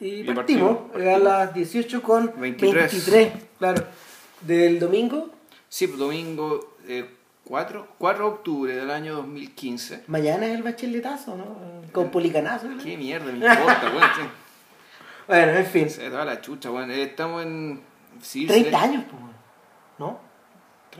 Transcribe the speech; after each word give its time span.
Y, 0.00 0.22
partimos, 0.24 0.78
partimos, 0.92 1.14
a 1.14 1.18
las 1.18 1.54
18 1.54 2.02
con 2.02 2.32
23. 2.40 2.92
23. 2.92 3.32
claro. 3.58 3.84
Del 4.42 4.78
domingo, 4.78 5.30
Sí, 5.68 5.86
pues, 5.88 5.98
domingo 5.98 6.76
eh, 6.86 7.04
4, 7.44 7.88
4 7.98 8.24
de 8.24 8.30
octubre 8.30 8.74
del 8.76 8.90
año 8.90 9.14
2015. 9.16 10.04
mañana 10.06 10.46
es 10.46 10.54
el 10.54 10.62
bacheletazo, 10.62 11.36
¿no? 11.36 11.56
Con 11.92 12.10
policanazo. 12.10 12.68
¿no? 12.68 12.82
Qué 12.82 12.96
mierda, 12.96 13.26
me 13.26 13.32
importa, 13.46 13.82
weón. 13.94 14.02
sí. 14.16 14.22
Bueno, 15.26 15.52
en 15.52 15.66
fin. 15.66 15.90
Se 15.90 16.08
da 16.08 16.24
la 16.24 16.40
chucha, 16.40 16.70
weón. 16.70 16.90
Eh, 16.90 17.02
Estamos 17.02 17.42
en. 17.42 17.80
civil 18.22 18.48
30 18.48 18.70
Cele- 18.70 18.82
años, 18.82 19.04
pues. 19.10 19.22
¿No? 19.98 20.20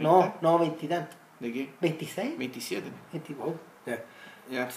No, 0.01 0.19
30. 0.21 0.39
no, 0.43 0.59
20 0.59 0.85
y 0.85 0.89
tanto. 0.89 1.17
¿De 1.41 1.53
qué? 1.53 1.71
¿26? 1.81 2.37
27. 2.37 2.89
20, 3.13 3.35
wow. 3.35 3.57
Ya. 3.87 4.05
Ya, 4.51 4.69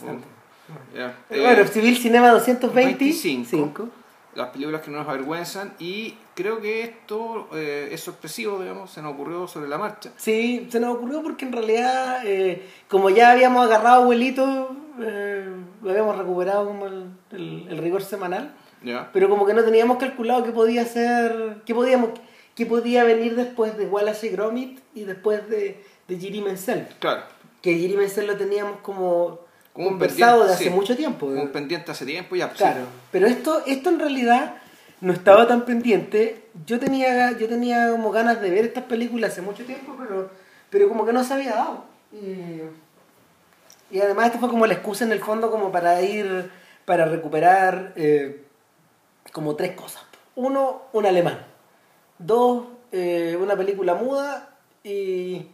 bueno, 1.30 1.62
Eh, 1.64 1.68
Civil 1.68 1.98
Cinema 1.98 2.30
225. 2.30 3.90
Las 4.36 4.50
películas 4.50 4.82
que 4.82 4.92
no 4.92 5.00
nos 5.00 5.08
avergüenzan 5.10 5.74
y 5.80 6.16
creo 6.36 6.62
que 6.62 6.84
esto 6.84 7.50
eh, 7.54 7.90
es 7.92 8.00
sorpresivo, 8.02 8.60
digamos, 8.60 8.90
se 8.92 9.02
nos 9.02 9.14
ocurrió 9.14 9.48
sobre 9.48 9.68
la 9.68 9.78
marcha. 9.78 10.12
Sí, 10.18 10.68
se 10.72 10.80
nos 10.80 10.96
ocurrió 10.96 11.22
porque 11.22 11.46
en 11.46 11.52
realidad, 11.52 12.22
eh, 12.26 12.66
como 12.90 13.10
ya 13.10 13.32
habíamos 13.32 13.66
agarrado 13.66 14.04
abuelito, 14.04 14.76
eh, 15.02 15.50
lo 15.82 15.90
habíamos 15.90 16.18
recuperado 16.18 16.66
como 16.66 16.86
el, 16.88 17.06
el- 17.32 17.68
el 17.70 17.78
rigor 17.78 18.04
semanal, 18.04 18.54
¿Ya? 18.84 19.10
pero 19.12 19.28
como 19.30 19.46
que 19.46 19.54
no 19.54 19.64
teníamos 19.64 19.98
calculado 19.98 20.44
qué 20.44 20.52
podía 20.52 20.86
ser, 20.86 21.58
qué 21.66 21.76
podíamos, 21.76 22.12
qué 22.56 22.66
podía 22.66 23.04
venir 23.04 23.36
después 23.36 23.78
de 23.78 23.86
Wallace 23.88 24.28
y 24.28 24.30
Gromit 24.30 24.80
y 24.96 25.04
después 25.04 25.48
de, 25.50 25.84
de 26.08 26.18
Jiri 26.18 26.42
Menzel. 26.42 26.88
Claro, 27.00 27.24
Que 27.62 27.76
Jiri 27.76 27.96
Menzel 27.98 28.28
lo 28.28 28.38
teníamos 28.38 28.78
como, 28.82 29.41
Como 29.74 29.88
un 29.88 29.94
conversado 29.94 30.40
pendiente, 30.40 30.48
de 30.48 30.54
hace 30.54 30.64
sí. 30.66 30.70
mucho 30.70 30.96
tiempo. 30.96 31.26
un 31.28 31.50
pendiente 31.50 31.92
hace 31.92 32.06
tiempo 32.06 32.36
ya. 32.36 32.50
Claro, 32.50 32.86
pero 33.12 33.28
esto, 33.28 33.64
esto 33.66 33.90
en 33.90 34.00
realidad 34.00 34.56
no 35.00 35.14
estaba 35.14 35.48
tan 35.48 35.66
pendiente. 35.66 36.44
Yo 36.66 36.80
tenía, 36.80 37.38
yo 37.38 37.48
tenía 37.48 37.90
como 37.92 38.12
ganas 38.12 38.42
de 38.42 38.50
ver 38.50 38.66
estas 38.66 38.84
películas 38.84 39.32
hace 39.32 39.42
mucho 39.42 39.64
tiempo, 39.66 39.96
pero, 39.98 40.30
pero 40.70 40.88
como 40.90 41.06
que 41.06 41.14
no 41.14 41.24
se 41.24 41.34
había 41.34 41.52
dado. 41.56 41.86
Y, 42.12 42.62
y 43.96 44.00
además 44.02 44.28
esto 44.28 44.40
fue 44.40 44.50
como 44.50 44.68
la 44.68 44.74
excusa 44.74 45.06
en 45.06 45.12
el 45.12 45.20
fondo 45.20 45.50
como 45.50 45.72
para 45.72 46.02
ir, 46.02 46.52
para 46.86 47.06
recuperar 47.06 47.94
eh, 47.96 48.44
como 49.32 49.56
tres 49.56 49.72
cosas. 49.72 50.04
Uno, 50.36 50.84
un 50.94 51.06
alemán. 51.06 51.46
Dos, 52.20 52.66
eh, 52.92 53.38
una 53.42 53.56
película 53.56 53.96
muda. 53.96 54.50
Y, 54.84 55.48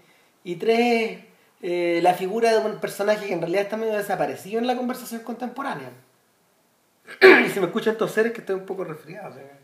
y 0.43 0.55
tres, 0.55 1.19
eh, 1.61 1.99
la 2.03 2.13
figura 2.13 2.51
de 2.51 2.59
un 2.59 2.77
personaje 2.79 3.27
que 3.27 3.33
en 3.33 3.41
realidad 3.41 3.63
está 3.63 3.77
medio 3.77 3.93
desaparecido 3.97 4.59
en 4.59 4.67
la 4.67 4.75
conversación 4.77 5.21
contemporánea. 5.21 5.89
y 7.45 7.49
si 7.49 7.59
me 7.59 7.67
escuchan 7.67 7.97
toser 7.97 8.27
es 8.27 8.33
que 8.33 8.41
estoy 8.41 8.55
un 8.55 8.65
poco 8.65 8.83
resfriado. 8.83 9.33
sea. 9.33 9.57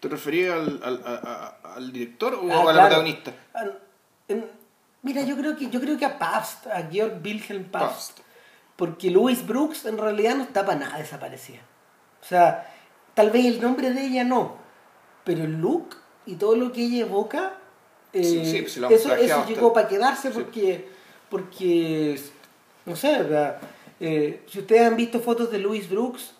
¿Te 0.00 0.08
referías 0.08 0.54
al, 0.54 0.80
al, 0.82 1.02
a- 1.06 1.56
al 1.76 1.92
director 1.92 2.34
o 2.34 2.40
Ah, 2.52 2.60
a 2.60 2.64
la 2.64 2.72
claro. 2.72 2.80
protagonista? 2.88 3.32
Ah, 3.54 3.64
en- 4.28 4.46
mira, 5.02 5.22
yo 5.22 5.36
creo 5.36 5.56
que 5.56 5.70
yo 5.70 5.80
creo 5.80 5.96
que 5.96 6.04
a 6.04 6.18
Pabst, 6.18 6.66
a 6.66 6.82
Georg 6.90 7.20
Wilhelm 7.24 7.64
Pabst, 7.64 8.12
Pabst. 8.12 8.18
porque 8.76 9.10
Louis 9.10 9.46
Brooks 9.46 9.84
en 9.86 9.96
realidad 9.98 10.36
no 10.36 10.42
está 10.42 10.66
para 10.66 10.78
nada 10.80 10.98
desaparecida. 10.98 11.60
O 12.20 12.24
sea, 12.24 12.70
tal 13.14 13.30
vez 13.30 13.46
el 13.46 13.62
nombre 13.62 13.90
de 13.92 14.04
ella 14.04 14.24
no, 14.24 14.56
pero 15.24 15.44
el 15.44 15.60
look 15.60 15.96
y 16.26 16.34
todo 16.34 16.56
lo 16.56 16.72
que 16.72 16.82
ella 16.82 17.02
evoca, 17.06 17.54
eh, 18.12 18.22
Sí, 18.24 18.44
sí, 18.44 18.60
pues 18.62 18.76
eso, 19.00 19.14
eso 19.14 19.46
llegó 19.46 19.72
para 19.72 19.86
quedarse 19.88 20.28
Sí. 20.32 20.34
porque, 20.34 20.88
porque, 21.30 22.18
no 22.84 22.96
sé, 22.96 23.08
¿verdad? 23.18 23.58
Eh, 24.00 24.42
si 24.46 24.60
ustedes 24.60 24.82
han 24.82 24.96
visto 24.96 25.20
fotos 25.20 25.50
de 25.50 25.58
Louis 25.58 25.88
Brooks, 25.88 26.32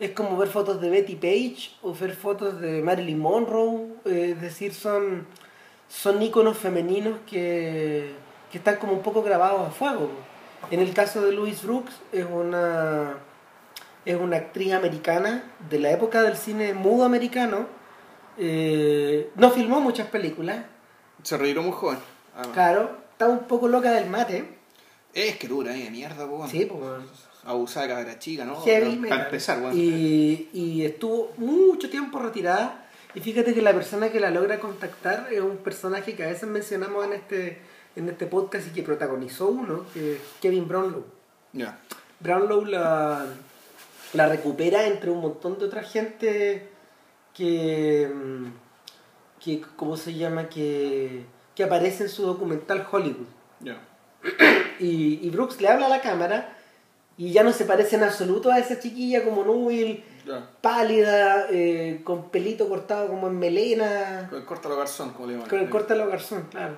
es 0.00 0.10
como 0.10 0.36
ver 0.36 0.48
fotos 0.48 0.80
de 0.80 0.90
Betty 0.90 1.14
Page 1.16 1.70
o 1.82 1.94
ver 1.94 2.14
fotos 2.14 2.60
de 2.60 2.82
Marilyn 2.82 3.18
Monroe, 3.18 3.86
eh, 4.04 4.30
es 4.34 4.40
decir, 4.40 4.74
son, 4.74 5.26
son 5.88 6.20
íconos 6.22 6.56
femeninos 6.58 7.18
que, 7.28 8.10
que 8.50 8.58
están 8.58 8.76
como 8.76 8.92
un 8.92 9.02
poco 9.02 9.22
grabados 9.22 9.68
a 9.68 9.70
fuego. 9.70 10.10
En 10.70 10.80
el 10.80 10.92
caso 10.94 11.20
de 11.20 11.32
Louis 11.32 11.62
Brooks 11.62 11.92
es 12.10 12.24
una, 12.24 13.14
es 14.04 14.16
una 14.16 14.36
actriz 14.38 14.72
americana 14.72 15.44
de 15.70 15.78
la 15.78 15.90
época 15.90 16.22
del 16.22 16.36
cine 16.36 16.72
mudo 16.74 17.04
americano. 17.04 17.66
Eh, 18.38 19.30
no 19.36 19.50
filmó 19.50 19.80
muchas 19.80 20.08
películas, 20.08 20.64
Se 21.22 21.36
retiró 21.36 21.62
muy 21.62 21.72
joven. 21.72 21.98
además. 22.34 22.54
claro, 22.54 22.96
está 23.14 23.28
un 23.28 23.44
poco 23.44 23.68
loca 23.68 23.92
del 23.92 24.10
mate. 24.10 24.44
Es 25.14 25.36
que 25.36 25.46
dura, 25.48 25.76
eh, 25.76 25.90
mierda, 25.90 26.26
weón. 26.26 26.50
Sí, 26.50 26.66
pues, 26.66 26.82
Abusada 27.44 27.86
de 27.86 27.94
cabra 27.94 28.18
chica, 28.18 28.44
¿no? 28.44 28.60
heavy 28.62 28.96
Para 29.08 29.24
empezar, 29.26 29.60
weón. 29.60 29.78
y, 29.78 30.48
y 30.52 30.84
estuvo 30.84 31.32
mucho 31.36 31.88
tiempo 31.90 32.18
retirada. 32.18 32.80
Y 33.14 33.20
fíjate 33.20 33.54
que 33.54 33.62
la 33.62 33.72
persona 33.72 34.10
que 34.10 34.18
la 34.18 34.30
logra 34.30 34.58
contactar 34.58 35.28
es 35.32 35.40
un 35.40 35.58
personaje 35.58 36.16
que 36.16 36.24
a 36.24 36.28
veces 36.28 36.48
mencionamos 36.48 37.04
en 37.06 37.12
este, 37.12 37.58
en 37.94 38.08
este 38.08 38.26
podcast 38.26 38.66
y 38.66 38.70
que 38.70 38.82
protagonizó 38.82 39.46
uno, 39.48 39.84
que 39.94 40.14
es 40.14 40.20
Kevin 40.42 40.66
Brownlow. 40.66 41.04
Ya. 41.52 41.78
Brownlow 42.18 42.64
la, 42.64 43.26
la 44.14 44.26
recupera 44.28 44.86
entre 44.88 45.10
un 45.10 45.20
montón 45.20 45.58
de 45.60 45.66
otra 45.66 45.84
gente 45.84 46.66
que, 47.34 48.10
mm, 48.12 48.46
que 49.44 49.62
¿cómo 49.76 49.96
se 49.96 50.14
llama? 50.14 50.48
Que, 50.48 51.24
que 51.54 51.64
aparece 51.64 52.04
en 52.04 52.08
su 52.08 52.22
documental 52.26 52.86
Hollywood. 52.90 53.26
Y, 54.80 55.20
y 55.22 55.30
Brooks 55.30 55.60
le 55.60 55.68
habla 55.68 55.86
a 55.86 55.88
la 55.88 56.00
cámara 56.00 56.56
y 57.16 57.30
ya 57.32 57.42
no 57.44 57.52
se 57.52 57.64
parece 57.64 57.96
en 57.96 58.02
absoluto 58.02 58.50
a 58.50 58.58
esa 58.58 58.80
chiquilla 58.80 59.22
como 59.24 59.44
Newell, 59.44 60.02
Ya. 60.26 60.50
pálida, 60.60 61.46
eh, 61.50 62.00
con 62.02 62.30
pelito 62.30 62.68
cortado 62.68 63.06
como 63.08 63.28
en 63.28 63.38
melena, 63.38 64.26
Con 64.30 64.38
el 64.40 64.44
corta 64.44 64.68
lo 64.68 64.76
garzón, 64.76 65.10
como 65.10 65.26
le 65.28 65.34
llaman. 65.34 65.48
con 65.48 65.58
el 65.60 65.68
corte 65.70 65.92
a 65.92 65.96
los 65.96 66.08
garzón, 66.08 66.48
claro. 66.50 66.76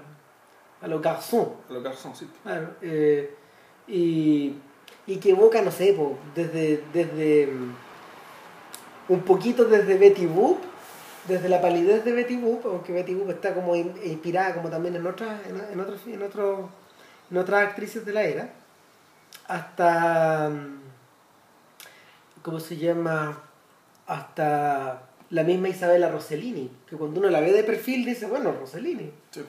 A 0.83 0.89
los 0.89 1.01
garzón, 1.01 1.49
A 1.71 1.73
los 1.73 1.83
garzón, 1.83 2.15
sí. 2.15 2.29
claro. 2.43 2.71
eh, 2.83 3.35
y, 3.89 4.53
y 5.07 5.17
que 5.17 5.31
evoca, 5.31 5.63
no 5.63 5.71
sé, 5.71 5.95
po, 5.95 6.19
desde, 6.35 6.83
desde 6.93 7.47
mm, 7.47 7.75
un 9.09 9.21
poquito 9.23 9.65
desde 9.65 9.97
Betty 9.97 10.27
Boop, 10.27 10.59
desde 11.29 11.49
la 11.49 11.61
palidez 11.61 12.05
de 12.05 12.13
Betty 12.13 12.37
Boop, 12.37 12.65
aunque 12.67 12.93
Betty 12.93 13.15
Boop 13.15 13.31
está 13.31 13.53
como 13.55 13.75
in- 13.75 13.95
inspirada 14.05 14.55
como 14.55 14.69
también 14.71 14.95
en 14.97 15.07
otras, 15.07 15.41
en, 15.47 15.61
en 15.73 15.81
otros, 15.81 16.01
en 16.07 16.23
otros, 16.23 16.69
en 17.31 17.37
otras 17.37 17.67
actrices 17.69 18.05
de 18.07 18.13
la 18.13 18.23
era, 18.23 18.51
hasta 19.49 20.49
mm, 20.51 20.81
¿cómo 22.43 22.61
se 22.61 22.77
llama? 22.77 23.43
hasta 24.07 25.03
la 25.31 25.43
misma 25.43 25.69
Isabella 25.69 26.09
Rossellini, 26.09 26.71
que 26.89 26.97
cuando 26.97 27.19
uno 27.19 27.29
la 27.29 27.41
ve 27.41 27.51
de 27.53 27.65
perfil 27.65 28.05
dice, 28.05 28.27
bueno, 28.27 28.53
Rossellini. 28.53 29.11
Sí. 29.33 29.45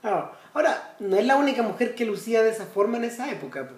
Claro. 0.00 0.30
Ahora, 0.54 0.94
no 1.00 1.16
es 1.16 1.26
la 1.26 1.34
única 1.36 1.62
mujer 1.62 1.96
que 1.96 2.04
lucía 2.04 2.44
de 2.44 2.50
esa 2.50 2.66
forma 2.66 2.98
en 2.98 3.04
esa 3.04 3.28
época. 3.32 3.66
po. 3.66 3.74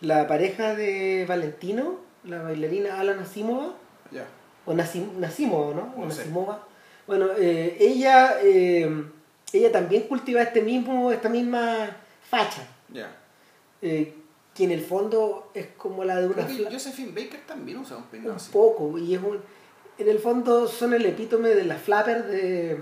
La 0.00 0.26
pareja 0.26 0.74
de 0.74 1.26
Valentino, 1.28 1.96
la 2.24 2.40
bailarina 2.40 2.98
Ala 2.98 3.14
Nasimova, 3.14 3.74
Ya. 4.10 4.24
o 4.64 4.72
Nasim, 4.72 5.20
Nasimova, 5.20 5.74
¿no? 5.74 5.92
O 5.96 6.00
No. 6.00 6.06
Nasimova. 6.06 6.60
Bueno, 7.08 7.28
eh, 7.38 7.76
ella, 7.80 8.38
eh, 8.42 9.04
ella 9.52 9.72
también 9.72 10.02
cultiva 10.04 10.42
este 10.42 10.60
mismo, 10.62 11.10
esta 11.10 11.28
misma 11.30 11.96
facha, 12.30 12.62
Ya. 12.92 13.10
eh, 13.82 14.14
que 14.54 14.64
en 14.64 14.72
el 14.72 14.82
fondo 14.82 15.50
es 15.54 15.68
como 15.78 16.04
la 16.04 16.20
de 16.20 16.26
una 16.28 16.46
Josephine 16.70 17.12
Baker 17.12 17.40
también 17.46 17.78
usa 17.78 17.96
un 17.96 18.04
peinado 18.04 18.32
un 18.32 18.36
así. 18.36 18.52
poco, 18.52 18.98
y 18.98 19.14
es 19.14 19.22
un, 19.22 19.40
en 19.98 20.08
el 20.08 20.18
fondo 20.18 20.68
son 20.68 20.92
el 20.94 21.06
epítome 21.06 21.48
de 21.48 21.64
la 21.64 21.76
flapper 21.76 22.26
de, 22.26 22.78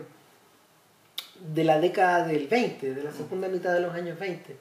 de 1.55 1.65
la 1.65 1.79
década 1.79 2.27
del 2.27 2.49
20, 2.49 2.95
de 2.95 3.03
la 3.05 3.13
segunda 3.13 3.47
mitad 3.49 3.73
de 3.75 3.81
los 3.81 3.95
años 3.95 4.19
20. 4.19 4.57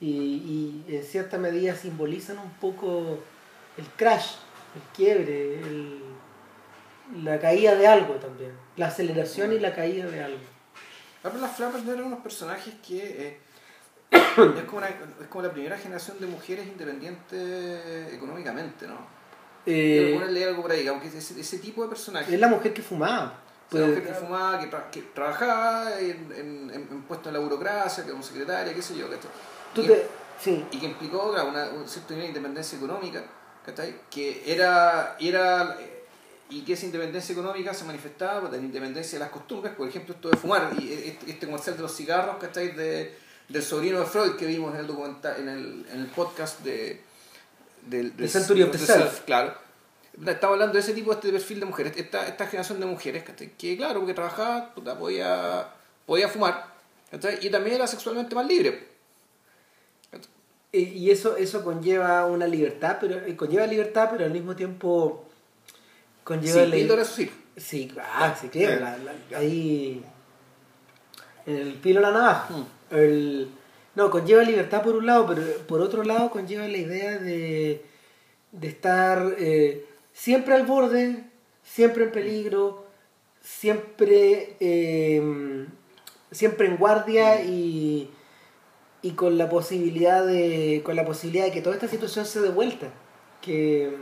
Y, 0.00 0.84
y 0.88 0.94
en 0.96 1.02
cierta 1.04 1.38
medida 1.38 1.74
simbolizan 1.76 2.38
un 2.38 2.50
poco 2.60 3.20
el 3.78 3.86
crash, 3.96 4.32
el 4.74 4.82
quiebre, 4.94 5.60
el- 5.60 6.01
la 7.16 7.38
caída 7.38 7.74
de 7.74 7.86
algo 7.86 8.14
también, 8.14 8.52
la 8.76 8.86
aceleración 8.86 9.52
y 9.52 9.58
la 9.58 9.74
caída 9.74 10.06
de 10.06 10.22
algo. 10.22 10.38
Ah, 11.24 11.30
las 11.40 11.56
Flappers 11.56 11.86
eran 11.86 12.04
unos 12.04 12.20
personajes 12.20 12.74
que 12.86 13.28
eh, 13.28 13.38
es, 14.10 14.64
como 14.66 14.78
una- 14.78 14.88
es 14.88 15.26
como 15.28 15.44
la 15.44 15.52
primera 15.52 15.78
generación 15.78 16.18
de 16.20 16.26
mujeres 16.26 16.66
independientes 16.66 18.12
económicamente, 18.14 18.86
¿no? 18.86 18.96
Eh, 19.64 20.10
ponerle 20.14 20.44
algo 20.44 20.62
por 20.62 20.72
ahí, 20.72 20.86
aunque 20.88 21.06
ese, 21.08 21.40
ese 21.40 21.58
tipo 21.58 21.82
de 21.84 21.88
personajes. 21.88 22.32
es 22.32 22.40
la 22.40 22.48
mujer 22.48 22.72
que 22.74 22.82
fumaba. 22.82 23.38
Pues, 23.70 23.86
mujer 23.86 24.04
que 24.06 24.12
fumaba, 24.12 24.58
que, 24.58 24.70
tra- 24.70 24.90
que 24.90 25.02
trabajaba 25.14 25.98
en, 26.00 26.30
en, 26.36 26.70
en- 26.90 27.02
puestos 27.04 27.28
en 27.28 27.34
la 27.34 27.38
burocracia, 27.38 28.04
que 28.04 28.10
como 28.10 28.22
secretaria, 28.22 28.74
qué 28.74 28.82
sé 28.82 28.96
yo, 28.96 29.08
¿cachai? 29.08 29.30
tú 29.74 29.82
Y- 29.82 29.86
te- 29.86 30.06
sí, 30.40 30.66
y 30.72 30.78
que 30.78 30.86
implicó 30.86 31.30
una, 31.30 31.70
un 31.70 31.88
cierto 31.88 32.12
nivel 32.14 32.32
de 32.32 32.38
independencia 32.38 32.76
económica, 32.76 33.22
¿cachai? 33.64 33.94
Que 34.10 34.42
era, 34.52 35.16
era 35.20 35.78
y 36.52 36.60
que 36.62 36.74
esa 36.74 36.84
independencia 36.84 37.32
económica 37.32 37.72
se 37.72 37.84
manifestaba 37.84 38.42
por 38.42 38.52
la 38.52 38.58
independencia 38.58 39.18
de 39.18 39.24
las 39.24 39.32
costumbres, 39.32 39.74
por 39.74 39.88
ejemplo, 39.88 40.14
esto 40.14 40.28
de 40.28 40.36
fumar, 40.36 40.70
y 40.78 40.92
este, 40.92 41.30
este 41.30 41.46
comercial 41.46 41.76
de 41.76 41.82
los 41.82 41.96
cigarros, 41.96 42.36
¿cachai? 42.36 42.72
De, 42.72 43.14
del 43.48 43.62
sobrino 43.62 44.00
de 44.00 44.06
Freud 44.06 44.32
que 44.36 44.44
vimos 44.44 44.74
en 44.74 44.80
el 44.80 44.86
documental, 44.86 45.40
en 45.40 45.48
el, 45.48 45.86
en 45.90 46.00
el 46.00 46.06
podcast 46.08 46.60
de, 46.60 47.00
del, 47.86 48.12
The 48.12 48.28
Century 48.28 48.62
of 48.62 48.70
the 48.70 48.78
Self. 48.78 49.20
claro. 49.20 49.54
Estamos 50.14 50.54
hablando 50.54 50.74
de 50.74 50.80
ese 50.80 50.92
tipo, 50.92 51.10
este 51.12 51.32
perfil 51.32 51.60
de 51.60 51.66
mujeres, 51.66 51.96
esta, 51.96 52.28
esta 52.28 52.46
generación 52.46 52.80
de 52.80 52.86
mujeres, 52.86 53.22
¿cachai? 53.22 53.52
que 53.56 53.76
claro, 53.78 54.00
porque 54.00 54.12
trabajaba, 54.12 54.74
puta, 54.74 54.98
podía, 54.98 55.68
podía 56.04 56.28
fumar, 56.28 56.66
¿cachai? 57.10 57.38
y 57.40 57.48
también 57.48 57.76
era 57.76 57.86
sexualmente 57.86 58.34
más 58.34 58.46
libre. 58.46 58.92
Y 60.74 61.10
eso, 61.10 61.36
eso 61.36 61.62
conlleva 61.62 62.24
una 62.24 62.46
libertad, 62.46 62.96
pero 62.98 63.16
eh, 63.26 63.36
conlleva 63.36 63.66
libertad, 63.66 64.08
pero 64.10 64.24
al 64.24 64.30
mismo 64.30 64.56
tiempo 64.56 65.28
conlleva 66.24 66.60
Sí, 66.62 66.66
la- 66.68 66.74
píldora 66.76 67.04
sí. 67.04 67.30
Sí, 67.56 67.92
ah, 68.00 68.34
sí, 68.40 68.48
claro, 68.48 68.74
Sí. 68.76 68.80
la- 68.82 68.98
la- 68.98 69.38
ahí 69.38 70.02
en 71.46 71.56
el 71.56 71.74
pilo 71.74 72.00
la 72.00 72.10
navaja. 72.12 72.54
Mm. 72.54 72.94
El- 72.96 73.48
no, 73.94 74.10
conlleva 74.10 74.42
libertad 74.42 74.82
por 74.82 74.96
un 74.96 75.04
lado, 75.06 75.26
pero 75.26 75.42
por 75.66 75.80
otro 75.82 76.02
lado 76.02 76.30
conlleva 76.30 76.66
la 76.66 76.78
idea 76.78 77.18
de, 77.18 77.84
de 78.52 78.68
estar 78.68 79.34
eh, 79.38 79.86
siempre 80.14 80.54
al 80.54 80.64
borde, 80.64 81.24
siempre 81.62 82.04
en 82.04 82.12
peligro, 82.12 82.86
siempre, 83.42 84.56
eh, 84.60 85.66
siempre 86.30 86.68
en 86.68 86.76
guardia 86.78 87.42
y, 87.44 88.10
y 89.02 89.10
con 89.10 89.36
la 89.36 89.48
posibilidad 89.50 90.24
de 90.24 90.80
con 90.84 90.96
la 90.96 91.04
posibilidad 91.04 91.44
de 91.44 91.52
que 91.52 91.60
toda 91.60 91.74
esta 91.74 91.88
situación 91.88 92.24
se 92.24 92.40
dé 92.40 92.48
vuelta, 92.48 92.88
que, 93.42 93.94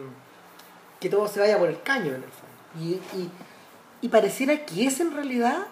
que 1.00 1.08
todo 1.08 1.26
se 1.29 1.41
vaya 1.41 1.58
por 1.58 1.69
el 1.69 1.81
caño 1.82 2.14
en 2.14 2.23
el 2.23 2.31
fondo. 2.31 2.55
Y, 2.79 2.93
y, 3.19 3.31
y 4.02 4.08
pareciera 4.08 4.64
que 4.67 4.87
ese 4.87 5.02
en 5.02 5.12
realidad 5.14 5.67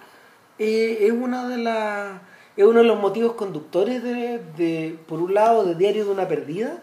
eh, 0.58 0.98
es 1.02 1.12
una 1.12 1.48
de 1.48 1.58
las 1.58 2.20
es 2.56 2.64
uno 2.64 2.80
de 2.80 2.86
los 2.86 2.98
motivos 2.98 3.34
conductores 3.34 4.02
de, 4.02 4.40
de 4.56 4.98
por 5.06 5.20
un 5.20 5.32
lado 5.34 5.64
de 5.64 5.76
diario 5.76 6.04
de 6.06 6.10
una 6.10 6.26
perdida 6.26 6.82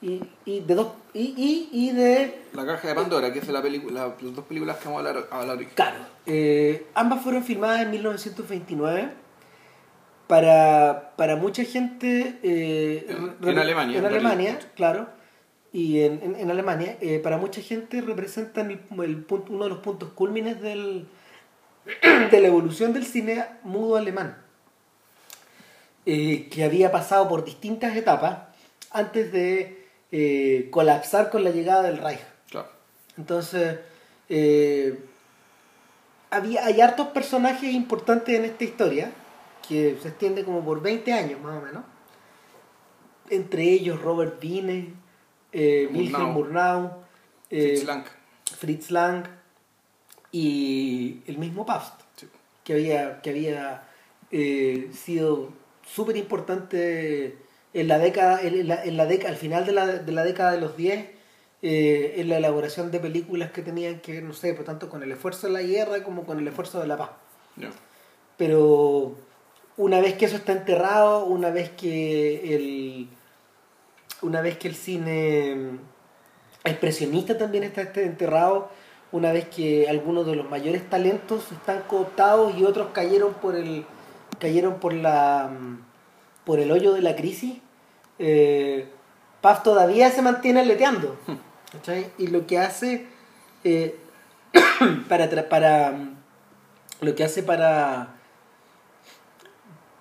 y, 0.00 0.22
y 0.44 0.60
de 0.60 0.74
dos 0.76 0.92
y, 1.12 1.34
y, 1.36 1.68
y 1.72 1.90
de 1.92 2.42
La 2.52 2.64
caja 2.64 2.86
de 2.88 2.94
Pandora, 2.94 3.32
que 3.32 3.40
es 3.40 3.48
la 3.48 3.60
película, 3.62 4.14
las 4.20 4.34
dos 4.34 4.44
películas 4.44 4.76
que 4.76 4.84
vamos 4.88 5.04
a 5.04 5.08
hablar, 5.08 5.26
a 5.30 5.40
hablar 5.40 5.56
hoy. 5.58 5.66
Claro. 5.66 5.96
eh, 6.26 6.86
ambas 6.94 7.22
fueron 7.22 7.42
filmadas 7.42 7.80
en 7.82 7.90
1929. 7.90 9.10
Para, 10.26 11.12
para 11.16 11.36
mucha 11.36 11.62
gente. 11.64 12.38
eh, 12.42 13.06
En- 13.08 13.36
re- 13.40 13.52
en 13.52 13.58
Alemania, 13.58 13.98
En 13.98 14.04
Alemania, 14.06 14.58
claro. 14.74 15.08
Y 15.76 16.00
en, 16.00 16.22
en- 16.22 16.36
en 16.36 16.50
Alemania, 16.50 16.96
eh, 17.02 17.18
para 17.22 17.36
mucha 17.36 17.60
gente 17.60 18.00
representan 18.00 18.70
el, 18.70 18.80
el 19.04 19.16
punto, 19.24 19.52
uno 19.52 19.64
de 19.64 19.70
los 19.70 19.80
puntos 19.80 20.10
cúlmines 20.14 20.60
del, 20.62 21.06
de 22.30 22.40
la 22.40 22.48
evolución 22.48 22.92
del 22.94 23.04
cine 23.04 23.44
mudo 23.62 23.96
alemán. 23.96 24.38
eh, 26.06 26.48
que 26.50 26.64
había 26.64 26.90
pasado 26.92 27.28
por 27.28 27.44
distintas 27.44 27.96
etapas 27.96 28.38
antes 28.90 29.32
de 29.32 29.86
eh, 30.12 30.68
colapsar 30.70 31.30
con 31.30 31.42
la 31.44 31.50
llegada 31.50 31.82
del 31.82 31.98
Reich. 31.98 32.20
Claro. 32.48 32.68
Entonces, 33.18 33.78
eh, 34.28 34.98
había, 36.30 36.64
hay 36.64 36.80
hartos 36.80 37.08
personajes 37.08 37.72
importantes 37.72 38.34
en 38.38 38.44
esta 38.44 38.64
historia, 38.64 39.12
que 39.68 39.98
se 40.00 40.08
extiende 40.08 40.44
como 40.44 40.64
por 40.64 40.80
20 40.80 41.12
años 41.12 41.40
más 41.40 41.60
o 41.60 41.66
menos. 41.66 41.82
Entre 43.30 43.64
ellos 43.64 44.00
Robert 44.00 44.40
Wiene, 44.42 44.94
eh. 45.56 45.88
Wilhelm 45.92 46.32
Murnau, 46.32 46.90
eh, 47.50 47.68
Fritz 47.68 47.84
Lang. 47.84 48.04
Fritz 48.58 48.90
Lang 48.90 49.24
y 50.32 51.20
el 51.26 51.38
mismo 51.38 51.64
Pabst, 51.64 51.94
Sí. 52.16 52.26
que 52.64 52.74
había, 52.74 53.20
que 53.22 53.30
había 53.30 53.84
eh, 54.30 54.90
sido 54.92 55.52
súper 55.86 56.16
importante 56.16 57.36
en 57.72 57.88
la 57.88 57.98
década, 57.98 58.40
en 58.42 58.68
la, 58.68 58.84
en 58.84 58.96
la 58.96 59.06
década, 59.06 59.30
al 59.30 59.36
final 59.36 59.64
de 59.66 59.72
la, 59.72 59.86
de 59.86 60.12
la 60.12 60.24
década 60.24 60.52
de 60.52 60.60
los 60.60 60.76
10, 60.76 61.06
eh, 61.62 62.14
en 62.18 62.28
la 62.28 62.36
elaboración 62.38 62.90
de 62.90 63.00
películas 63.00 63.50
que 63.50 63.62
tenían 63.62 64.00
que 64.00 64.12
ver, 64.12 64.22
no 64.24 64.32
sé, 64.34 64.52
por 64.54 64.64
tanto 64.64 64.88
con 64.88 65.02
el 65.02 65.10
esfuerzo 65.12 65.46
de 65.46 65.52
la 65.54 65.62
guerra 65.62 66.02
como 66.02 66.24
con 66.24 66.38
el 66.38 66.46
esfuerzo 66.48 66.80
de 66.80 66.86
la 66.86 66.96
paz. 66.96 67.10
Pero 68.36 69.14
una 69.76 70.00
vez 70.00 70.14
que 70.14 70.26
eso 70.26 70.36
está 70.36 70.52
enterrado, 70.52 71.24
una 71.24 71.50
vez 71.50 71.70
que 71.70 72.54
el 72.54 73.08
una 74.26 74.40
vez 74.40 74.58
que 74.58 74.68
el 74.68 74.74
cine 74.74 75.78
expresionista 76.64 77.38
también 77.38 77.64
está 77.64 77.82
está 77.82 78.00
enterrado, 78.00 78.70
una 79.12 79.32
vez 79.32 79.46
que 79.48 79.88
algunos 79.88 80.26
de 80.26 80.34
los 80.34 80.50
mayores 80.50 80.88
talentos 80.90 81.52
están 81.52 81.82
cooptados 81.86 82.56
y 82.58 82.64
otros 82.64 82.88
cayeron 82.92 83.34
por 83.34 83.54
el 83.54 83.86
cayeron 84.40 84.80
por 84.80 84.92
la 84.92 85.50
por 86.44 86.60
el 86.60 86.70
hoyo 86.70 86.92
de 86.92 87.02
la 87.02 87.16
crisis, 87.16 87.58
eh, 88.18 88.88
Paz 89.40 89.62
todavía 89.62 90.10
se 90.10 90.22
mantiene 90.22 90.60
aleteando. 90.60 91.16
¿cachai? 91.72 92.10
Y 92.18 92.28
lo 92.28 92.46
que 92.46 92.58
hace 92.58 93.06
eh, 93.64 93.96
para, 95.08 95.28
para 95.48 95.98
lo 97.00 97.14
que 97.14 97.24
hace 97.24 97.42
para 97.42 98.15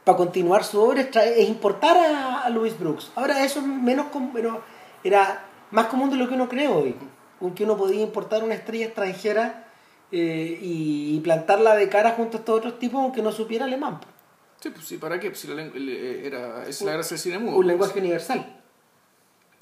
para 0.05 0.17
continuar 0.17 0.63
su 0.63 0.79
obra 0.79 1.01
es, 1.01 1.49
importar 1.49 1.97
a, 1.97 2.43
a 2.43 2.49
Louis 2.49 2.79
Brooks. 2.79 3.11
Ahora 3.15 3.43
eso 3.43 3.59
es 3.59 3.65
menos 3.65 4.05
pero 4.33 4.63
era 5.03 5.45
más 5.71 5.87
común 5.87 6.09
de 6.11 6.15
lo 6.15 6.29
que 6.29 6.35
uno 6.35 6.47
cree 6.47 6.67
hoy. 6.67 6.95
Aunque 7.41 7.63
uno 7.65 7.75
podía 7.75 8.01
importar 8.01 8.43
una 8.43 8.53
estrella 8.53 8.85
extranjera 8.85 9.67
eh, 10.11 10.59
y, 10.61 11.19
plantarla 11.21 11.75
de 11.75 11.89
cara 11.89 12.11
junto 12.11 12.37
a 12.37 12.39
estos 12.39 12.57
otros 12.57 12.79
tipos 12.79 13.01
aunque 13.01 13.21
no 13.23 13.31
supiera 13.31 13.65
alemán. 13.65 13.99
Sí, 14.61 14.69
pues 14.69 14.85
sí, 14.85 14.97
¿para 14.97 15.19
qué? 15.19 15.29
Pues 15.29 15.39
si 15.41 15.47
la 15.47 15.55
le- 15.55 16.25
era, 16.25 16.65
es 16.67 16.81
la 16.83 16.93
gracia 16.93 17.15
del 17.15 17.21
cine 17.21 17.39
mudo. 17.39 17.57
un 17.57 17.67
lenguaje 17.67 17.99
universal. 17.99 18.61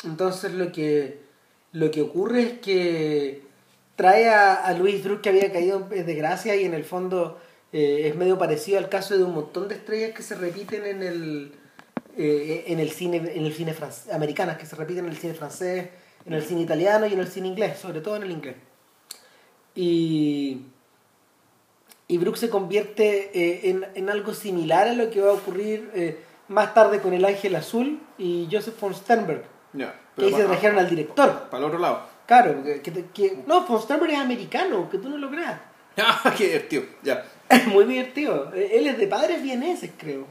Entonces 0.04 0.54
lo 0.54 0.72
que, 0.74 1.22
lo 1.72 1.90
que 1.90 2.02
ocurre 2.02 2.42
es 2.42 2.60
que 2.60 3.44
trae 3.96 4.30
a, 4.30 4.56
a 4.56 4.74
Luis 4.74 5.04
Druk 5.04 5.22
que 5.22 5.30
había 5.30 5.52
caído 5.54 5.88
en 5.90 6.06
desgracia 6.06 6.56
y 6.58 6.66
en 6.66 6.74
el 6.74 6.84
fondo 6.84 7.40
eh, 7.74 8.08
es 8.08 8.16
medio 8.16 8.38
parecido 8.38 8.78
al 8.78 8.88
caso 8.88 9.18
de 9.18 9.24
un 9.24 9.34
montón 9.34 9.68
de 9.68 9.76
estrellas 9.76 10.12
que 10.16 10.24
se 10.24 10.36
repiten 10.36 10.86
en 10.86 11.04
el, 11.04 11.52
eh, 12.18 12.64
en 12.68 12.80
el 12.80 12.92
cine, 12.92 13.18
en 13.18 13.46
el 13.46 13.54
cine 13.54 13.74
francés, 13.74 14.14
americanas, 14.14 14.58
que 14.58 14.66
se 14.66 14.76
repiten 14.76 15.06
en 15.06 15.12
el 15.12 15.18
cine 15.18 15.34
francés, 15.34 15.90
en 16.26 16.34
el 16.34 16.44
cine 16.44 16.62
italiano 16.62 17.06
y 17.08 17.14
en 17.14 17.20
el 17.20 17.28
cine 17.28 17.48
inglés, 17.50 17.78
sobre 17.80 18.00
todo 18.02 18.16
en 18.16 18.24
el 18.24 18.32
inglés. 18.32 18.56
Y, 19.76 20.62
y 22.08 22.18
Brooks 22.18 22.40
se 22.42 22.50
convierte 22.50 23.32
eh, 23.34 23.70
en, 23.70 23.86
en 23.96 24.10
algo 24.10 24.34
similar 24.34 24.88
a 24.88 24.94
lo 24.94 25.10
que 25.10 25.22
va 25.22 25.32
a 25.32 25.34
ocurrir 25.34 25.90
eh, 25.96 26.20
más 26.50 26.74
tarde 26.74 27.00
con 27.00 27.14
El 27.14 27.26
Ángel 27.26 27.56
Azul 27.56 28.00
y 28.18 28.48
Joseph 28.52 28.80
von 28.80 28.94
Sternberg, 28.94 29.44
Ya. 29.74 30.00
que 30.16 30.26
ahí 30.26 30.34
se 30.34 30.44
trajeron 30.44 30.78
al 30.78 30.90
director. 30.90 31.50
Para 31.50 31.58
el 31.58 31.64
otro 31.66 31.80
lado. 31.80 32.02
Claro, 32.28 32.64
que, 32.64 32.82
que- 32.82 33.06
que- 33.14 33.44
no, 33.48 33.66
von 33.66 33.82
Sternberg 33.82 34.14
es 34.14 34.20
americano, 34.20 34.90
que 34.90 34.98
tú 35.00 35.10
no 35.10 35.18
lo 35.18 35.30
creas. 35.30 35.60
Ah, 35.96 36.34
qué 36.36 36.46
divertido. 36.46 36.84
Ya. 37.04 37.24
Es 37.56 37.68
muy 37.74 37.86
divertido. 37.86 38.52
Él 38.54 38.88
es 38.88 38.98
de 38.98 39.08
padres 39.08 39.42
vieneses, 39.42 39.92
creo. 39.98 40.26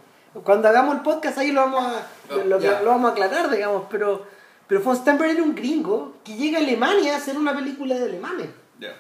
Cuando 0.45 0.69
hagamos 0.69 0.97
el 0.97 1.01
podcast 1.03 1.39
ahí 1.39 1.53
lo 1.53 1.61
vamos 1.63 1.85
a, 1.85 2.07
Oh, 2.31 2.37
lo, 2.45 2.59
vamos 2.87 3.11
a 3.11 3.13
aclarar, 3.13 3.51
digamos, 3.51 3.85
pero, 3.91 4.25
pero 4.67 4.81
von 4.81 4.97
Sternberg 4.97 5.33
era 5.33 5.43
un 5.43 5.55
gringo 5.55 6.15
que 6.25 6.35
llega 6.37 6.59
a 6.59 6.63
Alemania 6.63 7.15
a 7.15 7.19
hacer 7.19 7.37
una 7.37 7.55
película 7.55 7.95
de 7.97 8.05
alemanes. 8.05 8.49
Ya. 8.81 8.95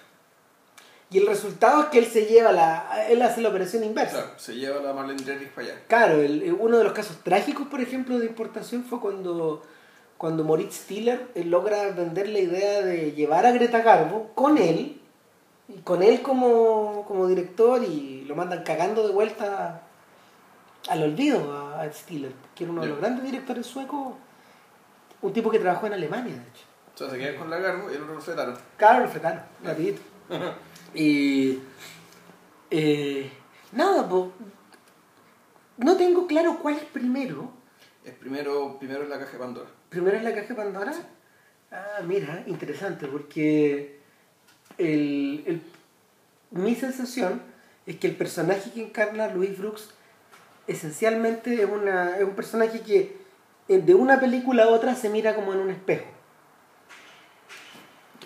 Y 1.10 1.18
el 1.18 1.26
resultado 1.26 1.82
es 1.82 1.86
que 1.88 1.98
él 1.98 2.06
se 2.06 2.26
lleva 2.26 2.52
la. 2.52 3.06
Él 3.08 3.20
hace 3.22 3.40
la 3.42 3.48
operación 3.50 3.84
inversa. 3.84 4.12
Claro, 4.22 4.38
se 4.38 4.54
lleva 4.54 4.80
la 4.80 4.92
Marlene 4.94 5.22
Dietrich 5.22 5.50
para 5.50 5.66
allá. 5.68 5.80
Claro, 5.86 6.20
el- 6.22 6.42
eh, 6.42 6.52
uno 6.52 6.78
de 6.78 6.84
los 6.84 6.92
casos 6.94 7.18
trágicos, 7.22 7.66
por 7.68 7.80
ejemplo, 7.82 8.18
de 8.18 8.26
importación 8.26 8.84
fue 8.84 8.98
cuando, 9.00 9.62
cuando 10.16 10.42
Moritz 10.44 10.74
Stiller 10.74 11.26
eh, 11.34 11.44
logra 11.44 11.90
vender 11.90 12.28
la 12.30 12.38
idea 12.38 12.80
de 12.82 13.12
llevar 13.12 13.44
a 13.44 13.52
Greta 13.52 13.80
Garbo 13.82 14.30
con 14.34 14.56
él, 14.56 15.01
y 15.74 15.80
con 15.80 16.02
él 16.02 16.22
como, 16.22 17.04
como 17.06 17.26
director, 17.26 17.82
y 17.82 18.24
lo 18.26 18.34
mandan 18.36 18.62
cagando 18.62 19.06
de 19.06 19.12
vuelta 19.12 19.82
al 20.88 21.02
olvido 21.02 21.52
a, 21.52 21.82
a 21.82 21.92
Stiller, 21.92 22.32
que 22.54 22.64
era 22.64 22.72
uno 22.72 22.82
de 22.82 22.88
los 22.88 22.98
grandes 22.98 23.24
directores 23.24 23.66
suecos, 23.66 24.14
un 25.20 25.32
tipo 25.32 25.50
que 25.50 25.58
trabajó 25.58 25.86
en 25.86 25.94
Alemania, 25.94 26.34
de 26.34 26.42
hecho. 26.42 26.64
O 26.94 26.98
sea, 26.98 27.10
se 27.10 27.18
quedan 27.18 27.36
con 27.36 27.48
la 27.48 27.58
Garbo 27.58 27.90
y 27.90 27.96
lo 27.96 28.20
fletaron. 28.20 28.56
Claro, 28.76 29.08
fletano, 29.08 29.42
rapidito. 29.64 30.02
Y. 30.94 31.58
eh, 32.70 33.32
nada, 33.72 34.06
po, 34.06 34.30
no 35.78 35.96
tengo 35.96 36.26
claro 36.26 36.58
cuál 36.60 36.76
es 36.76 36.84
primero. 36.84 37.50
Es 38.04 38.12
primero, 38.14 38.76
primero 38.78 39.04
es 39.04 39.08
la 39.08 39.18
caja 39.18 39.32
de 39.32 39.38
Pandora. 39.38 39.70
¿Primero 39.88 40.18
es 40.18 40.22
la 40.22 40.34
caja 40.34 40.48
de 40.48 40.54
Pandora? 40.54 40.92
Ah, 41.70 42.02
mira, 42.04 42.44
interesante, 42.46 43.06
porque 43.06 44.01
el, 44.78 45.42
el- 45.46 45.62
mi 46.50 46.74
sensación 46.74 47.40
es 47.86 47.96
que 47.96 48.06
el 48.08 48.16
personaje 48.16 48.70
que 48.72 48.82
encarna 48.82 49.28
Louis 49.28 49.56
Brooks 49.58 49.90
esencialmente 50.66 51.62
es, 51.62 51.68
una, 51.68 52.16
es 52.18 52.24
un 52.24 52.34
personaje 52.34 52.80
que 52.80 53.16
eh, 53.68 53.78
de 53.78 53.94
una 53.94 54.20
película 54.20 54.64
a 54.64 54.68
otra 54.68 54.94
se 54.94 55.08
mira 55.08 55.34
como 55.34 55.52
en 55.54 55.60
un 55.60 55.70
espejo. 55.70 56.06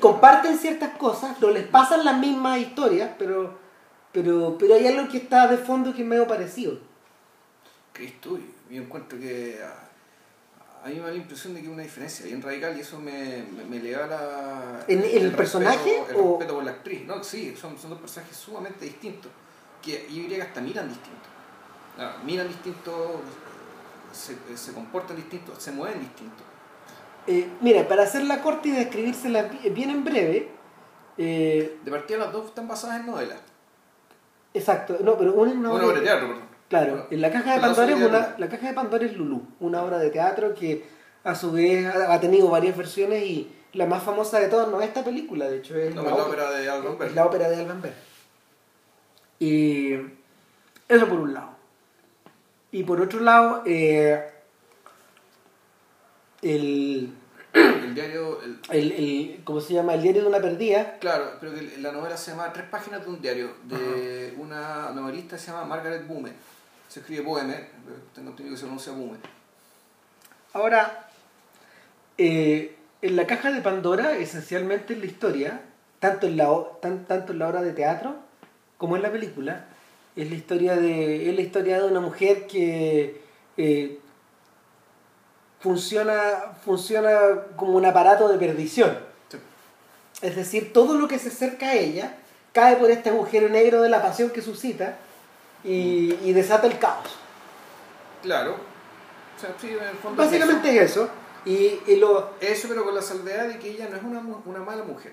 Comparten 0.01 0.59
ciertas 0.59 0.91
cosas, 0.99 1.41
no 1.41 1.51
les 1.51 1.67
pasan 1.67 2.05
las 2.05 2.19
mismas 2.19 2.59
historias, 2.59 3.11
pero, 3.19 3.59
pero, 4.13 4.57
pero 4.59 4.75
hay 4.75 4.87
algo 4.87 5.09
que 5.09 5.17
está 5.19 5.47
de 5.47 5.57
fondo 5.57 5.95
que 5.95 6.03
es 6.03 6.07
medio 6.09 6.27
parecido. 6.27 6.79
Cristo, 7.95 8.39
yo 8.71 8.83
encuentro 8.83 9.19
que 9.19 9.59
ah, 9.65 9.86
a 10.87 10.89
mí 10.89 10.95
me 10.95 11.01
da 11.03 11.09
la 11.11 11.17
impresión 11.17 11.53
de 11.53 11.61
que 11.61 11.67
hay 11.67 11.73
una 11.73 11.83
diferencia 11.83 12.27
bien 12.27 12.41
radical 12.41 12.77
y 12.77 12.81
eso 12.81 13.01
me, 13.01 13.45
me, 13.53 13.65
me 13.65 13.81
le 13.81 13.91
da 13.91 14.07
la... 14.07 14.85
¿En 14.87 15.03
el 15.03 15.33
personaje 15.33 15.79
Respeto, 15.99 16.11
el 16.11 16.17
o- 16.25 16.31
respeto 16.39 16.55
por 16.55 16.65
la 16.65 16.71
actriz. 16.71 17.05
No, 17.07 17.25
sí, 17.25 17.57
son, 17.61 17.77
son 17.77 17.91
dos 17.91 17.99
personajes 18.01 18.37
sumamente 18.37 18.85
distintos, 18.85 19.33
que 19.83 20.07
yo 20.09 20.15
diría 20.23 20.37
que 20.37 20.43
hasta 20.43 20.61
miran 20.61 20.89
distinto. 20.89 21.27
Miran 22.25 22.47
distinto, 22.47 23.21
se, 24.13 24.37
se 24.57 24.73
comportan 24.75 25.17
distintos, 25.17 25.61
se 25.61 25.73
mueven 25.73 25.99
distintos. 25.99 26.43
Eh, 27.27 27.49
mira, 27.61 27.89
para 27.89 28.05
hacerla 28.05 28.41
corta 28.41 28.69
y 28.69 28.71
describírsela 28.71 29.43
bi- 29.43 29.69
bien 29.71 29.91
en 29.91 30.05
breve, 30.05 30.49
eh, 31.19 31.79
De 31.85 31.91
partida 31.91 32.19
las 32.19 32.33
dos 32.33 32.47
están 32.47 32.69
basadas 32.69 33.01
en 33.01 33.07
novelas. 33.07 33.41
exacto, 34.55 34.99
no, 35.03 35.19
pero 35.19 35.33
una 35.35 35.51
es 35.51 35.57
una 35.57 35.71
Una 35.71 35.79
obra 35.79 35.87
obra 35.87 35.99
de 35.99 36.07
teatro, 36.07 36.29
perdón. 36.29 36.56
Claro, 36.69 37.07
en 37.11 37.21
la 37.21 37.31
caja 37.31 37.55
de 37.55 37.61
Pandora 37.61 37.93
es 37.93 38.03
una, 38.03 38.35
la 38.39 38.49
caja 38.49 38.67
de 38.69 38.75
Pandora 38.75 39.05
es 39.07 39.17
Lulú, 39.17 39.47
una 39.61 39.83
obra 39.85 39.99
de 39.99 40.11
teatro 40.11 40.53
que 40.55 40.85
a 41.23 41.35
su 41.35 41.53
vez 41.53 41.87
ha 41.87 42.19
tenido 42.21 42.49
varias 42.49 42.77
versiones 42.77 43.23
y 43.25 43.53
la 43.73 43.87
más 43.87 44.03
famosa 44.03 44.41
de 44.41 44.49
todas 44.49 44.69
no 44.69 44.81
es 44.81 44.89
esta 44.89 45.05
película, 45.05 45.49
de 45.49 45.59
hecho 45.59 45.77
es 45.77 45.95
No, 45.95 46.03
la, 46.03 46.11
la 46.11 46.17
ópera- 46.25 46.51
de 46.51 46.69
Alban 46.69 46.99
Berg. 46.99 47.15
la 47.15 47.27
ópera 47.27 47.49
de 47.49 47.57
Alban 47.57 47.83
Berg. 47.83 47.95
Y 49.39 49.93
eso 50.89 51.07
por 51.09 51.21
un 51.21 51.35
lado. 51.35 51.51
Y 52.73 52.83
por 52.83 53.01
otro 53.01 53.21
lado, 53.21 53.63
eh, 53.67 54.25
el, 56.43 57.13
El 57.55 57.95
diario, 57.95 58.41
el- 58.43 58.59
el, 58.71 58.93
el- 58.93 59.41
¿cómo 59.45 59.61
se 59.61 59.75
llama? 59.75 59.95
El 59.95 60.03
diario 60.03 60.23
de 60.23 60.29
una 60.29 60.41
perdida. 60.41 60.99
claro, 60.99 61.33
pero 61.41 61.55
que 61.55 61.79
la 61.79 61.93
novela 61.93 62.17
se 62.17 62.31
llama 62.33 62.53
Tres 62.53 62.67
páginas 62.69 63.03
de 63.05 63.11
un 63.11 63.21
diario, 63.23 63.53
de 63.65 64.35
una 64.39 64.91
novelista 64.91 65.37
que 65.37 65.43
se 65.43 65.51
llama 65.51 65.65
Margaret 65.65 66.07
Bume. 66.07 66.33
Se 66.97 67.01
escribe 67.01 67.25
Boheme, 67.25 67.55
tengo 68.15 68.31
entendido 68.31 68.55
que 68.55 68.57
se 68.59 68.63
pronuncia 68.65 68.91
Bume. 68.93 69.19
Ahora, 70.55 71.11
eh, 72.17 72.75
en 73.03 73.17
la 73.17 73.27
caja 73.27 73.53
de 73.53 73.61
Pandora, 73.61 74.17
esencialmente 74.17 74.95
en 74.95 75.01
la 75.01 75.05
historia, 75.05 75.61
tanto 76.01 76.27
en 76.27 76.39
la, 76.39 76.49
tan- 76.81 77.05
tanto 77.05 77.35
en 77.35 77.39
la 77.41 77.49
obra 77.51 77.61
de 77.61 77.75
teatro 77.75 78.17
como 78.79 78.97
en 78.97 79.03
la 79.03 79.13
película, 79.13 79.67
es 80.17 80.31
la 80.31 80.37
historia 80.37 80.75
de, 80.75 81.29
es 81.29 81.35
la 81.37 81.43
historia 81.43 81.83
de 81.83 81.85
una 81.85 82.01
mujer 82.01 82.47
que 82.47 83.21
eh, 83.59 83.99
funciona, 85.61 86.55
funciona 86.65 87.43
como 87.57 87.73
un 87.73 87.85
aparato 87.85 88.27
de 88.31 88.39
perdición. 88.39 88.97
Sí. 89.29 89.37
Es 90.23 90.35
decir, 90.35 90.73
todo 90.73 90.95
lo 90.95 91.09
que 91.09 91.19
se 91.19 91.29
acerca 91.29 91.67
a 91.69 91.75
ella 91.75 92.17
cae 92.55 92.77
por 92.77 92.91
este 92.91 93.11
agujero 93.11 93.51
negro 93.51 93.83
de 93.83 93.91
la 93.91 94.01
pasión 94.01 94.31
que 94.31 94.41
suscita 94.41 94.97
y, 95.67 96.19
y 96.25 96.33
desata 96.33 96.67
el 96.67 96.79
caos. 96.79 97.17
Claro. 98.23 98.57
O 99.37 99.41
sea, 99.41 99.55
sí, 99.61 99.69
en 99.69 99.83
el 99.83 99.97
fondo 99.97 100.23
es 100.23 100.31
Básicamente 100.31 100.77
es 100.77 100.91
eso. 100.93 101.11
Y, 101.45 101.79
y 101.87 101.97
lo, 101.97 102.35
eso. 102.41 102.69
Pero 102.69 102.85
con 102.85 102.95
la 102.95 103.03
salvedad 103.03 103.49
de 103.49 103.59
que 103.59 103.71
ella 103.71 103.89
no 103.91 103.97
es 103.97 104.03
una, 104.03 104.21
una 104.45 104.61
mala 104.61 104.85
mujer. 104.85 105.13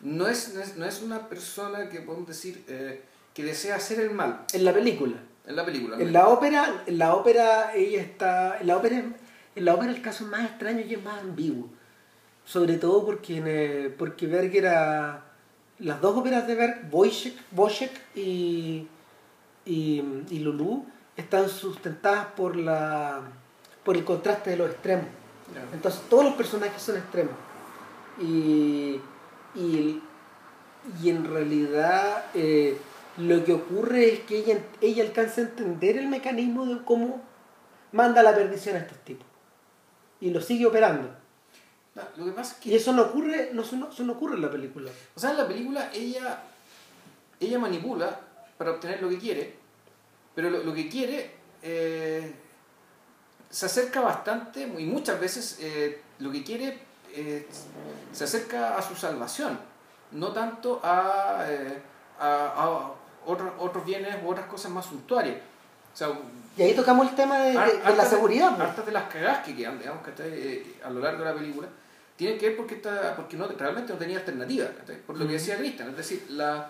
No 0.00 0.26
es, 0.26 0.54
no 0.54 0.60
es, 0.60 0.76
no 0.76 0.86
es 0.86 1.02
una 1.02 1.28
persona 1.28 1.88
que 1.88 2.00
podemos 2.00 2.28
decir 2.28 2.64
eh, 2.68 3.02
que 3.32 3.42
desea 3.42 3.76
hacer 3.76 4.00
el 4.00 4.10
mal 4.10 4.44
en 4.52 4.64
la 4.64 4.72
película. 4.72 5.16
en 5.46 5.56
la 5.56 5.64
película. 5.64 5.96
En 5.98 6.12
la 6.12 6.28
ópera, 6.28 6.84
en 6.86 6.98
la 6.98 7.14
ópera 7.14 7.74
ella 7.74 8.00
está, 8.00 8.58
en 8.60 8.66
la 8.66 8.76
ópera, 8.76 8.96
en 8.96 9.64
la 9.64 9.74
ópera 9.74 9.90
el 9.90 10.02
caso 10.02 10.24
es 10.24 10.30
más 10.30 10.44
extraño 10.44 10.80
y 10.80 10.94
es 10.94 11.02
más 11.02 11.20
ambiguo. 11.20 11.68
Sobre 12.44 12.76
todo 12.76 13.06
porque, 13.06 13.42
eh, 13.44 13.94
porque 13.96 14.26
Berg 14.26 14.54
era, 14.54 15.24
las 15.78 16.00
dos 16.00 16.16
óperas 16.16 16.46
de 16.46 16.54
Berg, 16.54 16.88
Wojciech 16.92 17.92
y, 18.14 18.86
y, 19.64 20.02
y 20.30 20.38
Lulú, 20.40 20.86
están 21.16 21.48
sustentadas 21.48 22.26
por, 22.36 22.56
la, 22.56 23.22
por 23.84 23.96
el 23.96 24.04
contraste 24.04 24.50
de 24.50 24.56
los 24.56 24.70
extremos. 24.70 25.06
Entonces 25.72 26.02
todos 26.08 26.24
los 26.24 26.34
personajes 26.34 26.82
son 26.82 26.96
extremos. 26.96 27.34
Y, 28.20 29.00
y, 29.54 30.02
y 31.02 31.10
en 31.10 31.24
realidad 31.24 32.26
eh, 32.34 32.78
lo 33.18 33.44
que 33.44 33.52
ocurre 33.52 34.12
es 34.12 34.20
que 34.20 34.38
ella, 34.38 34.58
ella 34.80 35.04
alcanza 35.04 35.40
a 35.40 35.44
entender 35.44 35.98
el 35.98 36.08
mecanismo 36.08 36.66
de 36.66 36.84
cómo 36.84 37.22
manda 37.92 38.22
la 38.22 38.34
perdición 38.34 38.76
a 38.76 38.80
estos 38.80 38.98
tipos. 38.98 39.26
Y 40.20 40.30
lo 40.30 40.40
sigue 40.40 40.66
operando. 40.66 41.08
No, 41.94 42.02
lo 42.16 42.24
que 42.24 42.32
pasa 42.32 42.54
es 42.54 42.60
que 42.60 42.70
Y 42.70 42.74
eso 42.74 42.92
no 42.92 43.02
ocurre, 43.02 43.50
no, 43.52 43.62
eso 43.62 43.76
no, 43.76 43.88
eso 43.88 44.02
no 44.02 44.14
ocurre 44.14 44.34
en 44.34 44.42
la 44.42 44.50
película. 44.50 44.90
O 45.14 45.20
sea, 45.20 45.30
en 45.30 45.36
la 45.36 45.46
película 45.46 45.90
ella, 45.92 46.42
ella 47.38 47.58
manipula 47.58 48.18
para 48.58 48.72
obtener 48.72 49.02
lo 49.02 49.08
que 49.08 49.18
quiere, 49.18 49.54
pero 50.34 50.50
lo, 50.50 50.62
lo 50.62 50.74
que 50.74 50.88
quiere 50.88 51.30
eh, 51.62 52.34
se 53.50 53.66
acerca 53.66 54.00
bastante 54.00 54.62
y 54.62 54.84
muchas 54.84 55.18
veces 55.20 55.58
eh, 55.60 56.00
lo 56.18 56.30
que 56.32 56.42
quiere 56.44 56.78
eh, 57.12 57.46
se 58.12 58.24
acerca 58.24 58.76
a 58.76 58.82
su 58.82 58.94
salvación, 58.96 59.58
no 60.12 60.32
tanto 60.32 60.80
a, 60.82 61.44
eh, 61.48 61.78
a, 62.18 62.46
a 62.56 62.92
otros, 63.26 63.52
otros 63.58 63.84
bienes 63.84 64.16
u 64.24 64.28
otras 64.30 64.46
cosas 64.46 64.70
más 64.72 64.86
suntuarias. 64.86 65.36
O 65.92 65.96
sea, 65.96 66.08
Y 66.56 66.62
ahí 66.62 66.74
tocamos 66.74 67.08
el 67.08 67.14
tema 67.14 67.38
de, 67.38 67.52
de- 67.52 67.78
de 67.78 67.96
la 67.96 68.04
seguridad. 68.04 68.56
pues. 68.56 68.68
Hartas 68.68 68.86
de 68.86 68.92
las 68.92 69.04
cagadas 69.12 69.44
que 69.44 69.54
quedan, 69.54 69.78
digamos, 69.78 70.02
¿cachai? 70.04 70.28
Eh, 70.32 70.74
a 70.84 70.90
lo 70.90 71.00
largo 71.00 71.20
de 71.20 71.30
la 71.30 71.34
película, 71.36 71.68
tienen 72.16 72.38
que 72.38 72.48
ver 72.48 72.56
porque, 72.56 72.74
está, 72.76 73.14
porque 73.16 73.36
no, 73.36 73.46
realmente 73.46 73.92
no 73.92 73.98
tenía 73.98 74.18
alternativa, 74.18 74.66
por 75.06 75.16
lo 75.16 75.26
que 75.26 75.34
decía 75.34 75.56
Cristian, 75.56 75.90
es 75.90 75.96
decir, 75.96 76.26
la... 76.30 76.68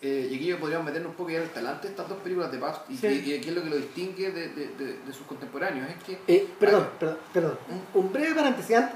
Eh, 0.00 0.28
y 0.30 0.36
aquí 0.36 0.54
podríamos 0.54 0.86
meternos 0.86 1.10
un 1.10 1.16
poco 1.16 1.30
ya 1.30 1.38
en 1.38 1.42
el 1.44 1.50
talante 1.50 1.88
de 1.88 1.92
estas 1.92 2.08
dos 2.08 2.18
películas 2.18 2.52
de 2.52 2.58
Paz 2.58 2.82
y, 2.88 2.96
Sí. 2.96 3.06
y- 3.08 3.32
y 3.34 3.40
qué 3.40 3.48
es 3.48 3.54
lo 3.54 3.62
que 3.64 3.70
lo 3.70 3.76
distingue 3.76 4.30
de, 4.30 4.48
de- 4.50 4.68
de- 4.68 4.98
de 5.04 5.12
sus 5.12 5.26
contemporáneos. 5.26 5.88
Es 5.90 6.04
que 6.04 6.18
Eh, 6.28 6.46
perdón, 6.60 6.88
perdón, 7.00 7.18
perdón. 7.32 7.58
Un, 7.68 8.00
un 8.04 8.12
breve 8.12 8.34
paréntesis 8.34 8.76
antes. 8.76 8.94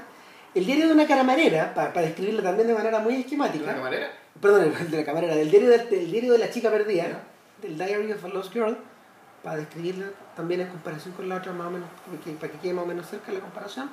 El 0.55 0.65
diario 0.65 0.87
de 0.87 0.93
una 0.93 1.05
caramarera, 1.05 1.73
para 1.73 1.91
describirlo 2.01 2.41
también 2.41 2.67
de 2.69 2.73
manera 2.73 2.99
muy 2.99 3.15
¿de 3.15 3.19
esquemática. 3.21 3.63
una 3.65 3.73
camarera? 3.75 4.11
Perdón, 4.39 4.73
el 4.79 4.91
de 4.91 4.97
la 4.97 5.03
camarera, 5.05 5.35
del 5.35 5.51
diario, 5.51 5.69
del, 5.71 5.89
del 5.89 6.11
diario 6.11 6.31
de 6.33 6.37
la 6.39 6.49
chica 6.49 6.69
perdida, 6.71 7.03
Ya. 7.07 7.23
del 7.61 7.77
Diary 7.77 8.11
of 8.13 8.23
a 8.23 8.27
Lost 8.29 8.53
Girl, 8.53 8.77
para 9.43 9.57
describirla 9.57 10.05
también 10.37 10.61
en 10.61 10.67
comparación 10.69 11.13
con 11.15 11.27
la 11.27 11.35
otra, 11.37 11.51
más 11.51 11.67
o 11.67 11.71
menos, 11.71 11.89
para 12.05 12.19
que, 12.23 12.31
para 12.31 12.51
que 12.53 12.59
quede 12.59 12.73
más 12.73 12.85
o 12.85 12.87
menos 12.87 13.09
cerca 13.09 13.31
la 13.33 13.39
comparación. 13.41 13.89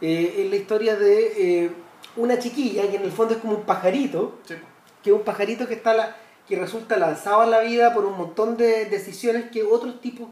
Eh, 0.00 0.36
es 0.38 0.48
la 0.50 0.56
historia 0.56 0.96
de 0.96 1.64
eh, 1.64 1.70
una 2.16 2.38
chiquilla 2.38 2.88
que 2.90 2.96
en 2.96 3.02
el 3.02 3.12
fondo 3.12 3.34
es 3.34 3.40
como 3.40 3.56
un 3.58 3.64
pajarito, 3.64 4.38
Sí. 4.46 4.54
que 5.02 5.10
es 5.10 5.16
un 5.16 5.22
pajarito 5.22 5.68
que 5.68 5.74
está 5.74 5.92
la, 5.92 6.16
que 6.50 6.56
resulta 6.56 6.98
lanzado 6.98 7.40
a 7.40 7.46
la 7.46 7.60
vida 7.60 7.94
por 7.94 8.04
un 8.04 8.18
montón 8.18 8.56
de 8.58 8.84
decisiones 8.86 9.50
que 9.50 9.62
otros 9.62 10.00
tipos 10.02 10.28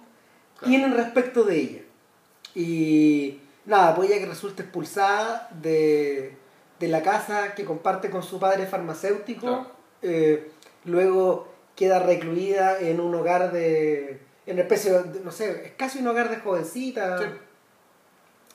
Claro. 0.58 0.66
tienen 0.68 0.94
respecto 0.96 1.44
de 1.44 1.56
ella. 1.56 1.80
Y 2.54 3.38
nada, 3.64 3.94
pues 3.94 4.10
ella 4.10 4.18
que 4.18 4.26
resulta 4.26 4.62
expulsada 4.64 5.48
de, 5.62 6.36
de 6.80 6.88
la 6.88 7.02
casa 7.02 7.54
que 7.54 7.64
comparte 7.64 8.10
con 8.10 8.22
su 8.24 8.40
padre 8.40 8.66
farmacéutico, 8.66 9.40
Claro. 9.46 9.70
eh, 10.02 10.50
luego 10.84 11.46
queda 11.76 12.00
recluida 12.00 12.80
en 12.80 12.98
un 13.00 13.14
hogar 13.14 13.52
de, 13.52 14.20
en 14.46 14.54
una 14.54 14.62
especie 14.62 14.90
de, 14.92 15.20
no 15.20 15.30
sé, 15.30 15.66
es 15.66 15.72
casi 15.76 16.00
un 16.00 16.08
hogar 16.08 16.28
de 16.30 16.38
jovencita, 16.38 17.18
Sí. 17.18 17.24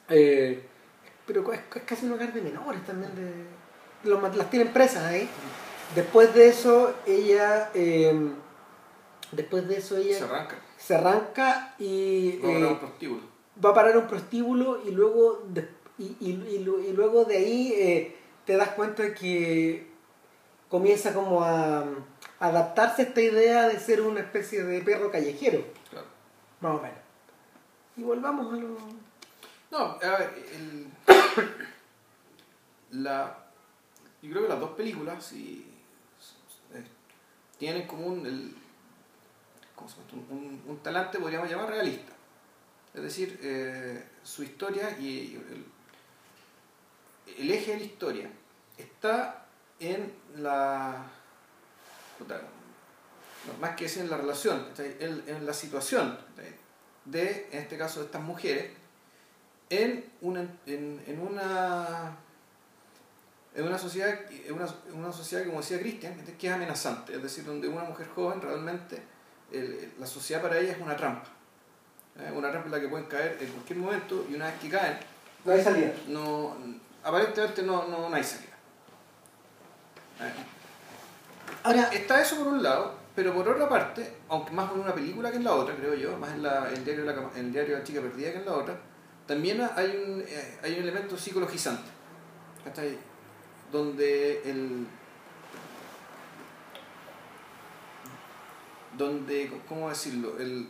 eh, 0.10 0.64
pero 1.26 1.54
es, 1.54 1.60
es 1.76 1.84
casi 1.84 2.06
un 2.06 2.14
hogar 2.14 2.34
de 2.34 2.42
menores 2.42 2.84
también, 2.86 3.12
de, 3.16 4.10
los- 4.10 4.36
las 4.36 4.50
tienen 4.50 4.74
presas 4.74 5.04
ahí. 5.06 5.30
Después 5.96 6.34
de 6.34 6.48
eso, 6.48 6.94
ella, 7.06 7.70
eh, 7.74 8.32
después 9.32 9.68
de 9.68 9.78
eso 9.78 9.98
ella 9.98 10.18
Se 10.18 10.24
arranca. 10.24 10.56
se 10.78 10.96
arranca 10.96 11.76
y 11.80 12.38
Vamos 12.38 12.56
a 12.56 12.60
eh, 12.60 12.66
un 12.68 12.80
prostíbulo. 12.80 13.22
va 13.64 13.70
a 13.70 13.74
parar 13.74 13.98
un 13.98 14.08
prostíbulo 14.08 14.82
y 14.86 14.92
luego 14.92 15.44
de, 15.50 15.70
y, 16.00 16.16
y- 16.20 16.48
y 16.56 16.60
lu- 16.64 16.80
y 16.82 16.94
luego 16.94 17.26
de 17.26 17.38
ahí 17.38 17.74
eh, 17.76 18.16
te 18.46 18.58
das 18.58 18.70
cuenta 18.70 19.04
de 19.04 19.14
que 19.14 19.88
comienza 20.70 21.14
como 21.14 21.44
a, 21.44 21.80
a 21.82 21.86
adaptarse 22.40 23.04
a 23.04 23.06
esta 23.06 23.22
idea 23.22 23.68
de 23.68 23.80
ser 23.80 24.02
una 24.02 24.22
especie 24.22 24.64
de 24.64 24.82
perro 24.82 25.12
callejero, 25.12 25.64
Claro. 25.92 26.08
más 26.60 26.72
o 26.80 26.82
menos. 26.82 26.98
Y 27.96 28.02
volvamos 28.02 28.52
a 28.52 28.58
lo... 28.58 28.78
No, 29.70 29.78
a 30.02 30.18
ver, 30.18 30.34
el- 30.56 30.88
la, 33.04 33.38
yo 34.22 34.32
creo 34.32 34.44
que 34.44 34.50
las 34.50 34.60
dos 34.60 34.72
películas 34.72 35.32
eh, 35.34 35.64
tienen 37.64 37.84
en 37.84 37.88
común 37.88 38.26
el, 38.26 38.54
¿cómo 39.74 39.88
se 39.90 39.96
llama? 39.96 40.24
un, 40.32 40.62
un- 40.68 40.78
talante, 40.80 41.18
podríamos 41.18 41.50
llamar 41.50 41.70
realista. 41.70 42.12
Es 42.94 43.02
decir, 43.02 43.40
eh, 43.42 44.06
su 44.22 44.44
historia 44.44 45.00
y 45.00 45.36
el, 45.36 45.66
el 47.38 47.52
eje 47.52 47.72
de 47.72 47.78
la 47.78 47.84
historia 47.86 48.30
está 48.78 49.46
en 49.80 50.12
la... 50.36 51.06
más 53.62 53.76
que 53.78 53.86
decir 53.86 54.02
en 54.04 54.10
la 54.10 54.18
relación, 54.18 54.68
en, 54.78 55.46
la 55.46 55.54
situación 55.54 56.18
de, 57.06 57.48
en 57.50 57.60
este 57.60 57.78
caso, 57.78 58.02
de 58.02 58.08
estas 58.08 58.22
mujeres 58.24 58.72
en 59.70 60.12
una 61.22 62.18
en 63.56 63.68
una 63.68 63.78
sociedad 63.78 64.20
en 64.32 64.54
una, 64.54 64.66
una 64.94 65.12
sociedad 65.12 65.46
como 65.46 65.60
decía 65.60 65.80
Cristian 65.80 66.16
que 66.38 66.48
es 66.48 66.54
amenazante 66.54 67.16
es 67.16 67.22
decir 67.24 67.46
donde 67.46 67.68
una 67.68 67.84
mujer 67.84 68.08
joven 68.16 68.42
realmente 68.42 69.02
el- 69.52 69.94
la 70.00 70.08
sociedad 70.08 70.42
para 70.42 70.58
ella 70.60 70.72
es 70.74 70.82
una 70.82 70.96
trampa 70.98 71.28
¿eh? 72.20 72.32
una 72.36 72.50
rampa 72.52 72.66
en 72.68 72.72
la 72.72 72.80
que 72.80 72.88
pueden 72.88 73.06
caer 73.08 73.38
en 73.40 73.50
cualquier 73.52 73.80
momento 73.80 74.26
y 74.30 74.36
una 74.36 74.46
vez 74.48 74.56
que 74.60 74.70
caen, 74.70 74.98
No 75.46 75.52
hay 75.54 75.64
salida. 75.64 75.92
no, 76.08 76.56
aparentemente 77.04 77.62
no, 77.64 77.88
no, 77.88 78.10
no 78.10 78.16
hay 78.16 78.24
salida. 78.24 78.54
¿eh? 80.22 80.34
Ahora, 81.64 81.90
Está 81.94 82.22
eso 82.22 82.38
por 82.38 82.48
un 82.48 82.62
lado, 82.64 82.96
pero 83.16 83.34
por 83.34 83.48
otra 83.48 83.70
parte, 83.70 84.16
aunque 84.30 84.52
más 84.52 84.72
en 84.74 84.80
una 84.82 84.94
película 84.94 85.32
que 85.32 85.38
en 85.38 85.44
la 85.44 85.54
otra, 85.54 85.76
creo 85.76 85.94
yo, 85.96 86.18
más 86.18 86.32
en 86.32 86.44
la, 86.44 86.70
el, 86.70 86.84
diario 86.84 87.06
de 87.06 87.16
la, 87.16 87.30
el 87.36 87.52
diario 87.52 87.76
de 87.76 87.80
la 87.80 87.86
chica 87.86 88.02
perdida 88.02 88.32
que 88.32 88.38
en 88.40 88.46
la 88.46 88.54
otra, 88.54 88.78
también 89.28 89.62
hay 89.76 89.88
un, 90.06 90.22
eh, 90.28 90.60
hay 90.64 90.74
un 90.74 90.84
elemento 90.84 91.18
psicologizante. 91.18 91.90
¿cachai? 92.64 92.98
Donde 93.74 94.42
el. 94.50 94.88
Donde, 98.98 99.52
¿cómo 99.68 99.90
decirlo? 99.90 100.38
El, 100.40 100.68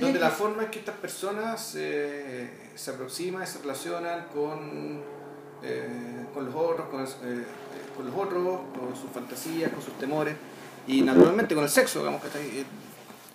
donde 0.00 0.12
que- 0.12 0.18
la 0.20 0.30
forma 0.30 0.62
en 0.64 0.70
que 0.70 0.78
estas 0.78 0.94
personas 0.96 1.60
se, 1.62 2.48
se 2.76 2.90
aproximan 2.92 3.42
y 3.42 3.46
se 3.46 3.58
relacionan 3.58 4.26
con, 4.32 5.02
eh, 5.64 6.26
con 6.32 6.46
los 6.46 6.54
otros, 6.54 6.88
con, 6.88 7.02
eh, 7.04 7.44
con 7.96 8.06
los 8.06 8.14
otros, 8.14 8.60
con 8.78 8.94
sus 8.96 9.10
fantasías, 9.12 9.72
con 9.72 9.82
sus 9.82 9.98
temores 9.98 10.36
y 10.86 11.02
naturalmente 11.02 11.54
con 11.56 11.64
el 11.64 11.70
sexo, 11.70 11.98
digamos 11.98 12.20
que 12.20 12.28
está 12.28 12.38
ahí, 12.38 12.60
eh, 12.60 12.64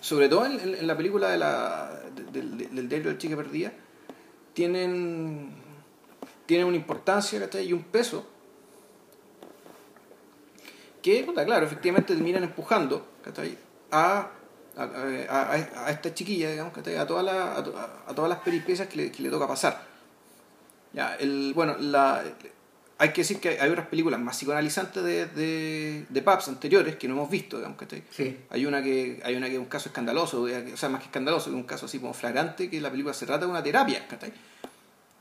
sobre 0.00 0.30
todo 0.30 0.46
en, 0.46 0.58
en- 0.76 0.86
la 0.86 0.96
película 0.96 1.28
de 1.28 1.36
la, 1.36 2.00
de- 2.16 2.24
del- 2.40 2.74
del 2.74 2.88
diario 2.88 3.08
del 3.10 3.18
chica 3.18 3.36
perdida, 3.36 3.70
tienen, 4.54 5.54
tienen 6.50 6.66
una 6.66 6.76
importancia 6.76 7.38
¿cachai? 7.38 7.64
y 7.68 7.72
un 7.72 7.84
peso 7.84 8.26
que, 11.02 11.24
claro, 11.24 11.64
efectivamente 11.64 12.14
terminan 12.14 12.42
empujando 12.42 13.06
¿cachai? 13.24 13.56
a, 13.92 14.28
a, 14.76 14.82
a- 14.82 15.52
a- 15.86 15.90
esta 15.90 16.12
chiquilla, 16.12 16.50
digamos, 16.50 16.72
¿cachai? 16.74 16.96
a, 16.96 17.06
toda 17.06 17.22
la- 17.22 17.56
a, 17.56 17.62
to- 17.64 17.74
a 17.78 18.14
todas 18.14 18.28
las 18.28 18.40
peripecias 18.40 18.88
que 18.88 18.96
le, 18.96 19.12
que 19.12 19.22
le 19.22 19.30
toca 19.30 19.46
pasar. 19.46 19.80
Ya, 20.92 21.14
el, 21.14 21.52
bueno, 21.54 21.76
la, 21.78 22.22
hay 22.98 23.08
que 23.12 23.20
decir 23.22 23.38
que 23.40 23.60
hay 23.60 23.70
otras 23.70 23.86
películas 23.86 24.18
más 24.20 24.36
psicoanalizantes 24.36 25.02
de, 25.04 25.26
de, 25.26 26.04
de 26.08 26.22
Paps 26.22 26.48
anteriores 26.48 26.96
que 26.96 27.06
no 27.08 27.14
hemos 27.14 27.30
visto, 27.30 27.56
digamos, 27.58 27.78
¿cachai? 27.78 28.02
Sí. 28.10 28.36
Hay 28.50 28.66
una 28.66 28.82
que 28.82 29.20
hay 29.24 29.36
una 29.36 29.46
que 29.46 29.54
es 29.54 29.58
un 29.60 29.66
caso 29.66 29.88
escandaloso, 29.88 30.42
o 30.42 30.48
sea, 30.76 30.88
más 30.88 31.00
que 31.00 31.06
escandaloso, 31.06 31.48
es 31.50 31.54
un 31.54 31.62
caso 31.62 31.86
así 31.86 31.98
como 32.00 32.12
flagrante, 32.12 32.68
que 32.68 32.80
la 32.80 32.90
película 32.90 33.14
se 33.14 33.24
trata 33.24 33.46
de 33.46 33.50
una 33.52 33.62
terapia, 33.62 34.06
¿cachai? 34.08 34.32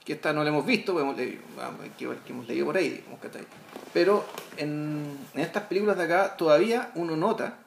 Que 0.10 0.14
esta 0.16 0.34
no 0.34 0.42
la 0.44 0.50
hemos 0.50 0.66
visto, 0.66 0.94
pues 0.94 1.04
hemos 1.04 1.16
leído, 1.16 1.40
vamos, 1.56 1.82
que, 1.96 2.08
que 2.26 2.32
hemos 2.34 2.48
leído 2.48 2.66
por 2.66 2.76
ahí, 2.76 2.90
digamos, 2.90 3.20
¿cachai? 3.20 3.46
Pero 3.94 4.26
en, 4.58 5.20
estas 5.36 5.66
películas 5.66 5.98
de 6.00 6.06
acá 6.06 6.36
todavía 6.36 6.90
uno 6.96 7.16
nota, 7.16 7.60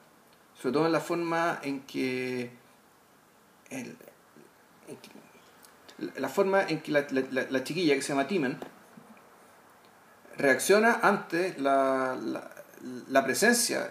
sobre 0.61 0.73
todo 0.73 0.85
en 0.85 0.91
la 0.91 0.99
forma 0.99 1.59
en 1.63 1.79
que, 1.83 2.51
que- 3.69 3.95
la 6.19 6.27
forma 6.27 6.63
en 6.63 6.81
que 6.81 6.91
la, 6.91 7.05
la- 7.11 7.23
la- 7.31 7.47
la 7.49 7.63
chiquilla 7.63 7.95
que 7.95 8.01
se 8.01 8.09
llama 8.09 8.27
Timen 8.27 8.57
reacciona 10.35 10.99
ante 11.01 11.55
la, 11.59 12.17
la, 13.09 13.23
presencia 13.23 13.89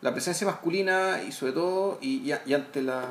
la 0.00 0.12
presencia 0.12 0.46
masculina 0.46 1.22
y 1.26 1.32
sobre 1.32 1.54
todo 1.54 1.98
y, 2.00 2.30
y- 2.32 2.38
y 2.46 2.54
ante 2.54 2.82
la 2.82 3.02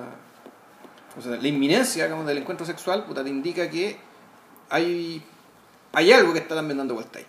la 1.25 1.48
inminencia 1.50 2.08
del 2.08 2.38
encuentro 2.38 2.66
sexual 2.66 3.04
puta, 3.04 3.25
te 3.25 3.30
indica 3.30 3.70
que 3.70 4.06
hay 4.69 5.21
hay 5.93 6.12
algo 6.12 6.33
que 6.33 6.39
está 6.39 6.55
también 6.55 6.77
dando 6.77 6.93
vuelta 6.93 7.19
ahí. 7.19 7.25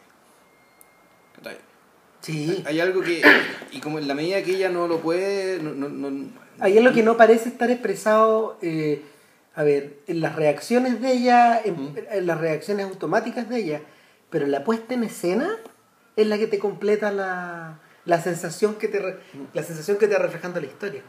Sí. 2.21 2.65
hay 2.67 2.81
algo 2.81 3.01
que 3.01 3.23
y 3.71 3.79
como 3.81 3.99
en 4.01 4.09
la 4.09 4.15
medida 4.15 4.43
que 4.43 4.51
ella 4.57 4.69
no 4.69 4.89
lo 4.89 4.99
puede 4.99 5.63
no, 5.63 5.71
no, 5.73 5.89
no- 5.89 6.31
Hay 6.59 6.77
algo 6.77 6.93
que 6.93 7.05
no 7.05 7.17
parece 7.17 7.49
estar 7.49 7.71
expresado, 7.71 8.59
eh, 8.61 9.03
a 9.55 9.63
ver, 9.63 9.99
en 10.09 10.21
las 10.21 10.35
reacciones 10.35 11.01
de 11.01 11.13
ella, 11.13 11.61
en, 11.65 11.95
en 12.11 12.27
las 12.27 12.41
reacciones 12.41 12.87
automáticas 12.87 13.49
de 13.49 13.59
ella, 13.59 13.81
pero 14.31 14.47
la 14.49 14.65
puesta 14.65 14.95
en 14.95 15.05
escena 15.05 15.57
es 16.17 16.27
la 16.27 16.39
que 16.39 16.49
te 16.49 16.59
completa 16.59 17.13
la, 17.13 17.79
la 18.05 18.21
sensación 18.21 18.75
que 18.75 18.89
te 18.89 19.01
la 19.55 19.63
sensación 19.63 19.97
que 19.97 20.09
te 20.09 20.15
va 20.15 20.21
reflejando 20.21 20.61
la 20.61 20.67
historia. 20.67 21.03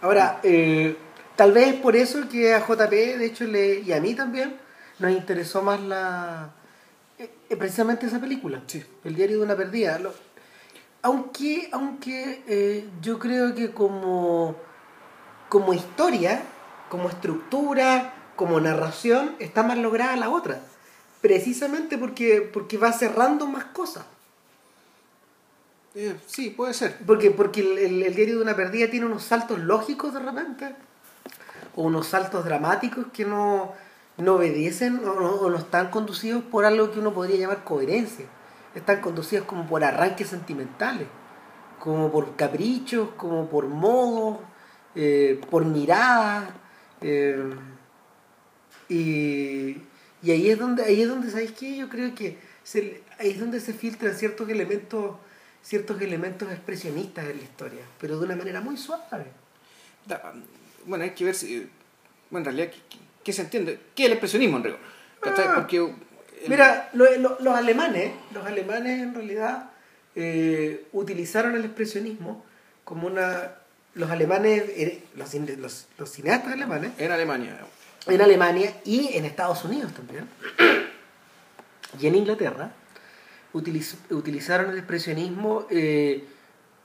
Ahora, 0.00 0.40
eh, 0.42 0.96
tal 1.36 1.52
vez 1.52 1.68
es 1.68 1.74
por 1.74 1.94
eso 1.94 2.26
que 2.30 2.54
a 2.54 2.60
JP, 2.66 2.90
de 3.18 3.26
hecho, 3.26 3.44
le, 3.44 3.80
y 3.80 3.92
a 3.92 4.00
mí 4.00 4.14
también, 4.14 4.56
nos 4.98 5.10
interesó 5.10 5.62
más 5.62 5.80
la 5.80 6.50
eh, 7.18 7.30
eh, 7.50 7.56
precisamente 7.56 8.06
esa 8.06 8.20
película, 8.20 8.62
Sí. 8.66 8.84
El 9.04 9.14
diario 9.14 9.38
de 9.38 9.44
una 9.44 9.56
perdida. 9.56 9.98
Lo- 9.98 10.14
aunque 11.02 11.68
aunque 11.72 12.42
eh, 12.46 12.88
yo 13.00 13.18
creo 13.18 13.54
que 13.54 13.72
como, 13.72 14.56
como 15.48 15.72
historia, 15.74 16.42
como 16.88 17.08
estructura, 17.08 18.14
como 18.36 18.60
narración, 18.60 19.34
está 19.38 19.62
más 19.62 19.78
lograda 19.78 20.16
la 20.16 20.30
otra. 20.30 20.60
Precisamente 21.20 21.98
porque, 21.98 22.40
porque 22.52 22.78
va 22.78 22.92
cerrando 22.92 23.46
más 23.46 23.64
cosas. 23.66 24.04
eh, 25.94 26.16
sí 26.26 26.50
puede 26.50 26.72
ser 26.74 26.96
Porque, 27.06 27.30
porque 27.30 27.60
el, 27.60 27.78
el- 27.78 28.02
el 28.02 28.14
diario 28.14 28.36
de 28.36 28.42
una 28.42 28.56
perdida 28.56 28.88
tiene 28.90 29.06
unos 29.06 29.24
saltos 29.24 29.58
lógicos 29.58 30.14
de 30.14 30.20
repente. 30.20 30.74
O 31.76 31.82
unos 31.84 32.06
saltos 32.08 32.44
dramáticos 32.44 33.06
que 33.12 33.24
no, 33.24 33.72
no 34.18 34.34
obedecen 34.36 35.00
o 35.06 35.48
no, 35.48 35.56
están 35.56 35.90
conducidos 35.90 36.42
por 36.44 36.64
algo 36.64 36.90
que 36.92 36.98
uno 37.00 37.12
podría 37.12 37.36
llamar 37.38 37.64
coherencia. 37.64 38.26
Están 38.74 39.00
conducidos 39.00 39.46
como 39.46 39.66
por 39.66 39.84
arranques 39.84 40.28
sentimentales, 40.28 41.08
como 41.78 42.10
por 42.10 42.36
caprichos, 42.36 43.10
como 43.16 43.48
por 43.48 43.66
modos, 43.68 44.38
eh, 44.94 45.40
por 45.50 45.64
miradas. 45.64 46.50
eh, 47.00 47.50
y, 48.88 49.82
ahí 50.30 50.50
es 50.50 50.58
donde, 50.58 50.84
ahí 50.84 51.02
es 51.02 51.08
donde, 51.08 51.30
¿sabéis 51.30 51.52
qué? 51.52 51.76
Yo 51.76 51.88
creo 51.88 52.14
que 52.14 52.38
se- 52.62 53.02
ahí 53.18 53.30
es 53.30 53.40
donde 53.40 53.60
se 53.60 53.72
filtran 53.72 54.14
ciertos 54.14 54.48
elementos, 54.48 55.16
ciertos 55.62 56.00
elementos 56.00 56.50
expresionistas 56.52 57.26
en 57.28 57.36
la 57.38 57.42
historia, 57.42 57.80
pero 58.00 58.18
de 58.18 58.26
una 58.26 58.36
manera 58.36 58.60
muy 58.60 58.76
suave. 58.76 59.26
Bueno, 60.86 61.04
hay 61.04 61.10
que 61.10 61.24
ver 61.24 61.34
si. 61.34 61.68
Bueno, 62.30 62.50
en 62.50 62.56
realidad, 62.56 62.76
¿qué, 63.24 63.32
se 63.32 63.42
entiende? 63.42 63.78
¿Qué 63.94 64.02
es 64.04 64.06
el 64.06 64.12
expresionismo 64.12 64.56
en. 64.58 64.76
Ah. 65.48 65.52
Porque. 65.56 65.76
el- 65.78 65.94
Mira, 66.48 66.90
lo- 66.94 67.10
lo- 67.18 67.36
los 67.40 67.54
alemanes, 67.54 68.12
los 68.34 68.44
alemanes 68.44 69.00
en 69.00 69.14
realidad 69.14 69.70
eh, 70.16 70.86
utilizaron 70.92 71.54
el 71.54 71.64
expresionismo 71.64 72.44
como 72.84 73.06
una... 73.06 73.52
Los 73.94 74.10
alemanes, 74.10 74.62
eh, 74.68 75.04
los, 75.16 75.32
los, 75.34 75.86
los 75.98 76.10
cineastas 76.10 76.52
alemanes, 76.54 76.92
En 76.98 77.12
Alemania. 77.12 77.58
en 78.06 78.20
Alemania 78.22 78.74
y 78.84 79.10
en 79.16 79.24
Estados 79.26 79.64
Unidos 79.64 79.92
también, 79.92 80.26
y 82.00 82.06
en 82.06 82.14
Inglaterra, 82.14 82.72
utiliz- 83.52 83.96
utilizaron 84.10 84.70
el 84.70 84.78
expresionismo 84.78 85.66
eh, 85.70 86.24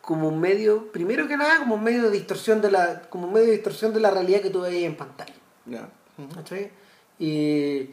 como 0.01 0.27
un 0.27 0.39
medio, 0.41 0.91
primero 0.91 1.27
que 1.27 1.37
nada, 1.37 1.59
como 1.59 1.75
un 1.75 1.83
medio 1.83 2.03
de 2.03 2.11
distorsión 2.11 2.61
de 2.61 2.71
la, 2.71 3.01
como 3.09 3.27
un 3.27 3.33
medio 3.33 3.47
de 3.47 3.53
distorsión 3.53 3.93
de 3.93 3.99
la 4.01 4.11
realidad 4.11 4.41
que 4.41 4.49
tú 4.49 4.61
veías 4.61 4.83
en 4.89 4.95
pantalla. 4.97 5.33
¿Cachai? 6.33 6.71
Eh, 7.19 7.89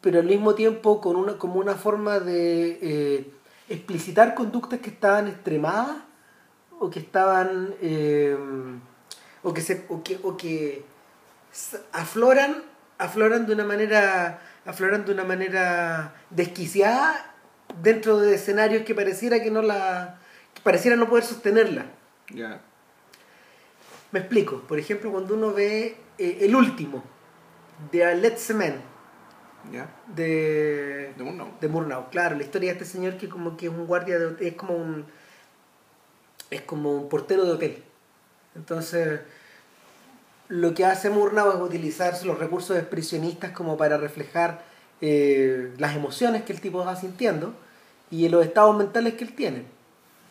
pero 0.00 0.20
al 0.20 0.26
mismo 0.26 0.54
tiempo 0.54 1.00
con 1.00 1.16
una, 1.16 1.38
como 1.38 1.60
una 1.60 1.74
forma 1.74 2.18
de 2.20 2.78
eh, 2.82 3.30
explicitar 3.68 4.34
conductas 4.34 4.80
que 4.80 4.90
estaban 4.90 5.28
extremadas 5.28 5.96
o 6.78 6.90
que 6.90 6.98
estaban 6.98 7.74
eh, 7.80 8.36
o 9.42 9.54
que 9.54 9.60
se 9.60 9.84
o 9.88 10.02
que, 10.02 10.18
o 10.22 10.36
que 10.36 10.84
afloran 11.92 12.62
afloran 12.98 13.46
de 13.46 13.52
una 13.54 13.64
manera 13.64 14.40
afloran 14.64 15.04
de 15.04 15.12
una 15.12 15.24
manera 15.24 16.14
desquiciada 16.30 17.34
dentro 17.82 18.18
de 18.18 18.34
escenarios 18.34 18.84
que 18.84 18.94
pareciera 18.94 19.42
que 19.42 19.50
no 19.50 19.62
la 19.62 20.18
que 20.54 20.60
pareciera 20.62 20.96
no 20.96 21.08
poder 21.08 21.24
sostenerla 21.24 21.86
Ya. 22.30 22.60
me 24.12 24.20
explico. 24.20 24.60
Por 24.62 24.78
ejemplo, 24.78 25.10
cuando 25.12 25.34
uno 25.34 25.52
ve 25.52 25.96
eh, 26.18 26.38
el 26.42 26.54
último 26.56 27.02
de 27.92 28.04
A 28.04 28.14
Let's 28.14 28.50
Men 28.54 28.96
de, 30.14 31.12
De 31.16 31.24
Murnau. 31.24 31.48
de 31.60 31.68
Murnau. 31.68 32.10
Claro, 32.10 32.36
la 32.36 32.42
historia 32.42 32.72
de 32.72 32.78
este 32.78 32.84
señor 32.84 33.16
que 33.16 33.28
como 33.28 33.56
que 33.56 33.66
es 33.66 33.72
un 33.72 33.86
guardia 33.86 34.18
de 34.18 34.26
hotel, 34.26 34.46
es 34.46 34.54
como 34.54 34.74
un 34.74 35.06
es 36.50 36.62
como 36.62 36.92
un 36.96 37.08
portero 37.08 37.44
de 37.44 37.50
hotel. 37.52 37.82
Entonces, 38.54 39.20
lo 40.48 40.74
que 40.74 40.84
hace 40.84 41.10
Murnau 41.10 41.50
es 41.50 41.56
utilizar 41.56 42.14
los 42.24 42.38
recursos 42.38 42.76
expresionistas 42.76 43.50
como 43.50 43.76
para 43.76 43.96
reflejar 43.96 44.62
eh, 45.00 45.74
las 45.78 45.96
emociones 45.96 46.44
que 46.44 46.52
el 46.52 46.60
tipo 46.60 46.84
va 46.84 46.94
sintiendo 46.94 47.54
y 48.10 48.28
los 48.28 48.44
estados 48.44 48.76
mentales 48.76 49.14
que 49.14 49.24
él 49.24 49.34
tiene. 49.34 49.64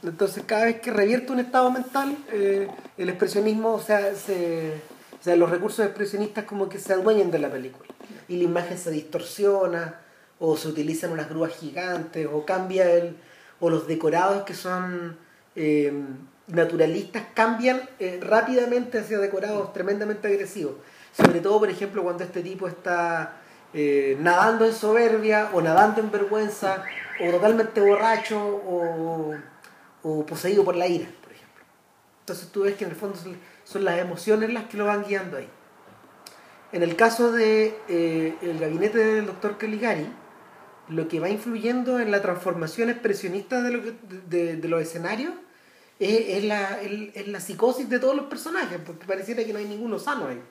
Entonces, 0.03 0.43
cada 0.45 0.65
vez 0.65 0.79
que 0.79 0.91
revierte 0.91 1.33
un 1.33 1.39
estado 1.39 1.69
mental, 1.71 2.17
eh, 2.31 2.69
el 2.97 3.09
expresionismo, 3.09 3.73
o 3.73 3.81
sea, 3.81 4.15
se, 4.15 4.81
sea, 5.25 5.35
los 5.35 5.49
recursos 5.49 5.83
expresionistas 5.83 6.45
como 6.45 6.69
que 6.69 6.77
se 6.77 6.93
adueñan 6.93 7.31
de 7.31 7.39
la 7.39 7.49
película. 7.49 7.89
Y 8.27 8.37
la 8.37 8.43
imagen 8.43 8.77
se 8.77 8.91
distorsiona, 8.91 10.01
o 10.39 10.55
se 10.55 10.67
utilizan 10.67 11.11
unas 11.11 11.29
grúas 11.29 11.53
gigantes, 11.53 12.27
o 12.31 12.45
cambia 12.45 12.91
el, 12.91 13.15
o 13.59 13.71
los 13.71 13.87
decorados 13.87 14.43
que 14.43 14.53
son 14.53 15.17
eh, 15.55 15.91
naturalistas 16.47 17.23
cambian 17.33 17.81
eh, 17.99 18.19
rápidamente 18.21 18.99
hacia 18.99 19.17
decorados 19.17 19.73
tremendamente 19.73 20.27
agresivos. 20.27 20.75
Sobre 21.11 21.39
todo, 21.39 21.59
por 21.59 21.69
ejemplo, 21.69 22.03
cuando 22.03 22.23
este 22.23 22.43
tipo 22.43 22.67
está 22.67 23.37
eh, 23.73 24.17
nadando 24.19 24.65
en 24.65 24.73
soberbia 24.73 25.49
o 25.53 25.61
nadando 25.61 26.01
en 26.01 26.11
vergüenza 26.11 26.83
o 27.25 27.31
totalmente 27.31 27.81
borracho 27.81 28.37
o, 28.39 29.33
o 30.03 30.25
poseído 30.25 30.63
por 30.63 30.75
la 30.75 30.87
ira, 30.87 31.07
por 31.23 31.31
ejemplo. 31.31 31.63
Entonces 32.19 32.49
tú 32.49 32.61
ves 32.61 32.75
que 32.75 32.83
en 32.83 32.91
el 32.91 32.95
fondo 32.95 33.17
son, 33.65 33.83
las 33.83 33.99
emociones 33.99 34.53
las 34.53 34.63
que 34.65 34.77
lo 34.77 34.85
van 34.85 35.03
guiando 35.03 35.35
ahí. 35.37 35.49
En 36.71 36.81
el 36.83 36.95
caso 36.95 37.31
de 37.33 37.77
eh, 37.89 38.35
el 38.41 38.59
gabinete 38.59 38.97
del 38.97 39.25
doctor 39.25 39.57
Caligari, 39.57 40.07
lo 40.89 41.07
que 41.07 41.19
va 41.19 41.29
influyendo 41.29 41.99
en 41.99 42.11
la 42.11 42.21
transformación 42.21 42.89
expresionista 42.89 43.61
de, 43.61 43.71
lo 43.71 43.83
que- 43.83 43.93
de- 44.29 44.55
de 44.57 44.67
los 44.69 44.81
escenarios 44.81 45.33
es, 45.99 46.37
es 46.37 46.43
la, 46.45 46.79
es 46.81 47.27
la 47.27 47.39
psicosis 47.39 47.89
de 47.89 47.99
todos 47.99 48.15
los 48.15 48.25
personajes, 48.27 48.79
porque 48.85 49.05
pareciera 49.05 49.43
que 49.43 49.51
no 49.53 49.59
hay 49.59 49.65
ninguno 49.65 49.97
sano 49.99 50.27
ahí. 50.27 50.41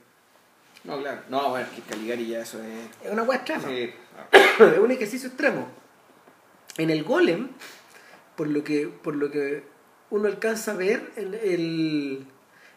No, 0.85 0.99
claro. 0.99 1.23
No, 1.31 1.49
bueno, 1.51 1.67
que 1.75 1.81
Caligari 1.83 2.27
ya 2.27 2.41
eso 2.41 2.59
es. 2.63 3.07
Es 3.07 3.11
una 3.13 3.23
hueá 3.23 3.37
extrema. 3.39 3.63
Sí. 3.69 3.91
es 4.33 4.79
un 4.79 4.91
ejercicio 4.91 5.29
extremo. 5.29 5.67
En 6.77 6.91
el 6.91 7.05
golem, 7.05 7.49
por 8.37 8.49
lo 8.49 8.65
que, 8.65 8.89
por 8.89 9.15
lo 9.15 9.31
que 9.31 9.65
uno 10.11 10.27
alcanza 10.29 10.73
a 10.73 10.75
ver, 10.75 11.11
en 11.17 11.35
el, 11.35 12.27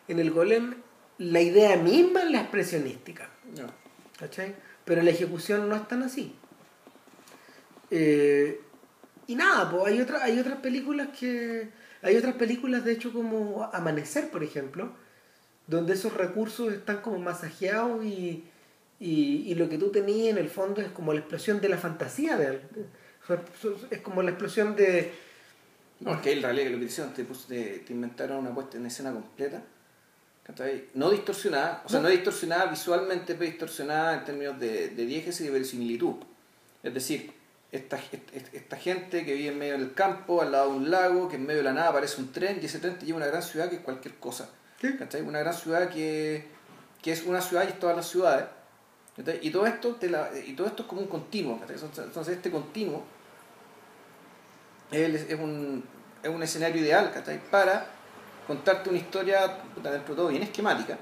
en 0.08 0.20
el 0.20 0.32
golem 0.32 0.76
la 1.18 1.42
idea 1.42 1.76
misma 1.78 2.24
es 2.24 2.32
la 2.32 2.42
expresionística. 2.42 3.30
No. 3.58 3.68
¿cachai? 4.20 4.56
Pero 4.86 5.02
la 5.02 5.12
ejecución 5.12 5.68
no 5.70 5.76
es 5.76 5.88
tan 5.88 6.04
así. 6.04 6.34
Eh, 7.92 8.62
y 9.28 9.36
nada, 9.36 9.70
pues 9.70 9.86
hay, 9.94 10.02
otra, 10.02 10.24
hay 10.24 10.40
otras 10.40 10.58
películas 10.60 11.10
que. 11.18 11.70
Hay 12.02 12.16
otras 12.16 12.36
películas, 12.36 12.86
de 12.86 12.94
hecho, 12.94 13.12
como 13.12 13.64
Amanecer, 13.74 14.30
por 14.30 14.44
ejemplo, 14.44 14.92
donde 15.66 15.94
esos 15.94 16.14
recursos 16.14 16.72
están 16.72 17.02
como 17.02 17.18
masajeados 17.18 18.06
y, 18.06 18.44
y, 19.00 19.44
y 19.48 19.56
lo 19.56 19.68
que 19.68 19.78
tú 19.80 19.90
tenías 19.92 20.30
en 20.30 20.38
el 20.38 20.50
fondo 20.50 20.80
es 20.82 20.90
como 20.90 21.12
la 21.12 21.20
explosión 21.20 21.60
de 21.60 21.70
la 21.70 21.78
fantasía 21.78 22.38
de 22.38 22.48
algo. 22.48 22.64
Es 23.90 24.00
como 24.02 24.22
la 24.22 24.30
explosión 24.32 24.76
de. 24.76 25.12
No, 26.00 26.14
es 26.14 26.20
que 26.22 26.34
en 26.34 26.44
realidad 26.44 26.66
que 26.68 26.70
lo 26.74 26.80
que 26.80 26.86
hicieron, 26.86 27.14
te, 27.14 27.26
pus- 27.26 27.48
te, 27.48 27.80
te 27.80 27.94
inventaron 27.94 28.38
una 28.38 28.54
puesta 28.54 28.78
en 28.78 28.86
escena 28.86 29.12
completa. 29.12 29.64
No 30.94 31.10
distorsionada, 31.10 31.82
o 31.86 31.90
sea, 31.90 32.00
no 32.00 32.10
distorsionada 32.10 32.66
visualmente, 32.68 33.36
pero 33.36 33.50
distorsionada 33.52 34.16
en 34.16 34.26
términos 34.26 34.60
de, 34.60 34.90
de 34.90 35.06
diégesis 35.06 35.42
y 35.42 35.44
de 35.46 35.50
verosimilitud. 35.52 36.16
Es 36.84 36.94
decir, 36.94 37.34
esta, 37.72 37.98
esta, 37.98 38.58
esta 38.58 38.78
gente 38.78 39.26
que 39.26 39.34
vive 39.34 39.50
en 39.50 39.58
medio 39.60 39.74
del 39.78 39.94
campo, 39.94 40.42
al 40.42 40.52
lado 40.54 40.72
de 40.72 40.78
un 40.78 40.90
lago, 40.90 41.28
que 41.28 41.36
en 41.36 41.46
medio 41.46 41.60
de 41.60 41.64
la 41.66 41.74
nada 41.74 41.90
aparece 41.90 42.22
un 42.22 42.32
tren, 42.32 42.60
y 42.62 42.66
ese 42.66 42.80
tren 42.80 42.98
te 42.98 43.06
lleva 43.06 43.18
a 43.18 43.22
una 43.24 43.28
gran 43.28 43.44
ciudad 43.44 43.70
que 43.70 43.76
es 43.76 43.82
cualquier 43.82 44.16
cosa. 44.16 44.50
Sí. 44.80 44.88
Una 45.26 45.40
gran 45.40 45.54
ciudad 45.54 45.90
que, 45.90 46.48
que 47.02 47.12
es 47.12 47.24
una 47.26 47.42
ciudad 47.42 47.66
y 47.66 47.72
es 47.72 47.80
todas 47.80 47.96
las 47.98 48.08
ciudades. 48.08 48.46
¿cachai? 49.18 49.40
Y 49.42 49.50
todo 49.52 49.66
esto 49.68 49.96
te 49.96 50.10
la- 50.10 50.30
y 50.46 50.54
todo 50.54 50.68
esto 50.68 50.84
es 50.84 50.88
como 50.88 51.02
un 51.02 51.08
continuo. 51.08 51.60
¿cachai? 51.60 51.76
Entonces 52.06 52.36
este 52.38 52.50
continuo 52.52 53.04
es, 54.92 55.30
es 55.30 55.40
un, 55.40 55.84
es 56.24 56.30
un 56.30 56.42
escenario 56.44 56.82
ideal 56.82 57.12
¿cachai? 57.12 57.40
para 57.50 57.88
contarte 58.48 58.90
una 58.90 58.98
historia 58.98 59.62
puta, 59.76 59.92
dentro 59.92 60.14
de 60.14 60.18
todo 60.18 60.28
bien 60.30 60.44
esquemática 60.44 60.98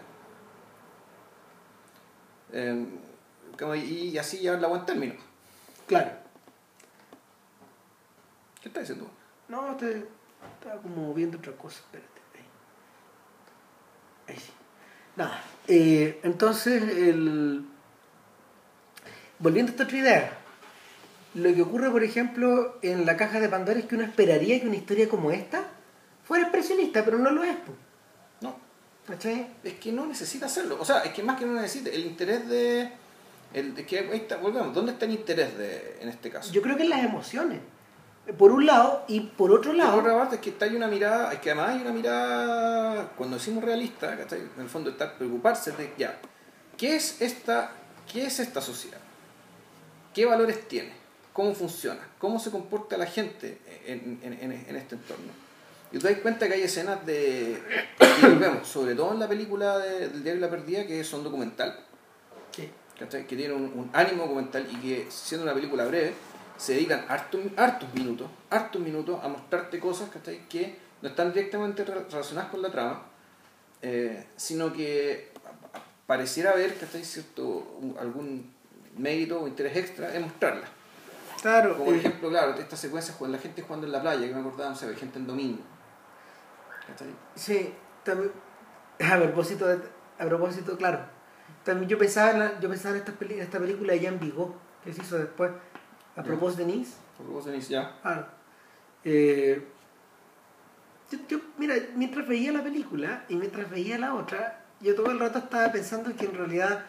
eh, 2.52 2.86
como- 3.58 3.76
y 3.76 4.18
así 4.18 4.38
llevarla 4.40 4.68
a 4.68 4.70
buen 4.72 4.86
término. 4.86 5.14
Claro. 5.88 6.12
¿Qué 8.62 8.70
estás 8.70 8.84
diciendo? 8.88 9.10
No, 9.48 9.76
te, 9.76 10.06
estaba 10.60 10.82
como 10.82 11.14
viendo 11.14 11.38
otra 11.38 11.54
cosa, 11.54 11.80
espérate. 11.80 12.22
Ahí, 14.28 14.34
Ahí 14.36 14.40
sí. 14.40 14.52
Nada. 15.16 15.42
eh, 15.68 16.20
entonces, 16.24 16.82
el... 16.84 17.66
volviendo 19.40 19.70
a 19.70 19.74
esta 19.74 19.84
otra 19.84 19.98
idea, 19.98 20.38
lo 21.36 21.54
que 21.54 21.62
ocurre, 21.62 21.92
por 21.92 22.04
ejemplo, 22.04 22.78
en 22.82 23.06
la 23.06 23.16
caja 23.18 23.40
de 23.40 23.50
Pandora 23.50 23.80
es 23.80 23.86
que 23.86 23.96
uno 23.96 24.04
esperaría 24.06 24.60
que 24.60 24.68
una 24.68 24.78
historia 24.78 25.08
como 25.10 25.32
esta 25.32 25.64
fuera 26.26 26.44
expresionista, 26.44 27.06
pero 27.06 27.18
no 27.18 27.32
lo 27.32 27.44
es. 27.44 27.56
po. 27.56 27.72
No, 28.42 28.58
¿Cachai? 29.08 29.48
es 29.64 29.74
que 29.76 29.92
no 29.94 30.06
necesita 30.06 30.48
hacerlo. 30.48 30.78
O 30.80 30.84
sea, 30.86 31.00
es 31.00 31.14
que 31.14 31.24
más 31.24 31.40
que 31.40 31.46
no 31.46 31.54
necesita, 31.54 31.90
el 31.90 32.06
interés 32.06 32.48
de... 32.50 32.92
El, 33.54 33.74
de 33.74 33.86
que, 33.86 34.00
ahí 34.00 34.18
está, 34.18 34.36
volvemos, 34.36 34.74
¿dónde 34.74 34.92
está 34.92 35.06
el 35.06 35.12
interés 35.12 35.58
de, 35.58 36.00
en 36.02 36.10
este 36.10 36.30
caso? 36.30 36.52
Yo 36.52 36.62
creo 36.62 36.76
que 36.76 36.84
en 36.84 36.90
las 36.90 37.06
emociones. 37.06 37.62
Por 38.38 38.52
un 38.52 38.66
lado, 38.66 39.06
y 39.08 39.20
por 39.22 39.52
otro 39.52 39.72
La 39.72 39.86
lado, 39.86 40.00
otra 40.00 40.18
parte 40.18 40.36
es 40.36 40.42
que 40.42 40.50
está 40.50 40.66
hay 40.66 40.76
una 40.76 40.88
mirada, 40.88 41.32
es 41.32 41.40
que 41.40 41.52
además 41.52 41.70
hay 41.76 41.82
una 41.82 41.92
mirada, 41.92 43.10
cuando 43.16 43.38
decimos 43.38 43.64
realista, 43.64 44.18
¿cachai? 44.18 44.42
en 44.42 44.62
el 44.62 44.68
fondo 44.68 44.90
está 44.90 45.16
preocuparse 45.16 45.72
de, 45.74 45.94
ya, 45.98 46.18
¿qué 46.76 46.96
es 46.98 47.22
esta, 47.22 47.72
qué 48.12 48.26
es 48.26 48.40
esta 48.40 48.60
sociedad? 48.62 48.98
¿Qué 50.14 50.26
valores 50.26 50.68
tiene? 50.68 50.92
¿Cómo 51.32 51.54
funciona? 51.54 52.00
¿Cómo 52.18 52.40
se 52.40 52.50
comporta 52.52 52.98
la 52.98 53.06
gente 53.06 53.62
en, 53.86 54.20
en- 54.24 54.34
en- 54.34 54.66
en 54.68 54.76
este 54.76 54.96
entorno? 54.96 55.32
Y 55.92 56.00
te 56.00 56.10
das 56.12 56.20
cuenta 56.22 56.48
que 56.48 56.56
hay 56.56 56.62
escenas 56.64 57.06
de, 57.06 57.62
que 58.22 58.28
vemos, 58.28 58.68
sobre 58.68 58.96
todo 58.96 59.14
en 59.14 59.20
la 59.20 59.28
película 59.28 59.78
de- 59.80 60.10
del 60.10 60.24
Diario 60.24 60.42
de 60.42 60.48
la 60.48 60.50
Perdida, 60.50 60.86
que 60.88 61.04
son 61.04 61.24
documental, 61.24 61.80
Sí. 62.52 62.70
que 62.98 63.24
tienen 63.36 63.52
un, 63.54 63.64
un 63.64 63.90
ánimo 63.94 64.24
documental 64.24 64.68
y 64.72 64.76
que 64.78 65.08
siendo 65.10 65.44
una 65.44 65.54
película 65.54 65.86
breve 65.86 66.14
se 66.58 66.74
dedican 66.74 67.06
hartos, 67.10 67.42
hartos 67.58 67.94
minutos 67.94 68.30
hartos 68.50 68.82
minutos 68.82 69.20
a 69.22 69.28
mostrarte 69.28 69.78
cosas 69.82 70.10
¿cachai? 70.10 70.48
que 70.48 70.78
no 71.02 71.10
están 71.10 71.34
directamente 71.34 71.84
re- 71.84 72.06
relacionadas 72.10 72.50
con 72.50 72.62
la 72.62 72.70
trama 72.72 73.04
eh, 73.82 74.26
sino 74.38 74.72
que 74.72 75.32
pareciera 76.08 76.52
haber 76.52 76.76
¿cachai? 76.78 77.04
cierto 77.04 77.78
algún 78.00 78.54
mérito 78.98 79.42
o 79.42 79.48
interés 79.50 79.76
extra 79.76 80.16
en 80.16 80.22
mostrarlas 80.22 80.70
claro. 81.42 81.74
como 81.74 81.86
por 81.88 81.96
eh, 81.96 81.98
ejemplo 81.98 82.30
claro 82.30 82.54
estas 82.58 82.80
secuencias 82.80 83.18
con 83.18 83.30
la 83.34 83.38
gente 83.40 83.62
jugando 83.62 83.86
en 83.88 83.92
la 83.92 84.02
playa 84.02 84.26
que 84.26 84.34
me 84.34 84.40
acordaba 84.40 84.70
no 84.70 84.76
sé 84.78 84.96
gente 84.96 85.20
en 85.20 85.28
domingo. 85.28 85.60
Sí, 87.36 87.74
también, 88.04 88.32
a 89.00 89.18
propósito, 89.18 89.68
de- 89.68 89.80
a 90.20 90.26
propósito, 90.26 90.78
claro, 90.78 91.00
también 91.64 91.90
yo 91.90 91.98
pensaba 91.98 92.32
en, 92.32 92.40
la- 92.40 92.60
yo 92.60 92.70
pensaba 92.70 92.96
en 92.96 93.02
esta, 93.02 93.14
peli- 93.14 93.36
en 93.36 93.42
esta 93.42 93.60
película 93.60 93.94
de 93.94 94.00
Jean 94.00 94.20
Vigo, 94.20 94.56
que 94.84 94.94
se 94.94 95.02
hizo 95.02 95.18
después, 95.18 95.52
a 96.16 96.24
propósito 96.24 96.66
de 96.66 96.74
Nice. 96.74 96.94
Porque 97.18 97.32
vos 97.32 97.46
tenés 97.46 97.68
ya 97.70 98.00
Claro. 98.02 98.28
Eh, 99.04 99.66
yo, 101.12 101.20
yo, 101.28 101.38
mira, 101.58 101.76
mientras 101.96 102.28
veía 102.28 102.52
la 102.52 102.64
película 102.64 103.26
y 103.30 103.36
mientras 103.36 103.70
veía 103.70 103.98
la 104.00 104.16
otra, 104.16 104.64
yo 104.82 104.96
todo 104.96 105.12
el 105.12 105.20
rato 105.20 105.40
estaba 105.40 105.72
pensando 105.72 106.16
que 106.16 106.26
en 106.26 106.34
realidad 106.36 106.86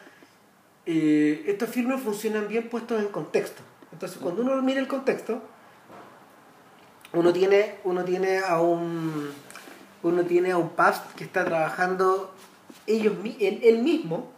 eh, 0.86 1.44
estos 1.46 1.68
filmes 1.70 2.00
funcionan 2.00 2.48
bien 2.48 2.68
puestos 2.68 3.00
en 3.00 3.08
contexto. 3.08 3.62
Entonces, 3.92 4.18
cuando 4.18 4.42
uno 4.42 4.60
mira 4.62 4.80
el 4.80 4.88
contexto, 4.88 5.42
uno 7.12 7.32
tiene, 7.32 7.78
uno 7.84 8.04
tiene 8.04 8.38
a 8.40 8.60
un 8.60 9.30
uno 10.08 10.24
tiene 10.24 10.52
a 10.52 10.58
un 10.58 10.70
Pabst 10.70 11.14
que 11.14 11.24
está 11.24 11.44
trabajando 11.44 12.34
ellos 12.86 13.14
él, 13.40 13.82
mismo 13.82 14.32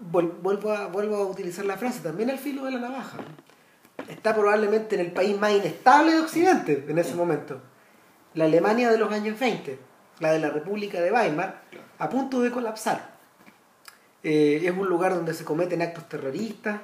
vuelvo 0.00 0.72
a, 0.72 0.86
vuelvo 0.86 1.16
a 1.16 1.26
utilizar 1.26 1.64
la 1.64 1.76
frase 1.76 2.00
también 2.00 2.30
al 2.30 2.38
filo 2.38 2.64
de 2.64 2.72
la 2.72 2.80
navaja. 2.80 3.18
Está 4.08 4.34
probablemente 4.34 4.94
en 4.94 5.00
el 5.02 5.12
país 5.12 5.38
más 5.38 5.52
inestable 5.52 6.12
de 6.12 6.20
Occidente 6.20 6.86
en 6.88 6.98
ese 6.98 7.14
momento. 7.14 7.60
La 8.34 8.44
Alemania 8.44 8.90
de 8.90 8.98
los 8.98 9.10
años 9.12 9.38
20 9.38 9.88
la 10.20 10.32
de 10.32 10.40
la 10.40 10.50
República 10.50 11.00
de 11.00 11.12
Weimar 11.12 11.62
a 11.98 12.08
punto 12.08 12.40
de 12.40 12.50
colapsar. 12.50 13.16
Eh, 14.22 14.60
es 14.64 14.70
un 14.70 14.88
lugar 14.88 15.14
donde 15.14 15.34
se 15.34 15.44
cometen 15.44 15.82
actos 15.82 16.08
terroristas 16.08 16.80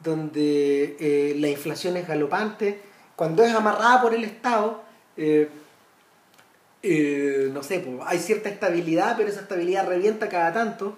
donde 0.00 0.96
eh, 1.00 1.34
la 1.38 1.48
inflación 1.48 1.96
es 1.96 2.06
galopante. 2.06 2.82
Cuando 3.14 3.42
es 3.42 3.54
amarrada 3.54 4.02
por 4.02 4.14
el 4.14 4.24
Estado 4.24 4.82
eh, 5.16 5.48
eh, 6.82 7.50
no 7.52 7.62
sé, 7.62 7.80
pues, 7.80 7.96
hay 8.06 8.18
cierta 8.18 8.48
estabilidad, 8.48 9.16
pero 9.16 9.28
esa 9.28 9.40
estabilidad 9.40 9.86
revienta 9.86 10.28
cada 10.28 10.52
tanto. 10.52 10.96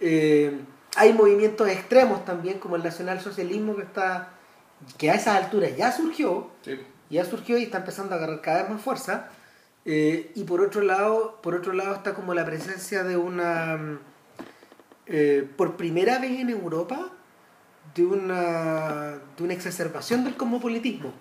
Eh, 0.00 0.58
hay 0.96 1.12
movimientos 1.12 1.68
extremos 1.68 2.24
también, 2.24 2.58
como 2.58 2.76
el 2.76 2.82
nacionalsocialismo 2.82 3.76
que 3.76 3.82
está 3.82 4.30
que 4.98 5.10
a 5.10 5.14
esas 5.14 5.42
alturas 5.44 5.76
ya 5.76 5.92
surgió, 5.92 6.50
sí. 6.62 6.78
ya 7.10 7.24
surgió 7.24 7.56
y 7.58 7.64
está 7.64 7.78
empezando 7.78 8.14
a 8.14 8.18
agarrar 8.18 8.40
cada 8.40 8.62
vez 8.62 8.70
más 8.72 8.82
fuerza. 8.82 9.30
Eh, 9.84 10.30
y 10.34 10.44
por 10.44 10.60
otro 10.60 10.80
lado, 10.82 11.40
por 11.42 11.54
otro 11.54 11.72
lado 11.72 11.94
está 11.94 12.14
como 12.14 12.34
la 12.34 12.44
presencia 12.44 13.02
de 13.02 13.16
una 13.16 13.76
mm, 13.76 13.98
eh, 15.06 15.48
por 15.56 15.76
primera 15.76 16.18
vez 16.18 16.38
en 16.38 16.50
Europa 16.50 17.10
de 17.94 18.04
una 18.04 19.18
de 19.36 19.42
una 19.42 19.52
exacerbación 19.52 20.22
del 20.24 20.36
cosmopolitismo 20.36 21.12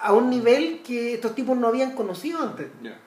a 0.00 0.12
un 0.12 0.30
nivel 0.30 0.82
que 0.82 1.14
estos 1.14 1.34
tipos 1.34 1.56
no 1.56 1.68
habían 1.68 1.92
conocido 1.92 2.42
antes. 2.42 2.68
ya 2.82 2.98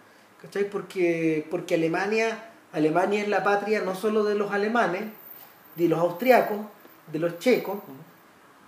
¿Cachai? 0.41 0.69
Porque, 0.69 1.45
porque 1.51 1.75
Alemania, 1.75 2.51
Alemania 2.71 3.21
es 3.21 3.27
la 3.27 3.43
patria 3.43 3.81
no 3.81 3.93
solo 3.93 4.23
de 4.23 4.35
los 4.35 4.51
alemanes, 4.51 5.03
de 5.75 5.89
los 5.89 5.99
austriacos, 5.99 6.59
de 7.11 7.19
los 7.19 7.39
checos, 7.39 7.79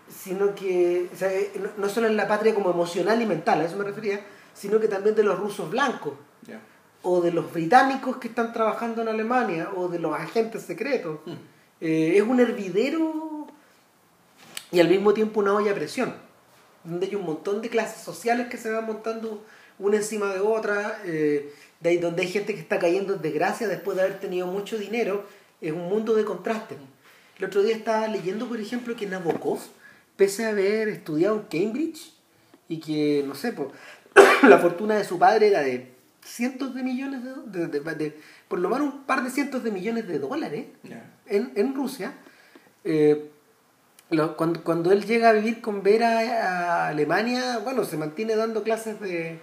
sino 0.10 0.54
que, 0.54 1.10
o 1.14 1.16
sea, 1.16 1.32
eh, 1.32 1.52
no, 1.56 1.70
no 1.78 1.90
solo 1.90 2.08
en 2.08 2.18
la 2.18 2.28
patria 2.28 2.54
como 2.54 2.72
emocional 2.72 3.22
y 3.22 3.26
mental, 3.26 3.62
a 3.62 3.66
eso 3.66 3.78
me 3.78 3.86
refería, 3.86 4.20
sino 4.54 4.80
que 4.80 4.88
también 4.88 5.16
de 5.16 5.24
los 5.24 5.40
rusos 5.40 5.70
blancos, 5.70 6.14
o 7.04 7.20
de 7.20 7.32
los 7.32 7.52
británicos 7.52 8.18
que 8.18 8.28
están 8.28 8.54
trabajando 8.54 9.02
en 9.02 9.08
Alemania, 9.08 9.70
o 9.76 9.88
de 9.88 9.98
los 9.98 10.14
agentes 10.14 10.64
secretos. 10.64 11.20
Mm. 11.26 11.32
Eh, 11.80 12.18
es 12.18 12.22
un 12.22 12.40
hervidero 12.40 13.48
y 14.72 14.80
al 14.80 14.88
mismo 14.88 15.14
tiempo 15.14 15.40
una 15.40 15.54
olla 15.54 15.72
a 15.72 15.76
presión, 15.76 16.14
donde 16.84 17.08
hay 17.08 17.16
un 17.16 17.26
montón 17.26 17.62
de 17.62 17.70
clases 17.70 18.02
sociales 18.04 18.48
que 18.48 18.58
se 18.58 18.70
van 18.72 18.86
montando 18.86 19.44
una 19.80 19.98
encima 19.98 20.34
de 20.34 20.40
otra, 20.40 21.02
eh, 21.06 21.54
de 21.80 21.90
ahí 21.90 21.98
donde 21.98 22.22
hay 22.24 22.28
gente 22.30 22.54
que 22.54 22.60
está 22.60 22.78
cayendo 22.80 23.16
en 23.16 23.22
desgracia 23.22 23.68
después 23.68 23.98
de 23.98 24.04
haber 24.04 24.20
tenido 24.20 24.48
mucho 24.48 24.78
dinero, 24.78 25.26
es 25.60 25.72
un 25.72 25.88
mundo 25.90 26.14
de 26.14 26.24
contrastes. 26.26 26.78
El 27.40 27.46
otro 27.46 27.64
día 27.64 27.76
estaba 27.76 28.08
leyendo, 28.08 28.48
por 28.48 28.60
ejemplo, 28.60 28.96
que 28.96 29.08
Nabokov, 29.08 29.60
pese 30.16 30.46
a 30.46 30.50
haber 30.50 30.88
estudiado 30.90 31.36
en 31.52 31.64
Cambridge 31.64 32.14
y 32.68 32.80
que, 32.80 33.24
no 33.26 33.34
sé, 33.34 33.52
po, 33.54 33.72
la 34.48 34.60
fortuna 34.60 34.96
de 34.96 35.04
su 35.06 35.18
padre 35.18 35.48
era 35.48 35.62
de 35.62 35.92
cientos 36.24 36.76
de 36.76 36.84
millones 36.84 37.22
de, 37.24 37.68
de- 37.68 37.80
de- 37.80 37.96
de- 37.96 38.20
por 38.48 38.60
lo 38.60 38.70
menos 38.70 38.94
un 38.94 39.04
par 39.06 39.24
de 39.24 39.32
cientos 39.32 39.64
de 39.64 39.72
millones 39.72 40.08
de 40.08 40.20
dólares 40.20 40.66
Ya. 40.84 41.12
en, 41.26 41.52
en 41.56 41.74
Rusia, 41.74 42.14
eh, 42.84 43.31
lo- 44.12 44.36
cuando, 44.38 44.64
cuando 44.64 44.92
él 44.92 45.06
llega 45.06 45.30
a 45.30 45.34
vivir 45.34 45.62
con 45.62 45.82
Vera 45.84 46.20
a 46.20 46.88
Alemania, 46.90 47.60
bueno, 47.64 47.84
se 47.86 47.98
mantiene 47.98 48.36
dando 48.36 48.64
clases 48.64 49.00
de 49.00 49.40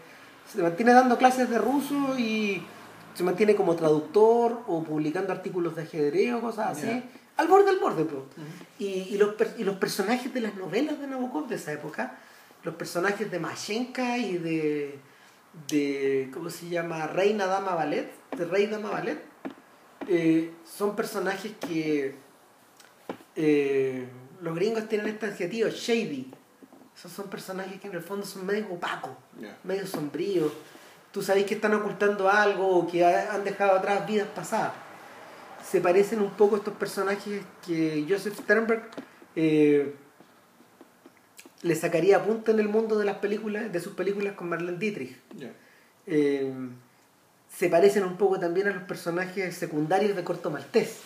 se 0.52 0.62
mantiene 0.62 0.92
dando 0.94 1.18
clases 1.18 1.50
de 1.50 1.59
ruso 1.59 2.18
y 2.18 2.62
se 3.14 3.22
mantiene 3.22 3.54
como 3.54 3.76
traductor 3.76 4.62
o 4.66 4.83
publicando 4.83 5.31
artículos 5.33 5.76
de 5.76 5.83
ajedrez 5.83 6.33
o 6.35 6.40
cosas 6.40 6.78
así, 6.78 6.87
al 7.37 7.48
borde 7.48 7.68
al 7.70 7.78
borde, 7.78 8.04
pues. 8.04 8.22
y, 8.78 8.87
y, 9.14 9.18
los, 9.18 9.35
y 9.59 9.64
los 9.64 9.76
personajes 9.76 10.33
de 10.33 10.40
las 10.40 10.54
novelas 10.54 10.98
de 11.00 11.07
Nabokov 11.07 11.48
de 11.48 11.57
esa 11.57 11.72
época, 11.72 12.16
los 12.64 12.74
personajes 12.76 13.31
de 13.31 13.38
Mashenka 13.38 14.16
y 14.16 14.38
de, 14.38 14.98
de 15.68 16.31
¿cómo 16.33 16.48
se 16.48 16.68
llama? 16.70 17.07
Reina 17.09 17.46
Dama 17.46 17.74
Ballet, 17.74 18.11
de 18.37 18.44
Rey 18.46 18.66
Dama 18.68 18.90
Ballet, 18.90 19.18
eh, 20.09 20.50
son 20.64 20.96
personajes 20.96 21.52
que 21.61 22.14
eh, 23.37 24.07
los 24.40 24.55
gringos 24.55 24.88
tienen 24.88 25.09
este 25.09 25.27
adjetivo, 25.27 25.68
shady. 25.68 26.31
Esos 26.96 27.12
son 27.12 27.29
personajes 27.31 27.81
que 27.81 27.87
en 27.88 27.94
el 27.94 28.03
fondo 28.03 28.27
son 28.27 28.44
medio 28.46 28.66
opacos, 28.72 29.12
medio 29.64 29.87
sombríos. 29.87 30.53
Tú 31.12 31.22
sabes 31.22 31.44
que 31.44 31.55
están 31.55 31.72
ocultando 31.74 32.29
algo 32.29 32.68
o 32.79 32.87
que 32.87 33.05
ha- 33.05 33.33
han 33.35 33.44
dejado 33.44 33.72
atrás 33.79 34.07
vidas 34.07 34.29
pasadas. 34.35 34.72
Se 35.68 35.81
parecen 35.81 36.20
un 36.20 36.31
poco 36.31 36.57
a 36.57 36.59
estos 36.59 36.74
personajes 36.74 37.42
que 37.66 38.05
Joseph 38.09 38.35
Sternberg 38.40 38.83
eh, 39.37 39.94
le 41.62 41.74
sacaría 41.74 42.22
punta 42.24 42.53
en 42.53 42.61
el 42.61 42.68
mundo 42.68 42.98
de 42.98 43.05
las 43.05 43.18
películas, 43.18 43.72
de 43.72 43.81
sus 43.81 43.94
películas 43.94 44.35
con 44.35 44.48
Marlene 44.48 44.79
Dietrich. 44.79 45.16
Eh, 46.07 46.53
se 47.55 47.68
parecen 47.68 48.05
un 48.05 48.16
poco 48.16 48.38
también 48.38 48.68
a 48.68 48.70
los 48.70 48.83
personajes 48.85 49.57
secundarios 49.57 50.14
de 50.16 50.24
Corto 50.24 50.51
Maltés. 50.51 50.98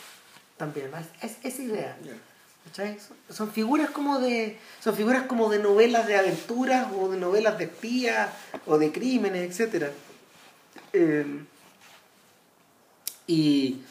También, 0.57 0.91
es, 1.23 1.31
es- 1.33 1.39
esa 1.45 1.63
idea. 1.63 1.97
¿Cachai? 2.65 2.99
Son, 3.29 3.51
figuras 3.51 3.91
como 3.91 4.19
de. 4.19 4.59
Son 4.81 4.95
figuras 4.95 5.25
como 5.25 5.49
de 5.51 5.59
novelas 5.59 6.07
de 6.07 6.17
aventuras 6.17 6.89
o 6.99 7.09
de 7.09 7.19
novelas 7.19 7.59
de 7.59 7.65
espías 7.65 8.31
o 8.67 8.79
de 8.79 8.93
crímenes, 8.93 9.51
etcétera. 9.51 9.91
Eh, 10.93 11.45
y 13.27 13.83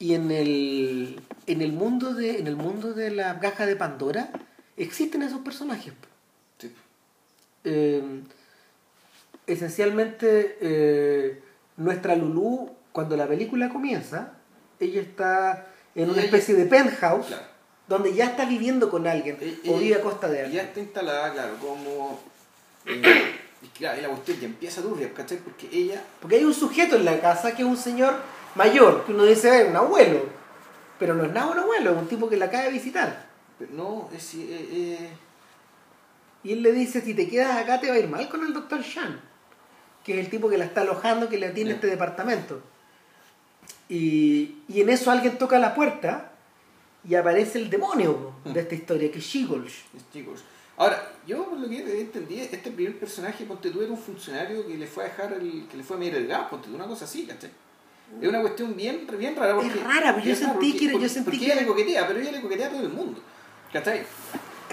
y 0.00 0.14
en 0.14 0.30
el, 0.30 1.20
en 1.46 1.60
el 1.60 1.72
mundo 1.72 2.14
de 2.14 2.38
en 2.38 2.46
el 2.46 2.56
mundo 2.56 2.94
de 2.94 3.10
la 3.10 3.38
caja 3.38 3.66
de 3.66 3.76
Pandora 3.76 4.30
existen 4.76 5.22
esos 5.22 5.40
personajes. 5.40 5.92
Sí. 6.58 6.74
Eh, 7.64 8.22
esencialmente 9.46 10.56
eh, 10.60 11.42
nuestra 11.76 12.16
Lulú 12.16 12.70
cuando 12.92 13.16
la 13.16 13.28
película 13.28 13.68
comienza 13.68 14.32
ella 14.80 15.02
está 15.02 15.66
en 15.94 16.08
una 16.08 16.22
especie 16.22 16.54
de 16.54 16.64
penthouse 16.64 17.26
Claro. 17.26 17.49
Donde 17.90 18.14
ya 18.14 18.24
está 18.26 18.44
viviendo 18.46 18.88
con 18.88 19.06
alguien 19.06 19.36
Eh, 19.40 19.58
o 19.68 19.76
vive 19.78 19.96
a 19.96 20.00
costa 20.00 20.28
de 20.28 20.42
alguien 20.42 20.62
ya 20.62 20.68
está 20.68 20.80
instalada, 20.80 21.32
claro, 21.32 21.56
como. 21.60 22.20
eh, 22.86 23.34
y 23.62 23.66
claro, 23.76 23.98
y 23.98 24.02
la 24.02 24.08
cuestión 24.08 24.38
ya 24.40 24.46
empieza 24.46 24.80
turbia, 24.80 25.12
¿cachai? 25.12 25.38
Porque 25.38 25.68
ella. 25.72 26.02
porque 26.20 26.36
hay 26.36 26.44
un 26.44 26.54
sujeto 26.54 26.96
en 26.96 27.04
la 27.04 27.20
casa 27.20 27.54
que 27.54 27.62
es 27.62 27.68
un 27.68 27.76
señor 27.76 28.14
mayor 28.54 29.04
que 29.04 29.12
uno 29.12 29.24
dice 29.24 29.48
"Eh, 29.60 29.64
un 29.68 29.76
abuelo 29.76 30.20
pero 30.98 31.14
no 31.14 31.24
es 31.24 31.32
nada 31.32 31.50
un 31.52 31.58
abuelo 31.58 31.90
es 31.92 31.96
un 31.98 32.08
tipo 32.08 32.28
que 32.28 32.36
la 32.36 32.46
acaba 32.46 32.64
de 32.64 32.70
visitar 32.72 33.26
No, 33.70 34.08
es. 34.16 34.34
eh, 34.34 34.38
eh, 34.72 35.08
y 36.44 36.52
él 36.54 36.62
le 36.62 36.72
dice 36.72 37.00
si 37.00 37.12
te 37.14 37.28
quedas 37.28 37.56
acá 37.58 37.78
te 37.80 37.88
va 37.88 37.94
a 37.96 37.98
ir 37.98 38.08
mal 38.08 38.28
con 38.28 38.42
el 38.44 38.52
doctor 38.54 38.80
Shan 38.82 39.20
que 40.04 40.14
es 40.14 40.18
el 40.24 40.30
tipo 40.30 40.48
que 40.48 40.58
la 40.58 40.64
está 40.64 40.80
alojando 40.82 41.28
que 41.28 41.38
le 41.38 41.50
tiene 41.50 41.70
Ya. 41.70 41.74
este 41.76 41.86
departamento 41.88 42.60
y, 43.88 44.56
y 44.68 44.80
en 44.80 44.88
eso 44.90 45.10
alguien 45.10 45.36
toca 45.38 45.58
la 45.58 45.74
puerta 45.74 46.29
y 47.08 47.14
aparece 47.14 47.58
el 47.58 47.70
demonio 47.70 48.32
po, 48.44 48.50
de 48.50 48.60
esta 48.60 48.74
historia 48.74 49.10
que 49.10 49.18
es 49.18 49.26
chicos. 50.12 50.44
Ahora, 50.76 51.12
yo 51.26 51.44
por 51.44 51.58
lo 51.58 51.68
que 51.68 52.00
entendí, 52.00 52.40
este 52.40 52.70
primer 52.70 52.98
personaje, 52.98 53.44
ponte 53.44 53.70
tú, 53.70 53.82
era 53.82 53.90
un 53.90 53.98
funcionario 53.98 54.66
que 54.66 54.76
le 54.78 54.86
fue 54.86 55.04
a 55.04 55.08
dejar 55.08 55.32
el. 55.34 55.66
que 55.70 55.76
le 55.76 55.82
fue 55.82 55.96
a 55.96 55.98
medir 55.98 56.14
el 56.14 56.26
gas, 56.26 56.48
ponte 56.48 56.68
tú, 56.68 56.74
una 56.74 56.86
cosa 56.86 57.04
así, 57.04 57.26
¿cachai? 57.26 57.50
Es 58.20 58.28
una 58.28 58.40
cuestión 58.40 58.74
bien, 58.74 59.06
bien 59.18 59.36
rara. 59.36 59.54
Porque, 59.54 59.68
Es 59.68 59.84
rara, 59.84 60.14
pero 60.14 60.26
yo 60.26 60.34
sentí 60.34 60.72
que 60.72 60.84
era- 60.84 60.92
yo 60.94 60.98
porque- 60.98 61.08
sentí 61.08 61.24
porque 61.26 61.38
que 61.38 61.44
ella 61.44 61.52
era- 61.54 61.62
le 61.62 61.68
coquetea, 61.68 62.06
pero 62.08 62.18
ella 62.20 62.32
le 62.32 62.40
coquetea 62.40 62.66
a 62.66 62.70
todo 62.70 62.82
el 62.82 62.88
mundo. 62.88 63.20
¿Cachai? 63.72 64.04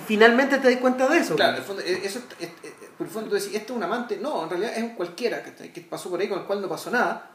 finalmente 0.05 0.57
te 0.59 0.69
das 0.71 0.79
cuenta 0.79 1.07
de 1.09 1.17
eso 1.17 1.35
Claro, 1.35 1.61
fondo, 1.63 1.81
eh, 1.81 2.01
eso, 2.03 2.19
es- 2.39 2.47
es- 2.63 2.73
por 2.97 3.07
el 3.07 3.11
fondo 3.11 3.29
tú 3.29 3.35
decís, 3.35 3.53
¿esto 3.53 3.73
es 3.73 3.77
un 3.77 3.83
amante? 3.83 4.17
No, 4.17 4.43
en 4.43 4.49
realidad 4.49 4.73
es 4.77 4.83
un 4.83 4.89
cualquiera 4.91 5.43
¿cachai? 5.43 5.73
que 5.73 5.81
pasó 5.81 6.09
por 6.09 6.19
ahí 6.21 6.29
con 6.29 6.39
el 6.39 6.45
cual 6.45 6.61
no 6.61 6.69
pasó 6.69 6.89
nada, 6.91 7.29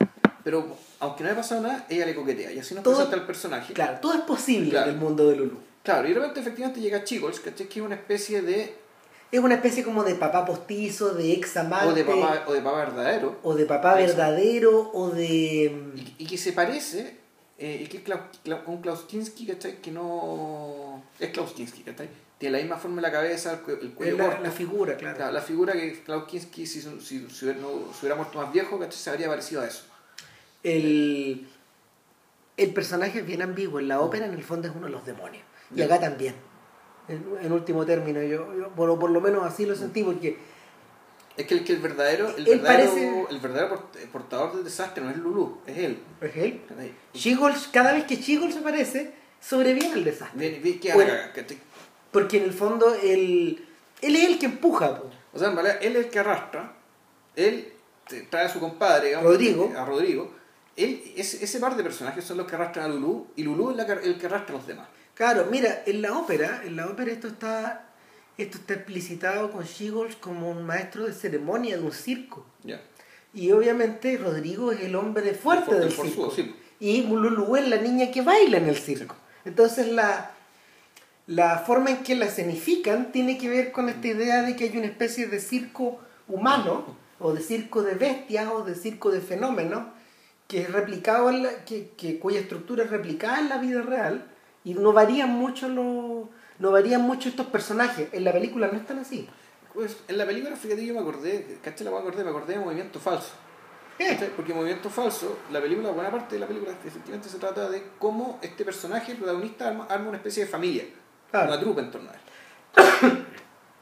pero 0.44 0.76
aunque 1.00 1.22
no 1.22 1.31
haya 1.31 1.37
pasado 1.38 1.61
nada, 1.62 1.87
ella 1.88 2.07
le 2.07 2.14
coquetea 2.14 2.52
y 2.52 2.59
así 2.59 2.74
nos 2.74 2.83
Todo- 2.85 2.94
presenta 2.96 3.16
el 3.16 3.22
personaje. 3.26 3.72
claro 3.74 3.98
todo 4.00 4.14
es 4.14 4.20
posible 4.22 4.70
Claro. 4.70 4.90
en 4.90 4.94
el 4.96 5.00
mundo 5.00 5.28
de 5.28 5.37
Lulu 5.37 5.59
Claro, 5.83 6.07
y 6.09 6.12
de 6.12 6.20
repente 6.20 6.40
efectivamente 6.40 6.81
llega 6.81 7.02
Chigols, 7.02 7.40
¿cachai? 7.40 7.66
Que 7.68 7.81
es 7.81 7.85
una 7.85 7.96
especie 7.96 8.40
de. 8.42 8.76
es 9.33 9.40
una 9.40 9.55
especie 9.57 9.83
como 9.83 10.05
de 10.05 10.14
papá 10.14 10.44
postizo 10.44 11.12
de 11.14 11.33
ex 11.33 11.57
amante 11.57 11.88
o 11.88 11.92
de 11.94 12.05
papá, 12.05 12.44
o 12.46 12.52
de 12.52 12.61
papá 12.61 12.76
verdadero, 12.85 13.38
o 13.42 13.55
de 13.55 13.64
papá 13.66 13.94
verdadero 13.94 14.90
o 14.94 15.11
de 15.11 15.92
y, 15.96 16.14
y 16.18 16.26
que 16.26 16.38
se 16.38 16.52
parece, 16.52 17.16
eh, 17.59 17.81
y 17.83 17.87
que 17.88 17.96
es 17.96 18.05
Klau- 18.05 18.28
Klau- 18.44 18.62
un 18.66 18.81
Klaus 18.81 19.00
Kinski, 19.00 19.44
¿cachai? 19.46 19.81
Que 19.83 19.90
no. 19.90 21.02
Es 21.18 21.31
Klaus 21.31 21.52
Kinski, 21.52 21.83
¿cachai? 21.83 22.09
Tiene 22.38 22.59
la 22.59 22.62
misma 22.62 22.76
forma 22.76 22.96
en 22.98 23.02
la 23.02 23.12
cabeza, 23.12 23.61
el, 23.66 23.72
el 23.83 23.92
cuello 23.94 24.16
la, 24.18 24.24
corto. 24.26 24.42
la 24.42 24.50
figura 24.50 24.96
claro 24.96 25.16
Claro, 25.16 25.33
la 25.33 25.40
figura 25.40 25.72
que 25.74 26.02
Klaus 26.05 26.24
Kinski, 26.24 26.66
si, 26.66 26.81
si, 26.83 27.26
si 27.28 27.44
hubiera, 27.44 27.61
no- 27.61 27.92
si 27.92 28.00
hubiera 28.02 28.14
muerto 28.16 28.38
más 28.38 28.52
viejo, 28.52 28.78
¿cachai? 28.78 28.96
Se 28.98 29.11
habría 29.11 29.28
parecido 29.28 29.62
a 29.62 29.66
eso. 29.66 29.83
El, 30.62 31.48
el 32.57 32.75
personaje 32.75 33.20
es 33.20 33.27
bien 33.27 33.42
ambiguo. 33.42 33.81
En 33.81 33.88
la 33.88 34.01
ópera, 34.01 34.27
en 34.27 34.35
el 34.35 34.42
fondo, 34.44 34.68
es 34.68 34.75
uno 34.75 34.87
de 34.87 34.92
los 34.92 35.05
demonios. 35.07 35.44
Y 35.75 35.83
acá 35.83 35.98
también. 36.01 36.35
En, 37.09 37.25
en 37.42 37.53
último 37.53 37.85
término, 37.85 38.22
yo, 38.22 38.55
yo 38.57 38.68
por, 38.70 38.98
por 38.98 39.11
lo 39.11 39.20
menos 39.20 39.44
así 39.44 39.66
lo 39.66 39.75
sentí, 39.75 40.03
porque 40.05 40.37
Es 41.37 41.46
que 41.46 41.55
el, 41.55 41.64
que 41.64 41.72
el 41.72 41.81
verdadero, 41.81 42.29
el 42.37 42.44
verdadero, 42.44 42.90
parece- 42.90 43.27
el 43.31 43.40
verdadero 43.40 43.88
eh, 43.98 44.07
portador 44.12 44.55
del 44.55 44.64
desastre 44.64 45.03
no 45.03 45.11
es 45.11 45.16
Lulu, 45.16 45.59
es 45.66 45.79
él. 45.79 45.98
es 46.20 46.37
él. 46.37 46.61
cada 47.72 47.92
vez 47.92 48.05
que 48.05 48.16
Shigolsh 48.16 48.59
aparece, 48.59 49.12
sobreviene 49.40 49.94
el 49.94 50.05
desastre. 50.05 50.38
Porque 52.12 52.37
en 52.37 52.44
el 52.44 52.53
fondo, 52.53 52.94
él, 53.03 53.66
él 54.01 54.16
es 54.16 54.25
el 54.29 54.38
que 54.38 54.46
empuja. 54.46 55.01
po. 55.01 55.11
O 55.33 55.38
sea, 55.38 55.48
en 55.48 55.55
realidad, 55.57 55.79
él 55.83 55.96
es 55.96 56.05
el 56.05 56.11
que 56.11 56.18
arrastra, 56.18 56.75
él 57.35 57.72
trae 58.31 58.44
a 58.44 58.48
su 58.48 58.61
compadre, 58.61 59.09
digamos, 59.09 59.31
Rodrigo. 59.33 59.72
a 59.77 59.85
Rodrigo. 59.85 60.31
Él, 60.76 61.02
ese, 61.16 61.44
ese 61.44 61.61
par 61.61 61.76
de 61.76 61.82
personajes 61.82 62.24
son 62.24 62.38
los 62.38 62.46
que 62.46 62.54
arrastran 62.54 62.87
a 62.87 62.88
Lulu 62.94 63.26
y 63.37 63.42
Lulu 63.42 63.70
es 63.72 63.76
la 63.76 63.85
el 63.85 64.18
que 64.18 64.26
arrastra 64.26 64.54
a 64.54 64.58
los 64.58 64.66
demás. 64.66 64.88
Claro, 65.14 65.46
mira, 65.50 65.82
en 65.87 66.00
la 66.02 66.16
ópera, 66.16 66.62
en 66.64 66.76
la 66.76 66.87
ópera 66.87 67.12
esto 67.12 67.28
está, 67.28 67.90
esto 68.38 68.56
está 68.58 68.74
explicitado 68.74 69.50
con 69.50 69.64
Shigolsh 69.64 70.18
como 70.18 70.50
un 70.50 70.64
maestro 70.64 71.04
de 71.06 71.12
ceremonia 71.12 71.76
de 71.76 71.82
un 71.82 71.92
circo. 71.92 72.46
Ya. 72.64 72.80
Y 73.35 73.50
obviamente 73.52 74.16
Rodrigo 74.16 74.72
es 74.72 74.80
el 74.80 74.94
hombre 74.96 75.35
fuerte 75.35 75.64
El 75.64 75.66
for- 75.70 75.74
del 75.80 75.88
el 75.88 75.92
forzudo, 75.92 76.30
circo. 76.30 76.54
sí. 76.54 76.56
Y 76.80 77.02
Lulu 77.02 77.56
es 77.56 77.68
la 77.68 77.76
niña 77.76 78.11
que 78.11 78.22
baila 78.22 78.56
en 78.56 78.68
el 78.68 78.76
circo. 78.76 79.14
Entonces 79.44 79.88
la, 79.88 80.30
la 81.26 81.58
forma 81.58 81.90
en 81.90 82.02
que 82.02 82.14
la 82.16 82.26
escenifican 82.26 83.12
tiene 83.12 83.38
que 83.38 83.48
ver 83.48 83.72
con 83.72 83.88
esta 83.88 84.08
idea 84.08 84.42
de 84.42 84.56
que 84.56 84.64
hay 84.64 84.76
una 84.76 84.87
especie 84.87 85.26
de 85.28 85.38
circo 85.40 86.00
humano, 86.28 86.96
o 87.20 87.32
de 87.35 87.40
circo 87.40 87.82
de 87.82 87.94
bestias, 87.94 88.48
o 88.50 88.64
de 88.64 88.74
circo 88.74 89.11
de 89.11 89.20
fenómenos, 89.20 89.85
que 90.52 90.60
es 90.60 90.70
replicado 90.70 91.30
en 91.30 91.42
la- 91.44 91.64
que, 91.64 91.92
que- 91.96 92.18
cuya 92.18 92.40
estructura 92.40 92.84
es 92.84 92.90
replicada 92.90 93.40
en 93.40 93.48
la 93.48 93.56
vida 93.56 93.80
real, 93.80 94.26
y 94.64 94.74
no 94.74 94.92
varían 94.92 95.30
mucho 95.30 95.66
los. 95.68 96.28
No 96.58 96.70
varían 96.70 97.00
mucho 97.00 97.30
estos 97.30 97.46
personajes. 97.46 98.10
En 98.12 98.22
la 98.24 98.32
película 98.32 98.68
no 98.70 98.78
están 98.78 98.98
así. 98.98 99.26
Pues, 99.72 99.96
en 100.06 100.18
la 100.18 100.26
película, 100.26 100.54
fíjate, 100.54 100.84
yo 100.84 100.92
me 100.92 101.00
acordé, 101.00 101.58
¿cachai? 101.64 101.84
La 101.86 101.90
voy 101.90 102.00
a 102.00 102.02
acordar, 102.02 102.24
me 102.24 102.30
acordé 102.30 102.52
de 102.52 102.58
Movimiento 102.60 103.00
Falso. 103.00 103.30
Eh. 103.98 104.30
Porque 104.36 104.52
Movimiento 104.52 104.90
Falso, 104.90 105.38
la 105.50 105.60
película, 105.62 105.90
buena 105.90 106.10
parte 106.10 106.34
de 106.34 106.40
la 106.40 106.46
película, 106.46 106.72
efectivamente 106.84 107.30
se 107.30 107.38
trata 107.38 107.70
de 107.70 107.82
cómo 107.98 108.38
este 108.42 108.62
personaje, 108.66 109.12
el 109.12 109.18
protagonista, 109.18 109.68
arma, 109.68 109.86
arma 109.88 110.08
una 110.08 110.18
especie 110.18 110.44
de 110.44 110.50
familia, 110.50 110.84
Claro. 111.30 111.48
una 111.52 111.58
trupa 111.60 111.80
en 111.80 111.90
torno 111.90 112.10
a 112.10 112.12
él. 112.14 112.20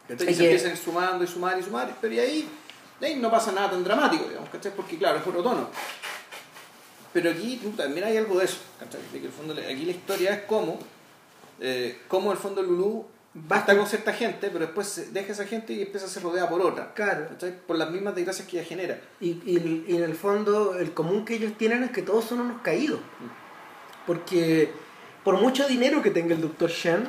¿Cachai? 0.08 0.30
Y 0.30 0.34
se 0.34 0.44
empiezan 0.44 0.76
sumando 0.76 1.24
y 1.24 1.26
sumar 1.26 1.58
y 1.58 1.62
sumar, 1.62 1.92
pero 2.00 2.14
y 2.14 2.18
ahí, 2.20 2.48
ahí 3.02 3.16
no 3.16 3.30
pasa 3.30 3.50
nada 3.52 3.70
tan 3.72 3.82
dramático, 3.84 4.24
digamos, 4.28 4.48
¿cachai? 4.50 4.72
Porque 4.74 4.96
claro, 4.96 5.18
es 5.18 5.26
otro 5.26 5.42
tono. 5.42 5.68
Pero 7.12 7.30
aquí 7.30 7.60
también 7.76 8.06
hay 8.06 8.16
algo 8.16 8.38
de 8.38 8.44
eso, 8.44 8.58
¿cachai? 8.78 9.00
De 9.12 9.20
que 9.20 9.26
el 9.26 9.32
fondo, 9.32 9.52
aquí 9.54 9.84
la 9.84 9.90
historia 9.90 10.30
es 10.34 10.40
cómo, 10.42 10.78
eh, 11.60 11.98
cómo 12.08 12.30
el 12.32 12.38
fondo 12.38 12.62
Lulú 12.62 13.04
basta 13.34 13.76
con 13.76 13.86
cierta 13.86 14.12
gente, 14.12 14.48
pero 14.48 14.60
después 14.66 14.86
se 14.88 15.10
deja 15.10 15.32
esa 15.32 15.44
gente 15.46 15.72
y 15.72 15.82
empieza 15.82 16.06
a 16.06 16.08
ser 16.08 16.22
rodeada 16.22 16.48
por 16.48 16.60
otra. 16.62 16.94
Claro. 16.94 17.28
¿cachai? 17.30 17.58
Por 17.66 17.76
las 17.78 17.90
mismas 17.90 18.14
desgracias 18.14 18.46
que 18.48 18.58
ella 18.58 18.68
genera. 18.68 19.00
Y, 19.20 19.30
y- 19.44 19.84
y 19.88 19.96
en 19.96 20.02
el 20.04 20.14
fondo 20.14 20.76
el 20.78 20.92
común 20.92 21.24
que 21.24 21.34
ellos 21.34 21.52
tienen 21.58 21.82
es 21.84 21.90
que 21.90 22.02
todos 22.02 22.24
son 22.24 22.40
unos 22.40 22.60
caídos. 22.62 23.00
Porque 24.06 24.70
por 25.24 25.40
mucho 25.40 25.66
dinero 25.68 26.02
que 26.02 26.10
tenga 26.10 26.34
el 26.34 26.40
doctor 26.40 26.70
Shen, 26.70 27.08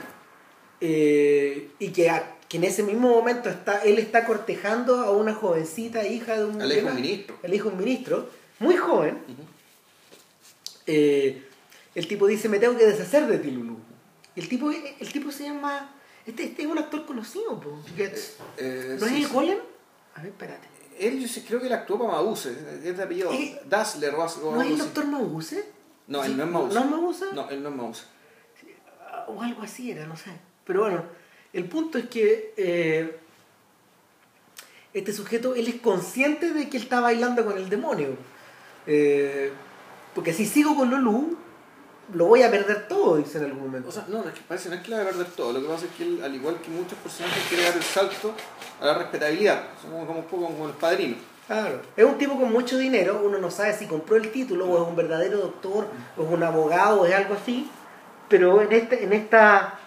eh, 0.81 1.69
y 1.79 1.89
que, 1.89 2.09
a- 2.09 2.37
que 2.49 2.57
en 2.57 2.63
ese 2.65 2.83
mismo 2.83 3.09
momento 3.09 3.49
está, 3.49 3.83
él 3.83 3.97
está 3.99 4.25
cortejando 4.25 4.99
a 5.01 5.11
una 5.11 5.33
jovencita 5.33 6.05
hija 6.07 6.37
de 6.37 6.45
un, 6.45 6.61
Al 6.61 6.71
hijo 6.71 6.81
de 6.87 6.87
un 6.87 6.95
ministro. 6.95 7.37
el 7.43 7.53
hijo 7.53 7.69
de 7.69 7.75
un 7.75 7.81
ministro, 7.83 8.29
muy 8.59 8.75
joven, 8.75 9.19
eh, 10.87 11.47
el 11.95 12.07
tipo 12.07 12.27
dice, 12.27 12.49
me 12.49 12.59
tengo 12.59 12.77
que 12.77 12.85
deshacer 12.85 13.27
de 13.27 13.37
ti, 13.39 13.51
Lulu. 13.51 13.77
El 14.35 14.47
tipo, 14.47 14.71
el 14.71 15.11
tipo 15.11 15.31
se 15.31 15.43
llama... 15.45 15.95
Este, 16.25 16.43
este 16.43 16.61
es 16.61 16.67
un 16.67 16.77
actor 16.77 17.05
conocido, 17.05 17.59
po. 17.59 17.79
Getz. 17.97 18.37
Eh, 18.57 18.95
¿No 18.99 19.07
sí, 19.07 19.15
es 19.15 19.21
el 19.21 19.27
sí. 19.27 19.33
Golem? 19.33 19.57
A 20.15 20.21
ver, 20.21 20.31
espérate. 20.31 20.67
Él, 20.99 21.19
yo 21.19 21.27
sé- 21.27 21.43
creo 21.43 21.59
que 21.59 21.65
él 21.67 21.73
actuó 21.73 21.97
para 21.97 22.11
Mabuse, 22.11 22.51
es 22.83 22.95
de 22.97 23.03
apellido 23.03 23.31
Eh, 23.33 23.59
Dassler 23.67 24.13
o 24.13 24.21
algo 24.21 24.51
¿No 24.55 24.61
es 24.61 24.69
el 24.71 24.77
doctor 24.77 25.07
Mabuse? 25.07 25.65
No, 26.07 26.23
Sí, 26.23 26.31
él 26.31 26.37
no 26.37 26.43
es 26.43 26.49
Mabuse. 26.49 26.73
¿No 26.75 26.79
es 26.85 26.91
Mabuse? 26.91 27.25
No, 27.33 27.49
él 27.49 27.63
no 27.63 27.69
es 27.69 27.75
Mabuse. 27.75 28.03
o 29.27 29.41
algo 29.41 29.61
así 29.63 29.89
era, 29.91 30.05
no 30.05 30.15
sé. 30.15 30.31
Pero 30.65 30.81
bueno, 30.81 31.03
el 31.53 31.65
punto 31.65 31.97
es 31.97 32.05
que 32.07 32.53
eh, 32.55 33.17
este 34.93 35.13
sujeto, 35.13 35.55
él 35.55 35.67
es 35.67 35.75
consciente 35.81 36.53
de 36.53 36.69
que 36.69 36.77
él 36.77 36.83
está 36.83 36.99
bailando 36.99 37.45
con 37.45 37.57
el 37.57 37.69
demonio. 37.69 38.09
Eh, 38.85 39.51
porque 40.13 40.33
si 40.33 40.45
sigo 40.45 40.75
con 40.75 40.89
Lulu, 40.89 41.37
lo 42.13 42.25
voy 42.25 42.43
a 42.43 42.51
perder 42.51 42.87
todo, 42.87 43.17
dice 43.17 43.37
en 43.37 43.45
algún 43.45 43.63
momento. 43.63 43.89
O 43.89 43.91
sea, 43.91 44.05
no, 44.07 44.19
es 44.27 44.33
que 44.33 44.41
parece 44.47 44.69
no 44.69 44.75
es 44.75 44.81
que 44.81 44.91
la 44.91 44.97
va 44.97 45.03
a 45.03 45.05
perder 45.07 45.27
todo. 45.27 45.53
Lo 45.53 45.61
que 45.61 45.67
pasa 45.67 45.85
es 45.85 45.91
que 45.91 46.03
él, 46.03 46.21
al 46.23 46.35
igual 46.35 46.59
que 46.61 46.69
muchos 46.69 46.97
personajes, 46.99 47.43
quiere 47.47 47.63
dar 47.63 47.75
el 47.75 47.83
salto 47.83 48.33
a 48.81 48.85
la 48.85 48.93
respetabilidad. 48.95 49.63
Somos 49.81 50.05
como 50.05 50.19
un 50.19 50.25
poco 50.25 50.47
como 50.47 50.67
el 50.67 50.73
padrino. 50.73 51.15
Claro. 51.47 51.81
Es 51.97 52.05
un 52.05 52.17
tipo 52.17 52.39
con 52.39 52.51
mucho 52.51 52.77
dinero, 52.77 53.21
uno 53.23 53.37
no 53.37 53.51
sabe 53.51 53.73
si 53.73 53.85
compró 53.85 54.15
el 54.15 54.31
título 54.31 54.69
o 54.69 54.81
es 54.81 54.87
un 54.87 54.95
verdadero 54.95 55.37
doctor 55.37 55.87
o 56.15 56.23
es 56.23 56.29
un 56.29 56.43
abogado 56.43 57.01
o 57.01 57.05
es 57.05 57.13
algo 57.13 57.33
así, 57.33 57.69
pero 58.29 58.61
en, 58.61 58.71
este, 58.71 59.03
en, 59.03 59.11
esta, 59.11 59.77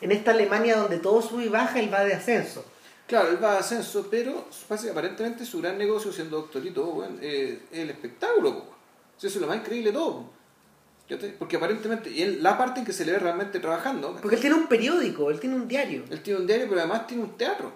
en 0.00 0.12
esta 0.12 0.30
Alemania 0.30 0.76
donde 0.76 0.98
todo 0.98 1.20
sube 1.20 1.44
y 1.44 1.48
baja, 1.48 1.78
él 1.78 1.92
va 1.92 2.04
de 2.04 2.14
ascenso. 2.14 2.64
Claro, 3.06 3.28
él 3.28 3.42
va 3.42 3.52
a 3.52 3.58
ascenso, 3.58 4.08
pero 4.10 4.46
aparentemente 4.90 5.44
su 5.44 5.60
gran 5.60 5.76
negocio 5.76 6.10
siendo 6.10 6.38
doctor 6.38 6.64
y 6.64 6.70
todo, 6.70 6.86
bueno, 6.86 7.16
eh, 7.20 7.60
es 7.70 7.78
el 7.80 7.90
espectáculo. 7.90 8.73
Sí, 9.16 9.26
Eso 9.28 9.38
es 9.38 9.42
lo 9.42 9.46
más 9.48 9.56
increíble 9.58 9.90
de 9.90 9.96
todo. 9.96 10.30
Porque 11.38 11.56
aparentemente, 11.56 12.10
y 12.10 12.22
él, 12.22 12.42
la 12.42 12.56
parte 12.56 12.80
en 12.80 12.86
que 12.86 12.92
se 12.92 13.04
le 13.04 13.12
ve 13.12 13.18
realmente 13.18 13.60
trabajando, 13.60 14.16
Porque 14.20 14.36
él 14.36 14.40
tiene 14.40 14.56
un 14.56 14.66
periódico, 14.66 15.30
él 15.30 15.38
tiene 15.38 15.54
un 15.56 15.68
diario. 15.68 16.02
él 16.10 16.22
tiene 16.22 16.40
un 16.40 16.46
diario, 16.46 16.66
pero 16.68 16.80
además 16.80 17.06
tiene 17.06 17.22
un 17.24 17.36
teatro. 17.36 17.70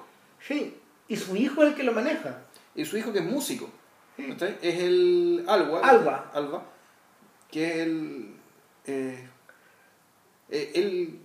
Sí. 0.46 0.74
Y 1.08 1.16
su 1.16 1.36
hijo 1.36 1.62
es 1.62 1.70
el 1.70 1.74
que 1.74 1.82
lo 1.82 1.92
maneja. 1.92 2.38
Y 2.74 2.84
su 2.84 2.96
hijo 2.96 3.12
que 3.12 3.18
es 3.18 3.24
músico. 3.24 3.68
¿cachai? 4.16 4.56
Es 4.62 4.80
el 4.80 5.44
Alba. 5.46 5.80
Alba. 5.80 6.30
Alba. 6.34 6.64
Que 7.50 7.66
es 7.68 7.76
el. 7.86 8.34
Eh, 8.86 9.28
eh, 10.50 10.72
él. 10.74 11.20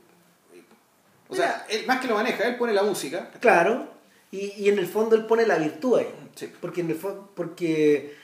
O 1.29 1.35
sea, 1.35 1.65
él, 1.69 1.85
más 1.87 1.99
que 2.01 2.07
lo 2.07 2.15
maneja, 2.15 2.43
él 2.47 2.57
pone 2.57 2.73
la 2.73 2.83
música. 2.83 3.31
Claro. 3.39 3.87
Y, 4.29 4.51
y 4.57 4.69
en 4.69 4.77
el 4.77 4.87
fondo 4.87 5.15
él 5.15 5.25
pone 5.25 5.45
la 5.47 5.57
virtud 5.57 5.99
ahí. 5.99 6.13
Sí. 6.35 6.51
Porque, 6.61 6.81
en 6.81 6.89
el 6.91 6.99
fo- 7.01 7.27
porque 7.35 8.15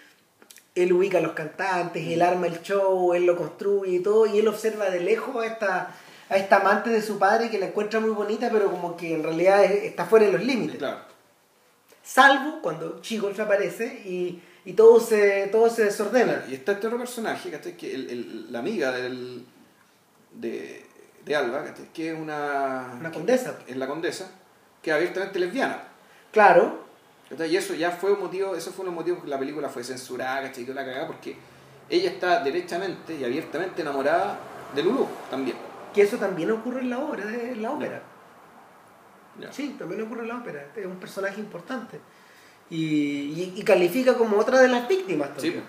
él 0.83 0.93
ubica 0.93 1.17
a 1.17 1.21
los 1.21 1.33
cantantes, 1.33 2.07
él 2.07 2.21
arma 2.21 2.47
el 2.47 2.61
show, 2.61 3.13
él 3.13 3.25
lo 3.25 3.35
construye 3.37 3.95
y 3.97 3.99
todo, 3.99 4.25
y 4.25 4.39
él 4.39 4.47
observa 4.47 4.89
de 4.89 4.99
lejos 4.99 5.35
a 5.43 5.45
esta, 5.47 5.95
a 6.29 6.37
esta 6.37 6.57
amante 6.57 6.89
de 6.89 7.01
su 7.01 7.17
padre 7.19 7.49
que 7.49 7.59
la 7.59 7.67
encuentra 7.67 7.99
muy 7.99 8.11
bonita, 8.11 8.49
pero 8.51 8.69
como 8.71 8.95
que 8.97 9.13
en 9.15 9.23
realidad 9.23 9.63
es- 9.63 9.83
está 9.83 10.05
fuera 10.05 10.25
de 10.25 10.31
los 10.33 10.43
límites. 10.43 10.77
Claro. 10.77 10.99
Salvo 12.03 12.59
cuando 12.61 13.01
Chico 13.01 13.29
aparece 13.39 14.01
y, 14.05 14.41
y 14.65 14.73
todo, 14.73 14.99
se, 14.99 15.47
todo 15.47 15.69
se 15.69 15.85
desordena. 15.85 16.43
Y 16.49 16.55
está 16.55 16.71
este 16.73 16.87
otro 16.87 16.97
personaje, 16.99 17.51
¿cachai? 17.51 17.77
Que 17.77 17.93
el, 17.93 18.09
el- 18.09 18.51
la 18.51 18.59
amiga 18.59 18.91
del, 18.91 19.45
de, 20.33 20.85
de 21.25 21.35
Alba, 21.35 21.63
¿cachai? 21.65 21.85
Que 21.93 22.11
es 22.11 22.19
una. 22.19 22.93
Una 22.99 23.11
condesa. 23.11 23.59
Es 23.67 23.77
la 23.77 23.85
condesa, 23.87 24.31
que 24.81 24.89
es 24.89 24.95
abiertamente 24.95 25.37
lesbiana. 25.39 25.83
Claro. 26.31 26.88
Y 27.47 27.55
eso 27.55 27.73
ya 27.75 27.91
fue 27.91 28.11
un 28.13 28.19
motivo, 28.21 28.55
eso 28.55 28.71
fue 28.71 28.85
un 28.87 28.95
motivo 28.95 29.21
que 29.21 29.27
la 29.27 29.37
película 29.37 29.69
fue 29.69 29.83
censurada, 29.83 30.41
¿cachai? 30.41 30.65
La 30.65 30.83
cagada, 30.85 31.05
porque 31.07 31.35
ella 31.89 32.09
está 32.09 32.43
derechamente 32.43 33.15
y 33.15 33.23
abiertamente 33.23 33.81
enamorada 33.81 34.37
de 34.75 34.83
Lulu 34.83 35.07
también. 35.29 35.55
que 35.93 36.01
eso 36.03 36.17
también 36.17 36.51
ocurre 36.51 36.81
en 36.81 36.89
la 36.91 36.99
obra, 36.99 37.23
en 37.23 37.61
la 37.61 37.71
ópera. 37.71 38.01
Sí, 39.51 39.75
también 39.79 40.01
ocurre 40.01 40.21
en 40.23 40.27
la 40.29 40.37
ópera. 40.37 40.67
Es 40.75 40.85
un 40.85 40.97
personaje 40.99 41.39
importante. 41.39 41.99
Y, 42.69 42.77
y- 42.77 43.53
y 43.55 43.63
califica 43.63 44.15
como 44.15 44.37
otra 44.37 44.59
de 44.61 44.67
las 44.67 44.87
víctimas 44.87 45.29
Sí, 45.37 45.51
también. 45.51 45.63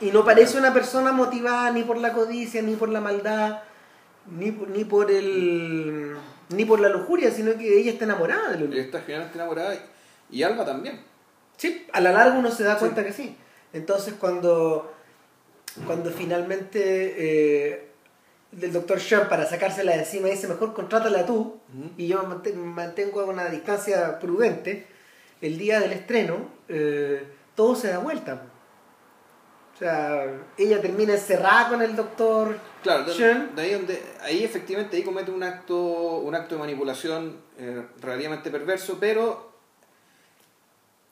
Y 0.00 0.10
no 0.10 0.24
parece 0.24 0.56
una 0.58 0.72
persona 0.72 1.12
motivada 1.12 1.70
ni 1.72 1.82
por 1.82 1.98
la 1.98 2.12
codicia, 2.12 2.62
ni 2.62 2.74
por 2.74 2.88
la 2.88 3.00
maldad, 3.00 3.62
ni, 4.26 4.50
por- 4.52 4.68
ni 4.68 4.84
por 4.84 5.10
el 5.10 6.16
ni 6.50 6.64
por 6.64 6.80
la 6.80 6.88
lujuria, 6.88 7.30
sino 7.30 7.52
que 7.58 7.78
ella 7.78 7.92
está 7.92 8.04
enamorada 8.04 8.50
de 8.52 8.58
Lulu. 8.60 8.72
Ella 8.72 8.82
está 8.82 9.00
finalmente 9.00 9.36
enamorada 9.36 9.74
y, 10.30 10.42
Alba 10.42 10.64
también. 10.64 11.00
Sí, 11.56 11.86
a 11.92 12.00
la 12.00 12.12
larga 12.12 12.38
uno 12.38 12.50
se 12.50 12.62
da 12.64 12.74
Sí. 12.74 12.80
cuenta 12.80 13.04
que 13.04 13.12
sí. 13.12 13.36
Entonces 13.72 14.14
cuando, 14.18 14.94
cuando 15.86 16.10
finalmente 16.10 16.80
eh, 17.72 17.88
el 18.60 18.72
doctor 18.72 19.00
Sean 19.00 19.28
para 19.28 19.44
sacársela 19.46 19.92
de 19.92 19.98
encima 20.00 20.28
dice 20.28 20.46
mejor 20.48 20.72
contrátala 20.72 21.26
tú 21.26 21.58
y 21.96 22.06
yo 22.08 22.22
mante- 22.22 22.54
mantengo 22.54 23.20
a 23.20 23.24
una 23.24 23.46
distancia 23.48 24.18
prudente, 24.18 24.86
el 25.40 25.58
día 25.58 25.80
del 25.80 25.92
estreno 25.92 26.48
eh, 26.68 27.26
todo 27.54 27.74
se 27.74 27.88
da 27.88 27.98
vuelta. 27.98 28.42
O 29.74 29.78
sea, 29.78 30.24
ella 30.56 30.80
termina 30.80 31.12
encerrada 31.14 31.68
con 31.68 31.82
el 31.82 31.94
doctor 31.94 32.58
Claro, 32.82 33.04
de, 33.04 33.12
Sean. 33.12 33.54
de 33.54 33.62
ahí 33.62 33.72
donde 33.74 34.02
ahí 34.22 34.42
efectivamente 34.42 34.96
ahí 34.96 35.02
comete 35.04 35.30
un 35.30 35.42
acto 35.42 35.76
un 36.18 36.34
acto 36.34 36.54
de 36.56 36.60
manipulación 36.60 37.36
eh, 37.58 37.84
relativamente 38.00 38.50
perverso, 38.50 38.96
pero 38.98 39.52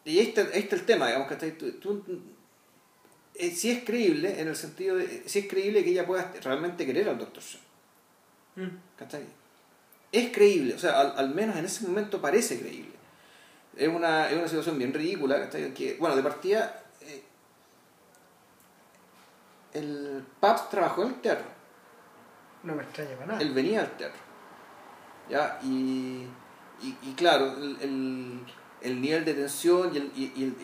y 0.07 0.19
ahí 0.19 0.29
está, 0.29 0.41
ahí 0.43 0.61
está 0.61 0.77
el 0.77 0.87
tema, 0.87 1.07
digamos 1.09 1.29
que 1.29 1.51
tú, 1.53 1.73
tú- 1.73 2.23
eh, 3.35 3.51
sí 3.51 3.71
es 3.71 3.85
creíble 3.85 4.41
en 4.41 4.49
el 4.49 4.57
sentido 4.57 4.97
de 4.97 5.25
sí 5.27 5.41
es 5.41 5.49
creíble 5.49 5.85
que 5.85 5.91
ella 5.91 6.07
pueda 6.07 6.33
realmente 6.43 6.87
querer 6.87 7.09
al 7.11 7.19
doctor 7.19 7.43
Mm. 8.57 8.69
¿cachai? 8.97 9.25
Es 10.11 10.33
creíble, 10.33 10.73
o 10.75 10.79
sea, 10.79 10.99
al, 11.01 11.13
al 11.19 11.35
menos 11.35 11.57
en 11.57 11.67
ese 11.67 11.87
momento 11.87 12.23
parece 12.23 12.59
creíble. 12.59 12.95
Es 13.77 13.89
una, 13.89 14.31
es 14.31 14.37
una 14.39 14.49
situación 14.49 14.79
bien 14.79 14.95
ridícula, 14.95 15.39
¿cachai? 15.39 15.75
Que, 15.75 15.97
bueno, 16.01 16.17
de 16.17 16.23
partida, 16.23 16.83
eh, 17.03 17.23
el 19.75 20.25
Pabst 20.41 20.71
trabajó 20.71 21.03
en 21.03 21.09
el 21.09 21.15
teatro. 21.21 21.47
No 22.63 22.75
me 22.75 22.83
extraña 22.83 23.15
para 23.17 23.27
nada. 23.27 23.41
Él 23.43 23.53
venía 23.53 23.81
al 23.81 23.97
teatro. 23.99 24.21
¿Ya? 25.29 25.59
Y, 25.63 26.27
y, 26.83 26.97
y 27.03 27.15
claro, 27.15 27.53
el, 27.59 27.77
el, 27.83 28.41
el 28.87 29.01
nivel 29.01 29.25
de 29.25 29.35
tensión 29.35 29.91
y, 29.95 29.97
el, 29.99 30.11
y, 30.17 30.33
y 30.37 30.45
el- 30.45 30.55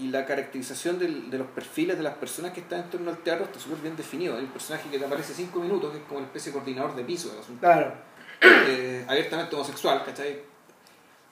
y- 0.00 0.08
la 0.10 0.24
caracterización 0.24 0.98
del- 0.98 1.28
de 1.28 1.38
los 1.38 1.48
perfiles 1.48 1.96
de 1.96 2.04
las 2.04 2.14
personas 2.14 2.52
que 2.52 2.60
están 2.60 2.84
en 2.84 2.90
torno 2.90 3.10
al 3.10 3.18
teatro 3.18 3.44
está 3.46 3.58
súper 3.58 3.78
bien 3.80 3.96
definido. 3.96 4.36
Hay 4.36 4.44
un 4.44 4.50
personaje 4.52 4.88
que 4.90 4.98
te 4.98 5.04
aparece 5.04 5.34
cinco 5.34 5.58
minutos, 5.60 5.90
que 5.92 5.98
es 5.98 6.04
como 6.04 6.18
una 6.18 6.26
especie 6.28 6.52
de 6.52 6.58
coordinador 6.58 6.94
de 6.94 7.02
piso, 7.04 7.36
es 7.40 7.48
un- 7.48 7.56
Claro. 7.58 7.92
eh, 8.40 9.04
abiertamente 9.08 9.54
homosexual, 9.56 10.04
¿cachai? 10.04 10.38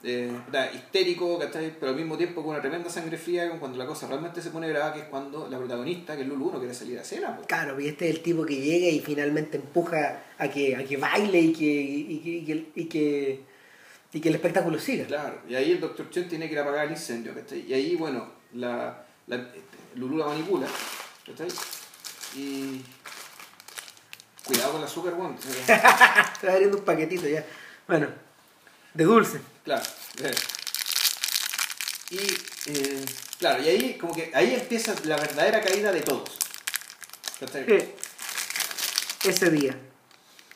Eh, 0.02 0.30
da, 0.52 0.70
histérico, 0.72 1.38
¿cachai? 1.38 1.74
Pero 1.80 1.90
al 1.90 1.96
mismo 1.96 2.16
tiempo 2.16 2.42
con 2.42 2.50
una 2.50 2.60
tremenda 2.60 2.90
sangre 2.90 3.16
fría, 3.16 3.48
cuando 3.58 3.78
la 3.78 3.86
cosa 3.86 4.06
realmente 4.06 4.42
se 4.42 4.50
pone 4.50 4.68
brava, 4.70 4.92
que 4.92 5.00
es 5.00 5.06
cuando 5.06 5.48
la 5.48 5.58
protagonista, 5.58 6.14
que 6.16 6.22
es 6.22 6.28
Lulu, 6.28 6.52
no 6.52 6.58
quiere 6.58 6.74
salir 6.74 6.98
a 6.98 7.04
cena. 7.04 7.36
po. 7.36 7.42
Claro, 7.46 7.80
y 7.80 7.88
este 7.88 8.08
es 8.08 8.16
el 8.16 8.22
tipo 8.22 8.44
que 8.44 8.56
llega 8.56 8.88
y 8.88 9.00
finalmente 9.00 9.56
empuja 9.56 10.22
a 10.38 10.48
que, 10.48 10.76
a 10.76 10.84
que 10.84 10.96
baile 10.96 11.40
y 11.40 11.52
que, 11.52 11.64
y 11.64 12.18
que, 12.18 12.30
y 12.30 12.44
que, 12.44 12.66
y 12.74 12.84
que, 12.86 13.40
y 14.16 14.20
que 14.22 14.30
el 14.30 14.36
espectáculo 14.36 14.78
siga. 14.78 15.04
Claro, 15.04 15.42
y 15.46 15.54
ahí 15.54 15.72
el 15.72 15.80
doctor 15.80 16.08
Chen 16.08 16.26
tiene 16.26 16.46
que 16.46 16.54
ir 16.54 16.58
a 16.58 16.62
apagar 16.62 16.86
el 16.86 16.92
incendio, 16.92 17.34
¿cachai? 17.34 17.66
Y 17.68 17.74
ahí, 17.74 17.96
bueno, 17.96 18.32
la, 18.54 19.04
la, 19.26 19.36
este, 19.36 19.60
Lulu 19.96 20.16
la 20.16 20.24
manipula, 20.24 20.66
¿cachai? 21.26 21.48
Y... 22.34 22.80
Cuidado 24.42 24.72
con 24.72 24.80
el 24.80 24.86
azúcar, 24.86 25.12
bueno. 25.12 25.36
Está 25.68 26.32
abriendo 26.50 26.78
un 26.78 26.84
paquetito 26.86 27.28
ya. 27.28 27.44
Bueno, 27.86 28.08
de 28.94 29.04
dulce. 29.04 29.38
claro. 29.62 29.84
eh. 30.22 30.34
Y, 32.08 32.16
eh, 32.70 33.04
claro, 33.38 33.62
y 33.62 33.68
ahí 33.68 33.98
como 33.98 34.14
que 34.14 34.30
ahí 34.32 34.54
empieza 34.54 34.94
la 35.04 35.18
verdadera 35.18 35.60
caída 35.60 35.92
de 35.92 36.00
todos. 36.00 36.38
¿Cachai? 37.38 37.66
Sí. 37.66 39.28
Ese 39.28 39.50
día. 39.50 39.78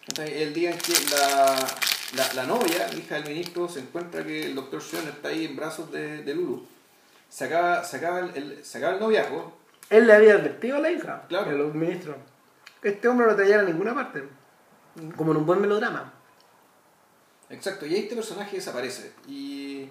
¿Cachai? 0.06 0.44
El 0.44 0.54
día 0.54 0.70
en 0.70 0.78
que 0.78 0.94
la, 1.10 1.68
la, 2.16 2.32
la 2.34 2.44
novia, 2.46 2.92
hija 2.94 3.16
del 3.16 3.28
ministro, 3.28 3.68
se 3.68 3.80
encuentra 3.80 4.24
que 4.24 4.46
el 4.46 4.54
doctor 4.54 4.82
Sean 4.82 5.06
está 5.08 5.28
ahí 5.28 5.44
en 5.46 5.56
brazos 5.56 5.90
de, 5.92 6.22
de 6.22 6.34
Lulu. 6.34 6.66
Se 7.28 7.44
acaba, 7.44 7.84
se, 7.84 7.96
acaba 7.98 8.20
el, 8.20 8.36
el- 8.36 8.64
se 8.64 8.78
acaba 8.78 8.94
el 8.94 9.00
noviazgo. 9.00 9.56
Él 9.88 10.06
le 10.06 10.12
había 10.14 10.34
advertido 10.34 10.76
a 10.76 10.80
la 10.80 10.90
hija, 10.90 11.24
Claro. 11.28 11.50
a 11.50 11.52
los 11.54 11.74
ministros. 11.74 12.16
Este 12.82 13.06
hombre 13.08 13.26
no 13.26 13.34
te 13.36 13.44
lleva 13.44 13.62
a 13.62 13.64
ninguna 13.64 13.94
parte. 13.94 14.24
Como 15.16 15.32
en 15.32 15.38
un 15.38 15.46
buen 15.46 15.60
melodrama. 15.60 16.12
Exacto, 17.48 17.86
y 17.86 17.94
ahí 17.94 18.00
este 18.02 18.14
personaje 18.16 18.56
desaparece. 18.56 19.12
Y, 19.26 19.88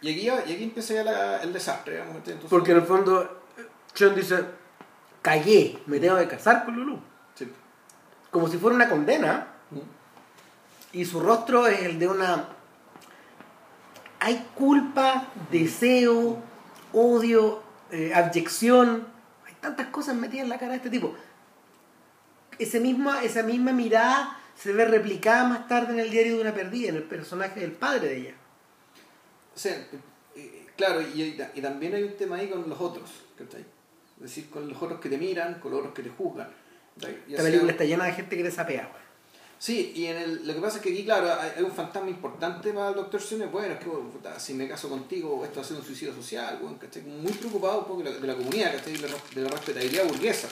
y, 0.00 0.10
aquí, 0.10 0.20
y 0.26 0.28
aquí 0.54 0.64
empieza 0.64 0.94
ya 0.94 1.04
la- 1.04 1.42
el 1.42 1.52
desastre. 1.52 1.94
digamos, 1.94 2.16
¿cachai? 2.18 2.32
Entonces- 2.34 2.50
Porque 2.50 2.70
en 2.72 2.76
el 2.78 2.82
fondo, 2.84 3.42
Sean 3.94 4.14
dice, 4.14 4.44
callé, 5.20 5.78
me 5.86 5.98
tengo 6.00 6.16
que 6.18 6.28
casar 6.28 6.64
con 6.64 6.74
Lulu. 6.76 6.98
Sí. 7.34 7.50
Como 8.30 8.48
si 8.48 8.56
fuera 8.58 8.76
una 8.76 8.88
condena. 8.88 9.48
Y 10.92 11.04
su 11.04 11.20
rostro 11.20 11.66
es 11.66 11.80
el 11.80 11.98
de 11.98 12.08
una... 12.08 12.48
Hay 14.20 14.46
culpa, 14.54 15.32
deseo, 15.50 16.38
odio, 16.92 17.62
eh, 17.90 18.12
abyección. 18.14 19.06
Hay 19.46 19.54
tantas 19.60 19.88
cosas 19.88 20.14
metidas 20.14 20.44
en 20.44 20.48
la 20.50 20.58
cara 20.58 20.72
de 20.72 20.76
este 20.76 20.90
tipo. 20.90 21.14
Ese 22.58 22.78
misma, 22.78 23.24
esa 23.24 23.42
misma 23.42 23.72
mirada 23.72 24.38
se 24.54 24.72
ve 24.72 24.84
replicada 24.84 25.48
más 25.48 25.66
tarde 25.66 25.94
en 25.94 26.00
el 26.00 26.10
diario 26.10 26.36
de 26.36 26.42
una 26.42 26.54
perdida, 26.54 26.90
en 26.90 26.96
el 26.96 27.02
personaje 27.02 27.60
del 27.60 27.72
padre 27.72 28.08
de 28.08 28.16
ella. 28.18 28.34
O 29.54 29.58
sea, 29.58 29.74
eh, 30.36 30.66
claro, 30.76 31.00
y, 31.00 31.36
y 31.54 31.60
también 31.60 31.94
hay 31.94 32.04
un 32.04 32.16
tema 32.16 32.36
ahí 32.36 32.48
con 32.48 32.68
los 32.68 32.80
otros, 32.80 33.10
¿cachai? 33.36 33.64
Es 34.16 34.22
decir, 34.22 34.50
con 34.50 34.68
los 34.68 34.80
otros 34.80 35.00
que 35.00 35.08
te 35.08 35.18
miran, 35.18 35.54
con 35.54 35.72
los 35.72 35.80
otros 35.80 35.94
que 35.94 36.02
te 36.02 36.10
juzgan. 36.10 36.48
Esta 37.28 37.42
película 37.42 37.72
está 37.72 37.84
llena 37.84 38.04
de 38.04 38.12
gente 38.12 38.36
que 38.36 38.42
desapea. 38.44 38.82
weón. 38.82 39.01
Sí, 39.62 39.92
y 39.94 40.06
en 40.06 40.16
el, 40.16 40.44
lo 40.44 40.54
que 40.54 40.60
pasa 40.60 40.78
es 40.78 40.82
que 40.82 40.90
aquí, 40.90 41.04
claro, 41.04 41.32
hay, 41.40 41.52
hay 41.56 41.62
un 41.62 41.70
fantasma 41.70 42.10
importante 42.10 42.72
para 42.72 42.88
el 42.88 42.96
doctor 42.96 43.22
Sune. 43.22 43.46
Bueno, 43.46 43.74
es 43.74 43.78
que 43.78 43.88
bueno, 43.88 44.10
puta, 44.10 44.40
si 44.40 44.54
me 44.54 44.66
caso 44.66 44.88
contigo, 44.88 45.44
esto 45.44 45.60
va 45.60 45.64
a 45.64 45.68
ser 45.68 45.76
un 45.76 45.84
suicidio 45.84 46.12
social, 46.12 46.58
bueno, 46.60 46.76
¿cachai? 46.80 47.02
Muy 47.02 47.30
preocupado 47.30 47.86
de 47.96 48.02
la, 48.10 48.10
de 48.18 48.26
la 48.26 48.34
comunidad, 48.34 48.74
¿cachai? 48.74 48.94
De 48.96 49.08
la, 49.08 49.14
de 49.36 49.40
la 49.42 49.48
respetabilidad 49.50 50.04
burguesa. 50.08 50.48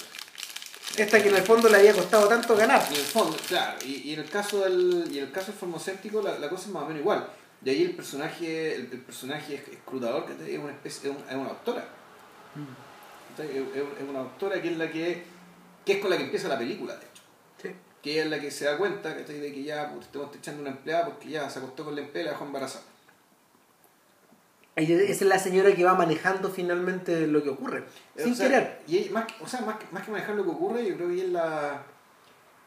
Esta 0.96 1.20
que 1.20 1.28
en 1.28 1.34
el 1.34 1.42
fondo 1.42 1.68
le 1.68 1.78
había 1.78 1.92
costado 1.92 2.28
tanto 2.28 2.54
ganar. 2.56 2.86
Y 2.88 2.94
en 2.94 3.00
el 3.00 3.06
fondo, 3.06 3.36
claro, 3.48 3.78
y, 3.84 4.10
y 4.10 4.12
en 4.14 4.20
el 4.20 4.28
caso 4.30 4.60
del 4.60 5.08
y 5.10 5.18
en 5.18 5.24
el 5.24 5.32
caso 5.32 5.48
del 5.50 5.56
farmacéutico 5.58 6.22
la, 6.22 6.38
la 6.38 6.48
cosa 6.48 6.66
es 6.66 6.70
más 6.70 6.84
o 6.84 6.86
menos 6.86 7.00
igual. 7.00 7.26
De 7.62 7.72
ahí 7.72 7.82
el 7.82 7.96
personaje, 7.96 8.76
el, 8.76 8.82
el 8.92 9.00
personaje 9.00 9.56
esc- 9.56 9.72
escrutador 9.72 10.24
que 10.24 10.54
es 10.54 10.58
una 10.60 10.70
especie, 10.70 11.10
es, 11.10 11.16
un- 11.16 11.24
es 11.28 11.34
una 11.34 11.48
doctora. 11.48 11.84
¿Cachai? 13.36 13.56
Es, 13.58 13.62
es- 13.74 14.02
es 14.02 14.08
una 14.08 14.20
doctora 14.20 14.62
que 14.62 14.68
es 14.70 14.76
la 14.78 14.88
que, 14.88 15.24
que 15.84 15.92
es 15.94 15.98
con 15.98 16.10
la 16.10 16.16
que 16.16 16.22
empieza 16.24 16.46
la 16.46 16.58
película. 16.58 16.96
Que 18.02 18.12
ella 18.12 18.24
es 18.24 18.30
la 18.30 18.40
que 18.40 18.50
se 18.50 18.64
da 18.64 18.78
cuenta 18.78 19.14
¿cachai? 19.14 19.40
de 19.40 19.52
que 19.52 19.62
ya 19.62 19.90
puta, 19.90 20.06
estamos 20.06 20.34
echando 20.36 20.62
una 20.62 20.70
empleada 20.70 21.06
porque 21.06 21.28
ya 21.28 21.48
se 21.50 21.58
acostó 21.58 21.84
con 21.84 21.94
la 21.94 22.00
empleada 22.00 22.22
y 22.22 22.26
la 22.26 22.32
dejó 22.32 22.44
embarazada. 22.46 22.84
Esa 24.76 24.94
es 25.02 25.22
la 25.22 25.38
señora 25.38 25.74
que 25.74 25.84
va 25.84 25.94
manejando 25.94 26.48
finalmente 26.48 27.26
lo 27.26 27.42
que 27.42 27.50
ocurre. 27.50 27.84
Sin 28.16 28.34
sea, 28.34 28.48
querer. 28.48 28.80
Y 28.86 28.98
ella- 28.98 29.12
más, 29.12 29.26
que- 29.26 29.44
o 29.44 29.46
sea, 29.46 29.60
más, 29.62 29.76
que- 29.76 29.86
más 29.90 30.02
que 30.04 30.10
manejar 30.12 30.34
lo 30.36 30.44
que 30.44 30.50
ocurre, 30.50 30.86
yo 30.86 30.96
creo 30.96 31.08
que 31.08 31.14
ella 31.14 31.24
es 31.24 31.30
la. 31.30 31.82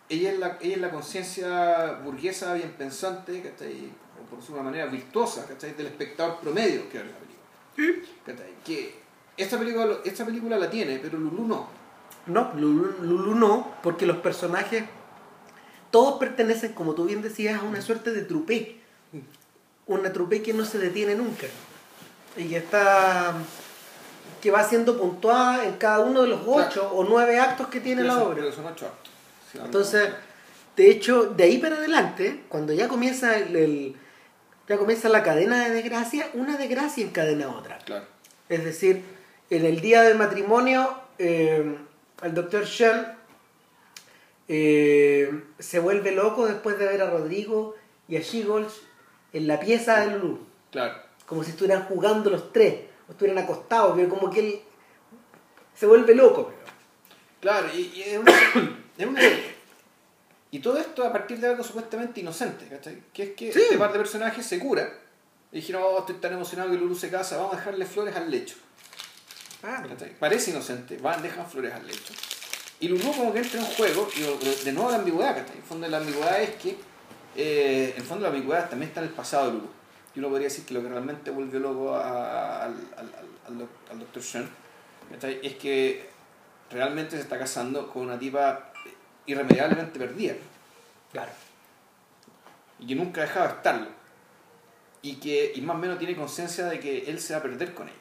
Ella 0.10 0.32
es 0.34 0.40
la, 0.40 0.58
ella 0.62 0.76
es 0.76 0.82
la 0.82 0.92
conciencia 0.92 1.92
burguesa, 2.04 2.54
bien 2.54 2.74
pensante, 2.78 3.42
¿cachai? 3.42 3.90
o 4.22 4.30
por 4.30 4.38
decirlo 4.38 4.58
de 4.58 4.62
una 4.62 4.70
manera 4.72 4.86
virtuosa, 4.92 5.48
¿cachai? 5.48 5.74
del 5.74 5.88
espectador 5.88 6.40
promedio 6.40 6.88
que 6.90 7.00
ve 7.00 7.06
la 7.06 7.18
película. 7.18 8.08
¿cachai? 8.26 8.54
Que 8.64 8.96
esta 9.38 9.58
película, 9.58 9.98
esta 10.04 10.26
película 10.26 10.58
la 10.60 10.70
tiene, 10.70 11.00
pero 11.00 11.18
Lulu 11.18 11.48
no. 11.48 11.68
No, 12.28 12.52
Lulu, 12.54 12.96
Lulu 13.02 13.34
no, 13.36 13.76
porque 13.82 14.06
los 14.06 14.18
personajes, 14.18 14.84
todos 15.94 16.18
pertenecen, 16.20 16.74
como 16.74 16.96
tú 16.96 17.06
bien 17.06 17.22
decías, 17.22 17.62
a 17.62 17.64
una 17.64 17.80
suerte 17.80 18.10
de 18.12 18.24
trupé. 18.24 18.78
Una 19.86 20.12
trupé 20.12 20.42
que 20.42 20.52
no 20.52 20.66
se 20.66 20.80
detiene 20.80 21.14
nunca. 21.14 21.46
Y 22.36 22.46
que 22.48 22.58
está 22.58 23.34
que 24.42 24.50
va 24.50 24.64
siendo 24.64 24.98
puntuada 25.00 25.66
en 25.66 25.76
cada 25.78 26.00
uno 26.00 26.24
de 26.24 26.30
los 26.30 26.42
ocho 26.48 26.90
o 26.92 27.04
nueve 27.04 27.40
actos 27.40 27.68
que 27.68 27.80
tiene 27.80 28.04
la 28.04 28.14
son- 28.14 28.24
obra. 28.24 28.36
pero 28.38 28.52
son 28.52 28.66
ocho 28.66 28.88
actos. 28.88 29.14
Entonces, 29.64 30.10
de 30.76 30.90
hecho, 30.90 31.26
de 31.26 31.44
ahí 31.44 31.60
para 31.60 31.76
adelante, 31.76 32.44
cuando 32.50 32.74
ya 32.74 32.88
comienza 32.88 33.38
el, 33.38 33.56
el- 33.56 33.96
ya 34.68 34.78
comienza 34.78 35.10
la 35.10 35.22
cadena 35.22 35.64
de 35.64 35.70
desgracia, 35.76 36.28
una 36.34 36.58
desgracia 36.58 37.06
encadena 37.06 37.50
otra. 37.50 37.78
Claro. 37.86 38.06
Es 38.50 38.64
decir, 38.66 39.04
en 39.52 39.64
el 39.66 39.80
día 39.80 40.02
del 40.02 40.18
matrimonio, 40.18 40.92
eh, 41.20 41.78
el 42.24 42.34
doctor 42.34 42.66
Sean 42.66 43.16
eh, 44.48 45.44
se 45.60 45.80
vuelve 45.80 46.12
loco 46.12 46.46
después 46.46 46.78
de 46.80 46.86
ver 46.86 47.02
a 47.02 47.10
Rodrigo 47.10 47.76
y 48.08 48.18
a 48.18 48.22
Shiggles 48.22 48.82
en 49.32 49.48
la 49.48 49.60
pieza 49.60 50.00
de 50.02 50.18
Lulu. 50.18 50.40
Claro. 50.72 50.96
Como 51.26 51.44
si 51.44 51.52
estuvieran 51.52 51.86
jugando 51.86 52.30
los 52.30 52.52
tres, 52.52 52.82
o 53.08 53.12
estuvieran 53.14 53.44
acostados, 53.44 53.94
pero 53.96 54.10
como 54.10 54.30
que 54.30 54.40
él 54.40 54.60
se 55.76 55.86
vuelve 55.86 56.14
loco. 56.16 56.48
pero. 56.52 56.74
Claro, 57.42 57.68
y, 57.74 57.92
y 57.96 58.02
es 58.04 58.18
una, 58.20 58.32
es 58.98 59.06
una- 59.08 59.22
Y 60.52 60.60
todo 60.60 60.78
esto 60.78 61.04
a 61.06 61.12
partir 61.12 61.40
de 61.40 61.48
algo 61.48 61.64
supuestamente 61.64 62.20
inocente, 62.22 62.68
¿cachai? 62.68 63.02
Que 63.14 63.24
es 63.24 63.30
que 63.32 63.52
Sí. 63.54 63.60
este 63.62 63.78
par 63.78 63.92
de 63.92 64.00
personajes 64.00 64.46
se 64.46 64.60
cura. 64.60 64.92
Y 65.52 65.58
dijeron, 65.58 65.84
oh, 65.86 66.00
estoy 66.00 66.16
tan 66.16 66.34
emocionado 66.34 66.72
que 66.72 66.78
Lulu 66.78 66.96
se 66.96 67.10
casa, 67.10 67.38
vamos 67.38 67.54
a 67.54 67.58
dejarle 67.58 67.86
flores 67.86 68.16
al 68.16 68.30
lecho. 68.30 68.56
¿cachai? 69.62 70.14
Parece 70.20 70.52
inocente, 70.52 70.98
van, 70.98 71.22
dejan 71.22 71.50
flores 71.50 71.74
al 71.74 71.88
lecho. 71.88 72.14
Y 72.84 72.90
Lulu 72.90 73.14
como 73.14 73.32
que 73.32 73.40
entra 73.40 73.60
en 73.60 73.66
un 73.66 73.72
juego, 73.72 74.10
y 74.14 74.66
de 74.66 74.72
nuevo 74.74 74.90
la 74.92 74.98
ambigüedad, 74.98 75.36
¿cachai? 75.38 75.54
En 75.54 75.58
el 75.62 75.64
fondo 75.64 75.88
la 75.88 75.98
ambigüedad 76.00 76.42
es 76.42 76.50
que, 76.56 76.78
eh, 77.36 77.94
el 77.96 78.04
fondo 78.04 78.24
la 78.24 78.30
ambigüedad 78.34 78.70
también 78.70 78.90
está 78.90 79.00
en 79.02 79.08
el 79.08 79.14
pasado 79.14 79.46
de 79.48 79.54
Lulu. 79.54 79.70
Y 80.16 80.20
uno 80.20 80.28
podría 80.30 80.48
decir 80.50 80.66
que 80.66 80.74
lo 80.74 80.82
que 80.82 80.90
realmente 80.90 81.32
volvió 81.32 81.60
loco 81.62 81.96
a- 81.96 82.66
al, 82.66 82.74
al, 82.98 83.06
al, 83.16 83.28
al 83.48 83.58
doc- 83.60 83.90
al 83.90 84.00
Dr. 84.00 84.22
Sean, 84.22 84.50
¿cachai? 85.12 85.40
Es 85.42 85.56
que 85.56 86.10
realmente 86.72 87.16
se 87.16 87.22
está 87.22 87.40
casando 87.40 87.90
con 87.90 88.02
una 88.04 88.20
tipa 88.20 88.72
irremediablemente 89.28 89.98
perdida 90.00 90.34
Claro. 91.14 91.32
y 92.80 92.88
que 92.88 92.96
nunca 92.96 93.22
ha 93.22 93.26
dejado 93.26 93.48
de 93.48 93.54
estarlo 93.54 93.88
y 95.02 95.16
que 95.16 95.54
y 95.56 95.62
más 95.62 95.76
o 95.78 95.80
menos 95.80 95.98
tiene 96.00 96.16
conciencia 96.18 96.66
de 96.66 96.80
que 96.82 97.10
él 97.10 97.20
se 97.22 97.32
va 97.34 97.40
a 97.40 97.44
perder 97.44 97.74
con 97.74 97.88
ella. 97.88 97.98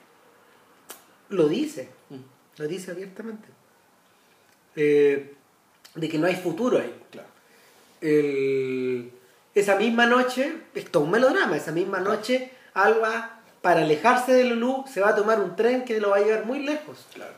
Lo 1.28 1.47
dice, 1.49 1.89
lo 2.57 2.66
dice 2.66 2.91
abiertamente. 2.91 3.49
Eh, 4.77 5.35
de 5.95 6.09
que 6.09 6.18
no 6.18 6.27
hay 6.27 6.37
futuro 6.37 6.79
ahí. 6.79 6.95
Claro. 7.11 7.29
El- 8.01 9.11
esa 9.55 9.77
misma 9.77 10.07
noche, 10.07 10.53
es 10.75 10.91
todo 10.91 11.05
un 11.05 11.11
melodrama, 11.11 11.57
esa 11.57 11.73
misma 11.73 12.01
noche 12.01 12.51
Alba, 12.75 13.41
para 13.61 13.83
alejarse 13.83 14.33
de 14.33 14.45
Lulú, 14.45 14.85
se 14.93 15.01
va 15.01 15.11
a 15.11 15.14
tomar 15.14 15.41
un 15.41 15.55
tren 15.57 15.85
que 15.85 16.01
lo 16.01 16.11
va 16.11 16.16
a 16.16 16.20
llevar 16.20 16.47
muy 16.47 16.61
lejos. 16.61 17.07
Claro. 17.12 17.35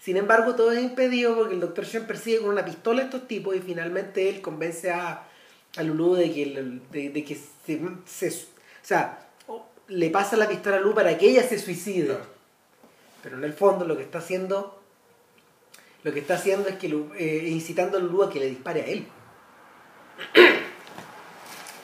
Sin 0.00 0.16
embargo, 0.16 0.54
todo 0.56 0.72
es 0.72 0.82
impedido 0.82 1.36
porque 1.36 1.54
el 1.54 1.60
Dr. 1.60 1.86
Sean 1.86 2.06
persigue 2.06 2.40
con 2.40 2.48
una 2.50 2.64
pistola 2.64 3.02
a 3.02 3.04
estos 3.04 3.28
tipos 3.28 3.54
y 3.54 3.60
finalmente 3.60 4.28
él 4.28 4.40
convence 4.40 4.90
a, 4.90 5.22
a 5.76 5.82
Lulú 5.82 6.14
de 6.14 6.32
que, 6.32 6.80
de, 6.90 7.10
de 7.10 7.24
que 7.24 7.36
se, 7.36 7.80
se- 8.06 8.28
O 8.28 8.82
sea, 8.82 9.28
le 9.88 10.10
pasa 10.10 10.36
la 10.36 10.48
pistola 10.48 10.76
a 10.76 10.80
Lulú 10.80 10.94
para 10.94 11.16
que 11.16 11.28
ella 11.30 11.42
se 11.44 11.58
suicide. 11.58 12.06
Claro. 12.06 12.24
Pero 13.22 13.36
en 13.36 13.44
el 13.44 13.52
fondo 13.52 13.84
lo 13.86 13.96
que 13.96 14.02
está 14.02 14.18
haciendo 14.18 14.79
lo 16.02 16.12
que 16.12 16.20
está 16.20 16.34
haciendo 16.34 16.68
es 16.68 16.76
que 16.76 16.86
eh, 17.18 17.48
incitando 17.48 17.98
a 17.98 18.00
Lulú 18.00 18.22
a 18.22 18.30
que 18.30 18.40
le 18.40 18.48
dispare 18.48 18.82
a 18.82 18.86
él. 18.86 19.06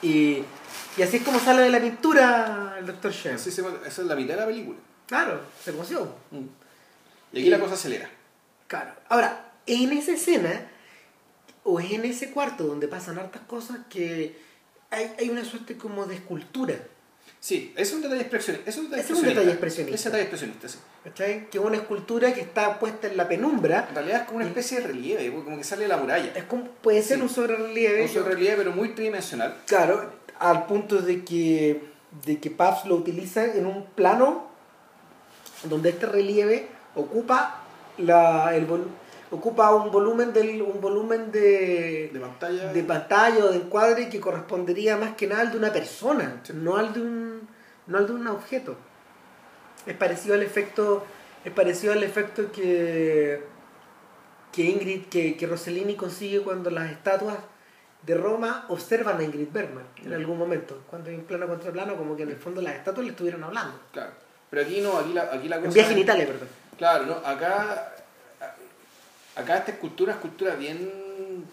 y, 0.01 0.43
y 0.97 1.01
así 1.01 1.17
es 1.17 1.23
como 1.23 1.39
sale 1.39 1.61
de 1.63 1.69
la 1.69 1.79
pintura 1.79 2.75
el 2.79 2.85
Dr. 2.85 3.11
Shen. 3.11 3.35
Así 3.35 3.51
se 3.51 3.61
esa 3.61 4.01
es 4.01 4.07
la 4.07 4.15
mitad 4.15 4.33
de 4.35 4.41
la 4.41 4.47
película. 4.47 4.79
Claro, 5.05 5.41
se 5.63 5.71
emociona. 5.71 6.11
Y 7.31 7.39
aquí 7.39 7.49
la 7.49 7.59
cosa 7.59 7.75
acelera. 7.75 8.09
Claro. 8.67 8.91
Ahora, 9.07 9.51
en 9.65 9.91
esa 9.93 10.13
escena, 10.13 10.69
o 11.63 11.79
en 11.79 12.05
ese 12.05 12.31
cuarto 12.31 12.65
donde 12.65 12.87
pasan 12.87 13.19
hartas 13.19 13.43
cosas, 13.43 13.79
que 13.89 14.37
hay, 14.89 15.13
hay 15.19 15.29
una 15.29 15.45
suerte 15.45 15.77
como 15.77 16.05
de 16.05 16.15
escultura. 16.15 16.75
Sí, 17.39 17.71
es 17.77 17.93
un 17.93 18.01
detalle 18.01 18.21
expresionista. 18.21 18.69
Es 18.69 18.77
un 18.77 18.89
detalle 18.89 19.41
un 19.43 19.49
expresionista. 19.49 19.95
Es 19.95 20.05
un 20.05 20.11
detalle 20.11 20.23
expresionista, 20.23 20.67
sí. 20.67 20.79
¿Cachai? 21.03 21.49
Que 21.49 21.59
es 21.59 21.63
una 21.63 21.77
escultura 21.77 22.33
que 22.33 22.41
está 22.41 22.79
puesta 22.79 23.07
en 23.07 23.15
la 23.15 23.27
penumbra. 23.27 23.85
En 23.89 23.95
realidad 23.95 24.21
es 24.21 24.25
como 24.27 24.37
una 24.39 24.47
especie 24.47 24.81
de 24.81 24.87
relieve, 24.87 25.31
como 25.43 25.57
que 25.57 25.63
sale 25.63 25.83
de 25.83 25.87
la 25.89 25.97
muralla. 25.97 26.31
Es 26.35 26.43
como, 26.45 26.65
puede 26.81 27.01
ser 27.03 27.17
Sí. 27.17 27.23
un 27.23 27.29
sobrerelieve. 27.29 28.09
Un 28.19 28.25
relieve, 28.25 28.57
pero 28.57 28.71
muy 28.71 28.89
tridimensional. 28.89 29.55
Claro, 29.67 30.11
al 30.39 30.65
punto 30.65 31.01
de 31.01 31.23
que, 31.23 31.81
de 32.25 32.39
que 32.39 32.49
Pabst 32.49 32.85
lo 32.85 32.95
utiliza 32.95 33.45
en 33.45 33.65
un 33.65 33.85
plano 33.85 34.47
donde 35.63 35.89
este 35.89 36.05
relieve 36.07 36.67
ocupa 36.95 37.61
la, 37.97 38.55
el 38.55 38.65
ocupa 39.31 39.73
un 39.75 39.91
volumen 39.91 40.31
del 40.33 40.61
un 40.61 40.79
volumen 40.79 41.31
de, 41.31 42.09
De 42.13 42.19
pantalla. 42.19 42.73
de 42.73 42.83
pantalla 42.83 43.45
o 43.45 43.49
de 43.49 43.57
encuadre 43.57 44.09
que 44.09 44.19
correspondería 44.19 44.97
más 44.97 45.15
que 45.15 45.27
nada 45.27 45.41
al 45.41 45.51
de 45.51 45.57
una 45.57 45.71
persona, 45.73 46.39
Sí. 46.43 46.53
no 46.55 46.77
al 46.77 46.93
de 46.93 47.01
un 47.01 47.47
no 47.87 47.97
al 47.97 48.07
de 48.07 48.13
un 48.13 48.27
objeto. 48.27 48.75
Es 49.85 49.95
parecido 49.95 50.35
al 50.35 50.43
efecto 50.43 51.05
es 51.45 51.51
parecido 51.53 51.93
al 51.93 52.03
efecto 52.03 52.51
que 52.51 53.43
que 54.51 54.63
Ingrid 54.63 55.05
que, 55.05 55.35
que 55.37 55.45
Rossellini 55.47 55.95
consigue 55.95 56.41
cuando 56.41 56.69
las 56.69 56.89
estatuas 56.91 57.37
de 58.03 58.15
Roma 58.15 58.65
observan 58.69 59.19
a 59.19 59.23
Ingrid 59.23 59.49
Bergman 59.51 59.83
en 60.03 60.13
algún 60.13 60.37
momento. 60.37 60.81
Cuando 60.89 61.09
hay 61.09 61.15
un 61.15 61.23
plano 61.25 61.47
contra 61.47 61.71
plano, 61.71 61.95
como 61.97 62.15
que 62.15 62.23
en 62.23 62.29
el 62.29 62.37
fondo 62.37 62.61
las 62.61 62.75
estatuas 62.75 63.05
le 63.05 63.11
estuvieron 63.11 63.43
hablando. 63.43 63.77
Claro. 63.91 64.11
Pero 64.49 64.61
aquí 64.61 64.79
no, 64.79 64.97
aquí 64.97 65.11
la, 65.13 65.23
aquí 65.33 65.49
la 65.49 65.57
cosa. 65.57 65.67
En 65.67 65.73
viaje 65.73 65.91
en 65.91 65.97
Italia, 65.99 66.25
perdón. 66.25 66.47
Claro, 66.77 67.05
¿no? 67.05 67.13
Acá, 67.15 67.95
acá 69.37 69.57
esta 69.57 69.71
escultura 69.71 70.11
es 70.13 70.17
escultura 70.17 70.55
bien... 70.55 71.45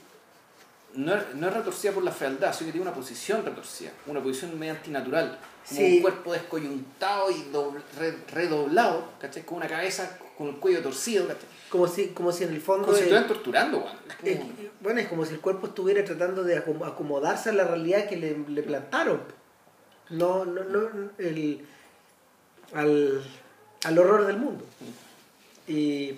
No 0.95 1.12
es, 1.16 1.35
no 1.35 1.49
es 1.49 1.55
retorcida 1.55 1.91
por 1.93 2.05
la 2.05 2.12
fealdad, 2.12 2.53
sino 2.55 2.68
que 2.68 2.72
tiene 2.72 2.87
una 2.87 2.95
posición 2.95 3.45
retorcida, 3.45 3.91
una 4.07 4.22
posición 4.22 4.57
medio 4.59 4.74
antinatural. 4.74 5.39
Como 5.68 5.80
Sí. 5.80 5.97
un 5.97 6.03
cuerpo 6.03 6.32
descoyuntado 6.32 7.30
y 7.32 7.47
dobl- 7.53 7.82
re- 7.99 8.18
redoblado, 8.30 9.09
¿cachai? 9.20 9.43
Con 9.45 9.57
una 9.59 9.66
cabeza 9.66 10.18
con 10.39 10.49
el 10.49 10.57
cuello 10.57 10.82
torcido, 10.82 11.26
¿cachai? 11.26 11.49
Como 11.68 11.89
si, 11.89 12.09
como 12.09 12.30
si 12.30 12.45
en 12.45 12.51
el 12.55 12.61
fondo... 12.61 12.85
Como 12.85 12.97
si 12.97 13.03
estuvieran 13.05 13.26
torturando, 13.26 13.78
weón. 13.78 13.97
Es 14.22 14.39
bueno, 14.80 15.01
es 15.01 15.09
como 15.09 15.24
si 15.24 15.35
el 15.35 15.41
cuerpo 15.41 15.66
estuviera 15.66 16.05
tratando 16.05 16.45
de 16.45 16.64
acom- 16.64 16.87
acomodarse 16.87 17.51
a 17.51 17.55
la 17.55 17.64
realidad 17.64 18.09
que 18.09 18.16
le, 18.16 18.39
le 18.49 18.62
plantaron. 18.62 19.20
No, 20.11 20.45
no, 20.45 20.62
no, 20.62 21.11
el, 21.18 21.66
al, 22.72 23.24
al 23.85 23.99
horror 23.99 24.26
del 24.26 24.37
mundo. 24.37 24.64
Y, 25.66 26.14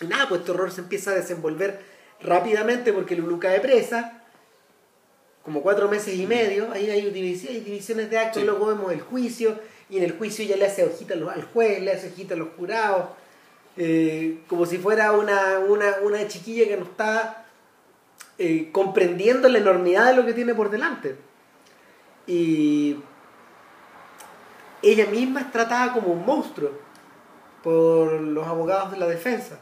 y 0.00 0.06
nada, 0.06 0.28
pues 0.28 0.40
este 0.40 0.52
horror 0.52 0.70
se 0.70 0.80
empieza 0.80 1.10
a 1.10 1.14
desenvolver 1.14 1.80
rápidamente 2.20 2.92
porque 2.92 3.16
Lulu 3.16 3.38
cae 3.38 3.60
presa, 3.60 4.22
como 5.42 5.62
cuatro 5.62 5.88
meses 5.88 6.14
y 6.14 6.26
medio, 6.26 6.70
ahí 6.72 6.90
hay 6.90 7.10
divisiones, 7.10 8.10
de 8.10 8.18
actos, 8.18 8.42
Sí. 8.42 8.46
luego 8.46 8.66
vemos 8.66 8.92
el 8.92 9.00
juicio, 9.00 9.58
y 9.88 9.96
en 9.96 10.04
el 10.04 10.18
juicio 10.18 10.44
ya 10.44 10.56
le 10.56 10.66
hace 10.66 10.84
hojita 10.84 11.14
al 11.14 11.44
juez, 11.52 11.80
le 11.80 11.92
hace 11.92 12.08
hojita 12.08 12.34
a 12.34 12.36
los 12.36 12.48
jurados, 12.56 13.06
eh, 13.76 14.40
como 14.46 14.66
si 14.66 14.76
fuera 14.78 15.12
una, 15.12 15.58
una, 15.60 15.96
una 16.02 16.26
chiquilla 16.28 16.66
que 16.66 16.76
no 16.76 16.84
está 16.84 17.46
eh, 18.38 18.68
comprendiendo 18.72 19.48
la 19.48 19.58
enormidad 19.58 20.06
de 20.06 20.16
lo 20.16 20.26
que 20.26 20.34
tiene 20.34 20.54
por 20.54 20.70
delante. 20.70 21.16
Y 22.26 22.96
ella 24.82 25.06
misma 25.06 25.40
es 25.40 25.50
tratada 25.50 25.92
como 25.94 26.08
un 26.08 26.26
monstruo 26.26 26.70
por 27.62 28.20
los 28.20 28.46
abogados 28.46 28.92
de 28.92 28.98
la 28.98 29.06
defensa, 29.06 29.58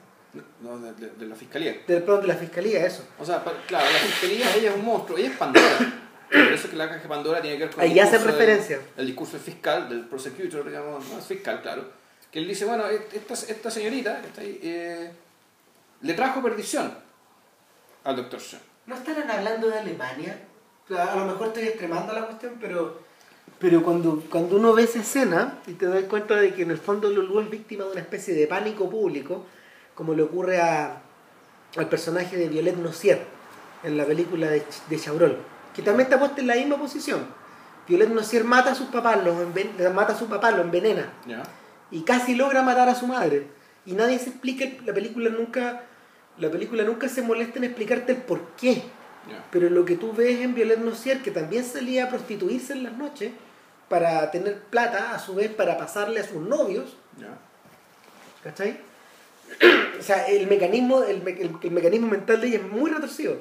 No, 0.61 0.79
de, 0.79 0.93
de- 0.95 1.11
de 1.11 1.27
la 1.27 1.35
fiscalía. 1.35 1.73
del 1.87 2.03
perdón, 2.03 2.23
de 2.23 2.29
la 2.29 2.35
fiscalía, 2.37 2.85
eso. 2.87 3.05
O 3.19 3.25
sea, 3.25 3.43
pa- 3.45 3.53
claro, 3.67 3.87
la 3.91 3.99
fiscalía, 3.99 4.55
ella 4.57 4.71
es 4.71 4.77
un 4.77 4.85
monstruo, 4.85 5.19
ella 5.19 5.29
es 5.29 5.37
Pandora. 5.37 6.03
Por 6.31 6.39
eso 6.53 6.65
es 6.65 6.71
que 6.71 6.77
la 6.77 6.89
caja 6.89 7.03
de 7.03 7.09
Pandora 7.09 7.41
tiene 7.41 7.57
que 7.59 7.65
ver 7.67 7.75
con 7.75 7.85
Ahí 7.85 7.93
el 7.93 8.01
hacen 8.01 8.13
discurso 8.19 8.39
referencia. 8.39 8.77
del- 8.79 8.87
el 8.99 9.07
discurso 9.07 9.33
del 9.35 9.41
fiscal, 9.43 9.89
del 9.89 10.01
prosecutor, 10.07 10.65
digamos, 10.67 11.09
no 11.09 11.19
es 11.19 11.25
fiscal, 11.27 11.63
claro. 11.63 11.85
Que 12.33 12.41
él 12.41 12.49
dice, 12.49 12.65
bueno, 12.65 12.87
et- 12.89 13.13
esta, 13.15 13.35
esta 13.35 13.71
señorita 13.71 14.21
que 14.21 14.27
está 14.29 14.41
ahí, 14.41 14.59
eh, 14.63 15.11
le 16.03 16.15
trajo 16.15 16.43
perdición 16.43 16.93
al 18.05 18.17
doctor 18.17 18.41
Schoen. 18.41 18.63
¿No 18.87 18.95
estarán 18.97 19.31
hablando 19.31 19.69
de 19.69 19.79
Alemania? 19.79 20.39
A 20.91 21.17
lo 21.17 21.25
mejor 21.27 21.49
estoy 21.49 21.65
extremando 21.65 22.13
la 22.13 22.27
cuestión, 22.27 22.55
pero, 22.61 23.01
pero 23.59 23.83
cuando, 23.83 24.23
cuando 24.31 24.57
uno 24.57 24.73
ve 24.75 24.85
esa 24.85 25.01
escena 25.01 25.59
y 25.67 25.73
te 25.73 25.87
das 25.87 26.05
cuenta 26.05 26.37
de 26.37 26.55
que 26.55 26.63
en 26.63 26.71
el 26.71 26.79
fondo 26.79 27.09
Lulu 27.11 27.41
es 27.41 27.51
víctima 27.51 27.85
de 27.85 27.91
una 27.93 28.01
especie 28.01 28.35
de 28.35 28.47
pánico 28.47 28.89
público, 28.89 29.47
como 29.97 30.15
le 30.15 30.23
ocurre 30.23 30.61
a, 30.61 31.03
al 31.77 31.89
personaje 31.89 32.37
de 32.37 32.49
Violet 32.49 32.77
Nocier 32.77 33.25
en 33.83 33.97
la 33.97 34.05
película 34.05 34.47
de, 34.49 34.63
de 34.89 34.99
Chabrol, 35.01 35.37
que 35.75 35.83
también 35.83 36.07
está 36.07 36.19
puesta 36.21 36.41
en 36.41 36.47
la 36.47 36.55
misma 36.55 36.77
posición. 36.77 37.27
Violet 37.89 38.11
Nocier 38.11 38.45
mata 38.45 38.71
a 38.73 38.75
sus 38.77 38.87
papás, 38.89 39.25
los 39.25 39.37
enven- 39.37 39.93
mata 39.93 40.13
a 40.13 40.17
su 40.19 40.27
papá, 40.29 40.53
lo 40.53 40.63
envenena 40.63 41.13
y 41.91 42.03
casi 42.03 42.35
logra 42.37 42.63
matar 42.63 42.89
a 42.89 42.95
su 42.95 43.07
madre. 43.09 43.49
Y 43.85 43.93
nadie 43.93 44.19
se 44.19 44.31
explica, 44.31 44.65
la 44.85 44.93
película 44.93 45.31
nunca, 45.31 45.83
la 46.39 46.51
película 46.51 46.83
nunca 46.85 47.09
se 47.09 47.23
molesta 47.23 47.59
en 47.59 47.65
explicarte 47.65 48.13
el 48.13 48.19
por 48.19 48.41
qué. 48.61 48.83
Pero 49.51 49.71
lo 49.71 49.85
que 49.85 49.97
tú 49.97 50.13
ves 50.13 50.41
en 50.41 50.55
Violet 50.55 50.79
Nocier, 50.79 51.21
que 51.23 51.31
también 51.33 51.65
salía 51.65 52.05
a 52.05 52.09
prostituirse 52.09 52.73
en 52.75 52.83
las 52.85 52.93
noches 52.97 53.33
para 53.89 54.31
tener 54.31 54.61
plata, 54.63 55.13
a 55.15 55.19
su 55.19 55.35
vez 55.37 55.51
para 55.53 55.77
pasarle 55.79 56.21
a 56.21 56.25
sus 56.25 56.43
novios, 56.43 56.97
Ya. 57.19 57.29
¿cachai? 58.43 58.79
O 59.99 60.03
sea, 60.03 60.27
el 60.29 60.47
mecanismo, 60.47 61.03
el, 61.03 61.23
me- 61.23 61.31
el- 61.41 61.57
el 61.63 61.71
mecanismo 61.71 62.09
mental 62.09 62.41
de 62.41 62.49
ella 62.49 62.57
es 62.59 62.63
muy 62.71 62.91
retorcido. 62.91 63.37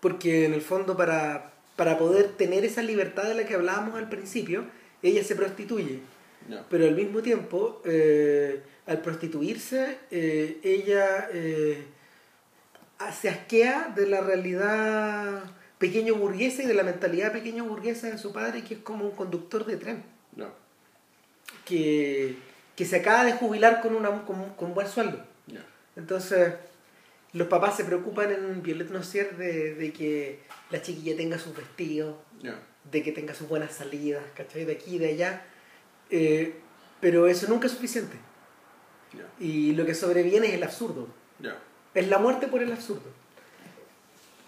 Porque 0.00 0.44
en 0.44 0.54
el 0.54 0.60
fondo 0.62 0.96
para, 0.96 1.52
para 1.76 1.98
poder 1.98 2.28
tener 2.36 2.64
esa 2.64 2.82
libertad 2.82 3.24
de 3.24 3.34
la 3.34 3.44
que 3.46 3.54
hablábamos 3.54 3.96
al 3.96 4.08
principio, 4.08 4.64
ella 5.02 5.24
se 5.24 5.34
prostituye. 5.34 6.00
Ya. 6.48 6.64
Pero 6.70 6.84
al 6.86 6.94
mismo 6.94 7.20
tiempo, 7.20 7.82
eh, 7.84 8.62
al 8.86 9.00
prostituirse, 9.00 9.98
eh, 10.10 10.58
ella 10.62 11.28
eh, 11.32 11.82
se 13.20 13.28
asquea 13.28 13.92
de 13.94 14.06
la 14.06 14.20
realidad 14.20 15.42
pequeño 15.78 16.14
burguesa 16.14 16.62
y 16.62 16.66
de 16.66 16.74
la 16.74 16.82
mentalidad 16.84 17.32
pequeño 17.32 17.64
burguesa 17.64 18.08
de 18.08 18.18
su 18.18 18.32
padre, 18.32 18.64
que 18.64 18.74
es 18.74 18.80
como 18.80 19.04
un 19.04 19.12
conductor 19.12 19.64
de 19.66 19.76
tren, 19.76 20.02
Ya. 20.36 20.48
que, 21.64 22.36
que 22.78 22.84
se 22.84 22.94
acaba 22.94 23.24
de 23.24 23.32
jubilar 23.32 23.80
con, 23.80 23.96
una, 23.96 24.24
con, 24.24 24.50
con 24.50 24.72
buen 24.72 24.86
sueldo. 24.86 25.18
Entonces, 25.96 26.54
los 27.32 27.48
papás 27.48 27.76
se 27.76 27.82
preocupan 27.82 28.30
en 28.30 28.62
Violet 28.62 28.88
Nocier 28.90 29.36
de, 29.36 29.74
de 29.74 29.92
que 29.92 30.38
la 30.70 30.80
chiquilla 30.80 31.16
tenga 31.16 31.40
sus 31.40 31.56
vestidos, 31.56 32.14
de 32.84 33.02
que 33.02 33.10
tenga 33.10 33.34
sus 33.34 33.48
buenas 33.48 33.72
salidas, 33.72 34.22
¿cachai? 34.36 34.64
De 34.64 34.74
aquí 34.74 34.94
y 34.94 34.98
de 34.98 35.08
allá. 35.08 35.42
Eh, 36.08 36.54
pero 37.00 37.26
eso 37.26 37.48
nunca 37.48 37.66
es 37.66 37.72
suficiente. 37.72 38.16
Y 39.40 39.72
lo 39.72 39.84
que 39.84 39.96
sobreviene 39.96 40.46
es 40.46 40.54
el 40.54 40.62
absurdo. 40.62 41.08
Es 41.94 42.06
la 42.06 42.18
muerte 42.18 42.46
por 42.46 42.62
el 42.62 42.72
absurdo. 42.72 43.10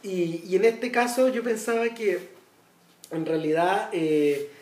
Y, 0.05 0.45
y 0.47 0.55
en 0.55 0.67
este 0.67 0.93
caso 0.93 1.31
yo 1.31 1.43
pensaba 1.43 1.89
que 1.89 2.29
en 3.11 3.27
realidad 3.27 3.89
eh, 3.93 4.53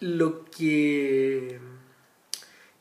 lo 0.00 0.44
que 0.46 1.58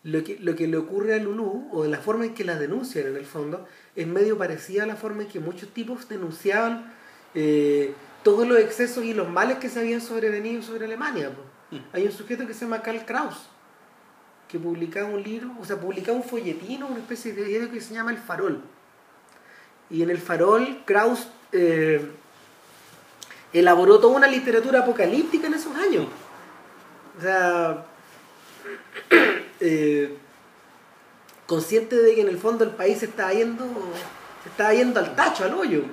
lo 0.03 0.24
que 0.24 0.38
lo 0.39 0.55
que 0.55 0.68
le 0.68 0.78
ocurre 0.78 1.16
a 1.16 1.18
Lulu 1.18 1.70
o 1.72 1.84
de 1.84 1.89
la 1.89 1.99
forma 1.99 2.26
en 2.26 2.34
que 2.34 2.43
la 2.43 2.57
denuncian 2.57 3.07
en 3.07 3.16
el 3.16 3.26
fondo 3.26 3.66
es 3.95 4.05
medio 4.07 4.38
parecida 4.38 4.84
a 4.84 4.88
la 4.88 4.95
forma 4.95 5.24
en 5.24 5.30
que 5.30 5.39
muchos 5.39 5.70
tipos 5.70 6.09
denunciaban 6.09 6.93
eh, 7.36 7.93
todos 8.24 8.47
los 8.47 8.59
excesos 8.59 9.03
y 9.03 9.14
los 9.14 9.30
males 9.30 9.57
que 9.57 9.70
se 9.70 9.80
habían 9.80 10.01
sobrevenido 10.01 10.61
sobre 10.61 10.86
Alemania. 10.86 11.32
Mm. 11.72 11.78
Hay 11.93 12.05
un 12.05 12.11
sujeto 12.11 12.45
que 12.47 12.53
se 12.53 12.61
llama 12.61 12.82
Karl 12.82 13.05
Kraus 13.05 13.49
que 14.53 14.59
publicaba 14.59 15.09
un 15.09 15.24
libro, 15.24 15.49
o 15.59 15.66
sea, 15.66 15.80
publicaba 15.80 16.16
un 16.16 16.24
folletino, 16.24 16.86
una 16.86 16.99
especie 16.99 17.34
de 17.34 17.43
diario 17.43 17.72
que 17.72 17.82
se 17.82 17.95
llama 17.95 18.11
El 18.11 18.20
Farol. 18.20 18.61
Y 19.89 20.03
en 20.03 20.11
El 20.11 20.20
Farol, 20.20 20.84
Kraus 20.86 21.28
eh, 21.51 22.07
elaboró 23.51 23.99
toda 23.99 24.16
una 24.16 24.28
literatura 24.28 24.82
apocalíptica 24.82 25.47
en 25.47 25.55
esos 25.55 25.76
años. 25.76 26.05
O 27.18 27.22
sea, 27.22 27.86
eh, 29.59 30.18
consciente 31.45 31.95
de 31.95 32.16
que 32.16 32.22
en 32.22 32.28
el 32.30 32.38
fondo 32.38 32.64
el 32.64 32.72
país 32.72 32.99
se 32.99 33.05
estaba 33.05 33.34
yendo, 33.34 33.66
se 34.43 34.49
estaba 34.49 34.74
yendo 34.74 34.99
al 34.99 35.16
tacho, 35.16 35.43
al 35.45 35.53
hoyo. 35.53 35.84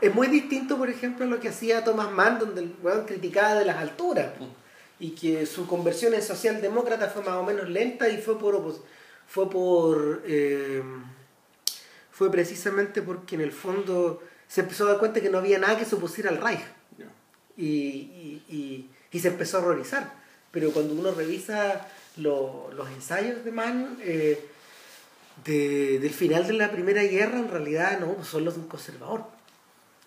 Es 0.00 0.14
muy 0.14 0.26
distinto, 0.26 0.76
por 0.76 0.90
ejemplo, 0.90 1.24
a 1.24 1.28
lo 1.28 1.40
que 1.40 1.48
hacía 1.48 1.82
Thomas 1.84 2.10
Mann, 2.10 2.38
donde 2.38 2.62
el 2.62 2.74
weón 2.82 3.06
criticaba 3.06 3.54
de 3.54 3.64
las 3.64 3.76
alturas. 3.78 4.32
Y 5.00 5.10
que 5.10 5.44
su 5.46 5.66
conversión 5.66 6.14
en 6.14 6.22
socialdemócrata 6.22 7.08
fue 7.08 7.22
más 7.22 7.34
o 7.34 7.42
menos 7.42 7.68
lenta 7.68 8.08
y 8.08 8.18
fue 8.20 8.38
por 8.38 8.54
opos- 8.54 8.80
fue 9.26 9.50
por 9.50 10.22
eh, 10.26 10.82
fue 12.12 12.30
precisamente 12.30 13.02
porque 13.02 13.34
en 13.34 13.40
el 13.40 13.50
fondo 13.52 14.22
se 14.46 14.60
empezó 14.60 14.86
a 14.86 14.90
dar 14.90 14.98
cuenta 14.98 15.20
que 15.20 15.30
no 15.30 15.38
había 15.38 15.58
nada 15.58 15.76
que 15.78 15.84
se 15.84 15.96
opusiera 15.96 16.30
al 16.30 16.40
Reich 16.40 16.60
y, 17.56 17.64
y- 17.66 18.44
y- 18.48 18.90
y 19.10 19.18
se 19.20 19.28
empezó 19.28 19.58
a 19.58 19.60
horrorizar. 19.62 20.12
Pero 20.54 20.70
cuando 20.70 20.94
uno 20.94 21.10
revisa 21.10 21.86
lo- 22.16 22.70
los 22.74 22.88
ensayos 22.88 23.44
de 23.44 23.50
Mann 23.50 23.98
eh, 24.00 24.42
de- 25.44 25.98
del 25.98 26.12
final 26.12 26.46
de 26.46 26.52
la 26.54 26.70
Primera 26.70 27.02
Guerra, 27.02 27.38
en 27.38 27.50
realidad 27.50 27.98
no, 28.00 28.14
pues 28.14 28.28
son 28.28 28.44
los 28.44 28.54
de 28.54 28.60
un 28.60 28.68
conservador. 28.68 29.24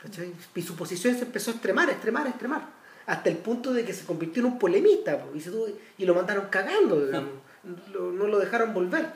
¿cachai? 0.01 0.31
Y 0.55 0.61
su 0.61 0.75
posición 0.75 1.15
se 1.15 1.23
empezó 1.23 1.51
a 1.51 1.53
extremar, 1.55 1.89
extremar, 1.89 2.27
extremar. 2.27 2.61
Hasta 3.07 3.29
el 3.29 3.37
punto 3.37 3.73
de 3.73 3.83
que 3.83 3.93
se 3.93 4.05
convirtió 4.05 4.41
en 4.41 4.53
un 4.53 4.59
polemista 4.59 5.17
po, 5.17 5.35
y, 5.35 5.41
se 5.41 5.49
tuvo- 5.51 5.67
y 5.97 6.05
lo 6.05 6.13
mandaron 6.15 6.47
cagando, 6.49 7.05
digamos. 7.05 7.31
Lo- 7.91 8.11
no 8.11 8.27
lo 8.27 8.39
dejaron 8.39 8.73
volver 8.73 9.07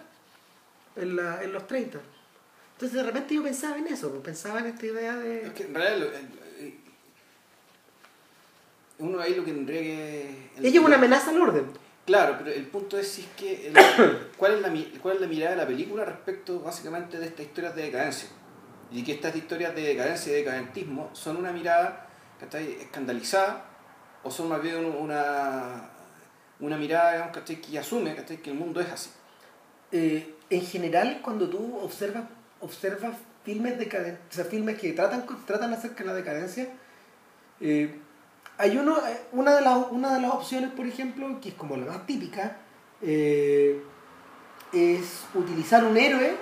en, 0.98 1.16
la- 1.16 1.42
en 1.44 1.54
los 1.54 1.66
30. 1.68 2.00
Entonces 2.74 2.98
de 2.98 3.04
repente 3.04 3.36
yo 3.36 3.44
pensaba 3.44 3.78
en 3.78 3.88
eso, 3.88 4.12
pensaba 4.24 4.60
en 4.60 4.66
esta 4.68 4.86
idea 4.86 5.16
de... 5.16 5.44
Es 5.48 5.54
que 5.54 5.64
en 5.64 5.76
realidad 5.76 6.08
uno 9.02 9.20
ahí 9.20 9.36
lo 9.36 9.44
que 9.44 9.52
tendría 9.52 9.82
que... 9.82 10.50
el- 10.58 10.66
Ella 10.66 10.80
es 10.80 10.86
una 10.86 10.96
amenaza 10.96 11.32
al 11.32 11.42
orden. 11.42 11.66
Claro, 12.06 12.36
pero 12.40 12.52
el 12.52 12.66
punto 12.68 12.98
es 12.98 13.08
si 13.08 13.22
es 13.22 13.28
que 13.38 13.68
el- 13.68 13.74
¿cuál, 14.38 14.54
es 14.56 14.62
la, 14.62 15.00
cuál 15.02 15.16
es 15.16 15.22
la 15.22 15.28
mirada 15.28 15.52
de 15.52 15.58
la 15.58 15.68
película 15.68 16.06
respecto 16.06 16.60
básicamente 16.60 17.20
de 17.20 17.28
estas 17.28 17.46
historias 17.46 17.76
de 17.76 17.84
decadencia. 17.84 18.30
Y 18.92 19.04
que 19.04 19.14
estas 19.14 19.36
historias 19.36 19.74
de 19.76 19.82
decadencia 19.84 20.32
y 20.32 20.36
decadentismo 20.38 21.10
son 21.14 21.38
una 21.38 21.52
mirada 21.52 22.08
¿cachai? 22.40 22.74
escandalizada 22.82 23.66
o 24.24 24.30
son 24.32 24.50
más 24.50 24.62
bien 24.62 24.84
una, 24.86 25.90
una 26.60 26.78
mirada 26.78 27.12
digamos, 27.14 27.34
¿cachai? 27.38 27.62
que 27.62 27.80
asume 27.80 28.16
¿cachai? 28.16 28.38
que 28.38 28.50
el 28.52 28.58
mundo 28.58 28.82
es 28.82 28.90
así. 28.90 29.10
Eh, 29.92 30.36
en 30.50 30.62
general, 30.66 31.20
cuando 31.24 31.50
tú 31.50 31.78
observas, 31.82 32.24
observas 32.60 33.16
filmes 33.46 33.78
decadentes, 33.80 34.22
o 34.30 34.34
sea, 34.36 34.46
filmes 34.46 34.78
que 34.80 34.92
tratan, 34.94 35.26
tratan 35.46 35.74
acerca 35.74 36.04
de 36.04 36.10
la 36.10 36.14
decadencia, 36.16 36.68
eh, 37.62 37.96
hay 38.62 38.78
uno, 38.78 38.96
eh, 39.08 39.22
una, 39.32 39.56
de 39.56 39.62
las, 39.62 39.88
una 39.90 40.14
de 40.14 40.22
las 40.22 40.32
opciones, 40.32 40.70
por 40.70 40.86
ejemplo, 40.86 41.40
que 41.42 41.50
es 41.50 41.56
como 41.56 41.76
la 41.76 41.88
más 41.88 42.06
típica, 42.06 42.58
eh, 43.02 43.82
es 44.72 45.26
utilizar 45.34 45.84
un 45.84 45.98
héroe 45.98 46.36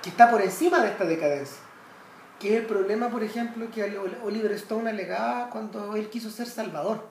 que 0.00 0.10
está 0.10 0.30
por 0.30 0.40
encima 0.40 0.80
de 0.80 0.90
esta 0.90 1.04
decadencia. 1.04 1.58
Que 2.38 2.54
es 2.54 2.60
el 2.60 2.66
problema, 2.66 3.08
por 3.08 3.24
ejemplo, 3.24 3.68
que 3.72 3.82
Oliver 4.24 4.52
Stone 4.52 4.88
alegaba 4.88 5.50
cuando 5.50 5.96
él 5.96 6.08
quiso 6.10 6.30
ser 6.30 6.46
Salvador. 6.46 7.10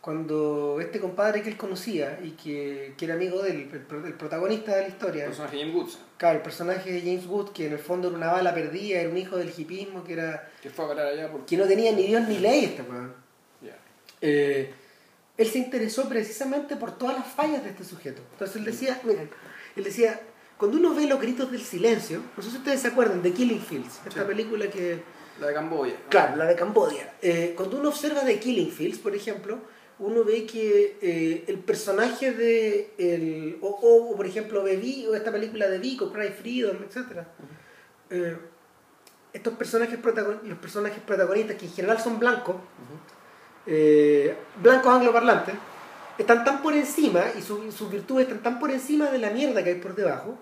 Cuando 0.00 0.78
este 0.80 1.00
compadre 1.00 1.42
que 1.42 1.48
él 1.50 1.56
conocía 1.56 2.20
y 2.22 2.30
que, 2.30 2.94
era 2.98 3.14
amigo 3.14 3.42
del 3.42 3.68
el, 3.72 4.14
protagonista 4.14 4.76
de 4.76 4.82
la 4.82 4.88
historia. 4.88 5.24
El 5.24 5.30
personaje 5.30 5.56
de 5.56 5.62
James 5.62 5.76
Woods. 5.76 5.98
Claro, 6.16 6.36
el 6.36 6.42
personaje 6.42 6.92
de 6.92 7.00
James 7.00 7.26
Woods, 7.26 7.50
que 7.50 7.66
en 7.66 7.72
el 7.72 7.78
fondo 7.78 8.08
era 8.08 8.16
una 8.16 8.32
bala 8.32 8.54
perdida, 8.54 9.00
era 9.00 9.10
un 9.10 9.18
hijo 9.18 9.36
del 9.36 9.52
hipismo, 9.54 10.04
que 10.04 10.14
era. 10.14 10.48
Que 10.62 10.70
fue 10.70 10.84
a 10.86 10.88
parar 10.88 11.06
allá 11.08 11.30
Que 11.46 11.56
no 11.56 11.66
tenía 11.66 11.92
ni 11.92 12.06
Dios 12.06 12.26
ni 12.28 12.38
ley 12.38 12.64
este 12.66 12.82
eh, 14.20 14.72
él 15.36 15.46
se 15.48 15.58
interesó 15.58 16.08
precisamente 16.08 16.76
por 16.76 16.96
todas 16.96 17.16
las 17.16 17.26
fallas 17.26 17.62
de 17.62 17.70
este 17.70 17.84
sujeto. 17.84 18.22
Entonces 18.32 18.56
él 18.56 18.64
decía, 18.64 19.00
miren, 19.04 19.30
él 19.76 19.84
decía, 19.84 20.20
cuando 20.56 20.78
uno 20.78 20.94
ve 20.94 21.06
los 21.06 21.20
gritos 21.20 21.50
del 21.50 21.62
silencio, 21.62 22.22
no 22.36 22.42
sé 22.42 22.50
si 22.50 22.56
ustedes 22.56 22.80
se 22.80 22.88
acuerdan 22.88 23.22
de 23.22 23.32
Killing 23.32 23.60
Fields, 23.60 24.00
esta 24.06 24.26
película 24.26 24.68
que... 24.70 25.02
La 25.40 25.48
de 25.48 25.54
Camboya. 25.54 25.94
Claro, 26.08 26.36
la 26.36 26.46
de 26.46 26.56
Camboya. 26.56 27.12
Eh, 27.20 27.52
cuando 27.54 27.78
uno 27.78 27.90
observa 27.90 28.24
de 28.24 28.38
Killing 28.38 28.70
Fields, 28.70 28.98
por 28.98 29.14
ejemplo, 29.14 29.58
uno 29.98 30.24
ve 30.24 30.46
que 30.46 30.96
eh, 31.02 31.44
el 31.46 31.58
personaje 31.58 32.32
de... 32.32 32.94
El, 32.96 33.58
o, 33.60 34.14
por 34.16 34.26
ejemplo, 34.26 34.62
de 34.64 35.06
o 35.10 35.14
esta 35.14 35.30
película 35.30 35.68
de 35.68 35.78
Vico, 35.78 36.10
Cry 36.10 36.28
Freedom, 36.28 36.78
etc. 36.82 37.26
Eh, 38.08 38.38
estos 39.34 39.54
personajes, 39.54 39.98
los 40.44 40.58
personajes 40.58 41.02
protagonistas, 41.02 41.56
que 41.56 41.66
en 41.66 41.72
general 41.72 42.00
son 42.00 42.18
blancos, 42.18 42.56
blancos 43.66 44.92
angloparlantes, 44.92 45.54
están 46.18 46.44
tan 46.44 46.62
por 46.62 46.74
encima 46.74 47.24
y 47.38 47.42
sus 47.42 47.90
virtudes 47.90 48.26
están 48.26 48.42
tan 48.42 48.58
por 48.58 48.70
encima 48.70 49.10
de 49.10 49.18
la 49.18 49.30
mierda 49.30 49.62
que 49.62 49.70
hay 49.70 49.80
por 49.80 49.94
debajo 49.94 50.38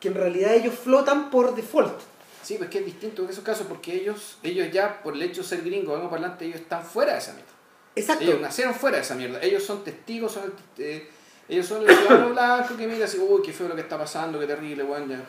que 0.00 0.08
en 0.08 0.14
realidad 0.14 0.54
ellos 0.54 0.74
flotan 0.74 1.30
por 1.30 1.54
default. 1.54 2.00
Sí, 2.42 2.56
pues 2.56 2.70
que 2.70 2.78
es 2.78 2.86
distinto 2.86 3.22
en 3.22 3.28
esos 3.28 3.44
casos 3.44 3.66
porque 3.68 3.94
ellos, 3.94 4.38
ellos 4.42 4.72
ya 4.72 5.02
por 5.02 5.14
el 5.14 5.22
hecho 5.22 5.42
de 5.42 5.48
ser 5.48 5.62
gringos, 5.62 6.00
adelante, 6.00 6.46
ellos 6.46 6.60
están 6.60 6.82
fuera 6.82 7.12
de 7.12 7.18
esa 7.18 7.34
mierda. 7.34 7.50
Exacto. 7.94 8.24
Ellos 8.24 8.40
nacieron 8.40 8.74
fuera 8.74 8.96
de 8.96 9.02
esa 9.02 9.14
mierda. 9.14 9.40
Ellos 9.42 9.62
son 9.62 9.84
testigos, 9.84 10.32
son 10.32 10.52
eh, 10.78 11.08
ellos 11.50 11.66
son 11.66 11.82
el 11.82 11.94
ciudadano 11.94 12.30
blanco 12.30 12.76
que 12.76 12.86
mira 12.86 13.04
así, 13.04 13.18
uy, 13.18 13.42
qué 13.42 13.52
feo 13.52 13.68
lo 13.68 13.74
que 13.74 13.80
está 13.80 13.98
pasando, 13.98 14.38
qué 14.38 14.46
terrible, 14.46 14.84
bueno, 14.84 15.06
ya. 15.06 15.20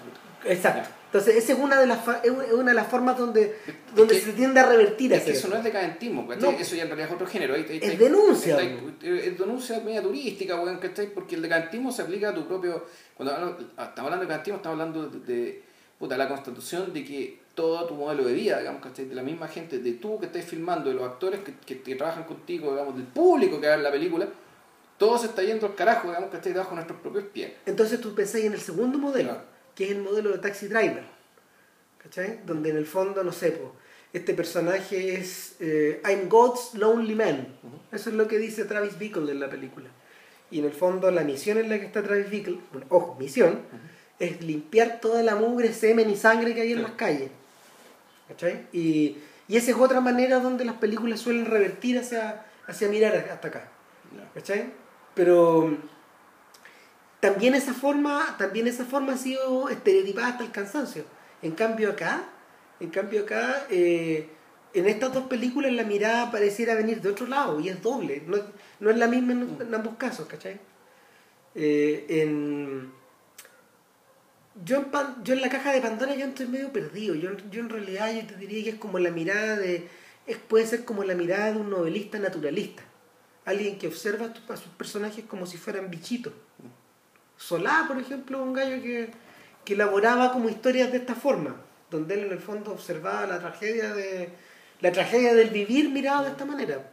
Exacto. 0.45 0.89
Entonces, 1.07 1.36
esa 1.36 1.53
es 1.53 1.59
una 1.59 1.80
de 1.80 1.88
las, 1.88 1.99
es 2.24 2.32
una 2.53 2.72
de 2.72 2.74
las 2.74 2.88
formas 2.88 3.17
donde, 3.17 3.57
donde 3.95 4.19
se 4.19 4.32
tiende 4.32 4.59
a 4.59 4.69
revertir 4.69 5.11
es 5.11 5.24
que 5.24 5.32
eso 5.32 5.49
no 5.49 5.57
es 5.57 5.63
decadentismo, 5.63 6.32
eso 6.32 6.76
ya 6.76 6.84
en 6.84 6.88
realidad 6.88 7.09
es 7.09 7.15
otro 7.15 7.28
género. 7.28 7.55
es 7.55 7.99
denuncia. 7.99 8.57
es 8.61 9.38
denuncia 9.38 9.80
media 9.82 10.01
turística, 10.01 10.55
bueno, 10.55 10.80
porque 11.13 11.36
el 11.36 11.41
decadentismo 11.41 11.91
se 11.91 12.03
aplica 12.03 12.30
a 12.30 12.34
tu 12.34 12.47
propio. 12.47 12.86
Cuando 13.15 13.36
ah, 13.36 13.86
estamos 13.89 14.11
hablando 14.11 14.17
de 14.17 14.28
decadentismo, 14.28 14.57
estamos 14.57 14.80
hablando 14.80 15.09
de, 15.09 15.63
puta, 15.99 16.17
la 16.17 16.30
constitución 16.30 16.93
de 16.93 17.03
que 17.03 17.41
todo 17.53 17.86
tu 17.86 17.95
modelo 17.95 18.24
de 18.24 18.34
vida, 18.34 18.59
digamos, 18.59 18.82
que 18.82 19.03
de 19.03 19.13
la 19.13 19.24
misma 19.24 19.47
gente, 19.47 19.80
de 19.80 19.93
tú 19.93 20.17
que 20.19 20.28
estás 20.28 20.45
filmando, 20.45 20.89
de 20.89 20.95
los 20.95 21.03
actores 21.03 21.41
que, 21.41 21.80
que, 21.80 21.95
trabajan 21.95 22.24
contigo, 22.24 22.72
digamos, 22.72 22.95
del 22.95 23.05
público 23.05 23.59
que 23.59 23.67
en 23.67 23.84
la 23.84 23.91
película, 23.91 24.28
todo 25.02 25.18
se 25.18 25.26
está 25.26 25.41
yendo 25.41 25.66
al 25.66 25.74
carajo, 25.74 26.10
digamos, 26.10 26.30
que 26.30 26.38
estés 26.38 26.54
debajo 26.54 26.70
de 26.70 26.76
nuestros 26.76 26.99
propios 26.99 27.24
pies. 27.34 27.54
Entonces 27.66 27.99
tú 27.99 28.14
pensás 28.14 28.41
en 28.41 28.54
el 28.54 28.62
segundo 28.62 28.99
modelo 28.99 29.36
que 29.74 29.86
es 29.86 29.91
el 29.93 30.04
modelo 30.04 30.30
de 30.30 30.38
Taxi 30.38 30.68
Driver, 30.68 31.02
¿cachai? 31.97 32.41
Donde 32.45 32.70
en 32.70 32.78
el 32.78 32.86
fondo, 32.86 33.24
no 33.24 33.32
sé, 33.32 33.60
este 34.14 34.36
personaje 34.36 35.16
es 35.16 35.56
eh, 35.60 36.04
I'm 36.08 36.30
God's 36.30 36.76
Lonely 36.76 37.16
Man. 37.16 37.47
Eso 37.91 38.12
es 38.12 38.16
lo 38.16 38.28
que 38.28 38.38
dice 38.38 38.66
Travis 38.66 38.99
Bickle 38.99 39.32
en 39.32 39.39
la 39.39 39.49
película. 39.49 39.89
Y 40.52 40.60
en 40.60 40.66
el 40.66 40.72
fondo 40.72 41.10
la 41.10 41.24
misión 41.24 41.58
en 41.58 41.70
la 41.70 41.80
que 41.80 41.88
está 41.88 42.04
Travis 42.04 42.30
Bickle, 42.30 42.60
ojo, 42.89 43.16
misión, 43.20 43.62
es 44.20 44.39
limpiar 44.43 45.02
toda 45.02 45.24
la 45.24 45.34
mugre, 45.34 45.74
semen 45.74 46.12
y 46.12 46.16
sangre 46.16 46.54
que 46.54 46.62
hay 46.62 46.74
en 46.74 46.84
las 46.84 46.91
calles. 46.91 47.32
¿Cachai? 48.28 48.68
Y, 48.72 49.18
y, 49.47 49.58
esa 49.58 49.72
es 49.72 49.78
otra 49.78 49.99
manera 49.99 50.38
donde 50.38 50.64
las 50.64 50.76
películas 50.76 51.22
suelen 51.22 51.47
revertir 51.47 51.97
hacia, 51.97 52.45
hacia 52.68 52.88
mirar 52.88 53.16
hasta 53.16 53.47
acá. 53.47 53.68
¿Cachai? 54.36 54.81
Pero 55.14 55.78
también 57.20 57.55
esa 57.55 57.74
forma, 57.74 58.36
también 58.38 58.68
esa 58.68 58.86
forma 58.86 59.14
ha 59.14 59.18
sido 59.18 59.70
estereotipada 59.70 60.30
hasta 60.30 60.43
el 60.43 60.51
cansancio. 60.51 61.05
En 61.41 61.51
cambio 61.51 61.91
acá, 61.91 62.24
en 62.80 62.89
cambio 62.89 63.24
acá, 63.24 63.66
eh, 63.70 64.30
en 64.74 64.88
estas 64.88 65.14
dos 65.14 65.26
películas 65.26 65.72
la 65.74 65.84
mirada 65.84 66.32
pareciera 66.32 66.76
venir 66.76 67.01
de 67.01 67.09
otro 67.09 67.28
lado 67.28 67.59
y 67.59 67.70
es 67.70 67.82
doble, 67.82 68.24
no, 68.26 68.89
es 68.89 68.97
la 68.97 69.07
misma 69.07 69.34
en, 69.34 69.74
ambos 69.74 69.95
casos, 69.95 70.28
¿cachai? 70.28 70.59
Eh, 71.55 72.05
en, 72.09 72.91
yo, 74.64 74.78
en 74.78 75.24
yo 75.24 75.34
en 75.34 75.41
la 75.41 75.49
caja 75.49 75.74
de 75.74 75.82
Pandora 75.82 76.16
yo 76.16 76.26
estoy 76.26 76.47
medio 76.47 76.72
perdido, 76.72 77.16
yo, 77.16 77.32
yo 77.51 77.62
en 77.62 77.70
realidad 77.70 78.12
yo 78.14 78.26
te 78.26 78.36
diría 78.36 78.64
que 78.64 78.70
es 78.72 78.76
como 78.78 78.99
la 78.99 79.12
mirada 79.12 79.57
de, 79.57 79.88
es, 80.26 80.38
puede 80.38 80.66
ser 80.66 80.86
como 80.86 81.03
la 81.03 81.16
mirada 81.16 81.51
de 81.51 81.59
un 81.59 81.70
novelista 81.70 82.18
naturalista, 82.20 82.84
alguien 83.46 83.78
que 83.78 83.88
observa 83.88 84.34
a 84.50 84.58
sus 84.58 84.72
personajes 84.74 85.26
como 85.26 85.46
si 85.46 85.58
fueran 85.58 85.89
bichitos. 85.89 86.34
Solá, 87.38 87.86
por 87.88 88.00
ejemplo, 88.00 88.42
un 88.42 88.54
gallo 88.54 88.82
que, 88.82 89.10
que 89.66 89.74
elaboraba 89.74 90.32
como 90.32 90.50
historias 90.50 90.92
de 90.92 91.00
esta 91.00 91.16
forma, 91.16 91.56
donde 91.89 92.14
él 92.14 92.26
en 92.26 92.32
el 92.32 92.39
fondo 92.39 92.72
observaba 92.72 93.26
la 93.26 93.39
tragedia 93.39 93.94
de 93.94 94.30
la 94.82 94.92
tragedia 94.92 95.34
del 95.34 95.50
vivir 95.50 95.89
mirado 95.89 96.24
de 96.26 96.32
esta 96.32 96.46
manera. 96.46 96.92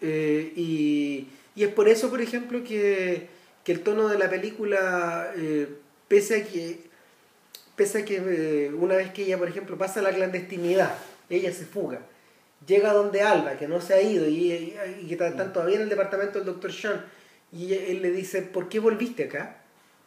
Eh, 0.00 0.52
y, 0.54 1.26
y, 1.56 1.64
es 1.64 1.72
por 1.72 1.88
eso, 1.88 2.10
por 2.10 2.20
ejemplo, 2.20 2.62
que, 2.62 3.28
que 3.64 3.72
el 3.72 3.80
tono 3.80 4.08
de 4.08 4.18
la 4.18 4.30
película, 4.30 5.32
eh, 5.36 5.68
pese 6.06 6.42
a 6.42 6.44
que, 6.44 6.80
pese 7.74 8.04
que 8.04 8.16
eh, 8.16 8.72
una 8.74 8.96
vez 8.96 9.10
que 9.12 9.22
ella, 9.22 9.38
por 9.38 9.48
ejemplo, 9.48 9.76
pasa 9.76 10.02
la 10.02 10.12
clandestinidad, 10.12 10.94
ella 11.30 11.52
se 11.52 11.64
fuga, 11.64 12.00
llega 12.66 12.92
donde 12.92 13.22
Alba, 13.22 13.56
que 13.56 13.68
no 13.68 13.80
se 13.80 13.94
ha 13.94 14.02
ido 14.02 14.28
y, 14.28 14.74
y, 15.00 15.06
que 15.06 15.14
está, 15.14 15.52
todavía 15.52 15.76
en 15.76 15.82
el 15.82 15.88
departamento 15.88 16.38
del 16.38 16.46
doctor 16.46 16.72
Sean, 16.72 17.04
y 17.52 17.72
él 17.72 18.02
le 18.02 18.10
dice, 18.10 18.42
¿por 18.42 18.68
qué 18.68 18.78
volviste 18.78 19.24
acá? 19.24 19.58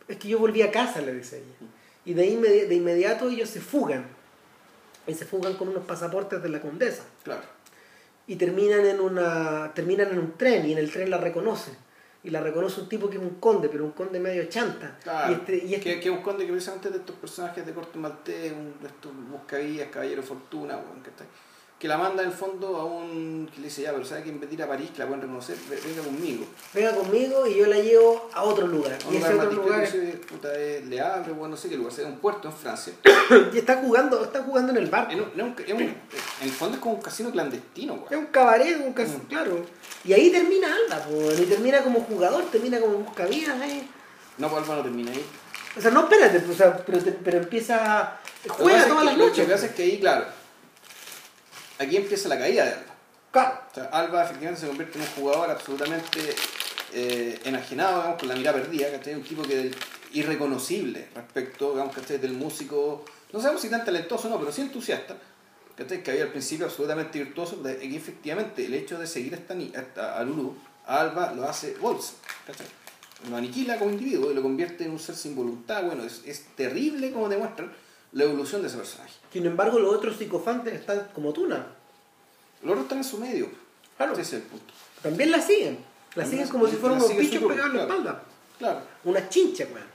Es 0.07 0.17
que 0.17 0.27
yo 0.27 0.39
volví 0.39 0.61
a 0.61 0.71
casa, 0.71 1.01
le 1.01 1.13
dice 1.13 1.37
ella. 1.37 1.69
Y 2.05 2.13
de, 2.13 2.67
de 2.67 2.75
inmediato 2.75 3.29
ellos 3.29 3.49
se 3.49 3.61
fugan. 3.61 4.05
Y 5.07 5.13
se 5.13 5.25
fugan 5.25 5.55
con 5.55 5.69
unos 5.69 5.85
pasaportes 5.85 6.41
de 6.43 6.49
la 6.49 6.61
condesa. 6.61 7.03
Claro. 7.23 7.41
Y 8.27 8.35
terminan 8.35 8.85
en, 8.85 8.99
una, 8.99 9.73
terminan 9.73 10.11
en 10.11 10.19
un 10.19 10.37
tren 10.37 10.65
y 10.67 10.73
en 10.73 10.77
el 10.77 10.91
tren 10.91 11.09
la 11.09 11.17
reconoce. 11.17 11.71
Y 12.23 12.29
la 12.29 12.41
reconoce 12.41 12.81
un 12.81 12.89
tipo 12.89 13.09
que 13.09 13.17
es 13.17 13.23
un 13.23 13.35
conde, 13.39 13.67
pero 13.69 13.83
un 13.83 13.91
conde 13.91 14.19
medio 14.19 14.45
chanta. 14.45 14.99
Claro, 15.01 15.31
y 15.31 15.35
este, 15.35 15.65
y 15.65 15.73
este... 15.73 15.99
Que, 15.99 16.09
es 16.09 16.15
un 16.15 16.21
conde 16.21 16.45
que 16.45 16.51
precisamente 16.51 16.91
de 16.91 16.97
estos 16.99 17.15
personajes 17.15 17.65
de 17.65 17.73
corte 17.73 17.97
maltés, 17.97 18.51
un, 18.51 18.75
de 18.79 18.87
estos 18.87 19.11
buscavillas, 19.31 19.89
caballero 19.89 20.21
fortuna, 20.21 20.75
bueno, 20.75 21.01
que 21.01 21.09
está 21.09 21.25
que 21.81 21.87
la 21.87 21.97
manda 21.97 22.21
en 22.21 22.29
el 22.29 22.35
fondo 22.35 22.77
a 22.77 22.85
un. 22.85 23.49
que 23.51 23.59
le 23.59 23.65
dice, 23.65 23.81
ya, 23.81 23.91
pero 23.91 24.05
sabe 24.05 24.21
que 24.21 24.29
en 24.29 24.39
vez 24.39 24.47
de 24.47 24.55
ir 24.55 24.61
a 24.61 24.67
París, 24.67 24.91
que 24.93 24.99
la 24.99 25.07
pueden 25.07 25.23
reconocer, 25.23 25.57
venga 25.67 26.03
conmigo. 26.03 26.45
Venga 26.75 26.93
conmigo 26.93 27.47
y 27.47 27.57
yo 27.57 27.65
la 27.65 27.77
llevo 27.77 28.29
a 28.35 28.43
otro 28.43 28.67
lugar. 28.67 28.99
y 29.09 29.15
ese 29.15 29.33
otro 29.33 29.51
lugar. 29.51 29.89
puta, 30.29 30.55
es 30.59 30.85
Le 30.85 31.01
Havre, 31.01 31.31
bueno, 31.31 31.55
no 31.55 31.57
sé 31.57 31.69
qué 31.69 31.77
lugar, 31.77 31.91
sea 31.91 32.05
un 32.05 32.19
puerto 32.19 32.49
en 32.49 32.53
Francia. 32.53 32.93
y 33.53 33.57
está 33.57 33.77
jugando, 33.77 34.23
está 34.23 34.43
jugando 34.43 34.71
en 34.73 34.77
el 34.77 34.91
barco. 34.91 35.11
En, 35.11 35.55
en, 35.65 35.95
el 36.43 36.51
fondo 36.51 36.75
es 36.75 36.83
como 36.83 36.93
un 36.93 37.01
casino 37.01 37.31
clandestino, 37.31 37.95
güey. 37.95 38.07
Es 38.11 38.17
un 38.19 38.27
cabaret, 38.27 38.79
un 38.79 38.93
casino, 38.93 39.23
mm. 39.23 39.27
claro. 39.27 39.65
Y 40.05 40.13
ahí 40.13 40.29
termina 40.29 40.67
Alba, 40.67 41.03
pues, 41.05 41.39
y 41.39 41.45
termina 41.45 41.81
como 41.81 42.01
jugador, 42.01 42.43
termina 42.51 42.79
como 42.79 42.99
buscavidas 42.99 43.59
ahí. 43.59 43.89
No, 44.37 44.49
pues 44.49 44.61
Alba 44.61 44.75
no 44.75 44.83
termina 44.83 45.13
ahí. 45.13 45.25
O 45.75 45.81
sea, 45.81 45.89
no, 45.89 46.01
espérate, 46.01 46.45
o 46.47 46.53
sea, 46.53 46.77
pero, 46.77 46.99
pero 47.23 47.37
empieza. 47.39 48.19
Juega 48.47 48.87
todas 48.87 49.05
las 49.05 49.17
noches. 49.17 49.39
Lo 49.39 49.45
que 49.45 49.51
pasa 49.51 49.65
es 49.65 49.71
que 49.71 49.81
ahí, 49.81 49.99
claro 49.99 50.40
aquí 51.81 51.97
empieza 51.97 52.29
la 52.29 52.37
caída 52.37 52.65
de 52.65 52.71
Alba. 52.71 53.67
O 53.71 53.73
sea, 53.73 53.85
Alba 53.85 54.23
efectivamente 54.23 54.61
se 54.61 54.67
convierte 54.67 54.97
en 54.97 55.05
un 55.05 55.11
jugador 55.11 55.49
absolutamente 55.49 56.19
eh, 56.93 57.39
enajenado, 57.45 57.97
digamos, 57.97 58.19
con 58.19 58.29
la 58.29 58.35
mirada 58.35 58.61
perdida, 58.61 58.91
¿cachai? 58.91 59.15
Un 59.15 59.23
tipo 59.23 59.41
que 59.41 59.67
es 59.67 59.75
irreconocible 60.13 61.07
respecto, 61.15 61.71
digamos, 61.71 61.95
¿cachai? 61.95 62.17
Del 62.17 62.33
músico, 62.33 63.05
no 63.31 63.39
sabemos 63.39 63.61
si 63.61 63.69
tan 63.69 63.85
talentoso 63.85 64.27
o 64.27 64.31
no, 64.31 64.39
pero 64.39 64.51
sí 64.51 64.61
entusiasta, 64.61 65.17
¿cachai? 65.75 66.03
Que 66.03 66.11
había 66.11 66.23
al 66.23 66.31
principio 66.31 66.65
absolutamente 66.65 67.19
virtuoso, 67.19 67.61
y 67.81 67.95
efectivamente 67.95 68.65
el 68.65 68.73
hecho 68.73 68.99
de 68.99 69.07
seguir 69.07 69.33
esta, 69.33 69.53
esta, 69.53 70.17
a 70.17 70.23
Lulu, 70.23 70.55
a 70.85 70.99
Alba 70.99 71.33
lo 71.33 71.47
hace 71.47 71.75
bolsa, 71.75 72.13
¿cachai? 72.45 72.67
Lo 73.29 73.37
aniquila 73.37 73.77
como 73.77 73.91
individuo 73.91 74.31
y 74.31 74.35
lo 74.35 74.41
convierte 74.41 74.83
en 74.83 74.91
un 74.91 74.99
ser 74.99 75.15
sin 75.15 75.35
voluntad, 75.35 75.83
bueno, 75.83 76.03
es, 76.03 76.23
es 76.25 76.43
terrible 76.55 77.11
como 77.11 77.29
demuestran 77.29 77.71
la 78.11 78.23
evolución 78.23 78.61
de 78.61 78.67
ese 78.67 78.77
personaje. 78.77 79.13
Sin 79.31 79.45
embargo, 79.45 79.79
los 79.79 79.93
otros 79.93 80.17
psicofantes 80.17 80.73
están 80.73 81.07
como 81.13 81.31
Tuna. 81.31 81.65
Los 82.61 82.71
otros 82.71 82.83
están 82.83 82.97
en 82.99 83.03
su 83.03 83.17
medio. 83.17 83.49
Claro. 83.97 84.13
Ese 84.13 84.21
es 84.21 84.33
el 84.33 84.41
punto. 84.41 84.73
También 85.01 85.31
la 85.31 85.41
siguen. 85.41 85.79
La 86.15 86.25
siguen 86.25 86.47
como 86.49 86.67
si 86.67 86.75
fueran 86.75 86.97
unos 86.97 87.15
bichos 87.15 87.41
pegados 87.43 87.71
en 87.71 87.77
la 87.77 87.83
espalda. 87.83 88.23
Claro. 88.59 88.81
Una 89.05 89.29
chincha, 89.29 89.65
weón. 89.65 89.87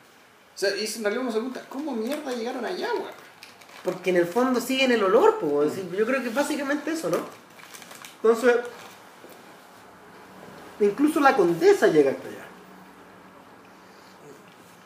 O 0.54 0.58
sea, 0.58 0.74
y 0.74 0.86
en 0.86 1.02
realidad 1.02 1.22
uno 1.22 1.30
se 1.30 1.38
pregunta, 1.38 1.62
¿cómo 1.68 1.92
mierda 1.92 2.32
llegaron 2.32 2.64
allá, 2.64 2.88
weón? 2.94 3.26
Porque 3.84 4.10
en 4.10 4.16
el 4.16 4.26
fondo 4.26 4.60
siguen 4.60 4.90
el 4.92 5.04
olor, 5.04 5.38
pues. 5.38 5.76
Yo 5.76 6.06
creo 6.06 6.22
que 6.22 6.28
es 6.28 6.34
básicamente 6.34 6.92
eso, 6.92 7.10
¿no? 7.10 7.18
Entonces, 8.16 8.56
incluso 10.80 11.20
la 11.20 11.36
condesa 11.36 11.86
llega 11.88 12.10
hasta 12.10 12.26
allá. 12.26 12.46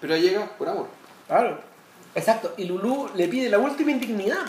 Pero 0.00 0.16
llega 0.16 0.46
por 0.58 0.68
amor. 0.68 0.88
Claro. 1.26 1.69
Exacto. 2.14 2.54
Y 2.56 2.64
Lulú 2.64 3.11
le 3.14 3.28
pide 3.28 3.48
la 3.48 3.58
última 3.58 3.90
indignidad. 3.90 4.44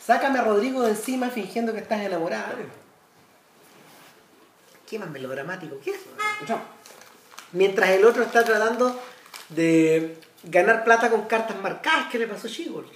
Sácame 0.00 0.38
a 0.38 0.44
Rodrigo 0.44 0.82
de 0.82 0.90
encima 0.90 1.30
fingiendo 1.30 1.72
que 1.72 1.80
estás 1.80 2.00
enamorada. 2.00 2.54
¿Qué 4.88 4.98
más 4.98 5.10
melodramático 5.10 5.78
que 5.80 5.90
eso? 5.90 6.04
Mientras 7.52 7.90
el 7.90 8.04
otro 8.04 8.22
está 8.22 8.44
tratando 8.44 9.00
de 9.48 10.18
ganar 10.44 10.84
plata 10.84 11.10
con 11.10 11.22
cartas 11.26 11.56
marcadas, 11.60 12.06
¿qué 12.10 12.18
le 12.18 12.26
pasó 12.28 12.46
a 12.46 12.50
Shigol? 12.50 12.86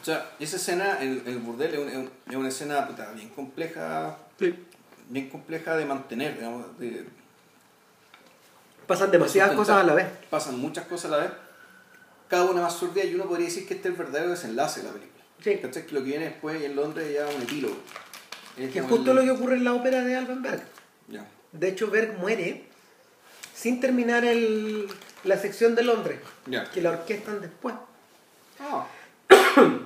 O 0.00 0.04
sea, 0.04 0.30
esa 0.40 0.56
escena, 0.56 0.98
el, 1.00 1.22
el 1.26 1.38
burdel, 1.38 1.74
es 1.74 1.96
un- 1.96 2.10
es 2.28 2.36
una 2.36 2.48
escena 2.48 2.86
puta, 2.86 3.10
bien 3.12 3.28
compleja 3.30 4.16
bien 5.08 5.28
compleja 5.28 5.76
de 5.76 5.84
mantener, 5.84 6.36
digamos, 6.36 6.78
de- 6.78 7.06
Pasan 8.86 9.10
demasiadas 9.10 9.54
cosas 9.54 9.76
a 9.78 9.84
la 9.84 9.94
vez. 9.94 10.06
Pasan 10.30 10.58
muchas 10.58 10.86
cosas 10.86 11.12
a 11.12 11.16
la 11.16 11.22
vez, 11.24 11.30
cada 12.30 12.44
una 12.44 12.62
más 12.62 12.74
sordida 12.74 13.04
y 13.04 13.14
uno 13.14 13.24
podría 13.26 13.46
decir 13.48 13.66
que 13.66 13.74
este 13.74 13.88
es 13.88 13.94
el 13.94 13.98
verdadero 13.98 14.30
desenlace 14.30 14.80
de 14.80 14.86
la 14.86 14.92
película. 14.94 15.24
Que 15.42 15.92
lo 15.92 16.00
que 16.00 16.04
viene 16.06 16.24
después 16.26 16.62
en 16.62 16.76
Londres 16.76 17.12
ya 17.12 17.28
es 17.28 17.34
un 17.34 17.42
epílogo. 17.42 17.76
Es 18.56 18.72
Que 18.72 18.78
es 18.78 18.84
justo 18.86 19.10
el- 19.10 19.16
lo 19.16 19.22
que 19.24 19.30
ocurre 19.30 19.56
en 19.56 19.64
la 19.64 19.74
ópera 19.74 20.02
de 20.04 20.14
Alban 20.16 20.42
Berg. 20.42 20.62
De 21.52 21.68
hecho, 21.68 21.90
Berg 21.90 22.16
muere 22.18 22.66
sin 23.54 23.80
terminar 23.80 24.24
el- 24.24 24.86
la 25.24 25.36
sección 25.36 25.74
de 25.74 25.82
Londres, 25.82 26.20
que 26.72 26.80
la 26.80 26.90
orquestan 26.90 27.40
después. 27.40 27.74
Ah, 28.60 28.86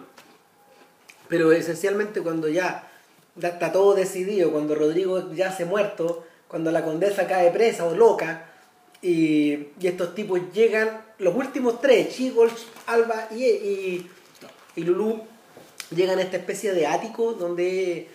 Pero 1.29 1.53
esencialmente 1.53 2.21
cuando 2.21 2.49
ya, 2.49 2.87
ya 3.37 3.49
está 3.49 3.73
todo 3.73 3.95
decidido, 3.95 4.53
cuando 4.53 4.75
Rodrigo 4.75 5.33
ya 5.33 5.51
se 5.51 5.63
ha 5.63 5.67
muerto, 5.67 6.27
cuando 6.49 6.71
la 6.71 6.85
condesa 6.85 7.27
cae 7.27 7.51
presa 7.51 7.85
o 7.87 7.95
loca, 7.97 8.51
y, 9.05 9.69
y 9.81 9.87
estos 9.87 10.15
tipos 10.15 10.41
llegan, 10.53 11.03
los 11.19 11.35
últimos 11.35 11.81
tres, 11.81 12.15
Chigolch, 12.17 12.57
Alba 12.87 13.29
y, 13.31 13.45
y, 13.45 14.11
y 14.77 14.83
Lulú, 14.85 15.23
llegan 15.95 16.19
a 16.19 16.23
esta 16.23 16.39
especie 16.39 16.73
de 16.73 16.87
ático 16.87 17.35
donde 17.35 18.09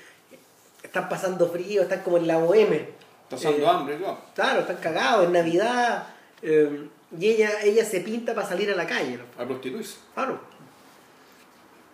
están 0.83 1.07
pasando 1.07 1.47
frío, 1.49 1.83
están 1.83 2.01
como 2.01 2.17
en 2.17 2.25
la 2.27 2.37
boheme. 2.39 2.89
pasando 3.29 3.57
Eh, 3.63 3.67
hambre, 3.67 3.97
claro. 3.97 4.17
Claro, 4.33 4.59
están 4.61 4.77
cagados, 4.77 5.25
en 5.27 5.33
Navidad, 5.33 6.07
eh, 6.41 6.87
y 7.19 7.27
ella, 7.27 7.51
ella 7.63 7.85
se 7.85 8.01
pinta 8.01 8.33
para 8.33 8.47
salir 8.47 8.71
a 8.71 8.75
la 8.75 8.87
calle. 8.87 9.17
¿no? 9.17 9.43
A 9.43 9.45
prostituirse. 9.47 9.97
Claro. 10.15 10.39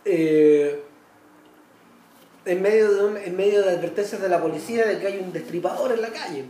Eh, 0.05 0.81
en, 2.45 2.61
medio 2.61 2.93
de 2.93 3.05
un- 3.05 3.17
en 3.17 3.35
medio 3.35 3.63
de 3.63 3.71
advertencias 3.71 4.21
de 4.21 4.29
la 4.29 4.39
policía 4.41 4.85
de 4.85 4.99
que 4.99 5.07
hay 5.07 5.17
un 5.17 5.33
destripador 5.33 5.91
en 5.91 6.01
la 6.01 6.09
calle. 6.09 6.45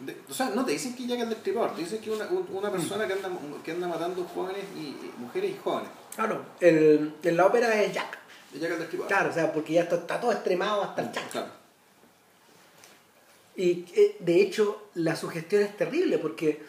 De- 0.00 0.16
o 0.30 0.32
sea, 0.34 0.50
no 0.50 0.64
te 0.64 0.72
dicen 0.72 0.94
que 0.96 1.06
llega 1.06 1.22
el 1.24 1.28
destripador, 1.28 1.74
te 1.74 1.82
dicen 1.82 2.00
que 2.00 2.10
es 2.10 2.16
una, 2.16 2.26
un- 2.30 2.46
una 2.52 2.70
persona 2.70 3.06
que 3.06 3.12
anda, 3.12 3.28
que 3.64 3.70
anda 3.72 3.86
matando 3.88 4.24
jóvenes 4.34 4.64
y 4.76 4.96
mujeres 5.18 5.50
y 5.52 5.58
jóvenes. 5.62 5.90
Claro, 6.14 6.42
el- 6.60 7.14
en 7.22 7.36
la 7.36 7.46
ópera 7.46 7.80
es 7.82 7.92
Jack. 7.92 8.18
Y 8.54 8.58
llega 8.58 8.74
el 8.74 8.80
destripador. 8.80 9.08
Claro, 9.08 9.30
o 9.30 9.32
sea, 9.32 9.52
porque 9.52 9.74
ya 9.74 9.82
está, 9.82 9.96
está 9.96 10.18
todo 10.20 10.32
extremado 10.32 10.82
hasta 10.82 11.02
el 11.02 11.12
Jack. 11.12 11.30
Claro. 11.30 11.48
Y 13.56 13.84
eh, 13.94 14.16
de 14.20 14.40
hecho, 14.40 14.88
la 14.94 15.16
sugestión 15.16 15.62
es 15.62 15.76
terrible 15.76 16.18
porque 16.18 16.62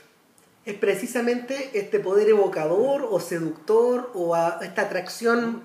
es 0.65 0.73
precisamente 0.75 1.71
este 1.73 1.99
poder 1.99 2.29
evocador 2.29 3.07
o 3.09 3.19
seductor 3.19 4.11
o 4.13 4.35
a- 4.35 4.59
esta 4.61 4.83
atracción 4.83 5.63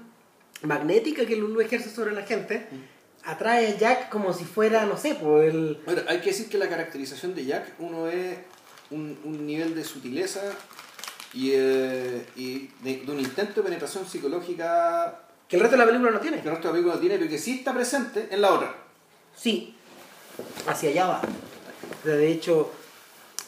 magnética 0.63 1.27
que 1.27 1.37
Lulu 1.37 1.61
ejerce 1.61 1.91
sobre 1.91 2.13
la 2.13 2.23
gente. 2.23 2.67
Atrae 3.27 3.69
a 3.69 3.77
Jack 3.77 4.09
como 4.09 4.33
si 4.33 4.45
fuera, 4.45 4.87
no 4.87 4.97
sé, 4.97 5.15
pues 5.21 5.53
el. 5.53 5.81
Bueno, 5.85 6.03
hay 6.09 6.21
que 6.21 6.31
decir 6.31 6.49
que 6.49 6.59
la 6.59 6.69
caracterización 6.69 7.35
de 7.35 7.45
Jack, 7.45 7.75
uno 7.81 8.09
es 8.09 8.39
un, 8.91 9.19
un 9.25 9.47
nivel 9.47 9.75
de 9.75 9.83
sutileza 9.85 10.41
y, 11.35 11.51
eh, 11.55 12.25
y 12.37 12.69
de, 12.83 13.03
de 13.05 13.13
un 13.13 13.19
intento 13.21 13.61
de 13.61 13.63
penetración 13.65 14.07
psicológica 14.07 15.21
que 15.49 15.57
el 15.57 15.63
resto 15.63 15.77
de 15.77 15.79
la 15.85 15.87
película 15.87 16.11
no 16.13 16.21
tiene. 16.21 16.41
que 16.41 16.49
el 16.49 16.55
resto 16.55 16.69
de 16.69 16.73
la 16.73 16.73
película 16.75 16.95
no 16.95 17.01
tiene, 17.01 17.19
pero 17.19 17.29
que 17.31 17.39
sí 17.39 17.59
está 17.59 17.75
presente 17.75 18.29
en 18.31 18.41
la 18.41 18.53
otra. 18.53 18.75
Sí, 19.37 19.75
hacia 20.67 20.91
allá 20.91 21.07
va. 21.07 21.23
De 22.05 22.29
hecho, 22.31 22.73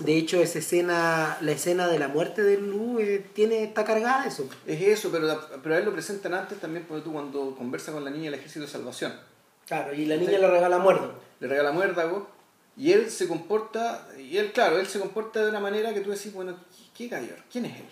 de 0.00 0.16
hecho 0.16 0.40
esa 0.42 0.58
escena, 0.58 1.38
la 1.40 1.52
escena 1.52 1.86
de 1.88 1.98
la 1.98 2.08
muerte 2.08 2.42
de 2.42 2.56
Lulu 2.58 2.98
eh, 3.00 3.24
tiene, 3.32 3.62
está 3.64 3.84
cargada 3.84 4.22
de 4.22 4.28
eso. 4.28 4.48
Es 4.66 4.80
eso, 4.82 5.10
pero, 5.10 5.26
la- 5.26 5.40
pero 5.62 5.74
a 5.74 5.78
él 5.78 5.84
lo 5.84 5.92
presentan 5.92 6.34
antes 6.34 6.60
también 6.60 6.84
porque 6.88 7.04
tú 7.04 7.12
cuando 7.12 7.54
conversas 7.56 7.94
con 7.94 8.04
la 8.04 8.10
niña 8.10 8.24
del 8.30 8.34
Ejército 8.40 8.64
de 8.66 8.70
Salvación. 8.70 9.12
Claro, 9.68 9.94
y 9.94 10.06
la 10.06 10.16
niña 10.16 10.38
le 10.38 10.48
regala 10.50 10.78
muerto. 10.78 11.14
Le 11.40 11.46
regala 11.46 11.70
muérdago 11.72 12.28
y 12.76 12.92
él 12.92 13.10
se 13.10 13.28
comporta, 13.28 14.08
y 14.18 14.36
él, 14.38 14.52
claro, 14.52 14.78
él 14.78 14.86
se 14.86 14.98
comporta 14.98 15.42
de 15.42 15.50
una 15.50 15.60
manera 15.60 15.92
que 15.92 16.00
tú 16.00 16.10
decís, 16.10 16.32
bueno, 16.32 16.56
¿qué 16.96 17.08
gallo? 17.08 17.34
¿Quién 17.52 17.66
es 17.66 17.76
él? 17.76 17.84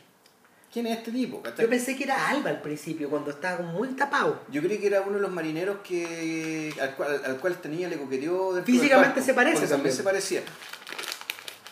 ¿Quién 0.72 0.87
es 0.87 0.99
este 0.99 1.11
tipo? 1.11 1.43
¿Cachai? 1.43 1.64
Yo 1.64 1.70
pensé 1.70 1.97
que 1.97 2.05
era 2.05 2.29
Alba 2.29 2.51
al 2.51 2.61
principio, 2.61 3.09
cuando 3.11 3.31
estaba 3.31 3.62
muy 3.62 3.89
tapado. 3.89 4.41
Yo 4.51 4.62
creí 4.62 4.79
que 4.79 4.87
era 4.89 5.01
uno 5.01 5.14
de 5.14 5.20
los 5.20 5.31
marineros 5.31 5.79
que 5.83 6.74
al 6.81 6.95
cual, 6.95 7.20
al 7.24 7.37
cual 7.39 7.55
esta 7.55 7.68
niña 7.68 7.89
le 7.89 7.97
coqueteó 7.99 8.62
Físicamente 8.62 9.22
se 9.22 9.33
parece 9.35 9.61
también 9.61 9.70
también. 9.70 9.97
se 9.97 10.03
parecía. 10.03 10.43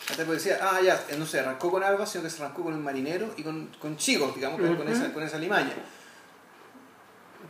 Hasta 0.09 0.23
porque 0.23 0.33
decía, 0.37 0.59
ah, 0.61 0.81
ya, 0.81 0.95
eh, 1.09 1.15
no 1.17 1.25
se 1.25 1.39
arrancó 1.39 1.71
con 1.71 1.83
Alba, 1.83 2.05
sino 2.05 2.23
que 2.23 2.29
se 2.29 2.41
arrancó 2.43 2.63
con 2.63 2.73
el 2.73 2.79
marinero 2.79 3.33
y 3.37 3.43
con, 3.43 3.67
con 3.79 3.95
chicos, 3.97 4.35
digamos, 4.35 4.59
con- 4.59 4.87
esa, 4.87 5.11
con 5.13 5.23
esa 5.23 5.37
limaña. 5.37 5.73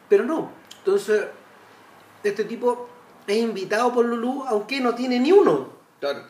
Pero 0.10 0.24
no. 0.26 0.51
Entonces, 0.80 1.26
este 2.30 2.45
tipo 2.45 2.88
es 3.28 3.38
invitado 3.38 3.93
por 3.93 4.05
Lulu, 4.05 4.43
aunque 4.47 4.80
no 4.80 4.93
tiene 4.95 5.19
ni 5.19 5.32
uno. 5.32 5.69
Claro. 5.99 6.23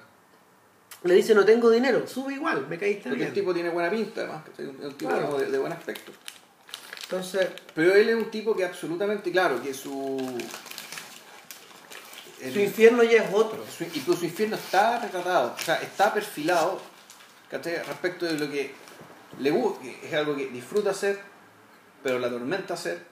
Le 1.04 1.14
dice, 1.14 1.36
no 1.36 1.46
tengo 1.46 1.70
dinero. 1.70 2.08
Sube 2.08 2.34
igual, 2.34 2.68
me 2.68 2.78
caíste 2.80 3.10
Porque 3.10 3.26
el 3.26 3.32
bien. 3.32 3.34
tipo 3.34 3.54
tiene 3.54 3.70
buena 3.70 3.90
pinta, 3.90 4.22
además, 4.22 4.44
un 4.60 4.94
tipo 4.94 5.12
Claro. 5.12 5.38
de, 5.38 5.52
de 5.52 5.58
buen 5.60 5.72
aspecto. 5.74 6.12
Entonces, 7.04 7.50
Pero 7.76 7.94
él 7.94 8.10
es 8.10 8.16
un 8.16 8.32
tipo 8.32 8.56
que 8.56 8.66
absolutamente, 8.66 9.32
claro, 9.32 9.62
que 9.62 9.74
su... 9.74 10.18
el- 12.42 12.54
su 12.54 12.60
infierno 12.60 13.04
ya 13.04 13.24
es 13.24 13.34
otro. 13.34 13.64
su- 13.66 13.84
y 13.84 14.00
todo 14.02 14.16
su 14.16 14.26
infierno 14.26 14.56
está 14.56 15.00
retratado, 15.00 15.54
o 15.56 15.60
sea, 15.62 15.76
está 15.76 16.14
perfilado 16.14 16.80
¿cachai? 17.50 17.78
respecto 17.84 18.26
de 18.26 18.34
lo 18.40 18.50
que 18.52 18.74
le 19.40 19.52
gusta, 19.52 19.86
es 20.04 20.14
algo 20.14 20.36
que 20.36 20.48
disfruta 20.48 20.90
hacer, 20.92 21.20
pero 22.04 22.18
la 22.20 22.30
tormenta 22.30 22.74
hacer, 22.74 23.04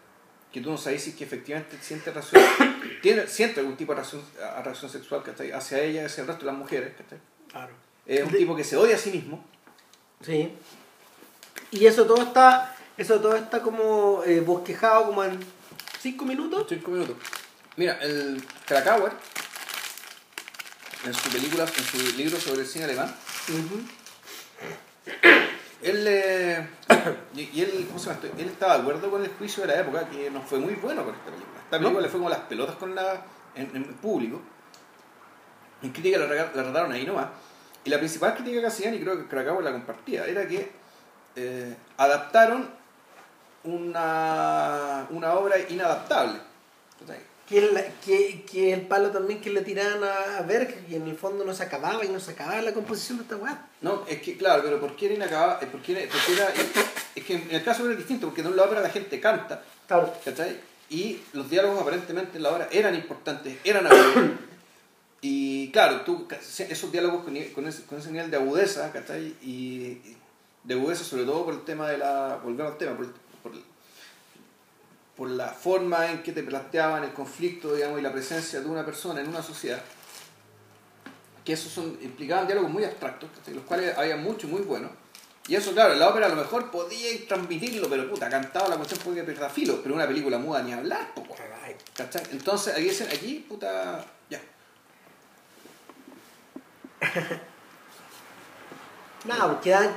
que 0.53 0.61
tú 0.61 0.69
no 0.71 0.77
sabes 0.77 1.03
si 1.03 1.09
es 1.09 1.15
que 1.17 1.23
efectivamente 1.25 1.77
siente 1.81 2.11
reacción, 2.11 2.41
tiene, 3.01 3.27
siente 3.27 3.59
algún 3.59 3.75
tipo 3.75 3.91
de 3.93 3.97
reacción, 4.01 4.23
a- 4.41 4.61
reacción 4.61 4.89
sexual 4.91 5.23
¿cachai? 5.23 5.51
hacia 5.51 5.81
ella, 5.81 6.05
hacia 6.05 6.21
el 6.21 6.27
resto 6.27 6.45
de 6.45 6.51
las 6.51 6.59
mujeres. 6.59 6.93
¿cachai? 6.97 7.17
Claro. 7.49 7.73
Es 8.05 8.23
un 8.23 8.31
De- 8.31 8.37
tipo 8.37 8.55
que 8.55 8.63
se 8.63 8.77
odia 8.77 8.95
a 8.95 8.99
sí 8.99 9.09
mismo. 9.11 9.43
Sí. 10.23 10.53
Y 11.71 11.85
eso 11.87 12.05
todo 12.05 12.21
está, 12.21 12.75
eso 12.97 13.19
todo 13.19 13.35
está 13.35 13.61
como 13.61 14.23
eh, 14.25 14.39
bosquejado 14.41 15.07
como 15.07 15.23
en 15.23 15.39
cinco 15.99 16.23
minutos. 16.25 16.67
Cinco 16.69 16.91
minutos. 16.91 17.17
Mira, 17.75 17.97
el 18.03 18.43
Krakauer, 18.67 19.11
en 21.05 21.13
su 21.13 21.29
película, 21.31 21.63
en 21.65 21.83
su 21.83 22.15
libro 22.15 22.39
sobre 22.39 22.61
el 22.61 22.67
cine 22.67 22.85
alemán, 22.85 23.13
él, 25.83 26.05
eh, 26.07 26.67
y, 27.35 27.61
él, 27.61 27.85
¿cómo 27.87 27.99
se 27.99 28.09
llama 28.09 28.21
él 28.37 28.49
estaba 28.49 28.75
de 28.75 28.81
acuerdo 28.81 29.11
con 29.11 29.23
el 29.23 29.31
juicio 29.31 29.65
de 29.65 29.73
la 29.73 29.81
época, 29.81 30.09
que 30.09 30.31
no 30.31 30.41
fue 30.41 30.59
muy 30.59 30.75
bueno 30.75 31.03
con 31.03 31.13
esta 31.13 31.25
película. 31.25 31.59
Esta 31.63 31.77
película 31.77 32.01
le 32.01 32.09
fue 32.09 32.19
como 32.19 32.29
las 32.29 32.39
pelotas 32.39 32.75
con 32.75 32.95
la, 32.95 33.21
en, 33.55 33.75
en 33.75 33.83
público. 33.95 34.41
En 35.81 35.91
crítica 35.91 36.17
la, 36.17 36.27
la 36.27 36.51
trataron 36.51 36.91
ahí 36.91 37.05
nomás. 37.05 37.27
Y 37.85 37.89
la 37.89 37.97
principal 37.97 38.33
crítica 38.35 38.61
que 38.61 38.67
hacían, 38.67 38.93
y 38.93 38.99
creo 39.01 39.17
que 39.17 39.27
Krakauer 39.27 39.63
la 39.63 39.71
compartía, 39.71 40.25
era 40.25 40.47
que 40.47 40.71
eh, 41.35 41.75
adaptaron 41.97 42.69
una, 43.63 45.07
una 45.09 45.33
obra 45.33 45.55
inadaptable. 45.69 46.39
Que 47.53 47.59
el, 47.59 47.69
que, 48.03 48.43
que 48.51 48.73
el 48.73 48.81
palo 48.87 49.11
también 49.11 49.39
que 49.39 49.51
le 49.51 49.61
tiraban 49.61 50.03
a, 50.03 50.41
ver 50.41 50.73
que 50.73 50.95
en 50.95 51.07
el 51.07 51.15
fondo 51.15 51.45
no 51.45 51.53
se 51.53 51.61
acababa 51.61 52.03
y 52.03 52.07
no 52.09 52.19
se 52.19 52.31
acababa 52.31 52.59
la 52.63 52.73
composición 52.73 53.19
de 53.19 53.23
esta 53.25 53.35
weá. 53.35 53.67
No, 53.81 54.03
es 54.07 54.21
que 54.23 54.35
claro, 54.37 54.63
pero 54.63 54.79
¿por 54.79 54.95
qué 54.95 55.05
era 55.05 55.13
inacabable? 55.15 55.67
¿Por 55.67 55.79
qué 55.83 55.91
era, 55.91 56.11
por 56.11 56.19
qué 56.25 56.33
era- 56.33 56.51
es 57.15 57.23
que 57.23 57.35
en 57.35 57.51
el 57.51 57.63
caso 57.63 57.85
era 57.85 57.95
distinto, 57.95 58.25
porque 58.25 58.41
en 58.41 58.55
la 58.55 58.63
ópera 58.63 58.81
la 58.81 58.89
gente 58.89 59.19
canta, 59.19 59.61
Claro. 59.87 60.11
¿cachai? 60.25 60.59
Y 60.89 61.21
los 61.33 61.47
diálogos 61.47 61.79
aparentemente 61.79 62.37
en 62.37 62.43
la 62.43 62.49
obra 62.53 62.67
eran 62.71 62.95
importantes, 62.95 63.55
eran. 63.63 63.87
Y 65.21 65.71
claro, 65.71 66.01
tú, 66.01 66.27
esos 66.69 66.91
diálogos 66.91 67.23
con, 67.23 67.37
con, 67.53 67.67
ese, 67.67 67.83
con 67.83 67.97
ese 67.99 68.11
nivel 68.11 68.29
de 68.31 68.37
agudeza, 68.37 68.91
¿cachai? 68.91 69.35
Y 69.43 69.99
de 70.63 70.73
agudeza 70.73 71.03
sobre 71.03 71.23
todo 71.23 71.45
por 71.45 71.53
el 71.53 71.61
tema 71.63 71.87
de 71.87 71.97
la... 71.97 72.41
Volver 72.43 72.65
al 72.65 72.77
tema, 72.77 72.97
por, 72.97 73.07
por, 73.41 73.53
por 75.15 75.29
la 75.29 75.49
forma 75.49 76.09
en 76.11 76.23
que 76.23 76.31
te 76.31 76.43
planteaban 76.43 77.03
el 77.03 77.13
conflicto, 77.13 77.73
digamos, 77.75 77.99
y 77.99 78.01
la 78.01 78.11
presencia 78.11 78.59
de 78.61 78.67
una 78.67 78.83
persona 78.85 79.21
en 79.21 79.27
una 79.27 79.43
sociedad 79.43 79.81
que 81.45 81.53
esos 81.53 81.71
son, 81.71 81.97
implicaban 82.01 82.47
diálogos 82.47 82.71
muy 82.71 82.83
abstractos, 82.85 83.29
los 83.47 83.63
cuales 83.65 83.97
había 83.97 84.15
mucho 84.15 84.47
muy 84.47 84.61
buenos, 84.61 84.91
Y 85.45 85.55
eso, 85.55 85.73
claro, 85.73 85.91
en 85.91 85.99
la 85.99 86.07
ópera 86.07 86.27
a 86.27 86.29
lo 86.29 86.37
mejor 86.37 86.71
podía 86.71 87.09
transmitirlo, 87.27 87.89
pero 87.89 88.09
puta, 88.09 88.29
cantado 88.29 88.69
la 88.69 88.77
cuestión 88.77 89.01
podía 89.01 89.25
perder 89.25 89.49
filo, 89.51 89.81
pero 89.83 89.93
una 89.93 90.07
película 90.07 90.37
muda 90.37 90.63
ni 90.63 90.71
hablar, 90.71 91.13
po, 91.13 91.21
weón. 91.21 91.35
¿cachai? 91.93 92.23
Entonces, 92.31 92.73
aquí, 92.73 92.83
dicen- 92.89 93.09
aquí, 93.11 93.45
puta, 93.49 94.05
ya. 94.29 94.39
Nada, 99.25 99.47
pues 99.51 99.61
quedáis 99.63 99.91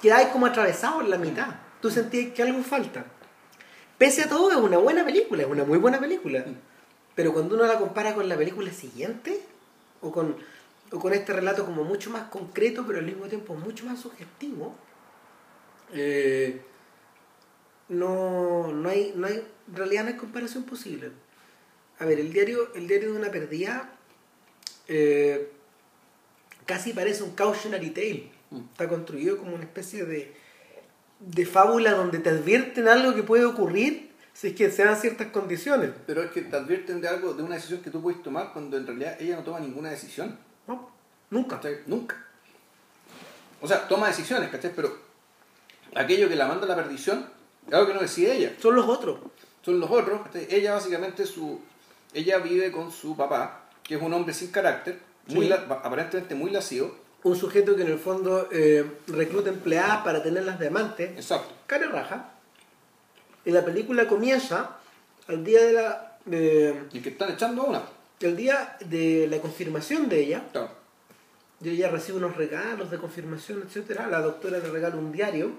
quedáis 0.00 0.28
como 0.28 0.46
atravesados 0.46 1.02
en 1.02 1.10
la 1.10 1.18
mitad. 1.18 1.48
Tú 1.80 1.90
sentías 1.90 2.32
que 2.32 2.42
algo 2.42 2.62
falta. 2.62 3.04
Pese 4.02 4.22
a 4.22 4.28
todo, 4.28 4.50
es 4.50 4.56
una 4.56 4.78
buena 4.78 5.04
película, 5.04 5.44
es 5.44 5.48
una 5.48 5.62
muy 5.62 5.78
buena 5.78 6.00
película. 6.00 6.44
Pero 7.14 7.32
cuando 7.32 7.54
uno 7.54 7.66
la 7.66 7.78
compara 7.78 8.16
con 8.16 8.28
la 8.28 8.36
película 8.36 8.72
siguiente, 8.72 9.40
o 10.00 10.10
con, 10.10 10.34
o 10.90 10.98
con 10.98 11.12
este 11.12 11.32
relato 11.32 11.64
como 11.64 11.84
mucho 11.84 12.10
más 12.10 12.24
concreto, 12.24 12.84
pero 12.84 12.98
al 12.98 13.04
mismo 13.04 13.26
tiempo 13.26 13.54
mucho 13.54 13.86
más 13.86 14.00
sugestivo, 14.00 14.74
eh, 15.92 16.62
no, 17.90 18.72
no, 18.72 18.88
hay, 18.88 19.12
no 19.14 19.28
hay, 19.28 19.34
en 19.68 19.76
realidad 19.76 20.02
no 20.02 20.08
hay 20.08 20.16
comparación 20.16 20.64
posible. 20.64 21.12
A 22.00 22.04
ver, 22.04 22.18
el 22.18 22.32
diario, 22.32 22.74
el 22.74 22.88
diario 22.88 23.12
de 23.12 23.18
una 23.20 23.30
perdida 23.30 23.88
eh, 24.88 25.48
casi 26.66 26.92
parece 26.92 27.22
un 27.22 27.36
cautionary 27.36 27.90
tale. 27.90 28.32
Mm. 28.50 28.64
Está 28.72 28.88
construido 28.88 29.38
como 29.38 29.54
una 29.54 29.62
especie 29.62 30.04
de, 30.06 30.41
de 31.26 31.46
fábula 31.46 31.92
donde 31.92 32.18
te 32.18 32.30
advierten 32.30 32.88
algo 32.88 33.14
que 33.14 33.22
puede 33.22 33.44
ocurrir 33.44 34.10
si 34.32 34.48
es 34.48 34.54
que 34.54 34.70
se 34.70 34.84
dan 34.84 34.96
ciertas 34.96 35.28
condiciones. 35.28 35.90
Pero 36.06 36.22
es 36.22 36.30
que 36.30 36.42
te 36.42 36.56
advierten 36.56 37.00
de 37.00 37.08
algo, 37.08 37.34
de 37.34 37.42
una 37.42 37.54
decisión 37.56 37.80
que 37.82 37.90
tú 37.90 38.02
puedes 38.02 38.22
tomar 38.22 38.52
cuando 38.52 38.76
en 38.76 38.86
realidad 38.86 39.16
ella 39.20 39.36
no 39.36 39.42
toma 39.42 39.60
ninguna 39.60 39.90
decisión. 39.90 40.38
No, 40.66 40.90
nunca. 41.30 41.56
¿cachai? 41.56 41.78
Nunca. 41.86 42.16
O 43.60 43.68
sea, 43.68 43.86
toma 43.86 44.08
decisiones, 44.08 44.50
¿cachai? 44.50 44.72
Pero 44.74 44.96
aquello 45.94 46.28
que 46.28 46.36
la 46.36 46.46
manda 46.48 46.64
a 46.64 46.68
la 46.68 46.76
perdición 46.76 47.26
es 47.68 47.74
algo 47.74 47.86
que 47.88 47.94
no 47.94 48.00
decide 48.00 48.36
ella. 48.36 48.52
Son 48.60 48.74
los 48.74 48.88
otros. 48.88 49.18
Son 49.64 49.78
los 49.78 49.90
otros. 49.90 50.22
¿cachai? 50.22 50.46
Ella 50.50 50.72
básicamente 50.74 51.26
su... 51.26 51.60
Ella 52.14 52.38
vive 52.38 52.72
con 52.72 52.90
su 52.90 53.16
papá, 53.16 53.64
que 53.82 53.94
es 53.94 54.02
un 54.02 54.12
hombre 54.12 54.34
sin 54.34 54.50
carácter, 54.50 54.98
muy 55.28 55.44
Sí. 55.44 55.48
la- 55.50 55.56
aparentemente 55.82 56.34
muy 56.34 56.50
lascivo. 56.50 56.94
Un 57.24 57.36
sujeto 57.36 57.76
que 57.76 57.82
en 57.82 57.88
el 57.92 57.98
fondo 57.98 58.48
eh, 58.50 58.84
recluta 59.06 59.48
empleadas 59.50 59.98
para 60.02 60.22
tenerlas 60.22 60.58
de 60.58 60.66
amantes. 60.66 61.10
Exacto. 61.16 61.52
Cara 61.66 61.88
raja. 61.88 62.30
Y 63.44 63.50
la 63.52 63.64
película 63.64 64.08
comienza 64.08 64.78
al 65.28 65.44
día 65.44 65.62
de 65.62 65.72
la... 65.72 66.18
de- 66.24 66.82
Y 66.92 67.00
que 67.00 67.10
están 67.10 67.30
echando 67.32 67.62
una. 67.64 67.82
el 68.20 68.36
día 68.36 68.76
de 68.80 69.28
la 69.30 69.38
confirmación 69.40 70.08
de 70.08 70.20
ella. 70.20 70.42
Claro. 70.52 70.70
Y 71.60 71.68
ella 71.70 71.90
recibe 71.90 72.18
unos 72.18 72.36
regalos 72.36 72.90
de 72.90 72.98
confirmación, 72.98 73.62
etcétera. 73.64 74.08
La 74.08 74.20
doctora 74.20 74.58
le 74.58 74.68
regala 74.68 74.96
un 74.96 75.12
diario. 75.12 75.52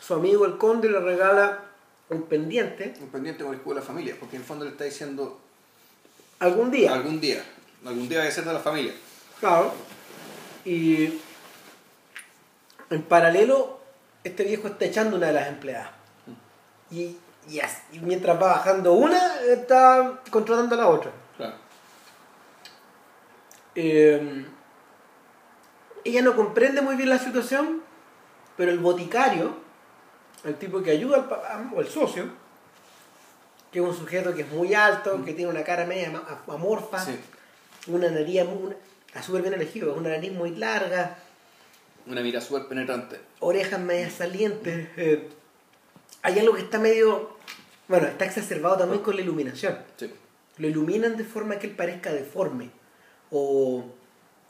Su 0.00 0.14
amigo 0.14 0.46
el 0.46 0.56
conde 0.56 0.88
le 0.88 1.00
regala 1.00 1.60
un 2.08 2.22
pendiente. 2.22 2.94
Un 3.00 3.08
pendiente 3.10 3.42
con 3.44 3.52
el 3.52 3.58
escudo 3.58 3.74
de 3.74 3.80
la 3.82 3.86
familia, 3.86 4.16
porque 4.18 4.36
en 4.36 4.42
el 4.42 4.48
fondo 4.48 4.64
le 4.64 4.70
está 4.70 4.84
diciendo 4.84 5.38
Algún 6.38 6.70
día. 6.70 6.94
algún 6.94 7.20
día, 7.20 7.42
algún 7.84 8.08
día 8.08 8.20
debe 8.20 8.30
ser 8.32 8.44
de 8.44 8.52
la 8.54 8.58
familia. 8.60 8.92
Claro. 9.40 9.74
Y 10.66 11.18
en 12.90 13.02
paralelo, 13.02 13.78
este 14.24 14.42
viejo 14.44 14.66
está 14.68 14.84
echando 14.84 15.16
una 15.16 15.28
de 15.28 15.32
las 15.32 15.46
empleadas. 15.48 15.90
Y, 16.90 17.16
y 17.48 17.60
as- 17.60 17.82
y 17.92 18.00
mientras 18.00 18.36
va 18.36 18.48
bajando 18.48 18.92
una, 18.92 19.40
está 19.42 20.20
contratando 20.30 20.74
a 20.74 20.78
la 20.78 20.88
otra. 20.88 21.12
Claro. 21.36 21.54
Eh, 23.74 24.46
ella 26.04 26.22
no 26.22 26.34
comprende 26.36 26.80
muy 26.82 26.96
bien 26.96 27.10
la 27.10 27.18
situación, 27.18 27.82
pero 28.56 28.70
el 28.70 28.78
boticario, 28.78 29.56
el 30.44 30.56
tipo 30.56 30.82
que 30.82 30.90
ayuda 30.92 31.16
al 31.18 31.28
papá, 31.28 31.70
o 31.74 31.80
el 31.80 31.88
socio, 31.88 32.24
que 33.70 33.78
es 33.80 33.84
un 33.84 33.94
sujeto 33.94 34.34
que 34.34 34.42
es 34.42 34.48
muy 34.50 34.74
alto, 34.74 35.24
que 35.24 35.32
tiene 35.34 35.50
una 35.50 35.62
cara 35.64 35.84
media 35.84 36.10
amorfa, 36.48 36.98
Sí. 37.04 37.18
una 37.88 38.08
nariz 38.10 38.44
muy, 38.46 38.62
una- 38.64 38.76
está 39.16 39.26
súper 39.26 39.42
bien 39.42 39.54
elegido, 39.54 39.92
es 39.92 39.96
una 39.98 40.10
nariz 40.10 40.32
muy 40.32 40.50
larga, 40.54 41.16
Una 42.06 42.20
mira 42.20 42.40
súper 42.40 42.68
penetrante. 42.68 43.18
orejas 43.40 43.80
medias 43.80 44.12
salientes. 44.12 44.88
eh, 44.96 45.28
hay 46.22 46.38
algo 46.38 46.54
que 46.54 46.60
está 46.62 46.78
medio. 46.78 47.36
Bueno, 47.88 48.06
está 48.08 48.24
exacerbado 48.24 48.76
también 48.78 49.02
con 49.02 49.14
la 49.16 49.22
iluminación. 49.22 49.78
Sí. 49.96 50.12
Lo 50.58 50.68
iluminan 50.68 51.16
de 51.16 51.24
forma 51.24 51.58
que 51.58 51.68
él 51.68 51.74
parezca 51.76 52.12
deforme, 52.12 52.70
o, 53.30 53.84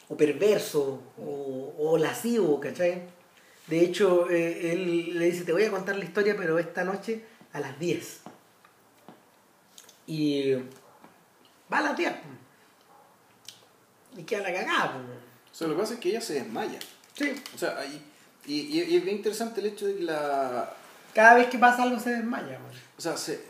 o 0.09 0.17
perverso, 0.17 1.03
o, 1.19 1.75
o 1.79 1.99
lascivo, 1.99 2.59
¿cachai? 2.61 3.03
De 3.67 3.81
hecho, 3.81 4.29
eh, 4.31 4.73
él 4.73 5.19
le 5.19 5.27
dice: 5.27 5.45
Te 5.45 5.53
voy 5.53 5.65
a 5.65 5.71
contar 5.71 5.97
la 5.97 6.05
historia, 6.05 6.35
pero 6.37 6.59
esta 6.59 6.83
noche 6.85 7.25
a 7.53 7.61
las 7.61 7.79
10. 7.79 8.21
Y 10.07 10.55
va 11.73 11.79
a 11.79 11.83
las 11.83 11.97
10. 11.97 12.13
Y 14.17 14.23
queda 14.25 14.41
la 14.43 14.53
cagada. 14.55 14.93
po. 14.93 14.99
O 14.99 15.55
sea, 15.55 15.67
lo 15.69 15.75
que 15.75 15.81
pasa 15.81 15.95
es 15.95 16.01
que 16.01 16.09
ella 16.11 16.21
se 16.21 16.35
desmaya. 16.35 16.79
Sí. 17.15 17.33
O 17.55 17.59
sea, 17.59 17.77
ahí- 17.79 18.03
y, 18.47 18.55
y- 18.61 18.83
y 18.85 18.97
es 18.97 19.05
bien 19.05 19.17
interesante 19.17 19.61
el 19.61 19.67
hecho 19.67 19.87
de 19.87 19.97
que 19.97 20.03
la... 20.05 20.73
Cada 21.15 21.35
vez 21.35 21.49
que 21.49 21.59
pasa 21.59 21.83
algo 21.83 21.99
se 21.99 22.11
desmaya. 22.11 22.59
po. 22.59 22.65
O 22.99 23.01
sea, 23.01 23.17
se, 23.17 23.41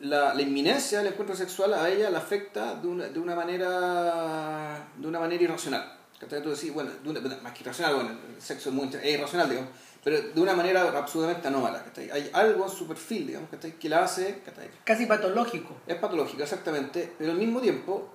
la, 0.00 0.34
la 0.34 0.42
inminencia 0.42 0.98
del 0.98 1.08
encuentro 1.08 1.36
sexual 1.36 1.74
a 1.74 1.88
ella 1.88 2.10
la 2.10 2.18
afecta 2.18 2.74
de 2.74 2.88
una, 2.88 3.04
de 3.06 3.18
una 3.18 3.34
manera 3.36 4.86
de 4.96 5.06
una 5.06 5.20
manera 5.20 5.42
irracional. 5.42 5.98
Tú 6.18 6.50
decís, 6.50 6.72
bueno, 6.72 6.90
de 7.02 7.08
una- 7.10 7.36
más 7.42 7.52
que 7.52 7.60
irracional, 7.62 7.94
bueno, 7.96 8.10
el 8.10 8.40
sexo 8.40 8.68
es, 8.68 8.74
muy, 8.74 8.88
es 8.88 9.04
irracional, 9.04 9.48
digamos, 9.50 9.70
pero 10.04 10.20
de 10.22 10.40
una 10.40 10.54
manera 10.54 10.82
absolutamente 10.96 11.48
anómala. 11.48 11.84
Hay 12.12 12.30
algo 12.32 12.64
en 12.64 12.70
su 12.70 12.86
perfil, 12.86 13.26
digamos, 13.26 13.48
que 13.78 13.88
la 13.88 14.04
hace... 14.04 14.40
Casi 14.84 15.06
patológico. 15.06 15.76
Es 15.86 15.96
patológico, 15.96 16.42
exactamente, 16.42 17.12
pero 17.18 17.32
al 17.32 17.38
mismo 17.38 17.60
tiempo, 17.60 18.14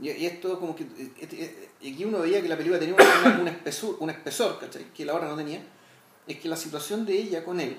y, 0.00 0.10
y 0.10 0.26
esto 0.26 0.58
como 0.60 0.74
que, 0.76 0.82
eh, 0.84 1.10
eh, 1.20 1.68
y 1.80 1.94
aquí 1.94 2.04
uno 2.04 2.18
veía 2.20 2.42
que 2.42 2.48
la 2.48 2.56
película 2.56 2.78
tenía 2.78 2.94
una- 2.94 3.38
un, 3.40 3.48
espesor, 3.48 3.96
un 4.00 4.10
espesor, 4.10 4.58
¿cachai? 4.58 4.92
que 4.92 5.04
la 5.04 5.14
otra 5.14 5.28
no 5.28 5.36
tenía, 5.36 5.62
es 6.26 6.38
que 6.38 6.48
la 6.48 6.56
situación 6.56 7.06
de 7.06 7.14
ella 7.14 7.44
con 7.44 7.60
él, 7.60 7.76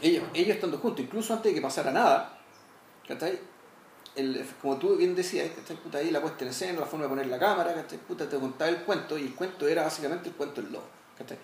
ellos, 0.00 0.24
ellos 0.34 0.54
estando 0.56 0.78
juntos, 0.78 1.04
incluso 1.04 1.32
antes 1.32 1.50
de 1.50 1.54
que 1.56 1.62
pasara 1.62 1.90
nada, 1.90 2.38
¿cachai? 3.06 3.38
El, 4.14 4.44
como 4.60 4.76
tú 4.76 4.96
bien 4.96 5.14
decías, 5.14 5.50
¿cachai? 5.56 5.76
Puta, 5.76 5.98
ahí 5.98 6.10
la 6.10 6.20
puesta 6.20 6.44
en 6.44 6.50
escena, 6.50 6.80
la 6.80 6.86
forma 6.86 7.04
de 7.04 7.08
poner 7.08 7.26
la 7.26 7.38
cámara, 7.38 7.74
¿cachai? 7.74 7.98
Puta, 7.98 8.28
te 8.28 8.38
contaba 8.38 8.70
el 8.70 8.78
cuento, 8.84 9.16
y 9.18 9.22
el 9.22 9.34
cuento 9.34 9.66
era 9.66 9.84
básicamente 9.84 10.28
el 10.28 10.34
cuento 10.34 10.60
del 10.60 10.72
lobo, 10.72 10.84
¿cachai? 11.16 11.38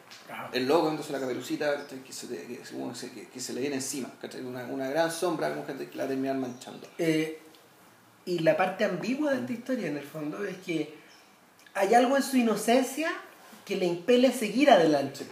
El 0.52 0.66
lobo 0.68 0.80
comiéndose 0.80 1.12
la 1.12 1.20
caperucita 1.20 1.74
¿cachai? 1.76 2.02
que, 2.04 2.12
se, 2.12 2.26
le- 2.28 2.46
que, 2.46 3.10
que- 3.14 3.28
que 3.28 3.40
se 3.40 3.52
le 3.54 3.60
viene 3.62 3.76
encima, 3.76 4.10
¿cachai? 4.20 4.42
Una, 4.44 4.64
una 4.66 4.88
gran 4.90 5.10
sombra 5.10 5.48
como 5.54 5.64
que 5.66 5.88
la 5.94 6.06
terminan 6.06 6.38
manchando. 6.40 6.86
Eh, 6.98 7.40
y 8.24 8.40
la 8.40 8.56
parte 8.56 8.84
ambigua 8.84 9.32
de 9.32 9.40
esta 9.40 9.52
historia, 9.52 9.86
en 9.88 9.96
el 9.96 10.04
fondo, 10.04 10.44
es 10.44 10.56
que 10.58 10.94
hay 11.74 11.94
algo 11.94 12.16
en 12.16 12.22
su 12.22 12.36
inocencia 12.36 13.10
que 13.64 13.76
le 13.76 13.86
impele 13.86 14.28
a 14.28 14.32
seguir 14.32 14.70
adelante. 14.70 15.24
Sí, 15.24 15.30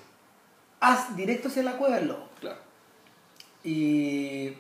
Haz 0.81 1.17
directo 1.17 1.49
hacia 1.49 1.63
la 1.63 1.77
cueva 1.77 1.97
del 1.97 2.09
lobo. 2.09 2.29
claro. 2.41 2.59
Y... 3.65 4.53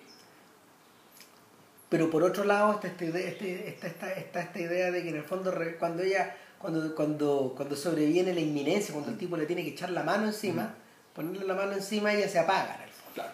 Pero 1.89 2.11
por 2.11 2.25
otro 2.25 2.45
lado 2.45 2.73
está 2.73 2.89
esta 2.89 3.05
idea, 3.05 3.29
este- 3.29 3.69
está, 3.69 3.87
esta, 4.13 4.41
esta 4.41 4.59
idea 4.59 4.91
de 4.91 5.03
que 5.03 5.11
en 5.11 5.17
el 5.17 5.23
fondo 5.23 5.55
cuando 5.79 6.03
ella, 6.03 6.37
cuando, 6.59 6.95
cuando, 6.97 7.53
cuando 7.57 7.77
sobreviene 7.77 8.35
la 8.35 8.41
inminencia, 8.41 8.93
cuando 8.93 9.13
el 9.13 9.19
tipo 9.19 9.37
le 9.37 9.47
tiene 9.47 9.63
que 9.63 9.71
echar 9.71 9.91
la 9.91 10.03
mano 10.03 10.27
encima, 10.27 10.75
ponerle 11.15 11.47
la 11.47 11.55
mano 11.55 11.73
encima, 11.75 12.13
ella 12.13 12.29
se 12.29 12.41
apaga 12.41 12.75
en 12.77 12.83
el 12.83 12.91
fondo. 12.91 13.13
Claro. 13.15 13.33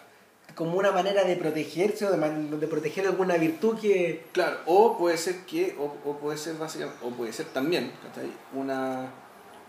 Como 0.55 0.77
una 0.77 0.91
manera 0.91 1.23
de 1.23 1.35
protegerse 1.35 2.05
o 2.05 2.11
de, 2.11 2.17
man- 2.17 2.59
de 2.59 2.67
proteger 2.67 3.07
alguna 3.07 3.35
virtud 3.37 3.79
que... 3.79 4.25
Claro, 4.31 4.59
o 4.67 4.97
puede 4.97 5.17
ser 5.17 5.45
que, 5.45 5.75
o, 5.79 5.85
o 6.09 6.17
puede 6.17 6.37
ser 6.37 6.55
básicamente, 6.55 6.99
o 7.03 7.09
puede 7.09 7.33
ser 7.33 7.47
también, 7.47 7.91
¿cachai? 8.03 8.31
Una, 8.53 9.09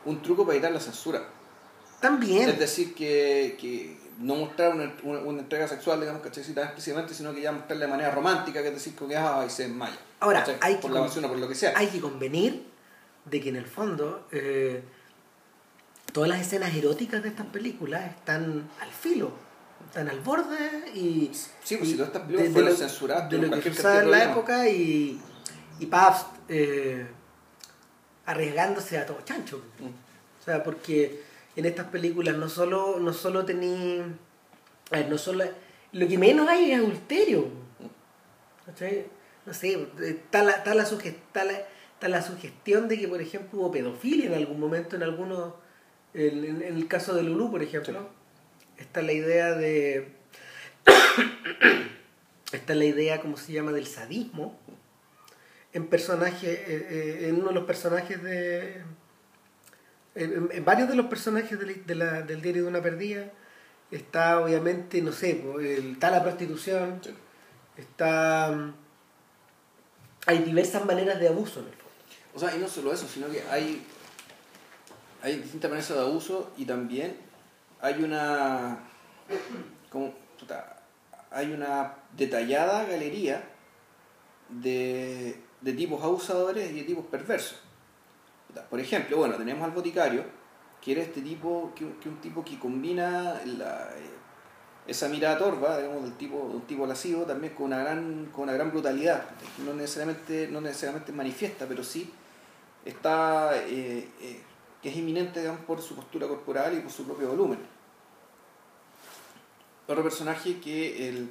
un 0.05 0.21
truco 0.21 0.45
para 0.45 0.57
evitar 0.57 0.73
la 0.73 0.81
censura. 0.81 1.23
También. 2.01 2.51
Es 2.51 2.59
decir, 2.59 2.95
que, 2.95 3.57
que 3.59 3.97
no 4.19 4.35
mostrar 4.37 4.75
una, 4.75 4.93
una, 5.05 5.21
una 5.21 5.41
entrega 5.41 5.67
sexual, 5.67 6.01
digamos, 6.01 6.21
¿cachai? 6.21 6.45
Tan 6.53 6.65
explícitamente, 6.65 7.15
sino 7.15 7.33
que 7.33 7.41
ya 7.41 7.51
mostrarla 7.53 7.87
de 7.87 7.91
manera 7.91 8.11
romántica, 8.11 8.61
que 8.61 8.69
es 8.69 8.75
decir, 8.75 8.95
que 8.95 9.17
ah, 9.17 9.43
y 9.47 9.51
se 9.51 9.63
desmaya. 9.69 9.97
Ahora, 10.21 10.41
¿cachai? 10.41 10.57
hay 10.61 10.75
que 10.75 10.81
por 10.83 10.91
la 10.91 11.01
o 11.01 11.09
por 11.29 11.39
lo 11.39 11.49
que 11.49 11.55
sea. 11.55 11.73
hay 11.77 11.87
que 11.87 12.01
convenir 12.01 12.67
de 13.25 13.41
que 13.41 13.49
en 13.49 13.57
el 13.57 13.65
fondo 13.65 14.27
eh, 14.33 14.83
todas 16.13 16.29
las 16.29 16.41
escenas 16.43 16.75
eróticas 16.75 17.23
de 17.23 17.31
estas 17.31 17.47
películas 17.47 18.05
están 18.11 18.69
al 18.81 18.91
filo, 18.91 19.33
están 19.95 20.09
al 20.09 20.19
borde 20.21 20.91
y... 20.93 21.31
Sí, 21.63 21.77
pues 21.77 21.91
y 21.91 21.93
si 21.93 21.97
todas 21.97 22.09
estas 22.09 22.23
películas 22.23 22.53
fueron 22.53 22.77
censuradas, 22.77 23.31
de 23.31 23.39
lo 23.39 23.61
que 23.61 23.71
usaba 23.71 24.03
en 24.03 24.11
la 24.11 24.17
de 24.19 24.25
época 24.25 24.69
y, 24.69 25.21
y 25.79 25.87
Pabst 25.87 26.27
eh, 26.49 27.07
arriesgándose 28.27 28.99
a 28.99 29.07
todo 29.07 29.21
chancho. 29.25 29.63
Mm. 29.79 29.87
O 29.87 30.45
sea, 30.45 30.65
porque 30.65 31.23
en 31.55 31.65
estas 31.67 31.87
películas 31.87 32.37
no 32.37 32.49
solo, 32.49 32.99
no 32.99 33.13
solo 33.13 33.45
tení... 33.45 34.01
a 34.91 34.97
ver, 34.97 35.09
no 35.09 35.17
solo... 35.17 35.45
Lo 35.93 36.09
que 36.09 36.19
menos 36.19 36.49
hay 36.49 36.73
es 36.73 36.79
adulterio. 36.81 37.47
¿Cachai? 38.67 39.07
No 39.47 39.55
sé, 39.55 39.87
está 40.03 40.43
la, 40.43 40.53
está 40.53 40.75
la, 40.75 40.85
suge- 40.87 41.07
está 41.15 41.45
la, 41.45 41.53
está 41.53 42.09
la 42.09 42.21
sugestión 42.21 42.89
de 42.89 42.99
que, 42.99 43.07
por 43.07 43.21
ejemplo, 43.23 43.61
hubo 43.61 43.71
pedofilia 43.71 44.27
en 44.27 44.35
algún 44.35 44.59
momento, 44.59 44.97
en 44.97 45.05
algunos, 45.05 45.55
en, 46.15 46.45
en- 46.45 46.63
en 46.63 46.77
el 46.77 46.89
caso 46.89 47.15
de 47.15 47.23
Lulú, 47.23 47.53
por 47.53 47.63
ejemplo. 47.63 48.09
Está 48.79 49.03
la 49.03 49.13
idea 49.13 49.55
de... 49.55 50.09
está 52.53 52.75
la 52.75 52.85
idea, 52.85 53.21
¿cómo 53.21 53.37
se 53.37 53.53
llama?, 53.53 53.73
del 53.73 53.87
sadismo 53.87 54.59
en 55.73 55.87
personajes, 55.89 56.45
eh, 56.45 56.87
eh, 56.91 57.29
en 57.29 57.37
uno 57.37 57.49
de 57.49 57.55
los 57.55 57.65
personajes 57.65 58.23
de... 58.23 58.83
En, 60.15 60.65
varios 60.65 60.89
de 60.89 60.95
los 60.95 61.07
personajes 61.07 61.59
de 61.59 61.67
la- 61.67 61.73
de 61.85 61.95
la- 61.97 62.23
del 62.23 62.41
diario 62.41 62.63
de 62.63 62.69
una 62.69 62.81
perdida 62.81 63.33
está 63.91 64.41
obviamente, 64.41 65.03
no 65.03 65.11
sé, 65.13 65.43
está 65.91 66.11
la 66.11 66.23
prostitución, 66.23 67.01
Sí. 67.03 67.11
está... 67.77 68.53
mm, 68.53 68.75
Hay 70.27 70.39
diversas 70.39 70.85
maneras 70.85 71.19
de 71.21 71.29
abuso 71.29 71.61
en 71.61 71.67
el 71.67 71.73
fondo. 71.73 71.91
O 72.35 72.39
sea, 72.39 72.55
y 72.57 72.59
no 72.61 72.69
solo 72.69 72.93
eso, 72.93 73.07
sino 73.09 73.29
que 73.29 73.43
hay, 73.51 73.85
hay 75.23 75.37
distintas 75.39 75.71
maneras 75.71 75.89
de 75.93 75.99
abuso 76.01 76.53
y 76.57 76.65
también 76.65 77.17
hay 77.85 78.03
una. 78.03 78.79
Como, 79.91 80.15
hay 81.31 81.53
una 81.53 81.95
detallada 82.17 82.85
galería 82.85 83.45
de, 84.49 85.39
de 85.61 85.73
tipos 85.75 86.03
abusadores 86.03 86.71
y 86.71 86.77
de 86.77 86.83
tipos 86.85 87.05
perversos. 87.07 87.59
Por 88.71 88.81
ejemplo, 88.81 89.19
bueno, 89.19 89.37
tenemos 89.37 89.65
al 89.65 89.73
boticario, 89.73 90.25
que 90.81 90.93
era 90.93 91.03
este 91.03 91.21
tipo, 91.21 91.73
que, 91.75 91.85
que 92.01 92.09
un 92.09 92.21
tipo 92.21 92.43
que 92.43 92.59
combina 92.59 93.41
eh, 93.45 94.11
esa 94.87 95.09
mirada 95.09 95.37
torva, 95.37 95.77
digamos, 95.77 96.05
del 96.05 96.15
tipo, 96.15 96.53
de 96.55 96.61
tipo 96.61 96.87
lascivo, 96.87 97.25
también 97.25 97.53
con 97.55 97.67
una 97.67 97.81
gran, 97.81 98.27
con 98.33 98.45
una 98.45 98.53
gran 98.55 98.71
brutalidad. 98.71 99.25
No 99.65 99.75
necesariamente, 99.75 100.49
no 100.51 100.63
necesariamente 100.63 101.13
manifiesta, 101.13 101.67
pero 101.67 101.85
sí 101.85 102.11
está 102.85 103.59
eh, 103.59 104.09
eh, 104.21 104.43
que 104.81 104.91
es 104.91 104.97
inminente 104.97 105.41
digamos, 105.41 105.63
por 105.63 105.81
su 105.81 105.97
postura 105.97 106.29
corporal 106.29 106.77
y 106.77 106.81
por 106.81 106.93
su 106.93 107.05
propio 107.05 107.29
volumen. 107.29 107.74
Otro 109.87 110.03
personaje 110.03 110.59
que, 110.61 111.09
el, 111.09 111.29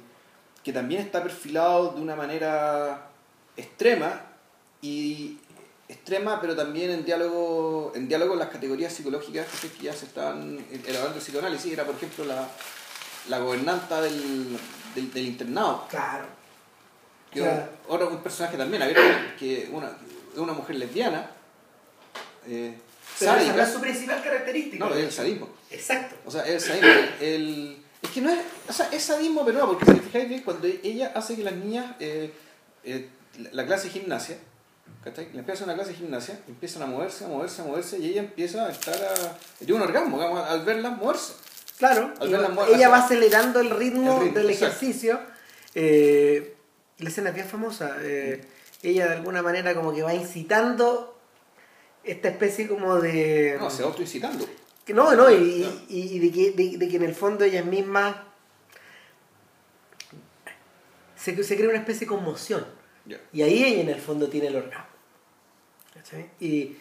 que 0.62 0.72
también 0.72 1.00
está 1.02 1.22
perfilado 1.22 1.92
de 1.92 2.00
una 2.00 2.14
manera 2.16 3.08
extrema 3.56 4.20
y 4.82 5.38
extrema 5.88 6.40
pero 6.40 6.56
también 6.56 6.90
en 6.90 7.04
diálogo 7.04 7.92
en 7.94 8.08
diálogo 8.08 8.30
con 8.30 8.38
las 8.38 8.48
categorías 8.48 8.92
psicológicas 8.92 9.46
que 9.78 9.84
ya 9.84 9.92
se 9.92 10.06
están 10.06 10.58
elaborando 10.86 11.18
el 11.18 11.22
psicoanálisis 11.22 11.72
era 11.72 11.84
por 11.84 11.94
ejemplo 11.94 12.24
la, 12.24 12.48
la 13.28 13.38
gobernanta 13.38 14.00
del, 14.00 14.56
del, 14.94 15.12
del 15.12 15.26
internado 15.26 15.86
Claro. 15.90 16.24
que 17.30 17.40
Claro. 17.40 17.68
otro 17.88 18.08
un 18.08 18.22
personaje 18.22 18.56
también 18.56 18.82
abierto, 18.82 19.02
que 19.38 19.68
una, 19.72 19.90
una 20.36 20.52
mujer 20.54 20.76
lesbiana 20.76 21.30
eh, 22.46 22.74
Pero 23.18 23.32
esa 23.32 23.40
no 23.40 23.46
sádica 23.46 23.62
es 23.64 23.72
su 23.72 23.80
principal 23.80 24.22
característica. 24.22 24.84
no 24.84 24.94
es 24.94 25.04
el 25.04 25.12
sadismo 25.12 25.48
Exacto. 25.70 26.16
o 26.24 26.30
sea, 26.30 26.42
es 26.46 26.54
el 26.54 26.60
sadismo. 26.60 26.88
El, 27.20 27.83
que 28.14 28.20
no 28.22 28.30
es. 28.30 28.38
O 28.68 28.72
sea, 28.72 28.88
es 28.92 29.02
sadismo, 29.02 29.44
pero 29.44 29.58
no, 29.58 29.66
porque 29.66 29.84
si 29.86 29.98
fijáis 30.00 30.28
bien, 30.28 30.42
cuando 30.42 30.66
ella 30.66 31.12
hace 31.14 31.36
que 31.36 31.42
las 31.44 31.54
niñas. 31.54 31.94
eh, 32.00 32.32
eh, 32.84 33.08
la- 33.38 33.50
la 33.52 33.66
clase 33.66 33.88
de 33.88 33.94
gimnasia. 34.00 34.36
¿cachai? 35.02 35.28
Le 35.32 35.40
empieza 35.40 35.64
una 35.64 35.74
clase 35.74 35.90
de 35.90 35.96
gimnasia, 35.96 36.38
empiezan 36.48 36.82
a 36.82 36.86
moverse, 36.86 37.24
a 37.26 37.28
moverse, 37.28 37.60
a 37.60 37.64
moverse, 37.66 37.98
y 37.98 38.06
ella 38.10 38.20
empieza 38.20 38.64
a 38.66 38.70
estar 38.70 38.94
a. 38.94 39.36
Tiene 39.58 39.74
un 39.74 39.82
orgasmo, 39.82 40.16
digamos, 40.18 40.48
al 40.48 40.64
verlas 40.64 40.96
moverse. 40.96 41.34
Claro, 41.76 42.14
Al 42.20 42.28
y 42.28 42.32
ver 42.32 42.40
la 42.40 42.48
va- 42.48 42.54
muerte, 42.54 42.74
ella 42.76 42.88
va 42.88 42.98
acelerando 43.04 43.60
el 43.60 43.68
ritmo, 43.70 44.16
el 44.18 44.24
ritmo, 44.28 44.38
del 44.38 44.50
exacto. 44.50 44.76
ejercicio. 44.76 45.20
Eh, 45.74 46.54
la 46.98 47.08
escena 47.08 47.30
es 47.30 47.34
bien 47.34 47.46
famosa. 47.48 47.96
eh, 48.00 48.44
ella 48.82 49.08
de 49.08 49.14
alguna 49.14 49.42
manera 49.42 49.74
como 49.74 49.92
que 49.94 50.02
va 50.02 50.14
incitando 50.14 51.18
esta 52.04 52.28
especie 52.28 52.68
como 52.68 52.96
de... 53.00 53.56
No, 53.58 53.70
se 53.70 53.82
va 53.82 53.88
autoincitando. 53.88 54.46
Que 54.84 54.92
no, 54.94 55.14
no, 55.14 55.30
y, 55.30 55.60
No. 55.60 55.70
y- 55.88 56.16
y 56.16 56.18
de, 56.18 56.30
que, 56.30 56.50
de, 56.52 56.76
de 56.78 56.88
que 56.88 56.96
en 56.96 57.02
el 57.04 57.14
fondo 57.14 57.44
ellas 57.44 57.64
mismas 57.64 58.16
se, 61.16 61.42
se 61.42 61.56
crea 61.56 61.68
una 61.68 61.78
especie 61.78 62.00
de 62.00 62.06
conmoción. 62.06 62.66
Y 63.32 63.42
ahí 63.42 63.62
ella 63.64 63.82
en 63.82 63.88
el 63.90 64.00
fondo 64.00 64.28
tiene 64.28 64.48
el 64.48 64.56
orgasmo. 64.56 64.86
¿Cachai? 65.94 66.30
Y, 66.40 66.76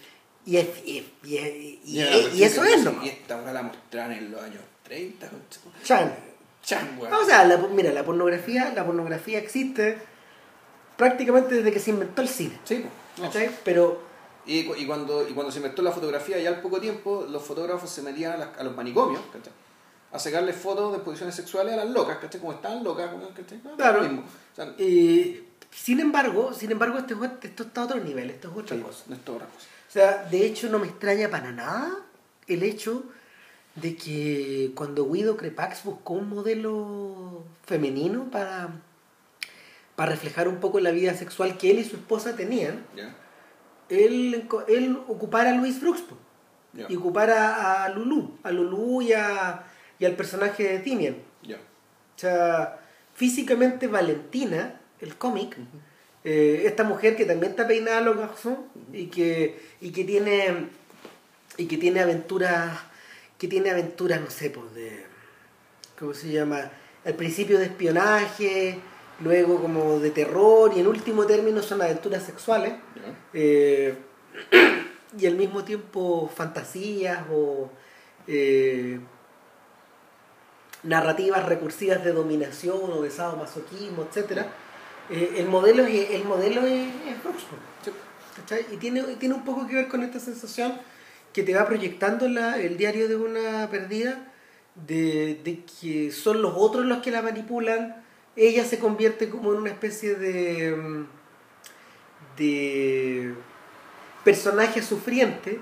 y, 0.45 0.57
es- 0.57 0.85
y, 0.85 2.43
eso 2.43 2.63
es 2.63 2.83
nomás. 2.83 3.05
Y 3.05 3.09
esta 3.09 3.37
weá 3.41 3.53
la 3.53 3.61
mostraron 3.63 4.11
en 4.13 4.31
los 4.31 4.41
años 4.41 4.61
30. 4.83 5.29
concha. 5.29 5.59
Chan. 5.83 6.15
Chan, 6.63 6.97
weón. 6.97 7.13
O 7.13 7.25
sea, 7.25 7.43
la, 7.45 7.57
mira, 7.57 7.91
la 7.91 8.03
pornografía, 8.05 8.71
la 8.73 8.85
pornografía 8.85 9.37
existe 9.37 9.97
prácticamente 10.97 11.55
desde 11.55 11.71
que 11.73 11.79
se 11.79 11.89
inventó 11.91 12.21
el 12.21 12.29
cine. 12.29 12.57
Sí, 12.63 12.85
no. 13.21 13.29
Pero 13.65 14.01
Y, 14.45 14.65
cu- 14.65 14.75
y 14.75 14.85
cuando, 14.85 15.27
y 15.27 15.33
cuando 15.33 15.51
se 15.51 15.59
inventó 15.59 15.81
la 15.81 15.91
fotografía, 15.91 16.37
ya 16.39 16.49
al 16.49 16.61
poco 16.61 16.79
tiempo, 16.81 17.25
los 17.29 17.41
fotógrafos 17.43 17.89
se 17.89 18.01
metían 18.01 18.33
a, 18.33 18.37
las- 18.37 18.57
a 18.57 18.63
los 18.63 18.75
manicomios, 18.75 19.21
¿cachai? 19.31 19.53
A 20.11 20.19
sacarle 20.19 20.53
fotos 20.53 20.91
de 20.93 20.99
posiciones 20.99 21.33
sexuales 21.35 21.73
a 21.73 21.77
las 21.77 21.89
locas, 21.89 22.17
¿cachai? 22.17 22.39
Como 22.41 22.53
están 22.53 22.83
locas, 22.83 23.09
¿cachai? 23.35 23.61
No, 23.63 23.75
Claro. 23.77 24.01
mismo. 24.01 24.21
O 24.21 24.55
sea, 24.55 24.73
eh, 24.77 25.43
sin 25.71 25.99
embargo, 25.99 26.53
sin 26.53 26.71
embargo, 26.71 26.97
esto, 26.99 27.13
es 27.15 27.19
ot- 27.21 27.39
esto 27.43 27.63
está 27.63 27.81
a 27.81 27.85
otro 27.85 27.99
nivel, 27.99 28.29
esto 28.29 28.51
es 28.51 28.57
otra 28.57 28.75
sí, 28.77 28.81
cosa. 28.83 29.03
no 29.07 29.15
es 29.15 29.21
otra 29.21 29.45
cosa. 29.47 29.67
O 29.89 29.91
sea, 29.93 30.23
de 30.29 30.45
hecho 30.45 30.69
no 30.69 30.79
me 30.79 30.87
extraña 30.87 31.29
para 31.29 31.51
nada 31.51 31.89
el 32.47 32.63
hecho 32.63 33.03
de 33.75 33.95
que 33.95 34.71
cuando 34.75 35.09
Guido 35.09 35.35
Crepax 35.37 35.83
buscó 35.83 36.13
un 36.13 36.29
modelo 36.29 37.43
femenino 37.65 38.25
para, 38.31 38.69
para 39.95 40.11
reflejar 40.11 40.47
un 40.47 40.57
poco 40.57 40.79
la 40.79 40.91
vida 40.91 41.13
sexual 41.15 41.57
que 41.57 41.71
él 41.71 41.79
y 41.79 41.83
su 41.85 41.95
esposa 41.95 42.35
tenían. 42.35 42.85
Él, 43.93 44.47
él 44.67 44.97
ocupara 45.07 45.51
a 45.51 45.55
Luis 45.55 45.79
Brooks 45.81 46.03
¿Ya? 46.73 46.85
y 46.89 46.95
ocupara 46.95 47.83
a 47.83 47.89
Lulu, 47.89 48.37
a 48.43 48.51
Lulu 48.51 49.01
y, 49.03 49.13
a- 49.13 49.63
y 49.99 50.05
al 50.05 50.15
personaje 50.15 50.63
de 50.63 50.79
Timian. 50.79 51.15
O 52.15 52.19
sea, 52.19 52.79
físicamente 53.15 53.87
Valentina, 53.87 54.79
el 55.01 55.15
cómic, 55.15 55.57
eh, 56.23 56.63
esta 56.65 56.83
mujer 56.83 57.15
que 57.15 57.25
también 57.25 57.51
está 57.51 57.67
peinada 57.67 57.97
a 57.97 58.01
los 58.01 58.17
garçons 58.17 58.59
y 58.93 59.07
que, 59.07 59.59
y 59.81 59.91
que 59.91 60.03
tiene 60.03 60.67
y 61.57 61.65
que 61.67 61.77
tiene 61.77 61.99
aventuras 62.01 62.79
que 63.37 63.47
tiene 63.47 63.69
aventuras 63.71 64.19
no 64.21 64.29
sé 64.31 64.49
pues 64.49 64.73
de 64.73 65.05
cómo 65.99 66.13
se 66.13 66.31
llama 66.31 66.71
al 67.05 67.13
principio 67.15 67.59
de 67.59 67.65
espionaje 67.65 68.79
luego 69.19 69.61
como 69.61 69.99
de 69.99 70.11
terror 70.11 70.71
y 70.75 70.79
en 70.79 70.87
último 70.87 71.25
término 71.25 71.61
son 71.61 71.81
aventuras 71.81 72.23
sexuales 72.23 72.73
eh, 73.33 73.95
y 75.17 75.25
al 75.25 75.35
mismo 75.35 75.63
tiempo 75.63 76.29
fantasías 76.33 77.23
o 77.31 77.69
eh, 78.27 78.99
narrativas 80.83 81.45
recursivas 81.45 82.03
de 82.03 82.11
dominación 82.11 82.91
o 82.91 83.01
de 83.01 83.11
sadomasoquismo, 83.11 84.03
etcétera 84.03 84.47
eh, 85.09 85.35
el 85.37 85.47
modelo 85.47 85.85
es, 85.85 86.11
el 86.11 86.23
modelo 86.25 86.61
es, 86.65 86.87
es. 86.87 87.95
¿cachai? 88.35 88.65
y 88.71 88.77
tiene, 88.77 89.03
tiene 89.17 89.35
un 89.35 89.45
poco 89.45 89.67
que 89.67 89.75
ver 89.75 89.87
con 89.87 90.01
esta 90.01 90.19
sensación 90.19 90.79
que 91.33 91.43
te 91.43 91.53
va 91.53 91.67
proyectando 91.67 92.27
la, 92.27 92.59
el 92.59 92.77
diario 92.77 93.07
de 93.07 93.15
una 93.15 93.69
perdida 93.69 94.31
de, 94.75 95.39
de 95.43 95.63
que 95.65 96.11
son 96.11 96.41
los 96.41 96.53
otros 96.55 96.85
los 96.85 96.99
que 96.99 97.11
la 97.11 97.21
manipulan 97.21 98.02
ella 98.35 98.65
se 98.65 98.79
convierte 98.79 99.29
como 99.29 99.51
en 99.53 99.59
una 99.59 99.69
especie 99.69 100.15
de 100.15 101.05
de 102.37 103.33
personaje 104.23 104.81
sufriente 104.81 105.59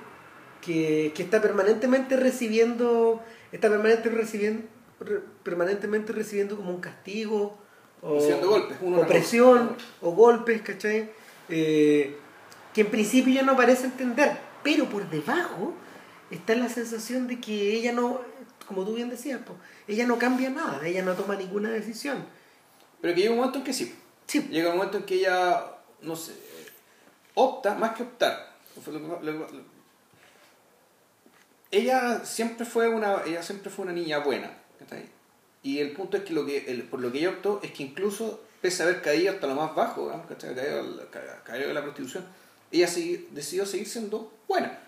que, 0.61 1.11
que 1.15 1.23
está 1.23 1.41
permanentemente 1.41 2.15
recibiendo 2.15 3.21
está 3.51 3.69
permanente 3.69 4.09
recibiendo 4.09 4.63
re- 4.99 5.21
permanentemente 5.43 6.13
recibiendo 6.13 6.55
como 6.55 6.69
un 6.71 6.79
castigo 6.79 7.57
o, 8.01 8.19
golpes, 8.41 8.77
o 8.81 9.05
presión 9.07 9.69
cosa. 9.69 9.85
o 10.01 10.11
golpes 10.11 10.61
¿cachai? 10.61 11.11
Eh, 11.49 12.15
que 12.73 12.81
en 12.81 12.87
principio 12.87 13.33
ella 13.33 13.43
no 13.43 13.57
parece 13.57 13.85
entender 13.85 14.37
pero 14.63 14.85
por 14.85 15.09
debajo 15.09 15.73
está 16.29 16.55
la 16.55 16.69
sensación 16.69 17.27
de 17.27 17.41
que 17.41 17.73
ella 17.73 17.91
no 17.91 18.21
como 18.67 18.85
tú 18.85 18.93
bien 18.95 19.09
decías 19.09 19.41
po, 19.41 19.55
ella 19.87 20.05
no 20.07 20.17
cambia 20.17 20.49
nada 20.49 20.87
ella 20.87 21.01
no 21.03 21.13
toma 21.15 21.35
ninguna 21.35 21.69
decisión 21.69 22.23
Pero 23.01 23.13
que 23.15 23.21
llega 23.21 23.31
un 23.33 23.37
momento 23.39 23.57
en 23.59 23.63
que 23.63 23.73
sí. 23.73 23.95
sí 24.27 24.41
Llega 24.49 24.69
un 24.69 24.77
momento 24.77 24.97
en 24.97 25.03
que 25.03 25.15
ella, 25.15 25.65
no 26.01 26.15
sé, 26.15 26.33
opta, 27.33 27.75
más 27.75 27.95
que 27.95 28.03
optar. 28.03 28.55
ella 31.71 32.23
siempre 32.25 32.65
fue 32.65 32.89
una 32.89 33.23
ella 33.25 33.41
siempre 33.43 33.69
fue 33.69 33.83
una 33.85 33.93
niña 33.93 34.19
buena 34.19 34.51
y 35.63 35.79
el 35.79 35.91
punto 35.93 36.17
es 36.17 36.23
que, 36.23 36.33
lo 36.33 36.45
que 36.45 36.65
el- 36.71 36.83
por 36.83 36.99
lo 36.99 37.11
que 37.11 37.19
ella 37.19 37.29
optó 37.29 37.59
es 37.63 37.71
que 37.71 37.83
incluso 37.83 38.41
pese 38.61 38.83
a 38.83 38.87
haber 38.87 39.01
caído 39.01 39.31
hasta 39.33 39.47
lo 39.47 39.55
más 39.55 39.73
bajo 39.75 40.09
caído, 40.37 41.07
caído 41.43 41.67
de 41.69 41.73
la 41.73 41.81
prostitución 41.81 42.25
ella 42.71 42.87
decidió 43.31 43.65
seguir 43.65 43.87
siendo 43.87 44.31
buena 44.47 44.79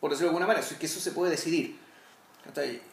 por 0.00 0.10
decirlo 0.10 0.26
de 0.28 0.36
alguna 0.36 0.46
manera 0.46 0.64
eso 0.64 0.74
es 0.74 0.80
que 0.80 0.86
eso 0.86 1.00
se 1.00 1.12
puede 1.12 1.30
decidir. 1.32 1.78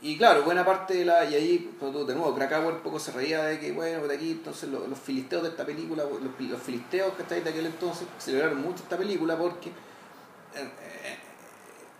Y 0.01 0.17
claro, 0.17 0.43
buena 0.43 0.65
parte 0.65 0.93
de 0.93 1.05
la. 1.05 1.25
Y 1.25 1.35
ahí, 1.35 1.75
pues, 1.79 1.93
de 2.07 2.13
nuevo, 2.13 2.35
Krakauer 2.35 2.75
un 2.75 2.81
poco 2.81 2.99
se 2.99 3.11
reía 3.11 3.43
de 3.43 3.59
que, 3.59 3.71
bueno, 3.71 4.07
de 4.07 4.15
aquí, 4.15 4.31
entonces 4.31 4.69
los, 4.69 4.87
los 4.87 4.99
filisteos 4.99 5.43
de 5.43 5.49
esta 5.49 5.65
película, 5.65 6.03
los, 6.03 6.21
los 6.21 6.61
filisteos, 6.61 7.13
¿cachai? 7.17 7.41
De 7.41 7.49
aquel 7.49 7.65
entonces 7.65 8.07
celebraron 8.19 8.61
mucho 8.61 8.83
esta 8.83 8.97
película 8.97 9.37
porque. 9.37 9.69
eh, 9.69 10.69
eh, 11.03 11.17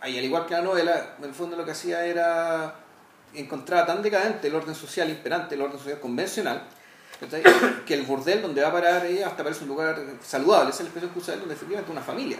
al 0.01 0.23
igual 0.23 0.45
que 0.45 0.53
la 0.53 0.61
novela, 0.61 1.15
en 1.17 1.25
el 1.25 1.33
fondo 1.33 1.57
lo 1.57 1.65
que 1.65 1.71
hacía 1.71 2.05
era 2.05 2.75
encontrar 3.33 3.85
tan 3.85 4.01
decadente 4.01 4.47
el 4.47 4.55
orden 4.55 4.75
social 4.75 5.09
imperante, 5.09 5.55
el 5.55 5.61
orden 5.61 5.79
social 5.79 5.99
convencional, 5.99 6.63
que 7.85 7.93
el 7.93 8.03
burdel 8.03 8.41
donde 8.41 8.61
va 8.61 8.69
a 8.69 8.71
parar 8.71 9.05
ella 9.05 9.27
hasta 9.27 9.43
parece 9.43 9.63
un 9.63 9.69
lugar 9.69 9.99
saludable, 10.21 10.69
esa 10.69 10.77
es 10.77 10.81
la 10.81 10.85
expresión 10.89 11.11
que 11.11 11.19
usa 11.19 11.33
él, 11.33 11.39
donde 11.39 11.55
efectivamente 11.55 11.91
una 11.91 12.01
familia. 12.01 12.37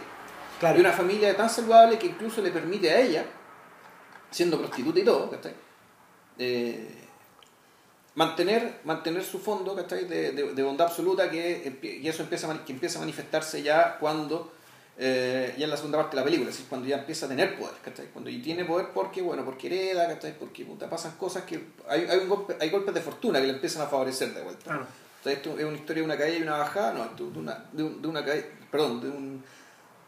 Claro. 0.60 0.76
Y 0.78 0.80
una 0.80 0.92
familia 0.92 1.36
tan 1.36 1.50
saludable 1.50 1.98
que 1.98 2.06
incluso 2.06 2.40
le 2.40 2.50
permite 2.50 2.90
a 2.90 3.00
ella, 3.00 3.24
siendo 4.30 4.58
prostituta 4.58 4.98
y 5.00 5.04
todo, 5.04 5.30
¿cachai? 5.30 5.54
Eh, 6.38 6.88
mantener, 8.14 8.80
mantener 8.84 9.24
su 9.24 9.38
fondo 9.38 9.74
¿cachai? 9.74 10.04
De, 10.06 10.32
de, 10.32 10.52
de 10.54 10.62
bondad 10.62 10.86
absoluta 10.88 11.30
que, 11.30 11.98
y 12.02 12.06
eso 12.08 12.22
empieza 12.22 12.50
a, 12.50 12.64
que 12.64 12.72
empieza 12.72 12.98
a 12.98 13.00
manifestarse 13.00 13.62
ya 13.62 13.98
cuando 13.98 14.52
eh, 14.98 15.54
ya 15.58 15.64
en 15.64 15.70
la 15.70 15.76
segunda 15.76 15.98
parte 15.98 16.16
de 16.16 16.20
la 16.22 16.24
película, 16.24 16.48
es 16.48 16.56
decir, 16.56 16.68
cuando 16.70 16.88
ya 16.88 16.96
empieza 16.98 17.26
a 17.26 17.28
tener 17.28 17.58
poder, 17.58 17.74
¿cachai? 17.84 18.06
Cuando 18.06 18.30
y 18.30 18.38
tiene 18.40 18.64
poder 18.64 18.88
porque, 18.94 19.20
bueno, 19.20 19.44
porque 19.44 19.66
hereda, 19.66 20.06
¿cachai? 20.08 20.38
Porque 20.38 20.64
puta, 20.64 20.88
pasan 20.88 21.12
cosas 21.18 21.44
que 21.44 21.62
hay, 21.86 22.06
hay, 22.08 22.18
un 22.20 22.28
golpe, 22.30 22.56
hay 22.58 22.70
golpes 22.70 22.94
de 22.94 23.02
fortuna 23.02 23.38
que 23.40 23.46
le 23.46 23.52
empiezan 23.52 23.82
a 23.82 23.86
favorecer 23.86 24.32
de 24.32 24.42
vuelta. 24.42 24.64
Claro. 24.64 24.86
Entonces, 25.18 25.36
esto 25.44 25.58
es 25.58 25.64
una 25.66 25.76
historia 25.76 26.00
de 26.02 26.06
una 26.06 26.16
caída 26.16 26.38
y 26.38 26.42
una 26.42 26.56
bajada, 26.56 26.92
no, 26.94 27.08
de 27.14 27.38
una, 27.38 27.64
de, 27.72 27.82
un- 27.82 28.00
de 28.00 28.08
una 28.08 28.24
caída, 28.24 28.46
perdón, 28.70 29.00
de 29.02 29.08
un, 29.08 29.44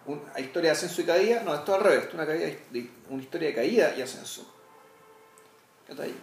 un- 0.08 0.22
hay 0.34 0.44
historia 0.44 0.70
de 0.70 0.76
ascenso 0.76 1.00
y 1.00 1.04
caída, 1.04 1.42
no, 1.44 1.54
esto 1.54 1.72
es 1.72 1.78
al 1.78 1.84
revés, 1.84 1.98
esto 2.04 2.08
es 2.10 2.14
una, 2.14 2.26
caída, 2.26 2.48
una 3.10 3.22
historia 3.22 3.48
de 3.48 3.54
caída 3.54 3.94
y 3.96 4.02
ascenso. 4.02 4.54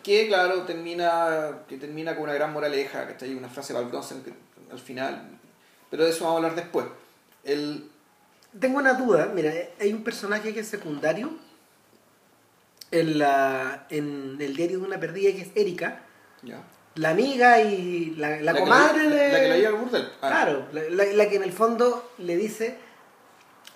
Que 0.03 0.27
claro, 0.27 0.61
termina, 0.63 1.59
que 1.67 1.77
termina 1.77 2.13
con 2.15 2.25
una 2.25 2.33
gran 2.33 2.53
moraleja, 2.53 3.07
¿cachai? 3.07 3.33
Una 3.33 3.49
frase 3.49 3.73
de 3.73 3.79
que- 4.23 4.33
al 4.71 4.79
final, 4.79 5.27
pero 5.89 6.03
de 6.03 6.09
eso 6.11 6.23
vamos 6.25 6.35
a 6.35 6.37
hablar 6.45 6.55
después. 6.55 6.85
El, 7.43 7.89
Tengo 8.59 8.77
una 8.77 8.93
duda, 8.93 9.31
mira, 9.33 9.51
hay 9.81 9.91
un 9.91 10.03
personaje 10.03 10.53
que 10.53 10.61
es 10.61 10.67
secundario 10.67 11.31
en, 12.91 13.17
la, 13.19 13.85
en 13.89 14.37
el 14.39 14.55
diario 14.55 14.79
de 14.79 14.85
una 14.85 14.99
perdida 14.99 15.31
que 15.33 15.41
es 15.41 15.49
Erika, 15.55 16.01
ya. 16.43 16.61
la 16.95 17.09
amiga 17.09 17.59
y 17.61 18.11
la, 18.15 18.39
la 18.41 18.53
que 18.53 18.59
comadre 18.61 19.03
la, 19.09 19.15
de... 19.15 19.31
la 19.33 19.39
que 19.41 19.47
la 19.49 19.57
lleva 19.57 19.69
al 19.69 19.75
burdel. 19.83 20.09
Ah, 20.21 20.27
Claro, 20.29 20.67
la, 20.71 20.83
la- 20.89 21.13
la 21.13 21.29
que 21.29 21.35
en 21.35 21.43
el 21.43 21.51
fondo 21.51 22.11
le 22.19 22.37
dice, 22.37 22.77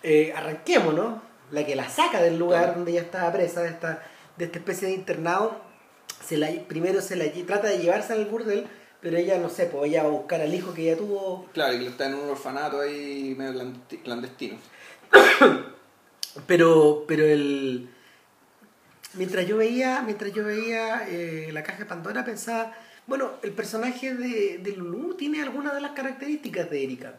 eh, 0.04 0.34
arranquémonos, 0.36 1.22
la 1.52 1.66
que 1.66 1.76
la 1.76 1.90
saca 1.90 2.22
del 2.22 2.38
lugar 2.40 2.62
Claro. 2.64 2.76
donde 2.78 2.92
ella 2.92 3.02
estaba 3.02 3.32
presa, 3.32 3.62
de 3.62 3.70
esta, 3.70 4.04
de 4.38 4.46
esta 4.46 4.60
especie 4.60 4.88
de 4.90 4.94
internado, 4.96 5.62
se 6.26 6.38
la, 6.38 6.50
primero 6.68 7.02
se 7.02 7.16
la 7.16 7.26
trata 7.46 7.68
de 7.68 7.80
llevarse 7.80 8.14
al 8.14 8.26
burdel, 8.26 8.68
pero 9.02 9.18
ella, 9.18 9.38
no 9.40 9.50
sé, 9.50 9.66
pues 9.66 9.90
ella 9.90 10.04
va 10.04 10.10
a 10.10 10.12
buscar 10.12 10.42
al 10.42 10.54
hijo 10.54 10.74
que 10.74 10.84
ella 10.84 10.98
tuvo, 10.98 11.46
Claro, 11.54 11.74
y 11.74 11.80
que 11.80 11.88
está 11.88 12.06
en 12.08 12.16
un 12.16 12.30
orfanato 12.30 12.82
ahí 12.82 13.34
medio 13.38 13.54
clandesti- 13.54 14.04
clandestino. 14.04 14.58
pero, 16.48 17.06
pero 17.08 17.26
el... 17.26 17.90
Mientras 19.16 19.48
yo 19.48 19.58
veía, 19.58 20.02
mientras 20.04 20.32
yo 20.34 20.44
veía 20.44 21.08
eh, 21.10 21.50
la 21.52 21.64
caja 21.64 21.80
de 21.80 21.86
Pandora 21.86 22.24
pensaba, 22.24 22.74
bueno, 23.08 23.32
el 23.42 23.52
personaje 23.54 24.14
de, 24.14 24.60
de 24.60 24.72
Lulu 24.74 25.16
tiene 25.16 25.42
algunas 25.42 25.74
de 25.74 25.82
las 25.82 25.92
características 25.92 26.70
de 26.70 26.84
Erika. 26.84 27.16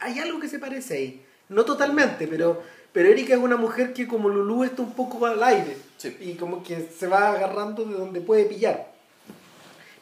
Hay 0.00 0.18
algo 0.18 0.38
que 0.38 0.48
se 0.48 0.58
parece 0.58 0.94
ahí. 0.94 1.26
No 1.50 1.64
totalmente, 1.66 2.26
pero, 2.26 2.62
pero 2.92 3.08
Erika 3.10 3.34
es 3.34 3.40
una 3.40 3.56
mujer 3.56 3.92
que 3.92 4.08
como 4.08 4.28
Lulu 4.30 4.64
está 4.64 4.80
un 4.82 4.94
poco 4.94 5.26
al 5.26 5.42
aire. 5.42 5.76
Sí. 5.98 6.16
Y 6.20 6.34
como 6.34 6.62
que 6.62 6.88
se 6.98 7.06
va 7.06 7.32
agarrando 7.32 7.84
de 7.84 7.94
donde 7.94 8.20
puede 8.22 8.46
pillar. 8.46 8.90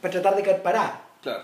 Para 0.00 0.12
tratar 0.12 0.36
de 0.36 0.42
caer 0.44 0.62
parada. 0.62 1.02
Claro. 1.22 1.42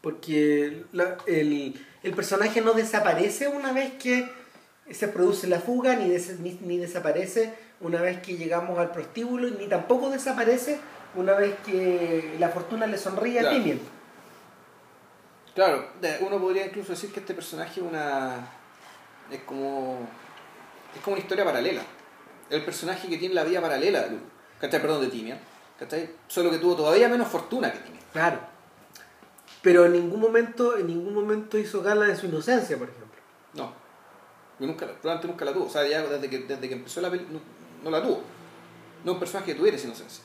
Porque 0.00 0.82
la- 0.92 1.16
el, 1.26 1.80
el 2.02 2.12
personaje 2.14 2.60
no 2.60 2.72
desaparece 2.72 3.46
una 3.48 3.72
vez 3.72 3.92
que 4.02 4.28
se 4.90 5.06
produce 5.08 5.46
la 5.46 5.60
fuga, 5.60 5.94
ni, 5.96 6.08
des- 6.08 6.40
ni, 6.40 6.58
ni 6.62 6.78
desaparece 6.78 7.52
una 7.80 8.00
vez 8.00 8.20
que 8.20 8.36
llegamos 8.36 8.78
al 8.78 8.90
prostíbulo, 8.90 9.48
ni 9.50 9.66
tampoco 9.68 10.10
desaparece 10.10 10.78
una 11.14 11.34
vez 11.34 11.54
que 11.64 12.34
la 12.40 12.48
fortuna 12.48 12.86
le 12.86 12.98
sonríe 12.98 13.38
a 13.38 13.42
Claro. 13.42 13.56
Timian. 13.56 13.80
Claro, 15.54 15.84
de- 16.00 16.18
uno 16.20 16.40
podría 16.40 16.66
incluso 16.66 16.92
decir 16.92 17.12
que 17.12 17.20
este 17.20 17.34
personaje 17.34 17.80
es 17.80 17.86
una. 17.86 18.48
Es 19.30 19.40
como. 19.42 19.98
es 20.94 21.00
como 21.02 21.14
una 21.14 21.22
historia 21.22 21.44
paralela. 21.44 21.82
El 22.50 22.64
personaje 22.64 23.08
que 23.08 23.18
tiene 23.18 23.34
la 23.34 23.44
vida 23.44 23.60
paralela 23.60 24.02
de. 24.08 24.18
¿Cachai? 24.60 24.80
Perdón, 24.80 25.02
de 25.02 25.08
Timia. 25.08 25.38
¿Cachai? 25.78 26.10
Solo 26.26 26.50
que 26.50 26.58
tuvo 26.58 26.74
todavía 26.76 27.08
menos 27.08 27.28
fortuna 27.28 27.72
que 27.72 27.78
Timia. 27.78 28.00
Claro. 28.12 28.40
Pero 29.62 29.86
en 29.86 29.92
ningún 29.92 30.20
momento, 30.20 30.76
en 30.76 30.86
ningún 30.86 31.14
momento 31.14 31.58
hizo 31.58 31.82
gala 31.82 32.06
de 32.06 32.16
su 32.16 32.26
inocencia, 32.26 32.76
por 32.78 32.88
ejemplo. 32.88 33.20
No. 33.54 33.72
Yo 34.58 34.66
nunca, 34.66 34.86
probablemente 34.86 35.26
nunca 35.28 35.44
la 35.44 35.52
tuvo. 35.52 35.66
O 35.66 35.70
sea, 35.70 35.86
ya 35.86 36.02
desde 36.02 36.30
que, 36.30 36.38
desde 36.40 36.68
que 36.68 36.74
empezó 36.74 37.00
la 37.00 37.10
película 37.10 37.38
no, 37.38 37.84
no 37.84 37.96
la 37.96 38.02
tuvo. 38.02 38.22
No 39.04 39.12
es 39.12 39.14
un 39.14 39.18
personaje 39.20 39.52
que 39.52 39.58
tuviera 39.58 39.76
esa 39.76 39.86
inocencia. 39.86 40.24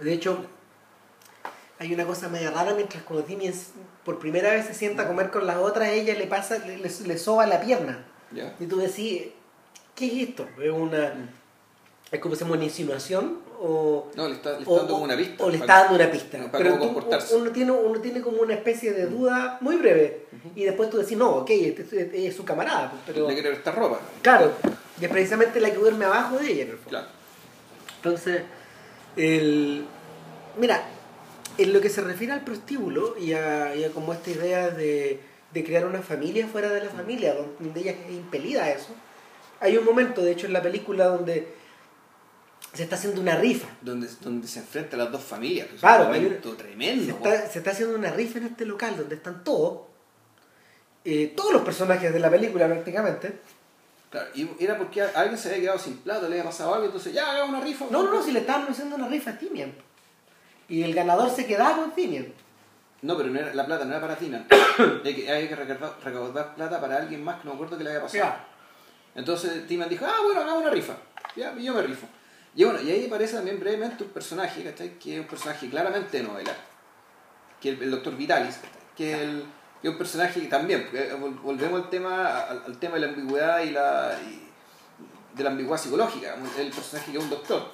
De 0.00 0.12
hecho, 0.12 0.44
hay 1.78 1.92
una 1.94 2.04
cosa 2.06 2.28
media 2.28 2.50
rara 2.50 2.74
mientras 2.74 3.02
cuando 3.04 3.24
Timmy 3.24 3.50
por 4.04 4.18
primera 4.18 4.50
vez 4.50 4.66
se 4.66 4.74
sienta 4.74 5.04
a 5.04 5.08
comer 5.08 5.30
con 5.30 5.46
las 5.46 5.56
otras, 5.56 5.88
ella 5.88 6.14
le 6.14 6.26
pasa, 6.26 6.58
le, 6.58 6.78
le- 6.78 6.90
le 7.06 7.18
soba 7.18 7.46
la 7.46 7.60
pierna. 7.60 8.04
Y 8.60 8.66
tú 8.66 8.76
decís, 8.78 9.22
¿qué 9.94 10.06
es 10.06 10.28
esto? 10.28 10.46
¿Es 10.60 10.70
una 10.70 11.12
es 12.10 12.20
como 12.20 12.34
se 12.34 12.44
llama 12.44 12.56
una 12.56 12.64
insinuación? 12.64 13.38
O, 13.58 14.08
No, 14.14 14.28
le 14.28 14.34
está, 14.34 14.50
le 14.52 14.58
está 14.58 14.70
o- 14.70 14.76
dando 14.78 14.96
una 14.96 15.16
pista. 15.16 15.44
o 15.44 15.48
le 15.48 15.56
está 15.56 15.78
dando 15.84 15.94
una 15.96 16.10
pista. 16.10 16.38
para 16.50 16.58
Pero 16.64 16.78
tú- 16.78 17.36
uno, 17.38 17.50
tiene, 17.52 17.70
uno 17.72 18.00
tiene 18.00 18.20
como 18.20 18.42
una 18.42 18.52
especie 18.54 18.92
de 18.92 19.06
duda 19.06 19.56
muy 19.62 19.76
breve. 19.76 20.26
Y 20.54 20.64
después 20.64 20.90
tú 20.90 20.98
decís, 20.98 21.16
no, 21.16 21.30
ok, 21.36 21.48
este, 21.50 21.82
este 22.02 22.26
es 22.26 22.36
su 22.36 22.44
camarada. 22.44 22.90
pues, 22.90 23.02
Pero, 23.06 23.28
Le 23.28 23.32
quiere 23.34 23.50
prestar 23.52 23.76
ropa. 23.76 23.98
claro, 24.20 24.52
y 25.00 25.04
es 25.06 25.10
precisamente 25.10 25.58
la 25.60 25.70
que 25.70 25.76
duerme 25.78 26.04
abajo 26.04 26.36
de 26.36 26.52
ella, 26.52 26.62
en 26.64 26.70
el 26.72 26.76
fondo. 26.76 26.90
Claro. 26.90 27.06
Entonces, 27.96 28.42
el... 29.16 29.84
mira, 30.58 30.82
en 31.56 31.72
lo 31.72 31.80
que 31.80 31.88
se 31.88 32.00
refiere 32.02 32.32
al 32.34 32.42
prostíbulo 32.42 33.16
y 33.18 33.32
a, 33.32 33.74
y 33.74 33.84
a 33.84 33.90
como 33.90 34.12
esta 34.12 34.30
idea 34.30 34.68
de, 34.70 35.20
de 35.52 35.64
crear 35.64 35.86
una 35.86 36.02
familia 36.02 36.46
fuera 36.46 36.68
de 36.70 36.84
la 36.84 36.90
familia, 36.90 37.34
donde 37.60 37.80
ella 37.80 37.92
es 37.92 38.10
impelida 38.12 38.64
a 38.64 38.70
eso, 38.70 38.94
hay 39.60 39.76
un 39.76 39.84
momento, 39.84 40.22
de 40.22 40.32
hecho, 40.32 40.46
en 40.46 40.52
la 40.52 40.62
película 40.62 41.06
donde 41.06 41.54
se 42.72 42.84
está 42.84 42.96
haciendo 42.96 43.20
una 43.20 43.36
rifa. 43.36 43.68
Donde, 43.80 44.08
donde 44.20 44.48
se 44.48 44.60
enfrentan 44.60 44.98
las 44.98 45.12
dos 45.12 45.22
familias. 45.22 45.68
que 45.68 45.74
es 45.74 45.80
Claro, 45.80 46.06
un 46.08 46.14
hay 46.14 46.20
momento 46.20 46.50
Se 46.50 46.56
tremendo. 46.56 47.12
está, 47.12 47.46
se 47.48 47.58
está 47.58 47.70
haciendo 47.72 47.94
una 47.96 48.10
rifa 48.10 48.38
en 48.38 48.46
este 48.46 48.64
local 48.64 48.96
donde 48.96 49.14
están 49.16 49.44
todos, 49.44 49.82
eh, 51.04 51.32
todos 51.36 51.52
los 51.52 51.62
personajes 51.62 52.12
de 52.12 52.18
la 52.18 52.30
película 52.30 52.66
prácticamente. 52.66 53.40
Claro, 54.10 54.28
y 54.34 54.48
era 54.58 54.76
porque 54.78 55.02
alguien 55.02 55.38
se 55.38 55.48
había 55.48 55.60
quedado 55.62 55.78
sin 55.78 55.98
plata, 55.98 56.22
le 56.28 56.34
había 56.38 56.44
pasado 56.44 56.74
algo, 56.74 56.86
entonces 56.86 57.12
ya 57.12 57.30
hagamos 57.30 57.50
una 57.56 57.60
rifa. 57.64 57.86
No, 57.90 58.02
no, 58.02 58.10
no, 58.12 58.22
si 58.22 58.32
le 58.32 58.40
estaban 58.40 58.66
haciendo 58.68 58.96
una 58.96 59.08
rifa 59.08 59.30
a 59.32 59.38
Timian. 59.38 59.72
Y 60.68 60.82
el 60.82 60.94
ganador 60.94 61.30
se 61.30 61.46
quedaba 61.46 61.76
con 61.76 61.94
Timian. 61.94 62.26
No, 63.02 63.16
pero 63.16 63.28
no 63.30 63.38
era, 63.40 63.52
la 63.52 63.66
plata 63.66 63.84
no 63.84 63.90
era 63.90 64.00
para 64.00 64.16
Tina. 64.16 64.46
Hay 65.04 65.14
que, 65.14 65.30
hay 65.30 65.48
que 65.48 65.56
recaudar, 65.56 65.96
recaudar 66.02 66.54
plata 66.54 66.80
para 66.80 66.96
alguien 66.98 67.22
más 67.24 67.36
que 67.40 67.44
no 67.44 67.50
me 67.50 67.54
acuerdo 67.56 67.76
que 67.76 67.84
le 67.84 67.90
había 67.90 68.02
pasado. 68.02 68.24
Ya. 68.24 68.44
Entonces 69.14 69.66
Tina 69.66 69.86
dijo, 69.86 70.06
ah, 70.06 70.20
bueno, 70.24 70.40
hagamos 70.40 70.62
una 70.62 70.70
rifa. 70.70 70.94
Ya, 71.36 71.54
yo 71.56 71.74
me 71.74 71.82
rifo. 71.82 72.06
Y 72.54 72.64
bueno, 72.64 72.80
y 72.80 72.90
ahí 72.90 73.06
aparece 73.06 73.34
también 73.36 73.58
brevemente 73.58 74.04
un 74.04 74.10
personaje, 74.10 74.62
¿cachai? 74.62 74.98
Que 74.98 75.14
es 75.16 75.20
un 75.20 75.26
personaje 75.26 75.68
claramente 75.68 76.18
de 76.18 76.22
novela. 76.24 76.52
Que 77.60 77.70
el, 77.70 77.82
el 77.82 77.90
doctor 77.90 78.16
Vitalis, 78.16 78.56
¿cachai? 78.56 78.80
Que 78.96 79.12
es, 79.14 79.18
el, 79.20 79.44
que 79.80 79.88
es 79.88 79.92
un 79.92 79.98
personaje 79.98 80.40
que 80.40 80.46
también, 80.48 80.88
vol- 80.92 81.40
volvemos 81.42 81.82
al 81.82 81.90
tema, 81.90 82.38
al, 82.42 82.62
al 82.66 82.78
tema 82.78 82.94
de 82.94 83.00
la 83.00 83.08
ambigüedad 83.08 83.60
y 83.62 83.70
la 83.70 84.16
y 84.24 84.48
de 85.36 85.44
la 85.44 85.50
ambigüedad 85.50 85.82
psicológica. 85.82 86.36
El 86.58 86.70
personaje 86.70 87.10
que 87.10 87.18
es 87.18 87.24
un 87.24 87.30
doctor, 87.30 87.68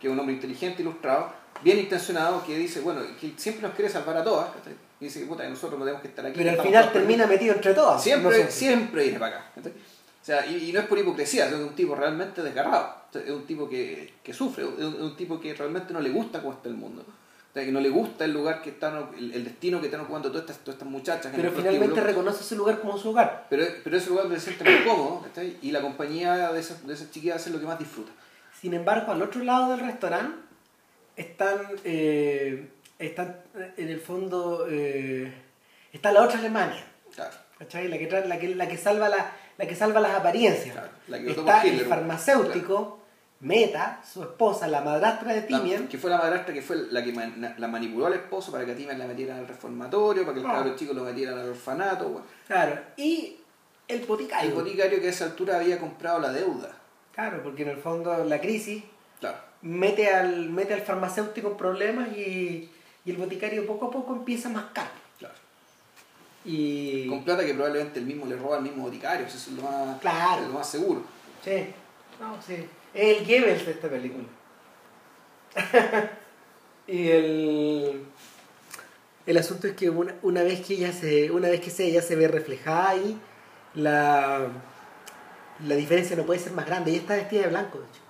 que 0.00 0.06
es 0.08 0.12
un 0.12 0.18
hombre 0.18 0.34
inteligente, 0.34 0.82
ilustrado, 0.82 1.32
bien 1.62 1.78
intencionado, 1.78 2.44
que 2.44 2.56
dice, 2.56 2.80
bueno, 2.80 3.00
que 3.20 3.32
siempre 3.36 3.62
nos 3.66 3.74
quiere 3.74 3.90
salvar 3.90 4.16
a 4.16 4.24
todas, 4.24 4.50
¿cachai? 4.54 4.74
Y 5.00 5.04
dice, 5.06 5.24
puta, 5.26 5.42
que 5.42 5.50
nosotros 5.50 5.78
no 5.78 5.84
tenemos 5.84 6.02
que 6.02 6.08
estar 6.08 6.24
aquí. 6.26 6.38
Pero 6.38 6.50
al 6.50 6.66
final 6.66 6.92
termina 6.92 7.26
metido 7.26 7.54
entre 7.54 7.74
todas. 7.74 8.02
Siempre, 8.02 8.38
No 8.38 8.44
sé. 8.44 8.50
siempre 8.52 9.02
viene 9.04 9.18
para 9.18 9.36
acá. 9.38 9.50
¿cachai? 9.56 9.72
O 9.72 10.24
sea, 10.24 10.46
y, 10.46 10.68
y 10.70 10.72
no 10.72 10.80
es 10.80 10.86
por 10.86 10.98
hipocresía, 10.98 11.48
es 11.48 11.54
un 11.54 11.74
tipo 11.74 11.94
realmente 11.96 12.42
desgarrado. 12.42 12.94
Es 13.12 13.30
un 13.30 13.44
tipo 13.44 13.68
que, 13.68 14.14
que 14.22 14.32
sufre, 14.32 14.64
es 14.64 14.84
un, 14.84 15.08
es 15.08 15.16
tipo 15.16 15.40
que 15.40 15.52
realmente 15.54 15.92
no 15.92 16.00
le 16.00 16.10
gusta 16.10 16.40
cómo 16.40 16.52
está 16.54 16.68
el 16.68 16.76
mundo. 16.76 17.02
O 17.02 17.52
sea, 17.54 17.64
que 17.64 17.72
no 17.72 17.80
le 17.80 17.90
gusta 17.90 18.24
el 18.24 18.32
lugar 18.32 18.62
que 18.62 18.70
están, 18.70 19.10
el, 19.18 19.34
el 19.34 19.44
destino 19.44 19.78
que 19.80 19.86
están 19.86 20.00
ocupando 20.00 20.28
todas 20.30 20.42
estas, 20.42 20.58
todas 20.64 20.76
estas 20.76 20.88
muchachas. 20.88 21.32
Pero 21.36 21.50
finalmente 21.52 22.00
reconoce 22.00 22.44
su 22.44 22.56
lugar 22.56 22.80
como 22.80 22.96
su 22.96 23.10
hogar. 23.10 23.46
Pero, 23.50 23.66
pero 23.84 23.96
ese 23.96 24.08
lugar 24.08 24.24
donde 24.24 24.40
se 24.40 24.54
siente 24.54 24.64
muy 24.64 24.84
cómodo, 24.84 25.22
¿cachai? 25.22 25.58
Y 25.60 25.70
la 25.72 25.82
compañía 25.82 26.50
de 26.52 26.60
esas, 26.60 26.86
de 26.86 26.94
esas 26.94 27.10
chiquillas 27.10 27.36
hace 27.36 27.50
lo 27.50 27.60
que 27.60 27.66
más 27.66 27.78
disfruta. 27.78 28.12
Sin 28.58 28.72
embargo, 28.72 29.12
al 29.12 29.20
otro 29.20 29.42
lado 29.44 29.72
del 29.72 29.80
restaurante 29.80 30.38
están, 31.16 31.58
eh, 31.84 32.68
están 32.98 33.40
en 33.76 33.88
el 33.88 34.00
fondo, 34.00 34.66
eh, 34.70 35.32
está 35.92 36.12
la 36.12 36.22
otra 36.22 36.38
Alemania. 36.38 36.84
Claro. 37.14 37.36
¿cachai? 37.58 37.88
La 37.88 37.98
que, 37.98 38.08
la 38.26 38.38
que, 38.38 38.54
la 38.54 38.68
que 38.68 38.76
salva 38.76 39.08
la, 39.08 39.30
la 39.58 39.66
que 39.66 39.74
salva 39.76 40.00
las 40.00 40.14
apariencias. 40.14 40.72
Claro, 40.74 40.88
la 41.08 41.18
que 41.18 41.28
votó 41.28 41.40
Está 41.42 41.62
el 41.62 41.80
farmacéutico, 41.86 42.98
Meta, 43.40 44.00
su 44.08 44.22
esposa, 44.22 44.68
la 44.68 44.82
madrastra 44.82 45.32
de 45.34 45.42
Timian, 45.42 45.88
que 45.88 45.98
fue 45.98 46.10
la 46.10 46.18
madrastra 46.18 46.54
que 46.54 46.62
fue 46.62 46.76
la 46.90 47.02
que 47.02 47.12
man- 47.12 47.54
la 47.58 47.66
manipuló 47.68 48.06
al 48.06 48.12
esposo 48.14 48.52
para 48.52 48.64
que 48.64 48.70
a 48.72 48.76
Timian 48.76 48.96
la 48.98 49.06
metieran 49.06 49.38
al 49.38 49.48
reformatorio, 49.48 50.22
para 50.22 50.34
que 50.34 50.40
el 50.40 50.46
cabro 50.46 50.76
chico 50.76 50.92
lo 50.92 51.02
metieran 51.02 51.38
al 51.38 51.48
orfanato. 51.48 52.24
claro, 52.46 52.78
y 52.96 53.38
el 53.88 54.00
El 54.00 54.06
boticario. 54.06 54.54
boticario 54.54 55.00
que 55.00 55.08
a 55.08 55.10
esa 55.10 55.24
altura 55.24 55.56
había 55.56 55.78
comprado 55.80 56.20
la 56.20 56.30
deuda. 56.32 56.70
Claro, 57.12 57.42
porque 57.42 57.62
en 57.62 57.70
el 57.70 57.76
fondo 57.78 58.24
la 58.24 58.40
crisis 58.40 58.84
Claro. 59.18 59.38
Mete 59.62 60.08
al, 60.12 60.50
mete 60.50 60.74
al 60.74 60.82
farmacéutico 60.82 61.48
en 61.52 61.56
problemas 61.56 62.08
y, 62.16 62.68
y 63.04 63.10
el 63.10 63.16
boticario 63.16 63.66
poco 63.66 63.86
a 63.86 63.90
poco 63.90 64.12
empieza 64.14 64.48
a 64.48 64.52
mascar. 64.52 64.90
claro. 65.18 65.34
Y... 66.44 67.06
Con 67.08 67.22
plata 67.24 67.44
que 67.46 67.54
probablemente 67.54 68.00
el 68.00 68.06
mismo 68.06 68.26
le 68.26 68.36
roba 68.36 68.56
al 68.56 68.62
mismo 68.64 68.82
boticario, 68.84 69.26
eso 69.26 69.36
es 69.36 69.48
lo 69.48 69.62
más, 69.62 70.00
Claro. 70.00 70.42
lo 70.48 70.54
más 70.54 70.68
seguro. 70.68 71.02
Sí, 71.44 71.66
no, 72.20 72.36
sí. 72.42 72.66
Es 72.92 73.18
el 73.18 73.24
Goebbels 73.26 73.64
de 73.64 73.72
esta 73.72 73.88
película. 73.88 74.24
y 76.86 77.08
el, 77.08 78.04
el 79.26 79.36
asunto 79.38 79.66
es 79.68 79.74
que 79.74 79.88
una, 79.90 80.14
una 80.22 80.42
vez 80.42 80.66
que 80.66 80.74
ella 80.74 80.92
se, 80.92 81.30
una 81.30 81.48
vez 81.48 81.60
que 81.60 81.70
se, 81.70 81.84
ella 81.84 82.02
se 82.02 82.16
ve 82.16 82.26
reflejada 82.28 82.90
ahí, 82.90 83.18
la, 83.74 84.48
la 85.66 85.74
diferencia 85.76 86.16
no 86.16 86.24
puede 86.24 86.40
ser 86.40 86.52
más 86.52 86.66
grande. 86.66 86.90
Ella 86.90 87.00
está 87.00 87.14
vestida 87.16 87.42
de 87.42 87.48
blanco, 87.48 87.78
de 87.78 87.84
hecho. 87.84 88.00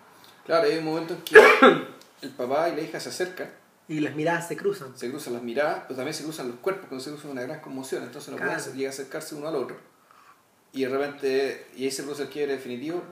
Claro, 0.47 0.69
hay 0.69 0.79
un 0.79 0.85
momento 0.85 1.15
en 1.15 1.23
que 1.23 1.37
el 2.23 2.31
papá 2.31 2.69
y 2.69 2.77
la 2.77 2.83
hija 2.83 2.99
se 3.01 3.09
acercan, 3.11 3.51
Y 3.89 4.01
las 4.01 4.15
miradas 4.15 4.49
se 4.49 4.57
cruzan. 4.57 4.97
se 4.97 5.11
cruzan 5.11 5.35
las 5.35 5.43
miradas, 5.43 5.85
pero 5.87 5.97
también 5.97 6.15
se 6.15 6.25
cruzan 6.25 6.49
los 6.49 6.59
cuerpos, 6.59 6.87
cuando 6.89 7.03
se 7.05 7.11
cruzan 7.11 7.31
una 7.31 7.43
gran 7.43 7.61
conmoción, 7.61 8.03
entonces 8.03 8.31
no 8.31 8.37
Claro. 8.39 8.53
pueden 8.61 8.77
llega 8.77 8.91
a 8.91 8.93
acercarse 8.93 9.35
uno 9.35 9.49
al 9.49 9.57
otro. 9.57 9.77
Y 10.75 10.85
de 10.85 10.89
repente, 10.89 11.67
y 11.77 11.85
ahí 11.85 11.91
se 11.91 12.03
produce 12.03 12.23
el 12.23 12.29
quiebre 12.31 12.55
definitivo, 12.55 13.03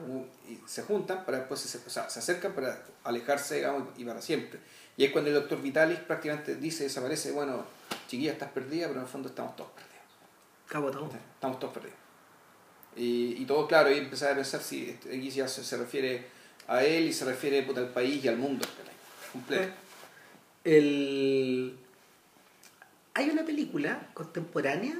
y 0.49 0.59
se 0.67 0.81
juntan 0.81 1.23
para 1.25 1.37
después, 1.39 1.59
se, 1.59 1.77
o 1.77 1.89
sea, 1.89 2.09
se 2.09 2.19
acercan 2.19 2.53
para 2.53 2.83
alejarse, 3.03 3.55
digamos, 3.57 3.87
y 3.97 4.03
para 4.03 4.21
siempre. 4.21 4.59
Y 4.97 5.05
es 5.05 5.11
cuando 5.11 5.29
el 5.29 5.35
doctor 5.35 5.61
Vitalis 5.61 5.99
prácticamente 5.99 6.55
dice, 6.55 6.83
desaparece, 6.85 7.31
bueno, 7.31 7.63
chiquilla, 8.07 8.31
estás 8.31 8.49
perdida, 8.51 8.87
pero 8.87 8.99
en 8.99 9.05
el 9.05 9.11
fondo 9.11 9.29
estamos 9.29 9.55
todos 9.55 9.69
perdidos. 9.71 9.91
Cabo 10.67 10.89
todo. 10.91 11.09
Estamos 11.35 11.59
todos 11.59 11.73
perdidos. 11.73 11.97
Y, 12.95 13.35
y 13.41 13.45
todo 13.45 13.67
claro, 13.67 13.91
y 13.91 13.97
empezar 13.99 14.31
a 14.31 14.35
pensar 14.35 14.61
si 14.61 14.97
aquí 15.07 15.29
ya 15.29 15.47
se, 15.47 15.63
se 15.63 15.77
refiere 15.77 16.27
a 16.71 16.85
él 16.85 17.03
y 17.07 17.13
se 17.13 17.25
refiere 17.25 17.61
puta, 17.63 17.81
al 17.81 17.89
país 17.89 18.23
y 18.23 18.29
al 18.29 18.37
mundo 18.37 18.65
completo. 19.33 19.73
El... 20.63 21.75
Hay 23.13 23.29
una 23.29 23.43
película 23.43 24.09
contemporánea 24.13 24.95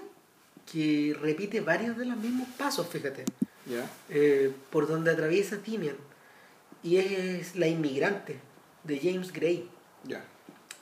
que 0.70 1.16
repite 1.20 1.62
varios 1.62 1.98
de 1.98 2.06
los 2.06 2.18
mismos 2.18 2.50
pasos, 2.58 2.88
fíjate, 2.88 3.24
¿Ya? 3.66 3.90
eh, 4.10 4.54
por 4.70 4.86
donde 4.86 5.12
atraviesa 5.12 5.60
Timian. 5.60 5.96
Y 6.84 6.98
es 6.98 7.56
La 7.56 7.68
Inmigrante, 7.68 8.40
de 8.84 9.00
James 9.00 9.32
Gray. 9.32 9.70
Ya. 10.04 10.26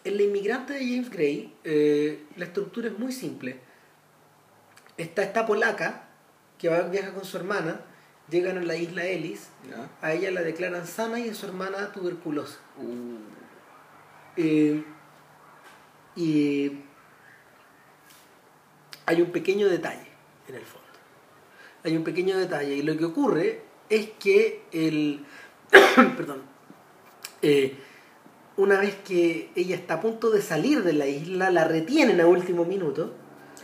En 0.04 0.18
La 0.18 0.24
Inmigrante 0.24 0.74
de 0.74 0.80
James 0.80 1.12
Gray, 1.12 1.54
eh, 1.66 2.24
la 2.36 2.46
estructura 2.46 2.88
es 2.88 2.98
muy 2.98 3.12
simple. 3.12 3.60
Está 4.98 5.22
esta 5.22 5.46
polaca 5.46 6.08
que 6.58 6.68
va, 6.68 6.82
viaja 6.82 7.14
con 7.14 7.26
su 7.26 7.38
hermana, 7.38 7.82
llegan 8.30 8.58
a 8.58 8.62
la 8.62 8.76
isla 8.76 9.06
Ellis, 9.06 9.50
a 10.02 10.14
ella 10.14 10.32
la 10.32 10.42
declaran 10.42 10.86
sana 10.86 11.20
y 11.20 11.30
a 11.30 11.34
su 11.34 11.46
hermana 11.46 11.92
tuberculosa. 11.92 12.58
Uh, 12.78 13.40
Eh, 14.42 14.84
y 16.16 16.72
hay 19.06 19.22
un 19.22 19.32
pequeño 19.32 19.68
detalle 19.68 20.08
en 20.48 20.56
el 20.56 20.64
fondo. 20.64 20.88
Hay 21.84 21.98
un 21.98 22.06
pequeño 22.06 22.38
detalle 22.38 22.76
y 22.76 22.82
lo 22.82 22.96
que 22.96 23.06
ocurre 23.06 23.64
es 23.90 24.12
que 24.12 24.64
el... 24.72 25.26
perdón. 26.16 26.42
Eh, 27.42 27.76
una 28.56 28.80
vez 28.80 28.96
que 29.06 29.52
ella 29.56 29.76
está 29.76 29.96
a 29.96 30.02
punto 30.02 30.30
de 30.30 30.42
salir 30.42 30.84
de 30.84 30.94
la 30.94 31.08
isla, 31.08 31.52
la 31.52 31.66
retienen 31.66 32.22
a 32.22 32.28
último 32.28 32.66
minuto, 32.66 33.14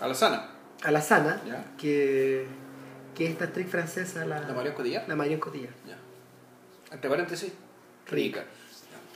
a 0.02 0.08
la 0.08 0.14
sana. 0.14 0.52
a 0.84 0.92
la 0.92 1.02
sana, 1.02 1.42
que, 1.78 2.46
que 3.16 3.26
es 3.26 3.32
esta 3.32 3.46
actriz 3.46 3.68
francesa, 3.70 4.26
la, 4.26 4.42
¿La 4.42 4.54
Marion 4.54 4.76
Cotillard? 4.76 5.08
la 5.08 5.16
Marion 5.16 5.40
Cotillard. 5.40 5.74
Ya. 5.88 5.98
Entre 6.94 7.10
paréntesis, 7.10 7.52
rica. 8.08 8.44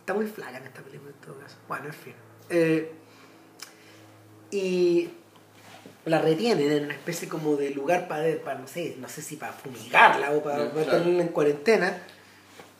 Está 0.00 0.14
muy 0.14 0.26
flaca 0.26 0.58
en 0.58 0.64
esta 0.64 0.82
película 0.82 1.10
en 1.10 1.16
todo 1.26 1.38
caso. 1.38 1.56
Bueno, 1.68 1.86
en 1.86 1.92
fin. 1.92 2.14
Eh, 2.50 2.92
y 4.50 5.08
la 6.04 6.20
retienen 6.20 6.72
en 6.72 6.84
una 6.84 6.94
especie 6.94 7.28
como 7.28 7.56
de 7.56 7.70
lugar 7.70 8.08
para, 8.08 8.24
para 8.42 8.58
no 8.58 8.66
sé, 8.66 8.96
no 8.98 9.08
sé 9.08 9.22
si 9.22 9.36
para 9.36 9.52
fumigarla 9.52 10.32
o 10.32 10.42
para, 10.42 10.64
Ya, 10.64 10.70
para 10.72 10.84
claro. 10.84 10.98
tenerla 11.02 11.22
en 11.22 11.28
cuarentena. 11.28 11.98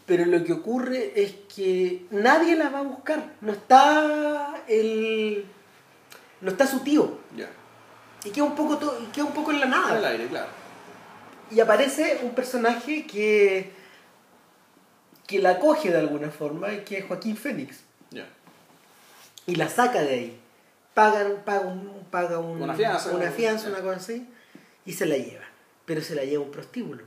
Pero 0.06 0.24
lo 0.26 0.42
que 0.42 0.52
ocurre 0.52 1.12
es 1.14 1.34
que 1.54 2.06
nadie 2.10 2.56
la 2.56 2.68
va 2.70 2.80
a 2.80 2.82
buscar. 2.82 3.34
No 3.42 3.52
está 3.52 4.64
el. 4.66 5.44
No 6.40 6.50
está 6.50 6.66
su 6.66 6.80
tío. 6.80 7.18
Ya. 7.36 7.48
Y 8.24 8.30
queda 8.30 8.44
un 8.44 8.54
poco, 8.54 8.76
to- 8.78 8.98
y 9.02 9.06
queda 9.12 9.24
un 9.24 9.32
poco 9.34 9.50
en 9.50 9.60
la 9.60 9.66
nada. 9.66 10.08
aire, 10.08 10.26
claro. 10.28 10.48
Y 11.50 11.60
aparece 11.60 12.20
un 12.22 12.34
personaje 12.34 13.06
que. 13.06 13.72
que 15.26 15.38
la 15.38 15.58
coge 15.58 15.90
de 15.90 15.98
alguna 15.98 16.30
forma, 16.30 16.72
y 16.72 16.80
que 16.84 16.98
es 16.98 17.04
Joaquín 17.06 17.36
Fénix. 17.36 17.80
Ya. 18.10 18.26
y 19.46 19.54
la 19.54 19.68
saca 19.68 20.00
de 20.02 20.10
ahí. 20.14 20.40
Pagan, 20.94 21.42
paga, 21.44 21.60
un, 21.66 22.04
paga 22.10 22.38
un- 22.40 22.60
Una 22.62 22.74
fianza, 22.74 23.10
una, 23.10 23.18
una- 23.26 23.30
fianza, 23.30 23.64
ya. 23.66 23.70
una 23.70 23.80
cosa 23.80 23.96
así, 23.96 24.26
y 24.84 24.92
se 24.92 25.06
la 25.06 25.16
lleva. 25.16 25.44
Pero 25.86 26.02
se 26.02 26.14
la 26.14 26.24
lleva 26.24 26.42
un 26.44 26.50
prostíbulo. 26.50 27.04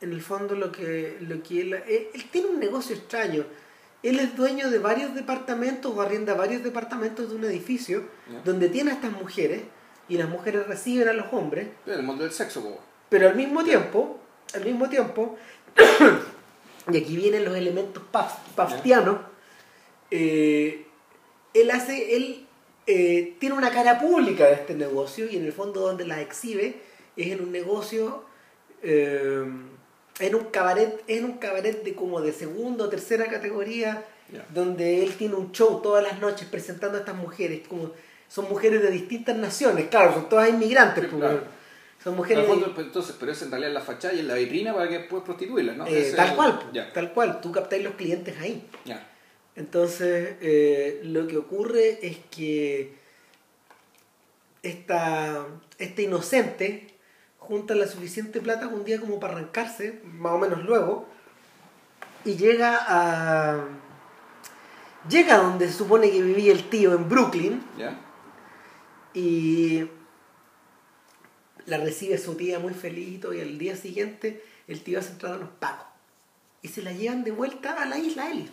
En 0.00 0.12
el 0.12 0.20
fondo 0.22 0.54
lo 0.54 0.72
que, 0.72 1.16
lo 1.20 1.42
que 1.42 1.60
él, 1.60 1.74
él, 1.74 2.08
él 2.12 2.24
tiene 2.30 2.48
un 2.48 2.58
negocio 2.60 2.94
extraño. 2.96 3.44
Él 4.04 4.20
es 4.20 4.36
dueño 4.36 4.70
de 4.70 4.78
varios 4.78 5.14
departamentos 5.14 5.92
o 5.96 6.00
arrienda 6.00 6.34
varios 6.34 6.62
departamentos 6.62 7.30
de 7.30 7.34
un 7.36 7.44
edificio 7.44 8.04
donde 8.44 8.68
tiene 8.68 8.90
a 8.90 8.94
estas 8.94 9.10
mujeres 9.12 9.62
y 10.08 10.16
las 10.18 10.28
mujeres 10.28 10.66
reciben 10.68 11.08
a 11.08 11.12
los 11.14 11.26
hombres, 11.32 11.68
El 11.86 12.02
mundo 12.02 12.22
del 12.24 12.32
sexo, 12.32 12.62
po. 12.62 12.78
pero 13.08 13.28
al 13.28 13.34
mismo 13.34 13.64
tiempo, 13.64 14.18
al 14.54 14.64
mismo 14.64 14.88
tiempo, 14.90 15.36
y 16.92 16.96
aquí 16.98 17.16
vienen 17.16 17.44
los 17.44 17.56
elementos 17.56 18.02
paf- 18.12 18.38
paftianos, 18.54 19.16
eh, 20.10 20.86
él 21.54 21.70
hace, 21.70 22.16
él 22.16 22.46
eh, 22.86 23.36
tiene 23.40 23.54
una 23.56 23.70
cara 23.70 23.98
pública 23.98 24.44
de 24.46 24.52
este 24.54 24.74
negocio 24.74 25.26
y 25.30 25.36
en 25.36 25.44
el 25.46 25.52
fondo 25.52 25.80
donde 25.80 26.06
la 26.06 26.20
exhibe 26.20 26.82
es 27.16 27.28
en 27.32 27.40
un 27.40 27.50
negocio, 27.52 28.24
eh, 28.82 29.44
en 30.20 30.34
un 30.34 30.44
cabaret, 30.44 31.02
en 31.08 31.24
un 31.24 31.38
cabaret 31.38 31.82
de 31.82 31.94
como 31.94 32.20
de 32.20 32.32
segunda 32.32 32.84
o 32.84 32.88
tercera 32.88 33.26
categoría, 33.26 34.04
donde 34.52 35.02
él 35.02 35.14
tiene 35.14 35.34
un 35.34 35.52
show 35.52 35.80
todas 35.82 36.02
las 36.02 36.20
noches 36.20 36.46
presentando 36.50 36.96
a 36.96 37.00
estas 37.00 37.16
mujeres, 37.16 37.60
como 37.68 37.90
son 38.28 38.48
mujeres 38.48 38.82
de 38.82 38.90
distintas 38.90 39.36
naciones, 39.36 39.86
claro, 39.88 40.12
son 40.14 40.28
todas 40.28 40.48
inmigrantes, 40.48 41.04
Sí, 41.04 41.10
pues, 41.10 41.20
claro. 41.20 41.42
son 42.02 42.16
mujeres 42.16 42.48
de- 42.48 42.54
pues, 42.74 42.86
entonces, 42.86 43.14
pero 43.18 43.32
es 43.32 43.42
en 43.42 43.50
realidad 43.50 43.72
la 43.72 43.80
fachada 43.80 44.14
y 44.14 44.20
en 44.20 44.28
la 44.28 44.34
vitrina 44.34 44.74
para 44.74 44.88
que 44.88 45.00
puedas 45.00 45.24
prostituirlas, 45.24 45.76
¿no? 45.76 45.86
Eh, 45.86 46.08
es 46.08 46.16
tal 46.16 46.30
el- 46.30 46.36
cual, 46.36 46.60
Ya. 46.72 46.92
tal 46.92 47.12
cual, 47.12 47.40
tú 47.40 47.52
captáis 47.52 47.84
los 47.84 47.94
clientes 47.94 48.34
ahí. 48.40 48.66
Entonces, 49.56 50.34
eh, 50.40 51.00
lo 51.04 51.26
que 51.28 51.36
ocurre 51.36 51.98
es 52.02 52.16
que 52.34 52.92
esta, 54.62 55.46
esta 55.78 56.02
inocente 56.02 56.88
junta 57.46 57.74
la 57.74 57.86
suficiente 57.86 58.40
plata 58.40 58.68
un 58.68 58.84
día 58.84 59.00
como 59.00 59.20
para 59.20 59.34
arrancarse, 59.34 60.00
más 60.04 60.32
o 60.32 60.38
menos 60.38 60.64
luego, 60.64 61.06
y 62.24 62.36
llega 62.36 62.78
a... 62.86 63.64
Llega 65.08 65.34
a 65.34 65.38
donde 65.38 65.66
se 65.66 65.74
supone 65.74 66.10
que 66.10 66.22
vivía 66.22 66.50
el 66.52 66.68
tío 66.70 66.94
en 66.94 67.08
Brooklyn 67.10 67.62
Ya. 67.76 68.00
y 69.12 69.86
la 71.66 71.76
recibe 71.78 72.16
su 72.16 72.34
tía 72.36 72.58
muy 72.58 72.72
feliz 72.72 73.20
y 73.22 73.36
y 73.36 73.40
al 73.40 73.58
día 73.58 73.76
siguiente 73.76 74.42
el 74.66 74.82
tío 74.82 74.98
hace 74.98 75.12
entrar 75.12 75.34
a 75.34 75.36
los 75.36 75.50
pagos 75.50 75.86
y 76.62 76.68
se 76.68 76.80
la 76.82 76.92
llevan 76.92 77.22
de 77.24 77.30
vuelta 77.32 77.74
a 77.74 77.84
la 77.84 77.98
isla 77.98 78.30
Ellis. 78.30 78.50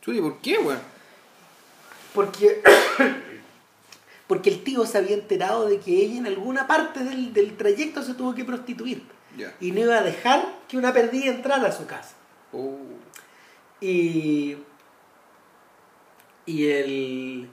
Chuy, 0.00 0.20
¿por 0.22 0.38
qué, 0.38 0.56
weón? 0.58 0.80
Porque, 2.14 2.62
porque 4.26 4.50
el 4.50 4.64
tío 4.64 4.84
se 4.86 4.98
había 4.98 5.14
enterado 5.14 5.68
de 5.68 5.78
que 5.78 5.92
ella 5.92 6.18
en 6.18 6.26
alguna 6.26 6.66
parte 6.66 7.04
del, 7.04 7.32
del 7.32 7.56
trayecto 7.56 8.02
se 8.02 8.14
tuvo 8.14 8.34
que 8.34 8.44
prostituir. 8.44 9.04
Y 9.60 9.70
no 9.72 9.80
iba 9.80 9.98
a 9.98 10.02
dejar 10.02 10.46
que 10.66 10.78
una 10.78 10.94
perdida 10.94 11.26
entrara 11.26 11.68
a 11.68 11.72
su 11.72 11.86
casa. 11.86 12.14
Oh. 12.52 12.78
Y, 13.80 14.56
y 16.46 16.68
el 16.68 17.50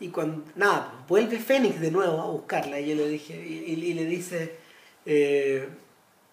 y 0.00 0.08
cuando 0.08 0.42
nada, 0.56 1.04
pues, 1.06 1.22
vuelve 1.22 1.38
Fénix 1.38 1.80
de 1.80 1.92
nuevo 1.92 2.20
a 2.20 2.26
buscarla. 2.26 2.80
Y 2.80 2.88
yo 2.88 2.96
le 2.96 3.06
dije 3.06 3.36
y 3.36 3.94
le 3.94 4.04
dice 4.04 4.56
eh, 5.06 5.68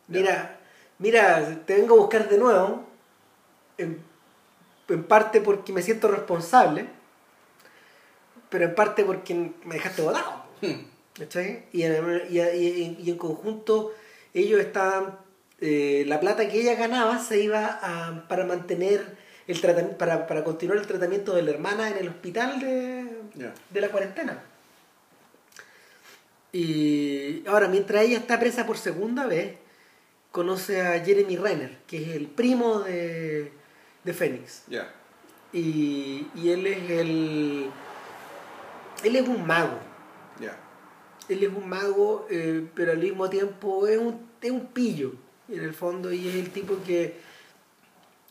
mira, 0.08 0.60
mira, 0.98 1.64
te 1.66 1.76
vengo 1.76 1.96
a 1.96 2.00
buscar 2.00 2.30
de 2.30 2.38
nuevo 2.38 2.84
en, 3.78 4.02
en 4.90 5.04
parte 5.04 5.42
porque 5.42 5.74
me 5.74 5.82
siento 5.82 6.08
responsable, 6.08 6.88
pero 8.50 8.66
en 8.66 8.76
parte 8.76 9.04
porque 9.04 9.34
me 9.36 9.76
dejaste 9.76 10.02
botado. 10.02 10.44
Hmm. 10.62 10.86
¿cachai? 11.18 11.66
Y 11.74 11.84
en, 11.84 12.22
y- 12.30 12.40
y- 12.40 12.98
y 13.04 13.10
en 13.10 13.18
conjunto 13.18 13.94
ellos 14.34 14.60
estaban 14.62 15.18
eh, 15.62 16.04
la 16.08 16.20
plata 16.20 16.48
que 16.48 16.62
ella 16.62 16.76
ganaba 16.76 17.20
se 17.20 17.42
iba 17.42 17.80
a, 17.82 18.28
para 18.30 18.46
mantener 18.46 19.18
el 19.48 19.60
tratamiento, 19.60 19.98
para, 19.98 20.28
para 20.28 20.44
continuar 20.44 20.78
el 20.78 20.88
tratamiento 20.88 21.34
de 21.36 21.42
la 21.42 21.52
hermana 21.52 21.90
en 21.90 21.98
el 21.98 22.08
hospital 22.10 22.60
de, 22.60 23.06
de 23.70 23.82
la 23.82 23.90
cuarentena. 23.90 24.42
Y 26.52 27.44
ahora, 27.48 27.68
mientras 27.68 28.04
ella 28.04 28.18
está 28.18 28.40
presa 28.40 28.66
por 28.66 28.78
segunda 28.78 29.28
vez, 29.28 29.56
conoce 30.32 30.82
a 30.82 31.04
Jeremy 31.04 31.38
Renner, 31.38 31.78
que 31.88 31.98
es 32.02 32.08
el 32.16 32.28
primo 32.28 32.80
de, 32.80 33.52
de 34.04 34.14
Fénix. 34.14 34.64
Ya. 34.68 34.92
Y, 35.54 36.28
y 36.36 36.50
él 36.50 36.66
es 36.68 36.90
el. 36.90 37.70
Él 39.04 39.16
es 39.16 39.28
un 39.28 39.46
mago. 39.46 39.80
Ya. 40.40 40.58
Él 41.28 41.44
es 41.44 41.50
un 41.50 41.68
mago, 41.68 42.28
eh, 42.30 42.68
pero 42.74 42.92
al 42.92 42.98
mismo 42.98 43.30
tiempo 43.30 43.88
es 43.88 43.98
un, 43.98 44.30
es 44.42 44.52
un 44.52 44.68
pillo, 44.68 45.14
en 45.48 45.62
el 45.62 45.74
fondo, 45.74 46.12
y 46.12 46.28
es 46.28 46.36
el 46.36 46.50
tipo 46.50 46.78
que. 46.86 47.16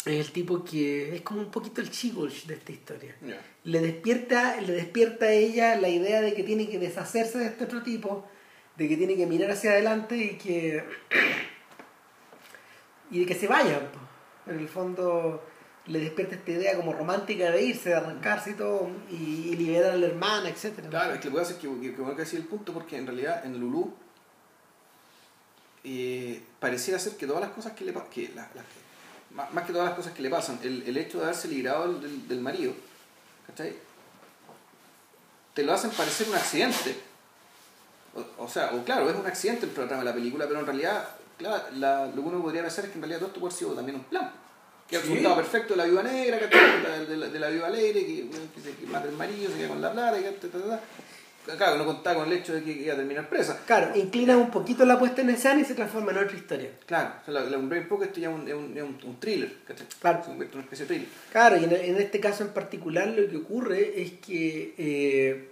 Es 0.04 0.26
el 0.26 0.32
tipo 0.32 0.64
que. 0.64 1.14
Es 1.14 1.22
como 1.22 1.40
un 1.40 1.50
poquito 1.50 1.80
el 1.80 1.90
Chigolch 1.90 2.46
de 2.46 2.54
esta 2.54 2.72
historia. 2.72 3.16
Le 3.64 3.80
despierta, 3.80 4.60
le 4.60 4.72
despierta 4.72 5.26
a 5.26 5.32
ella 5.32 5.76
la 5.76 5.88
idea 5.88 6.20
de 6.20 6.34
que 6.34 6.42
tiene 6.42 6.68
que 6.68 6.78
deshacerse 6.78 7.38
de 7.38 7.46
este 7.46 7.64
otro 7.64 7.82
tipo, 7.82 8.26
de 8.76 8.88
que 8.88 8.96
tiene 8.96 9.16
que 9.16 9.26
mirar 9.26 9.50
hacia 9.50 9.72
adelante 9.72 10.16
y 10.16 10.38
que. 10.38 10.84
y 13.10 13.20
de 13.20 13.26
que 13.26 13.34
se 13.34 13.46
vaya. 13.46 13.90
En 14.46 14.58
el 14.58 14.68
fondo 14.68 15.42
le 15.88 16.00
despierta 16.00 16.34
esta 16.34 16.50
idea 16.50 16.76
como 16.76 16.92
romántica 16.92 17.50
de 17.50 17.62
irse, 17.62 17.88
de 17.90 17.94
arrancarse 17.96 18.50
y 18.50 18.54
todo, 18.54 18.88
y, 19.10 19.14
y 19.14 19.56
liberar 19.56 19.92
a 19.92 19.96
la 19.96 20.06
hermana, 20.06 20.48
etc. 20.48 20.86
Claro, 20.90 21.14
es 21.14 21.20
que 21.20 21.28
que 21.30 21.34
pasa 21.34 21.52
es 21.52 21.58
que, 21.58 21.68
que, 21.80 21.94
que 21.94 22.00
bueno 22.00 22.14
que 22.16 22.22
decir 22.22 22.38
el 22.40 22.46
punto 22.46 22.72
porque 22.72 22.96
en 22.96 23.06
realidad 23.06 23.44
en 23.44 23.58
Lulú 23.58 23.92
eh, 25.84 26.42
pareciera 26.60 26.98
ser 26.98 27.16
que 27.16 27.26
todas 27.26 27.40
las 27.42 27.50
cosas 27.52 27.72
que 27.72 27.84
le 27.84 27.94
que 28.12 28.30
la- 28.34 28.48
más, 29.30 29.64
que 29.64 29.72
todas 29.72 29.88
las 29.88 29.96
cosas 29.96 30.12
que 30.12 30.22
le 30.22 30.30
pasan, 30.30 30.58
el, 30.62 30.82
hecho 30.96 31.18
de 31.18 31.24
haberse 31.24 31.48
librado 31.48 31.92
del, 31.92 32.00
del- 32.28 32.40
marido, 32.40 32.72
¿cachai? 33.46 33.74
Te 35.54 35.62
lo 35.62 35.72
hacen 35.72 35.90
parecer 35.90 36.28
un 36.28 36.34
accidente. 36.34 36.96
O, 38.38 38.48
sea, 38.48 38.72
o 38.74 38.84
claro, 38.84 39.08
es 39.08 39.16
un 39.16 39.26
accidente 39.26 39.66
el 39.66 39.72
programa 39.72 40.02
de 40.02 40.08
la 40.10 40.14
película, 40.14 40.46
pero 40.48 40.60
en 40.60 40.66
realidad, 40.66 41.08
claro, 41.36 41.62
la- 41.74 42.06
lo 42.06 42.14
que 42.14 42.20
uno 42.20 42.42
podría 42.42 42.62
pensar 42.62 42.84
es 42.86 42.90
que 42.90 42.96
en 42.96 43.02
realidad 43.02 43.18
todo 43.20 43.28
esto 43.28 43.40
puede 43.40 43.54
sido 43.54 43.72
también 43.74 43.96
un 43.96 44.04
plan. 44.04 44.30
Que 44.88 44.96
Sí. 44.96 45.02
resultado 45.02 45.36
perfecto 45.36 45.74
de 45.74 45.78
la 45.78 45.84
viuda 45.84 46.02
negra, 46.02 46.38
de, 46.38 47.16
la- 47.16 47.28
de, 47.28 47.38
la, 47.38 47.48
viuda 47.50 47.66
alegre, 47.66 48.06
que, 48.06 48.26
que, 48.54 48.60
se- 48.62 48.74
que 48.74 48.86
mata 48.86 49.06
el 49.08 49.14
marido, 49.16 49.50
se 49.52 49.58
queda 49.58 49.68
con 49.68 49.80
la 49.82 49.92
plata, 49.92 50.18
y 50.18 50.22
ta, 50.22 50.48
ta, 50.48 50.58
ta. 50.58 50.80
Claro, 51.56 51.78
no 51.78 51.86
contaba 51.86 52.20
con 52.20 52.30
el 52.30 52.38
hecho 52.38 52.52
de 52.54 52.62
que 52.62 52.72
iba 52.72 52.92
a 52.92 52.96
terminar 52.96 53.26
presa. 53.28 53.58
Claro, 53.66 53.96
inclina 53.96 54.36
un 54.36 54.50
poquito 54.50 54.84
la 54.84 54.98
puesta 54.98 55.22
en 55.22 55.30
escena 55.30 55.60
y 55.60 55.64
se 55.64 55.74
transforma 55.74 56.12
en 56.12 56.18
otra 56.18 56.36
historia. 56.36 56.70
Claro, 56.84 57.14
o 57.22 57.24
sea, 57.24 57.32
la, 57.34 57.44
la 57.44 57.56
un 57.56 57.88
poco 57.88 58.04
esto 58.04 58.20
ya 58.20 58.28
es 58.28 58.34
un, 58.34 58.46
es 58.48 58.52
un, 58.54 58.76
es 58.76 58.82
un, 58.82 58.98
un 59.02 59.20
thriller, 59.20 59.54
¿cachai? 59.66 59.86
Claro. 60.00 60.20
Se 60.22 60.28
convierte 60.28 60.52
en 60.54 60.58
una 60.58 60.64
especie 60.64 60.84
de 60.84 60.94
thriller. 60.94 61.08
Claro, 61.32 61.56
y 61.56 61.64
en, 61.64 61.72
en 61.72 61.96
este 61.96 62.20
caso 62.20 62.42
en 62.44 62.50
particular 62.50 63.08
lo 63.08 63.28
que 63.30 63.36
ocurre 63.38 64.02
es 64.02 64.12
que 64.26 64.74
eh, 64.76 65.48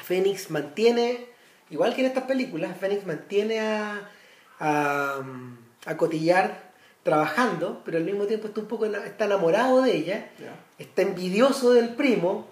Fénix 0.00 0.50
mantiene, 0.50 1.26
igual 1.70 1.94
que 1.94 2.02
en 2.02 2.06
estas 2.06 2.24
películas, 2.24 2.76
Fénix 2.78 3.04
mantiene 3.04 3.58
a, 3.60 4.08
a, 4.60 5.22
a 5.86 5.96
Cotillar 5.96 6.63
trabajando, 7.04 7.82
pero 7.84 7.98
al 7.98 8.04
mismo 8.04 8.24
tiempo 8.24 8.48
está 8.48 8.60
un 8.60 8.66
poco 8.66 8.86
está 8.86 9.26
enamorado 9.26 9.82
de 9.82 9.94
ella, 9.94 10.30
está 10.78 11.02
envidioso 11.02 11.72
del 11.72 11.90
primo 11.90 12.46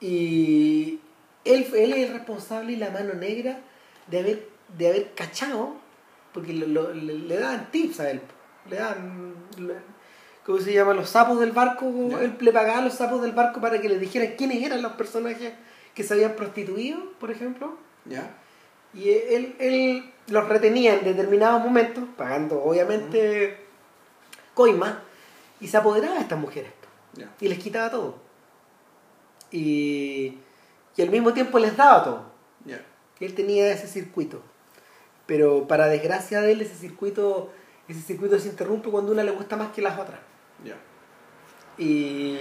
y 0.00 0.98
él, 1.44 1.66
él 1.74 1.92
es 1.92 2.08
el 2.08 2.12
responsable 2.14 2.72
y 2.72 2.76
la 2.76 2.90
mano 2.90 3.14
negra 3.14 3.60
de 4.08 4.18
haber, 4.18 4.48
de 4.76 4.88
haber 4.88 5.12
cachado, 5.14 5.74
porque 6.32 6.52
lo- 6.52 6.66
lo- 6.66 6.92
le, 6.94 7.14
le 7.18 7.36
dan 7.38 7.70
tips 7.70 8.00
a 8.00 8.10
él, 8.10 8.20
le 8.68 8.76
dan, 8.76 9.34
le- 9.58 9.74
¿cómo 10.44 10.58
se 10.58 10.72
llama? 10.72 10.94
Los 10.94 11.10
sapos 11.10 11.38
del 11.38 11.52
barco, 11.52 11.90
Ya. 12.10 12.20
él 12.22 12.34
le 12.40 12.52
pagaba 12.52 12.78
a 12.78 12.82
los 12.82 12.94
sapos 12.94 13.22
del 13.22 13.32
barco 13.32 13.60
para 13.60 13.80
que 13.80 13.88
le 13.88 13.98
dijeran 13.98 14.34
quiénes 14.36 14.62
eran 14.62 14.82
los 14.82 14.92
personajes 14.92 15.52
que 15.94 16.02
se 16.02 16.14
habían 16.14 16.32
prostituido, 16.34 16.98
por 17.20 17.30
ejemplo. 17.30 17.76
¿Ya? 18.06 18.34
Y 18.94 19.10
él, 19.10 19.54
él 19.58 20.10
los 20.28 20.48
retenía 20.48 20.94
en 20.94 21.04
determinados 21.04 21.62
momentos, 21.62 22.04
pagando 22.16 22.62
obviamente 22.62 23.61
coima, 24.54 25.02
y 25.60 25.68
se 25.68 25.76
apoderaba 25.76 26.14
de 26.14 26.20
estas 26.20 26.38
mujeres 26.38 26.72
y 27.40 27.48
les 27.48 27.58
quitaba 27.58 27.90
todo. 27.90 28.16
Y, 29.50 30.38
y 30.96 31.02
al 31.02 31.10
mismo 31.10 31.32
tiempo 31.32 31.58
les 31.58 31.76
daba 31.76 32.02
todo. 32.02 32.32
Él 33.20 33.34
tenía 33.34 33.70
ese 33.72 33.86
circuito. 33.86 34.42
Pero 35.26 35.68
para 35.68 35.86
desgracia 35.86 36.40
de 36.40 36.52
él, 36.52 36.60
ese 36.60 36.74
circuito, 36.74 37.52
ese 37.86 38.00
circuito 38.00 38.38
se 38.38 38.48
interrumpe 38.48 38.90
cuando 38.90 39.12
una 39.12 39.22
le 39.22 39.30
gusta 39.30 39.56
más 39.56 39.70
que 39.72 39.82
las 39.82 39.98
otras. 39.98 40.18
Y 41.78 42.38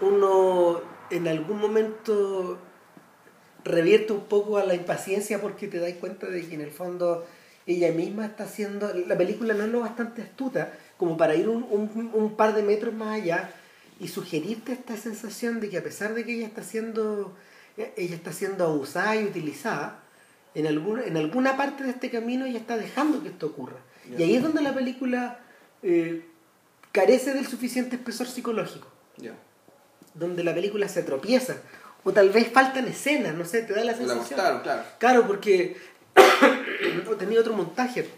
uno 0.00 0.80
en 1.10 1.28
algún 1.28 1.60
momento 1.60 2.58
revierte 3.64 4.12
un 4.12 4.24
poco 4.24 4.58
a 4.58 4.64
la 4.64 4.74
impaciencia 4.74 5.40
porque 5.40 5.68
te 5.68 5.78
das 5.78 5.92
cuenta 5.94 6.26
de 6.26 6.46
que 6.48 6.54
en 6.54 6.62
el 6.62 6.70
fondo 6.70 7.26
ella 7.66 7.90
misma 7.92 8.26
está 8.26 8.44
haciendo, 8.44 8.92
la 9.06 9.16
película 9.16 9.54
no 9.54 9.64
es 9.64 9.70
lo 9.70 9.80
bastante 9.80 10.22
astuta 10.22 10.72
como 10.96 11.16
para 11.16 11.34
ir 11.34 11.48
un, 11.48 11.64
un- 11.70 12.10
un 12.14 12.36
par 12.36 12.54
de 12.54 12.62
metros 12.62 12.94
más 12.94 13.20
allá 13.20 13.50
y 13.98 14.08
sugerirte 14.08 14.72
esta 14.72 14.96
sensación 14.96 15.58
de 15.60 15.68
que 15.70 15.78
a 15.78 15.82
pesar 15.82 16.14
de 16.14 16.24
que 16.24 16.34
ella 16.36 16.46
está 16.46 16.62
siendo, 16.62 17.34
ella 17.76 18.14
está 18.14 18.32
siendo 18.32 18.64
abusada 18.66 19.16
y 19.16 19.24
utilizada, 19.24 20.00
en 20.54 20.66
alguna, 20.66 21.04
en 21.04 21.16
alguna 21.16 21.56
parte 21.56 21.82
de 21.84 21.90
este 21.90 22.10
camino 22.10 22.46
ella 22.46 22.58
está 22.58 22.76
dejando 22.76 23.22
que 23.22 23.28
esto 23.30 23.46
ocurra. 23.46 23.76
Y 24.16 24.22
ahí 24.22 24.36
es 24.36 24.42
donde 24.42 24.62
la 24.62 24.72
película 24.72 25.40
eh, 25.82 26.24
carece 26.92 27.34
del 27.34 27.46
suficiente 27.46 27.96
espesor 27.96 28.26
psicológico, 28.28 28.86
donde 30.14 30.44
la 30.44 30.54
película 30.54 30.88
se 30.88 31.02
tropieza, 31.02 31.56
o 32.04 32.12
tal 32.12 32.30
vez 32.30 32.48
faltan 32.52 32.86
escenas, 32.86 33.34
no 33.34 33.44
sé, 33.44 33.62
te 33.62 33.72
da 33.74 33.80
la 33.84 33.92
La 33.92 33.98
sensación. 33.98 34.24
cortaron, 34.38 34.62
claro. 34.62 34.82
Claro, 34.98 35.26
porque 35.26 35.76
tenía 37.18 37.40
otro 37.40 37.54
montaje, 37.54 38.08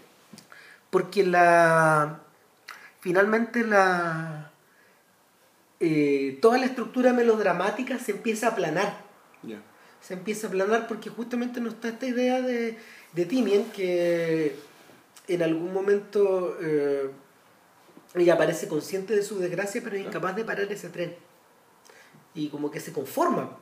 porque 0.89 1.25
la 1.25 2.19
finalmente 2.99 3.63
la 3.63 4.51
eh, 5.79 6.37
toda 6.41 6.57
la 6.57 6.65
estructura 6.65 7.13
melodramática 7.13 7.97
se 7.99 8.11
empieza 8.11 8.47
a 8.47 8.51
aplanar. 8.51 9.09
Se 10.01 10.13
empieza 10.13 10.47
a 10.47 10.49
aplanar 10.49 10.87
porque 10.87 11.09
justamente 11.09 11.59
no 11.59 11.69
está 11.69 11.89
esta 11.89 12.05
idea 12.05 12.41
de, 12.41 12.77
de 13.13 13.25
Timien 13.25 13.65
que 13.71 14.55
en 15.27 15.43
algún 15.43 15.73
momento 15.73 16.57
eh, 16.61 17.09
ella 18.15 18.37
parece 18.37 18.67
consciente 18.67 19.13
de 19.13 19.23
su 19.23 19.39
desgracia 19.39 19.81
pero 19.83 19.97
es 19.97 20.05
incapaz 20.05 20.35
de 20.35 20.45
parar 20.45 20.71
ese 20.71 20.89
tren. 20.89 21.15
Y 22.33 22.49
como 22.49 22.71
que 22.71 22.79
se 22.79 22.93
conforma 22.93 23.57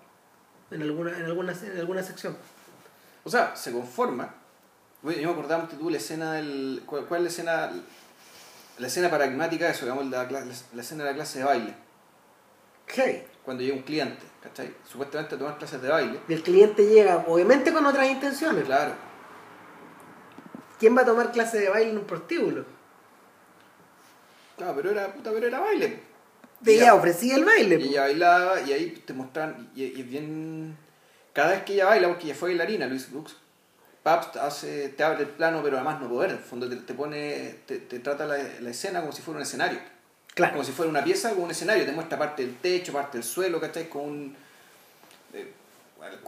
en 0.72 0.82
alguna, 0.82 1.18
en 1.18 1.26
alguna, 1.26 1.54
en 1.54 1.78
alguna 1.78 2.04
sección. 2.04 2.38
O 3.28 3.30
sea, 3.30 3.54
se 3.58 3.74
conforma. 3.74 4.34
Oye, 5.04 5.20
yo 5.22 5.28
me 5.28 5.34
acordaba 5.34 5.64
antes 5.64 5.78
tú 5.78 5.90
la 5.90 5.98
escena 5.98 6.34
del. 6.36 6.82
¿Cuál, 6.86 7.04
cuál 7.08 7.20
es 7.20 7.24
la 7.24 7.30
escena? 7.30 7.84
La 8.78 8.88
escena 8.88 9.10
paradigmática 9.10 9.66
de 9.66 9.72
eso, 9.72 9.84
digamos, 9.84 10.06
la, 10.06 10.30
cla- 10.30 10.46
la 10.74 10.82
escena 10.82 11.04
de 11.04 11.10
la 11.10 11.16
clase 11.18 11.40
de 11.40 11.44
baile. 11.46 11.76
Ok. 12.84 13.26
Cuando 13.44 13.64
llega 13.64 13.76
un 13.76 13.84
cliente, 13.84 14.24
¿cachai? 14.42 14.74
Supuestamente 14.90 15.36
a 15.36 15.38
tomar 15.38 15.58
clases 15.58 15.82
de 15.82 15.90
baile. 15.90 16.22
Y 16.30 16.34
el 16.34 16.42
cliente 16.42 16.88
llega 16.88 17.26
obviamente 17.28 17.74
con 17.74 17.86
otras 17.86 18.08
intenciones. 18.10 18.64
Claro. 18.64 18.94
¿Quién 20.80 20.96
va 20.96 21.02
a 21.02 21.06
tomar 21.06 21.34
clase 21.34 21.60
de 21.60 21.70
baile 21.70 21.92
en 21.92 21.98
un 21.98 22.06
prostíbulo? 22.06 22.64
Claro, 24.56 24.74
pero 24.78 24.92
era 24.92 25.12
puta, 25.14 25.32
pero 25.34 25.48
era 25.48 25.60
baile. 25.60 26.00
De 26.62 26.72
Y 26.74 26.76
ella 26.78 26.94
ofrecía 26.96 27.36
el 27.36 27.44
baile. 27.44 27.76
Y 27.76 27.90
ella 27.90 28.02
bailaba 28.04 28.62
y 28.62 28.72
ahí 28.72 28.90
te 29.06 29.14
mostraban, 29.14 29.70
y, 29.76 29.84
y 29.84 30.02
es 30.02 30.10
bien... 30.10 30.78
Cada 31.38 31.52
vez 31.52 31.64
que 31.66 31.74
ella 31.74 31.86
baila, 31.86 32.08
porque 32.08 32.26
ella 32.26 32.34
fue 32.34 32.50
bailarina, 32.50 32.88
Luis 32.88 33.12
Brooks, 33.12 33.36
Pabst 34.02 34.38
hace, 34.38 34.90
te 34.90 35.04
abre 35.04 35.22
el 35.22 35.30
plano, 35.30 35.62
pero 35.62 35.76
además 35.76 36.02
no 36.02 36.10
poder. 36.10 36.32
En 36.32 36.38
el 36.38 36.42
fondo 36.42 36.68
te, 36.68 36.78
te 36.78 36.96
pone, 36.96 37.58
te, 37.68 37.78
te 37.78 38.00
trata 38.00 38.26
la, 38.26 38.40
la 38.60 38.70
escena 38.72 39.02
como 39.02 39.12
si 39.12 39.22
fuera 39.22 39.38
un 39.38 39.44
escenario. 39.44 39.78
Claro. 40.34 40.54
Como 40.54 40.64
si 40.64 40.72
fuera 40.72 40.90
una 40.90 41.04
pieza 41.04 41.30
con 41.36 41.44
un 41.44 41.52
escenario. 41.52 41.86
Te 41.86 41.92
muestra 41.92 42.18
parte 42.18 42.44
del 42.44 42.56
techo, 42.56 42.92
parte 42.92 43.20
del 43.20 43.24
suelo, 43.24 43.62
¿cachai? 43.62 43.88
Con 43.88 44.02
un... 44.02 44.36
eh, 45.36 45.52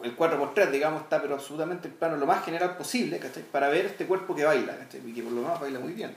el 0.03 0.15
4x3, 0.15 0.69
digamos, 0.69 1.01
está 1.01 1.19
pero 1.19 1.33
absolutamente 1.33 1.87
el 1.87 1.95
plano 1.95 2.15
lo 2.15 2.27
más 2.27 2.45
general 2.45 2.77
posible, 2.77 3.17
¿cachai? 3.17 3.41
Para 3.41 3.67
ver 3.69 3.87
este 3.87 4.05
cuerpo 4.05 4.35
que 4.35 4.43
baila, 4.43 4.77
¿cachai? 4.77 5.01
Y 5.09 5.11
que 5.11 5.23
por 5.23 5.31
lo 5.31 5.41
menos 5.41 5.59
baila 5.59 5.79
muy 5.79 5.93
bien. 5.93 6.13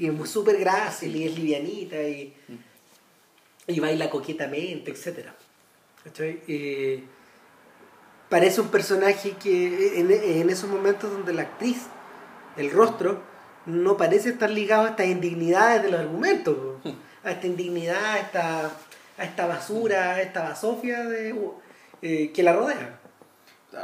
Y 0.00 0.08
es 0.08 0.30
súper 0.30 0.58
grácil 0.58 1.14
y 1.14 1.28
es 1.28 1.38
livianita 1.38 2.02
y, 2.02 2.34
y 3.68 3.78
baila 3.78 4.10
coquetamente, 4.10 4.90
etc. 4.90 5.28
¿Cachai? 6.02 6.42
Eh, 6.48 7.04
parece 8.32 8.62
un 8.62 8.68
personaje 8.68 9.32
que 9.32 10.00
en, 10.00 10.10
en 10.10 10.48
esos 10.48 10.70
momentos 10.70 11.12
donde 11.12 11.34
la 11.34 11.42
actriz, 11.42 11.82
el 12.56 12.70
rostro, 12.70 13.20
no 13.66 13.98
parece 13.98 14.30
estar 14.30 14.48
ligado 14.48 14.86
a 14.86 14.88
estas 14.88 15.06
indignidades 15.06 15.82
de 15.82 15.90
los 15.90 16.00
argumentos, 16.00 16.56
a 17.24 17.30
esta 17.30 17.46
indignidad, 17.46 18.02
a 18.02 18.18
esta, 18.20 18.70
a 19.18 19.24
esta 19.24 19.46
basura, 19.46 20.12
a 20.12 20.22
esta 20.22 20.44
basofia 20.44 21.04
de, 21.04 21.38
eh, 22.00 22.32
que 22.32 22.42
la 22.42 22.54
rodea. 22.54 23.00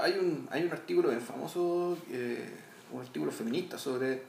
Hay 0.02 0.12
un, 0.18 0.48
hay 0.50 0.64
un 0.64 0.72
artículo 0.72 1.10
bien 1.10 1.20
famoso 1.20 1.98
eh, 2.10 2.50
un 2.90 3.02
artículo 3.02 3.30
feminista 3.30 3.76
sobre, 3.76 4.22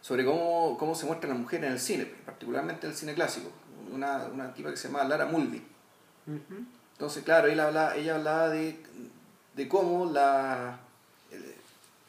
sobre 0.00 0.24
cómo, 0.24 0.76
cómo 0.76 0.96
se 0.96 1.06
muestra 1.06 1.28
la 1.28 1.36
mujer 1.36 1.64
en 1.64 1.74
el 1.74 1.78
cine, 1.78 2.06
particularmente 2.26 2.86
en 2.88 2.90
el 2.90 2.98
cine 2.98 3.14
clásico. 3.14 3.52
Una, 3.92 4.24
una 4.24 4.52
tipa 4.52 4.70
que 4.70 4.76
se 4.76 4.88
llama 4.88 5.04
Lara 5.04 5.26
Mulvey. 5.26 5.62
Entonces, 6.98 7.22
claro, 7.22 7.46
ella 7.46 7.68
hablaba, 7.68 7.94
ella 7.94 8.16
hablaba 8.16 8.48
de, 8.48 8.76
de 9.54 9.68
cómo 9.68 10.10
la, 10.10 10.80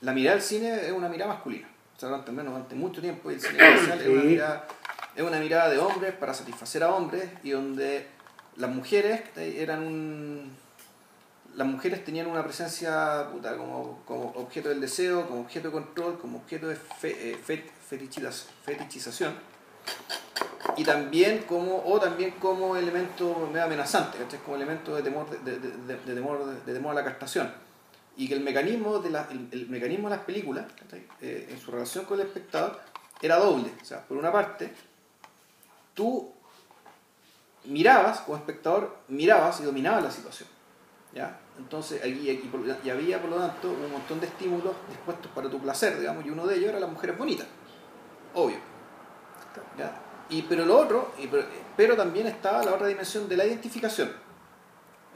la 0.02 0.14
mirada 0.14 0.38
del 0.38 0.44
cine 0.44 0.88
es 0.88 0.92
una 0.92 1.08
mirada 1.08 1.34
masculina. 1.34 1.68
O 1.96 2.00
sea, 2.00 2.10
durante, 2.10 2.32
menos, 2.32 2.54
durante 2.54 2.74
mucho 2.74 3.00
tiempo 3.00 3.30
el 3.30 3.40
cine 3.40 3.58
comercial 3.60 4.02
es, 4.02 4.08
una 4.08 4.24
mirada, 4.24 4.68
es 5.16 5.24
una 5.24 5.40
mirada 5.40 5.70
de 5.70 5.78
hombres 5.78 6.14
para 6.14 6.34
satisfacer 6.34 6.82
a 6.82 6.90
hombres 6.90 7.30
y 7.44 7.52
donde 7.52 8.08
las 8.56 8.72
mujeres 8.72 9.22
eran 9.38 9.84
un 9.84 10.58
las 11.56 11.68
mujeres 11.68 12.04
tenían 12.04 12.26
una 12.28 12.44
presencia 12.44 13.28
puta, 13.32 13.58
como, 13.58 14.02
como 14.06 14.30
objeto 14.38 14.70
del 14.70 14.82
deseo, 14.82 15.28
como 15.28 15.42
objeto 15.42 15.68
de 15.68 15.74
control, 15.74 16.20
como 16.20 16.40
objeto 16.40 16.68
de 16.68 16.76
fe, 16.76 17.32
eh, 17.32 17.66
fetichización 18.66 19.36
y 20.78 20.84
también 20.84 21.44
como 21.44 21.84
o 21.86 22.00
también 22.00 22.32
como 22.32 22.76
elemento 22.76 23.50
medio 23.52 23.66
amenazante 23.66 24.18
como 24.46 24.56
elemento 24.56 24.96
de 24.96 25.04
temor 25.04 25.30
de, 25.30 25.60
de, 25.60 25.70
de, 25.70 26.16
temor 26.16 26.46
de, 26.46 26.74
temor 26.74 26.92
a 26.92 26.96
la 26.96 27.04
castración 27.04 27.52
y 28.16 28.28
que 28.28 28.34
el 28.34 28.42
mecanismo 28.42 29.00
de 29.00 29.10
la, 29.10 29.28
el, 29.30 29.68
mecanismo 29.70 30.10
de 30.10 30.16
las 30.16 30.26
películas 30.26 30.66
eh, 31.22 31.48
en 31.50 31.60
su 31.60 31.72
relación 31.72 32.06
con 32.06 32.20
el 32.20 32.28
espectador 32.28 32.80
era 33.22 33.38
doble 33.38 33.72
o 33.82 33.86
sea 33.86 34.02
por 34.06 34.18
una 34.18 34.32
parte 34.32 34.74
tú 35.94 36.32
mirabas 37.66 38.22
como 38.22 38.38
espectador 38.38 38.98
mirabas 39.08 39.60
y 39.60 39.64
dominabas 39.64 40.04
la 40.04 40.12
situación 40.12 40.50
¿ya? 41.14 41.40
Entonces, 41.58 42.02
aquí, 42.02 42.30
aquí 42.30 42.50
y 42.86 42.90
había, 42.90 43.22
por 43.22 43.32
lo 43.32 43.38
tanto, 43.38 43.70
un 43.70 43.92
montón 43.92 44.20
de 44.20 44.28
estímulos 44.28 44.74
dispuestos 44.88 45.30
para 45.34 45.50
tu 45.50 45.60
placer, 45.60 46.00
digamos, 46.00 46.26
y 46.26 46.30
uno 46.30 46.48
de 46.48 46.56
ellos 46.56 46.70
era 46.70 46.80
las 46.80 46.90
mujeres 46.90 47.18
bonitas, 47.18 47.48
obvio. 48.34 48.58
Y, 50.30 50.44
pero 50.44 50.66
lo 50.66 50.78
otro, 50.78 51.12
pero, 51.76 51.96
también 51.96 52.28
estaba 52.28 52.64
la 52.64 52.74
otra 52.74 52.88
dimensión 52.88 53.28
de 53.28 53.36
la 53.36 53.46
identificación, 53.46 54.12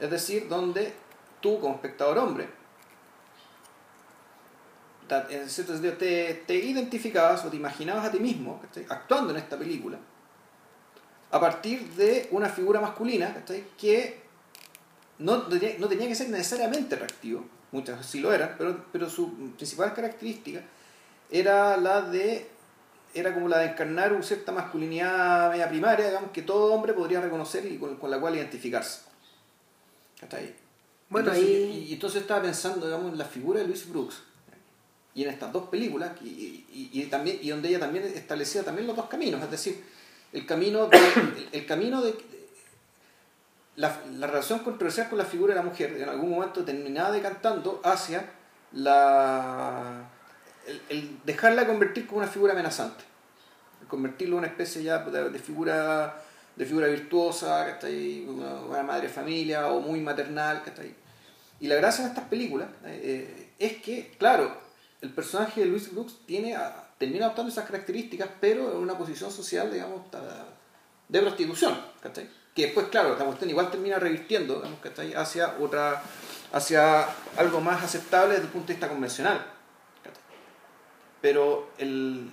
es 0.00 0.10
decir, 0.10 0.48
donde 0.48 0.92
tú 1.40 1.60
como 1.60 1.74
espectador 1.74 2.18
hombre, 2.18 2.48
en 5.28 5.48
cierto 5.48 5.72
sentido, 5.74 5.94
te, 5.94 6.54
identificabas 6.54 7.44
o 7.44 7.48
te 7.48 7.56
imaginabas 7.56 8.06
a 8.06 8.10
ti 8.10 8.18
mismo 8.18 8.60
actuando 8.88 9.30
en 9.30 9.36
esta 9.36 9.56
película 9.56 9.98
a 11.30 11.40
partir 11.40 11.88
de 11.94 12.28
una 12.30 12.48
figura 12.48 12.80
masculina 12.80 13.44
que 13.78 14.22
no, 15.18 15.48
no 15.78 15.88
tenía 15.88 16.08
que 16.08 16.14
ser 16.14 16.28
necesariamente 16.30 16.96
reactivo, 16.96 17.44
muchas 17.72 18.04
sí 18.06 18.20
lo 18.20 18.32
eran, 18.32 18.54
pero, 18.56 18.84
pero 18.90 19.10
su 19.10 19.52
principal 19.56 19.92
característica 19.94 20.60
era 21.30 21.76
la 21.76 22.02
de 22.02 22.53
era 23.14 23.32
como 23.32 23.48
la 23.48 23.58
de 23.58 23.66
encarnar 23.66 24.12
una 24.12 24.22
cierta 24.22 24.52
masculinidad 24.52 25.50
media 25.50 25.68
primaria, 25.68 26.06
digamos, 26.08 26.30
que 26.32 26.42
todo 26.42 26.74
hombre 26.74 26.92
podría 26.92 27.20
reconocer 27.20 27.64
y 27.64 27.78
con, 27.78 28.10
la 28.10 28.20
cual 28.20 28.34
identificarse. 28.34 29.02
¿Está 30.20 30.38
ahí? 30.38 30.54
Bueno, 31.08 31.32
entonces, 31.32 31.48
y, 31.48 31.92
entonces 31.92 32.22
estaba 32.22 32.42
pensando, 32.42 32.86
digamos, 32.86 33.12
en 33.12 33.18
la 33.18 33.24
figura 33.24 33.60
de 33.60 33.66
Louise 33.66 33.88
Brooks 33.88 34.22
y 35.14 35.22
en 35.22 35.30
estas 35.30 35.52
dos 35.52 35.68
películas 35.68 36.10
y, 36.22 36.66
y, 36.92 37.02
también 37.04 37.38
y 37.40 37.50
donde 37.50 37.68
ella 37.68 37.78
también 37.78 38.04
establecía 38.04 38.64
también 38.64 38.86
los 38.86 38.96
dos 38.96 39.06
caminos, 39.06 39.40
es 39.42 39.50
decir, 39.50 39.84
el 40.32 40.44
camino 40.44 40.90
el 41.52 41.66
camino 41.66 42.02
de, 42.02 42.16
la, 43.76 43.96
la, 44.18 44.26
relación 44.26 44.60
controversial 44.60 45.08
con 45.08 45.18
la 45.18 45.24
figura 45.24 45.54
de 45.54 45.60
la 45.60 45.64
mujer 45.64 45.96
en 46.00 46.08
algún 46.08 46.30
momento 46.30 46.64
terminaba 46.64 47.12
decantando 47.12 47.80
hacia 47.84 48.28
la, 48.72 50.08
el, 50.88 51.18
dejarla 51.24 51.66
convertir 51.66 52.06
como 52.06 52.18
una 52.18 52.28
figura 52.28 52.52
amenazante, 52.52 53.04
convertirlo 53.88 54.36
en 54.36 54.38
una 54.40 54.46
especie 54.48 54.82
ya 54.82 54.98
de, 54.98 55.38
figura 55.38 56.22
de 56.56 56.64
figura 56.64 56.86
virtuosa, 56.86 57.78
ahí 57.82 58.26
una, 58.28 58.82
madre 58.82 59.08
de 59.08 59.12
familia 59.12 59.68
o 59.68 59.80
muy 59.80 60.00
maternal. 60.00 60.62
ahí 60.80 60.94
Y 61.60 61.68
la 61.68 61.76
gracia 61.76 62.04
de 62.04 62.10
estas 62.10 62.24
películas 62.28 62.68
eh, 62.84 63.52
es 63.58 63.82
que, 63.82 64.14
claro, 64.18 64.56
el 65.00 65.10
personaje 65.10 65.60
de 65.60 65.66
Luis 65.66 65.92
Brooks 65.92 66.20
tiene, 66.26 66.56
termina 66.98 67.26
adoptando 67.26 67.50
esas 67.50 67.66
características, 67.66 68.28
pero 68.40 68.72
en 68.72 68.78
una 68.78 68.96
posición 68.96 69.30
social, 69.30 69.72
digamos, 69.72 70.02
de 71.08 71.20
prostitución. 71.20 71.78
¿cachai? 72.02 72.28
que 72.54 72.66
después, 72.66 72.86
claro, 72.86 73.16
la 73.18 73.24
cuestión 73.24 73.50
igual 73.50 73.70
termina 73.70 73.98
revirtiendo 73.98 74.62
digamos, 74.62 74.78
hacia 75.16 75.56
otra 75.60 76.02
hacia 76.52 77.08
algo 77.36 77.60
más 77.60 77.82
aceptable 77.82 78.34
desde 78.34 78.46
el 78.46 78.52
punto 78.52 78.68
de 78.68 78.74
vista 78.74 78.88
convencional. 78.88 79.44
Pero 81.24 81.70
el, 81.78 82.30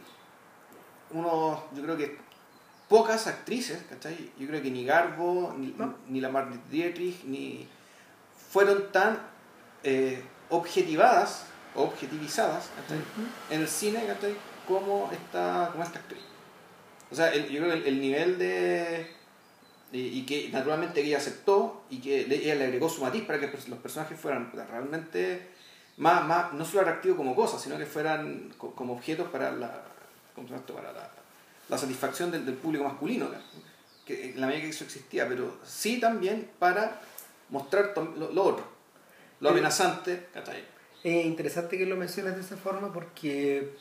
uno, 1.11 1.63
yo 1.73 1.81
creo 1.81 1.95
que 1.95 2.17
pocas 2.89 3.25
actrices, 3.25 3.81
¿cachai? 3.89 4.31
yo 4.37 4.45
creo 4.49 4.61
que 4.61 4.69
ni 4.69 4.83
Garbo, 4.83 5.55
ni, 5.57 5.73
ni 6.09 6.19
la 6.19 6.27
Margaret 6.27 6.59
Dietrich, 6.69 7.23
ni 7.23 7.69
fueron 8.49 8.91
tan 8.91 9.17
eh, 9.85 10.21
objetivadas 10.49 11.45
objetivizadas 11.73 12.69
en 13.49 13.61
el 13.61 13.67
cine 13.69 14.03
como 14.67 15.09
esta, 15.13 15.69
como 15.71 15.85
esta 15.85 15.99
actriz. 15.99 16.23
O 17.11 17.15
sea, 17.15 17.33
yo 17.33 17.61
creo 17.61 17.81
que 17.81 17.87
el 17.87 18.01
nivel 18.01 18.37
de 18.37 19.09
y, 19.93 20.25
que 20.25 20.49
naturalmente 20.49 20.99
ella 20.99 21.19
aceptó 21.19 21.85
y 21.89 22.01
que 22.01 22.25
ella 22.25 22.55
le 22.55 22.65
agregó 22.65 22.89
su 22.89 23.01
matiz 23.01 23.23
para 23.23 23.39
que 23.39 23.47
los 23.69 23.79
personajes 23.79 24.19
fueran 24.19 24.51
realmente 24.51 25.49
más, 26.01 26.25
más 26.25 26.51
no 26.53 26.65
solo 26.65 26.81
atractivos 26.81 27.15
como 27.15 27.35
cosas, 27.35 27.61
sino 27.61 27.77
que 27.77 27.85
fueran 27.85 28.51
como 28.57 28.93
objetos 28.93 29.29
para 29.29 29.51
la, 29.51 29.83
para 30.35 30.91
la, 30.91 31.11
la 31.69 31.77
satisfacción 31.77 32.31
del, 32.31 32.43
del, 32.43 32.55
público 32.55 32.83
masculino, 32.83 33.29
que 34.03 34.31
en 34.31 34.41
la 34.41 34.47
medida 34.47 34.63
que 34.63 34.69
eso 34.69 34.83
existía, 34.83 35.27
pero 35.27 35.59
sí 35.63 35.99
también 35.99 36.49
para 36.57 36.99
mostrar 37.49 37.93
lo, 37.95 38.43
otro, 38.43 38.65
lo 39.41 39.49
amenazante. 39.49 40.27
Es 41.03 41.25
interesante 41.25 41.77
que 41.77 41.85
lo 41.85 41.95
menciones 41.95 42.33
de 42.33 42.41
esa 42.41 42.57
forma 42.57 42.91
porque 42.91 43.71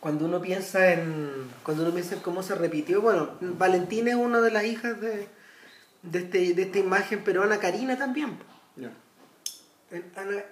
cuando 0.00 0.26
uno 0.26 0.42
piensa 0.42 0.92
en 0.92 1.50
cuando 1.62 1.84
uno 1.84 1.94
piensa 1.94 2.14
en 2.14 2.20
cómo 2.20 2.42
se 2.42 2.54
repitió 2.54 3.02
bueno 3.02 3.30
Valentina 3.40 4.10
es 4.10 4.16
una 4.16 4.40
de 4.40 4.50
las 4.52 4.64
hijas 4.64 5.00
de 5.00 5.26
de, 6.02 6.18
este, 6.20 6.54
de 6.54 6.62
esta 6.62 6.78
imagen 6.78 7.22
pero 7.24 7.42
Ana 7.42 7.58
Karina 7.58 7.98
también 7.98 8.38
en, 9.90 10.12
Ana, 10.16 10.44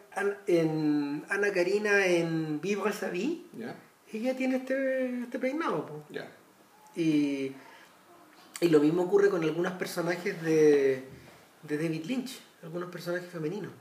en 0.47 1.25
Ana 1.29 1.53
Karina 1.53 2.07
en 2.07 2.61
Viva 2.61 2.93
Sabí. 2.93 3.47
Ella 4.13 4.37
tiene 4.37 4.57
este, 4.57 5.23
este 5.23 5.39
peinado 5.39 6.05
y, 6.95 7.53
y 8.61 8.69
lo 8.69 8.81
mismo 8.81 9.03
ocurre 9.03 9.29
con 9.29 9.43
algunos 9.43 9.73
personajes 9.73 10.41
de, 10.43 11.05
de 11.63 11.77
David 11.77 12.05
Lynch 12.05 12.41
algunos 12.63 12.91
personajes 12.91 13.29
femeninos. 13.29 13.73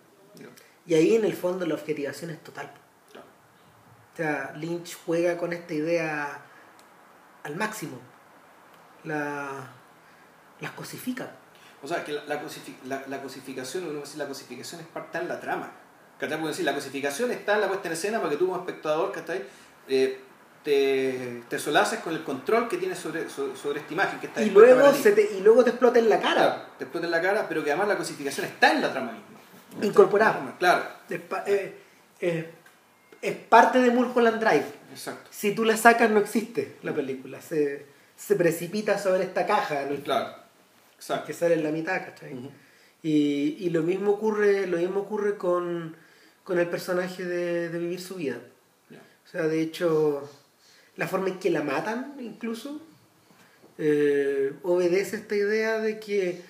Y 0.85 0.93
ahí 0.93 1.15
en 1.15 1.25
el 1.25 1.33
fondo 1.33 1.65
la 1.65 1.75
objetivación 1.75 2.31
es 2.31 2.43
total 2.43 2.71
o 4.15 4.17
sea, 4.17 4.53
Lynch 4.55 4.97
juega 5.05 5.37
con 5.37 5.51
esta 5.51 5.73
idea 5.73 6.41
al 7.43 7.57
máximo. 7.57 7.99
La, 9.03 9.73
las 10.61 10.71
cosifica. 10.71 11.35
O 11.85 11.87
sea, 11.87 12.03
que 12.03 12.13
la, 12.13 12.23
la, 12.25 13.03
la, 13.05 13.21
cosificación, 13.21 13.87
uno 13.87 13.99
decir, 13.99 14.17
la 14.17 14.27
cosificación 14.27 14.81
es 14.81 14.87
parte 14.87 15.19
de 15.19 15.25
la 15.25 15.39
trama. 15.39 15.71
Puedo 16.17 16.47
decir, 16.47 16.65
la 16.65 16.73
cosificación 16.73 17.29
está 17.29 17.53
en 17.53 17.61
la 17.61 17.67
puesta 17.67 17.89
en 17.89 17.93
escena 17.93 18.19
porque 18.19 18.37
tú 18.37 18.47
como 18.47 18.57
espectador, 18.57 19.13
eh, 19.87 20.19
te, 20.63 21.43
te 21.47 21.59
solaces 21.59 21.99
con 21.99 22.13
el 22.15 22.23
control 22.23 22.67
que 22.67 22.77
tienes 22.77 22.97
sobre, 22.97 23.29
sobre, 23.29 23.81
esta 23.81 23.93
imagen 23.93 24.19
que 24.19 24.25
está 24.25 24.41
y 24.41 24.49
luego 24.49 24.91
se 24.93 25.11
te, 25.11 25.29
Y 25.37 25.41
luego 25.41 25.63
te 25.63 25.69
explota 25.69 25.99
en 25.99 26.09
la 26.09 26.19
cara. 26.19 26.69
te 26.79 26.85
explota 26.85 27.05
en 27.05 27.11
la 27.11 27.21
cara, 27.21 27.47
pero 27.47 27.63
que 27.63 27.69
además 27.69 27.89
la 27.89 27.97
cosificación 27.97 28.47
está 28.47 28.71
en 28.71 28.81
la 28.81 28.91
trama 28.91 29.11
misma. 29.11 29.87
Incorporada. 29.87 30.55
Claro. 30.57 30.85
Eh, 31.07 31.77
eh, 32.19 32.53
es 33.21 33.35
parte 33.35 33.77
de 33.77 33.91
Mulholland 33.91 34.39
Drive. 34.39 34.65
Exacto. 34.91 35.29
Si 35.29 35.53
tú 35.53 35.63
la 35.63 35.77
sacas 35.77 36.09
no 36.09 36.19
existe 36.19 36.77
la 36.81 36.95
película, 36.95 37.39
se, 37.41 37.85
se 38.15 38.35
precipita 38.35 38.97
sobre 38.97 39.25
esta 39.25 39.45
caja. 39.45 39.83
Claro. 40.03 40.44
Exacto. 40.97 41.27
Que 41.27 41.33
sale 41.33 41.55
en 41.55 41.63
la 41.63 41.71
mitad, 41.71 42.05
¿cachai? 42.05 42.33
y, 43.03 43.57
y, 43.59 43.69
lo 43.69 43.83
mismo 43.83 44.11
ocurre, 44.11 44.65
lo 44.67 44.77
mismo 44.77 45.01
ocurre 45.01 45.37
con, 45.37 45.95
con 46.43 46.57
el 46.57 46.67
personaje 46.67 47.23
de, 47.23 47.69
de 47.69 47.79
Vivir 47.79 48.01
su 48.01 48.15
vida. 48.15 48.39
O 49.25 49.27
sea, 49.27 49.43
de 49.43 49.61
hecho, 49.61 50.29
la 50.95 51.07
forma 51.07 51.29
en 51.29 51.39
que 51.39 51.49
la 51.49 51.63
matan, 51.63 52.15
incluso, 52.19 52.79
eh, 53.77 54.53
obedece 54.63 55.17
esta 55.17 55.35
idea 55.35 55.79
de 55.79 55.99
que 55.99 56.41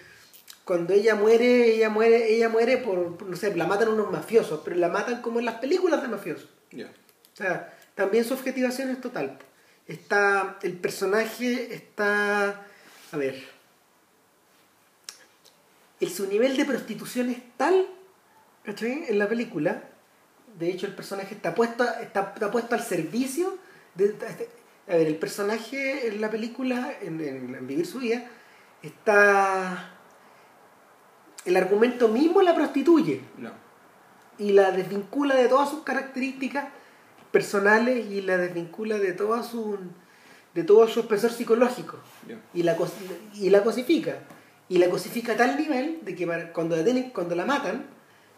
cuando 0.63 0.93
ella 0.93 1.15
muere, 1.15 1.73
ella 1.75 1.89
muere, 1.89 2.33
ella 2.33 2.49
muere 2.49 2.77
por, 2.77 3.21
no 3.23 3.35
sé, 3.35 3.55
la 3.55 3.67
matan 3.67 3.89
unos 3.89 4.11
mafiosos, 4.11 4.61
pero 4.63 4.75
la 4.75 4.89
matan 4.89 5.21
como 5.21 5.39
en 5.39 5.45
las 5.45 5.55
películas 5.55 6.01
de 6.01 6.07
mafiosos. 6.07 6.49
O 6.73 7.37
sea, 7.37 7.73
también 7.95 8.25
su 8.25 8.33
objetivación 8.33 8.89
es 8.89 9.01
total. 9.01 9.37
Está, 9.87 10.57
el 10.63 10.73
personaje 10.73 11.73
está, 11.73 12.65
a 13.11 13.17
ver, 13.17 13.35
el, 15.99 16.09
su 16.09 16.27
nivel 16.27 16.57
de 16.57 16.65
prostitución 16.65 17.29
es 17.29 17.37
tal, 17.57 17.85
¿cachai? 18.63 19.05
En 19.07 19.19
la 19.19 19.27
película, 19.29 19.83
de 20.59 20.69
hecho 20.69 20.85
el 20.87 20.93
personaje 20.95 21.35
está 21.35 21.53
puesto, 21.55 21.83
está, 22.01 22.31
está 22.33 22.51
puesto 22.51 22.75
al 22.75 22.81
servicio 22.83 23.57
de, 23.95 24.09
de- 24.13 24.49
a 24.87 24.95
ver, 24.97 25.07
el 25.07 25.15
personaje 25.17 26.07
en 26.07 26.21
la 26.21 26.29
película, 26.29 26.93
en, 27.01 27.19
en- 27.21 27.55
en 27.55 27.67
Vivir 27.67 27.85
su 27.87 27.99
vida, 27.99 28.25
está... 28.83 29.91
El 31.45 31.57
argumento 31.57 32.07
mismo 32.07 32.41
la 32.41 32.55
prostituye 32.55 33.21
No. 33.37 33.51
y 34.39 34.51
la 34.51 34.71
desvincula 34.71 35.35
de 35.35 35.47
todas 35.47 35.69
sus 35.69 35.83
características 35.83 36.65
personales 37.31 38.05
y 38.11 38.21
la 38.21 38.37
desvincula 38.37 38.97
de 38.97 39.13
todo 39.13 39.43
su, 39.43 39.77
de 40.55 40.63
todo 40.63 40.87
su 40.87 41.01
espesor 41.01 41.31
psicológico 41.31 41.99
y 42.53 42.63
la, 42.63 42.75
y 43.35 43.49
la 43.51 43.63
cosifica. 43.63 44.17
Y 44.69 44.77
la 44.79 44.89
cosifica 44.89 45.33
a 45.33 45.37
tal 45.37 45.57
nivel 45.57 45.99
de 46.03 46.15
que 46.15 46.25
para- 46.25 46.51
cuando, 46.51 46.75
la 46.75 46.83
tienen- 46.83 47.11
cuando 47.11 47.35
la 47.35 47.45
matan, 47.45 47.85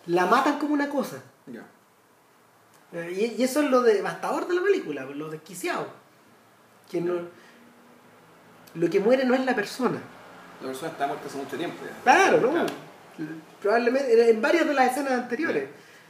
la 0.08 0.26
matan 0.26 0.60
como 0.60 0.74
una 0.74 0.90
cosa. 0.90 1.22
Ya. 1.46 1.66
Eh, 2.94 3.34
Y, 3.38 3.42
y 3.42 3.44
eso 3.44 3.62
es 3.62 3.70
lo 3.70 3.82
devastador 3.82 4.48
de 4.48 4.56
la 4.56 4.62
película, 4.62 5.06
lo 5.06 5.30
desquiciado. 5.30 5.88
Que 6.90 7.02
no, 7.02 7.14
lo 8.76 8.90
que 8.90 9.00
muere 9.00 9.26
no 9.26 9.34
es 9.36 9.46
la 9.46 9.56
persona. 9.56 10.02
La 10.62 10.68
persona 10.68 10.92
está 10.92 11.08
muerta 11.08 11.28
hace 11.28 11.38
mucho 11.38 11.58
tiempo. 11.58 11.78
ya. 11.86 12.04
Claro, 12.04 12.42
¿no? 12.42 12.52
Claro. 12.52 12.68
Probablemente 13.62 14.30
en 14.30 14.42
varias 14.42 14.68
de 14.68 14.74
las 14.74 14.92
escenas 14.92 15.14
anteriores. 15.14 15.70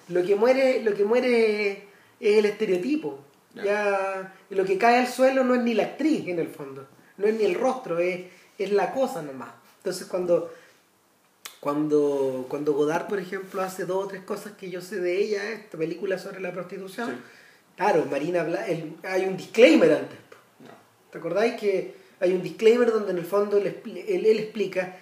Lo 0.10 0.24
que 0.24 0.36
muere, 0.36 0.84
lo 0.84 0.94
que 0.94 1.04
muere 1.06 1.72
es 2.20 2.38
el 2.38 2.46
estereotipo. 2.46 3.20
Ya. 3.56 3.64
Ya 3.64 4.34
lo 4.52 4.66
que 4.66 4.78
cae 4.78 5.00
al 5.00 5.08
suelo 5.08 5.44
no 5.44 5.56
es 5.56 5.62
ni 5.64 5.74
la 5.74 5.84
actriz 5.84 6.28
en 6.28 6.38
el 6.40 6.48
fondo, 6.50 6.88
no 7.18 7.26
es 7.28 7.34
ni 7.34 7.44
el 7.44 7.56
rostro, 7.56 7.98
es, 8.00 8.26
es 8.58 8.72
la 8.72 8.92
cosa 8.92 9.22
nomás. 9.24 9.50
Entonces 9.88 10.08
cuando 10.10 10.52
cuando 11.62 12.46
cuando 12.50 12.74
Godard, 12.74 13.08
por 13.08 13.20
ejemplo, 13.20 13.62
hace 13.62 13.86
dos 13.86 14.04
o 14.04 14.08
tres 14.10 14.22
cosas 14.24 14.52
que 14.60 14.70
yo 14.70 14.82
sé 14.82 15.00
de 15.00 15.18
ella, 15.18 15.50
esta 15.52 15.78
película 15.78 16.20
sobre 16.20 16.42
la 16.42 16.52
prostitución, 16.52 17.12
Sí. 17.12 17.16
claro, 17.78 18.06
Marina 18.12 18.44
Bla- 18.44 18.68
el- 18.68 18.98
hay 19.04 19.24
un 19.26 19.38
disclaimer 19.38 19.94
antes. 19.94 20.18
No. 20.60 20.72
¿Te 21.10 21.20
acordáis 21.20 21.54
que 21.54 21.96
hay 22.20 22.34
un 22.34 22.44
disclaimer 22.44 22.92
donde 22.92 23.12
en 23.12 23.18
el 23.20 23.24
fondo 23.26 23.56
él, 23.58 23.68
él- 23.86 24.26
él 24.26 24.40
explica, 24.40 24.98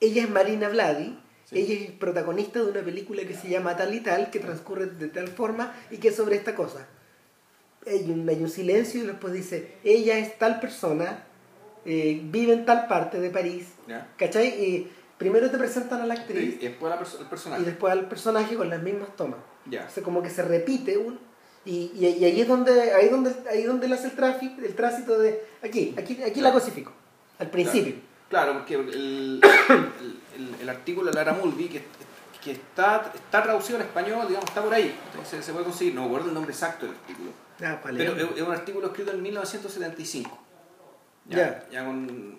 ella 0.00 0.24
es 0.24 0.28
Marina 0.30 0.68
Vladi, 0.70 1.16
Sí. 1.44 1.58
ella 1.60 1.74
es 1.84 1.90
protagonista 1.92 2.58
de 2.64 2.68
una 2.72 2.80
película 2.82 3.22
que 3.24 3.34
se 3.34 3.48
llama 3.48 3.76
Tal 3.76 3.94
y 3.94 4.00
Tal, 4.00 4.30
que 4.32 4.40
transcurre 4.40 4.86
de 4.86 5.06
tal 5.06 5.28
forma 5.28 5.72
y 5.92 5.98
que 5.98 6.08
es 6.08 6.16
sobre 6.16 6.34
esta 6.34 6.56
cosa. 6.56 6.88
Hay 7.86 8.10
un, 8.10 8.28
hay 8.28 8.42
un 8.42 8.50
silencio 8.50 9.04
y 9.04 9.06
después 9.06 9.32
dice, 9.32 9.74
ella 9.84 10.18
es 10.18 10.36
tal 10.36 10.58
persona, 10.58 11.22
eh, 11.86 12.20
vive 12.24 12.52
en 12.52 12.64
tal 12.66 12.86
parte 12.88 13.20
de 13.20 13.30
París. 13.30 13.68
¿cachai? 14.16 14.48
Y 14.48 14.90
primero 15.16 15.50
te 15.50 15.56
presentan 15.58 16.00
a 16.02 16.06
la 16.06 16.14
actriz 16.14 16.56
Y 16.60 16.66
después 16.66 16.90
la 16.90 17.00
perso- 17.00 17.20
el 17.20 17.26
personaje. 17.26 17.62
y 17.62 17.64
después 17.64 17.92
al 17.92 18.08
personaje 18.08 18.54
con 18.56 18.68
las 18.68 18.82
mismas 18.82 19.14
tomas. 19.16 19.38
Ya. 19.64 19.86
O 19.88 19.90
sea, 19.90 20.02
como 20.02 20.22
que 20.22 20.30
se 20.30 20.42
repite 20.42 20.98
un 20.98 21.18
y, 21.64 21.90
y, 21.96 22.06
y 22.20 22.24
ahí 22.24 22.40
es 22.40 22.46
donde 22.46 22.92
ahí 22.92 23.06
es 23.06 23.10
donde 23.10 23.34
ahí 23.50 23.62
es 23.62 23.66
donde 23.66 23.86
él 23.86 23.92
hace 23.92 24.06
el 24.06 24.12
tráfico 24.12 24.54
el 24.64 24.74
tránsito 24.76 25.18
de 25.18 25.42
aquí 25.64 25.94
aquí 25.98 26.22
aquí 26.22 26.40
la 26.40 26.52
cosifico 26.52 26.92
al 27.40 27.48
principio 27.50 27.94
Claro, 28.30 28.52
porque 28.54 28.74
el, 28.74 28.88
el, 28.90 29.40
el- 30.36 30.54
el 30.60 30.68
artículo 30.68 31.08
de 31.10 31.14
Lara 31.14 31.32
Mulvey, 31.32 31.68
que, 31.68 31.82
que 32.42 32.50
está, 32.52 33.10
está 33.14 33.42
traducido 33.42 33.78
al 33.78 33.84
español, 33.84 34.26
digamos, 34.28 34.48
está 34.48 34.62
por 34.62 34.74
ahí. 34.74 34.92
Se, 35.28 35.40
se 35.42 35.52
puede 35.52 35.64
conseguir, 35.64 35.94
no 35.94 36.00
me 36.02 36.06
acuerdo 36.08 36.28
el 36.28 36.34
nombre 36.34 36.52
exacto 36.52 36.86
del 36.86 36.94
artículo. 36.96 37.30
Ah, 37.62 37.80
Pero 37.84 38.16
es 38.16 38.42
un 38.42 38.52
artículo 38.52 38.88
escrito 38.88 39.12
en 39.12 39.22
1975. 39.22 40.38
Ya. 41.28 41.66
ya 41.70 41.84
con- 41.84 42.36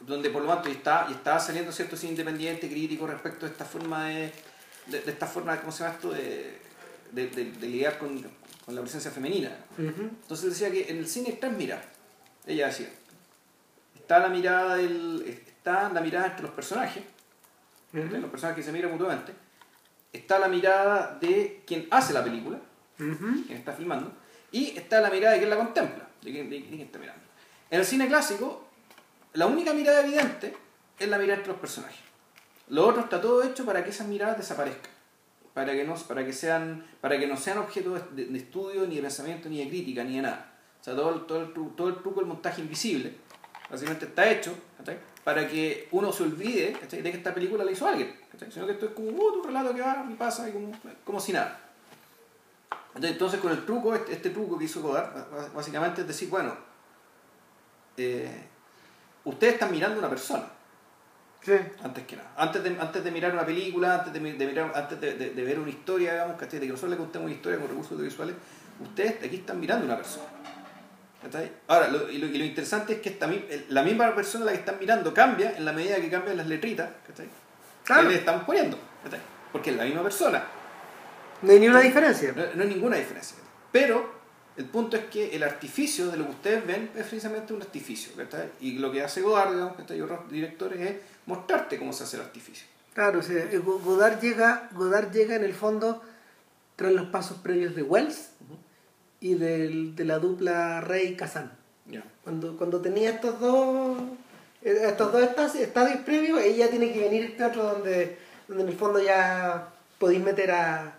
donde 0.00 0.28
por 0.30 0.42
lo 0.42 0.48
tanto 0.52 0.68
y 0.68 0.72
está, 0.72 1.06
y 1.08 1.12
estaba 1.12 1.40
saliendo 1.40 1.72
cierto 1.72 1.96
cine 1.96 2.12
independiente, 2.12 2.68
crítico 2.68 3.06
respecto 3.06 3.46
a 3.46 3.48
esta 3.48 3.64
forma 3.64 4.04
de, 4.08 4.32
de, 4.86 5.00
de 5.00 5.10
esta 5.10 5.26
forma, 5.26 5.58
¿cómo 5.60 5.72
se 5.72 5.82
llama 5.82 5.94
esto? 5.94 6.10
De, 6.10 6.58
de, 7.12 7.44
lidiar 7.60 7.96
con, 7.98 8.20
con 8.66 8.74
la 8.74 8.80
presencia 8.82 9.10
femenina. 9.10 9.50
Entonces 9.78 10.50
decía 10.50 10.70
que 10.70 10.90
en 10.90 10.98
el 10.98 11.06
cine 11.08 11.30
está 11.30 11.46
en 11.46 11.56
mirar. 11.56 11.82
Ella 12.46 12.66
decía. 12.66 12.88
Está 13.94 14.18
la 14.18 14.28
mirada 14.28 14.76
del. 14.76 15.24
Está 15.26 15.88
la 15.90 16.00
mirada 16.02 16.26
entre 16.26 16.42
los 16.42 16.50
personajes, 16.52 17.02
Ujú. 17.94 18.16
los 18.16 18.30
personajes 18.30 18.56
que 18.62 18.62
se 18.70 18.72
miran 18.72 18.90
mutuamente. 18.90 19.32
Está 20.12 20.38
la 20.38 20.48
mirada 20.48 21.16
de 21.20 21.62
quien 21.66 21.88
hace 21.90 22.12
la 22.12 22.22
película, 22.22 22.58
quien 22.98 23.46
está 23.48 23.72
filmando, 23.72 24.12
y 24.52 24.76
está 24.76 25.00
la 25.00 25.08
mirada 25.10 25.32
de 25.32 25.38
quien 25.38 25.50
la 25.50 25.56
contempla, 25.56 26.06
de 26.20 26.30
quien, 26.30 26.50
de 26.50 26.64
quien 26.66 26.80
está 26.82 26.98
mirando. 26.98 27.23
En 27.74 27.80
el 27.80 27.86
cine 27.86 28.06
clásico, 28.06 28.62
la 29.32 29.48
única 29.48 29.72
mirada 29.72 30.02
evidente 30.02 30.56
es 30.96 31.08
la 31.08 31.18
mirada 31.18 31.38
entre 31.38 31.54
los 31.54 31.60
personajes. 31.60 31.98
Lo 32.68 32.86
otro 32.86 33.02
está 33.02 33.20
todo 33.20 33.42
hecho 33.42 33.64
para 33.64 33.82
que 33.82 33.90
esas 33.90 34.06
miradas 34.06 34.36
desaparezcan, 34.36 34.92
para 35.54 35.72
que 35.72 35.82
no, 35.82 35.96
para 35.96 36.24
que 36.24 36.32
sean, 36.32 36.86
para 37.00 37.18
que 37.18 37.26
no 37.26 37.36
sean 37.36 37.58
objeto 37.58 37.94
de, 37.94 38.26
de 38.26 38.38
estudio, 38.38 38.86
ni 38.86 38.94
de 38.94 39.02
pensamiento, 39.02 39.48
ni 39.48 39.58
de 39.58 39.68
crítica, 39.68 40.04
ni 40.04 40.14
de 40.14 40.22
nada. 40.22 40.52
O 40.80 40.84
sea, 40.84 40.94
todo 40.94 41.14
el, 41.14 41.26
todo 41.26 41.40
el, 41.40 41.74
todo 41.74 41.88
el 41.88 41.96
truco 41.96 42.20
del 42.20 42.28
montaje 42.28 42.60
invisible, 42.60 43.12
básicamente 43.68 44.04
está 44.04 44.30
hecho 44.30 44.54
para 45.24 45.48
que 45.48 45.88
uno 45.90 46.12
se 46.12 46.22
olvide 46.22 46.76
de 46.88 47.02
que 47.02 47.10
esta 47.10 47.34
película 47.34 47.64
la 47.64 47.72
hizo 47.72 47.88
alguien, 47.88 48.20
¿cachai? 48.30 48.52
sino 48.52 48.66
que 48.66 48.72
esto 48.74 48.86
es 48.86 48.92
como 48.92 49.08
uh, 49.08 49.32
tu 49.32 49.42
relato 49.42 49.74
que 49.74 49.80
va 49.80 50.06
y 50.08 50.14
pasa 50.14 50.48
y 50.48 50.52
como, 50.52 50.70
como 51.04 51.18
si 51.18 51.32
nada. 51.32 51.58
Entonces 52.94 53.40
con 53.40 53.50
el 53.50 53.66
truco, 53.66 53.96
este, 53.96 54.12
este 54.12 54.30
truco 54.30 54.56
que 54.56 54.66
hizo 54.66 54.80
Godard, 54.80 55.52
básicamente 55.52 56.02
es 56.02 56.06
decir, 56.06 56.28
bueno, 56.28 56.72
eh, 57.96 58.46
ustedes 59.24 59.54
están 59.54 59.70
mirando 59.70 59.98
una 59.98 60.08
persona, 60.08 60.44
Sí. 61.42 61.52
antes 61.82 62.04
que 62.06 62.16
nada. 62.16 62.30
Antes 62.36 62.62
de, 62.64 62.70
antes 62.80 63.04
de 63.04 63.10
mirar 63.10 63.32
una 63.32 63.44
película, 63.44 63.96
antes 63.96 64.12
de, 64.12 64.20
mi- 64.20 64.32
de 64.32 64.46
mirar, 64.46 64.72
antes 64.74 64.98
de, 65.00 65.14
ver 65.44 65.58
una 65.58 65.68
historia, 65.70 66.12
digamos, 66.14 66.36
¿cachai? 66.38 66.58
de 66.58 66.66
que 66.66 66.72
nosotros 66.72 66.92
le 66.92 66.96
contemos 66.96 67.26
una 67.26 67.34
historia 67.34 67.58
con 67.58 67.68
recursos 67.68 67.92
audiovisuales, 67.92 68.34
ustedes 68.80 69.22
aquí 69.22 69.36
están 69.36 69.60
mirando 69.60 69.84
una 69.84 69.96
persona. 69.96 70.24
¿cachai? 71.22 71.52
Ahora, 71.68 71.88
lo, 71.88 72.10
y, 72.10 72.18
lo, 72.18 72.26
y 72.26 72.38
lo 72.38 72.44
interesante 72.44 72.94
es 72.94 73.00
que 73.00 73.10
esta, 73.10 73.28
la 73.68 73.82
misma 73.82 74.14
persona 74.14 74.44
a 74.44 74.46
la 74.46 74.52
que 74.52 74.58
están 74.58 74.78
mirando 74.78 75.12
cambia 75.14 75.56
en 75.56 75.64
la 75.64 75.72
medida 75.72 75.96
que 75.96 76.10
cambian 76.10 76.36
las 76.36 76.46
letritas 76.46 76.90
¿cachai? 77.06 77.28
Claro. 77.84 78.02
que 78.04 78.08
le 78.08 78.14
están 78.20 78.44
poniendo. 78.46 78.78
¿cachai? 79.02 79.20
Porque 79.52 79.70
es 79.70 79.76
la 79.76 79.84
misma 79.84 80.02
persona. 80.02 80.42
No 81.42 81.52
hay 81.52 81.60
ni 81.60 81.68
una 81.68 81.80
diferencia. 81.80 82.32
No, 82.34 82.42
no 82.54 82.62
hay 82.62 82.68
ninguna 82.68 82.96
diferencia. 82.96 83.36
Pero 83.70 84.23
el 84.56 84.64
punto 84.66 84.96
es 84.96 85.04
que 85.06 85.34
el 85.34 85.42
artificio 85.42 86.08
de 86.10 86.16
lo 86.16 86.24
que 86.26 86.30
ustedes 86.30 86.66
ven 86.66 86.90
es 86.94 87.06
precisamente 87.06 87.52
un 87.52 87.62
artificio. 87.62 88.12
¿cachai? 88.16 88.50
Y 88.60 88.78
lo 88.78 88.90
que 88.92 89.02
hace 89.02 89.20
Godard 89.22 89.52
digamos, 89.52 89.74
y 89.90 90.00
otros 90.00 90.30
directores 90.30 90.80
es 90.80 90.96
mostrarte 91.26 91.78
cómo 91.78 91.92
se 91.92 92.04
hace 92.04 92.16
el 92.16 92.22
artificio. 92.22 92.66
Claro, 92.94 93.18
o 93.18 93.22
sea, 93.22 93.44
eh, 93.50 93.58
Go- 93.58 93.78
Godard 93.80 94.20
llega, 94.20 94.68
Godard 94.72 95.10
llega 95.12 95.34
en 95.36 95.44
el 95.44 95.54
fondo 95.54 96.02
tras 96.76 96.92
los 96.92 97.06
pasos 97.08 97.38
previos 97.38 97.74
de 97.74 97.82
Wells 97.82 98.30
y 99.20 99.34
del- 99.34 99.96
de 99.96 100.04
la 100.04 100.18
dupla 100.18 100.80
Rey 100.80 101.16
Kazan. 101.16 101.52
Ya. 101.86 102.04
Cuando, 102.22 102.56
cuando 102.56 102.80
tenía 102.80 103.10
estos 103.10 103.38
dos 103.40 103.98
eh, 104.62 104.78
estos 104.86 105.12
dos 105.12 105.22
estadios, 105.56 106.00
previos, 106.06 106.40
ella 106.40 106.70
tiene 106.70 106.92
que 106.92 107.00
venir 107.00 107.24
este 107.24 107.44
otro 107.44 107.64
donde, 107.64 108.16
donde 108.48 108.62
en 108.62 108.68
el 108.70 108.76
fondo 108.76 109.02
ya 109.02 109.68
podéis 109.98 110.22
meter 110.22 110.50
a, 110.52 110.94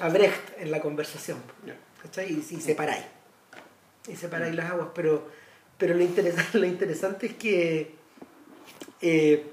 a 0.00 0.08
Brecht 0.08 0.58
en 0.58 0.70
la 0.70 0.80
conversación. 0.80 1.38
Ya. 1.66 1.74
¿Cachai? 2.02 2.32
Y, 2.32 2.38
y 2.56 2.60
separáis. 2.60 3.04
Y 4.08 4.16
separáis 4.16 4.54
las 4.54 4.70
aguas. 4.70 4.88
Pero, 4.94 5.28
pero 5.78 5.94
lo, 5.94 6.02
interesante, 6.02 6.58
lo 6.58 6.66
interesante 6.66 7.26
es 7.26 7.34
que 7.34 7.94
eh, 9.00 9.46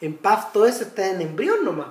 en 0.00 0.16
PAF 0.16 0.52
todo 0.52 0.66
eso 0.66 0.82
está 0.84 1.10
en 1.10 1.20
embrión 1.20 1.64
nomás. 1.64 1.88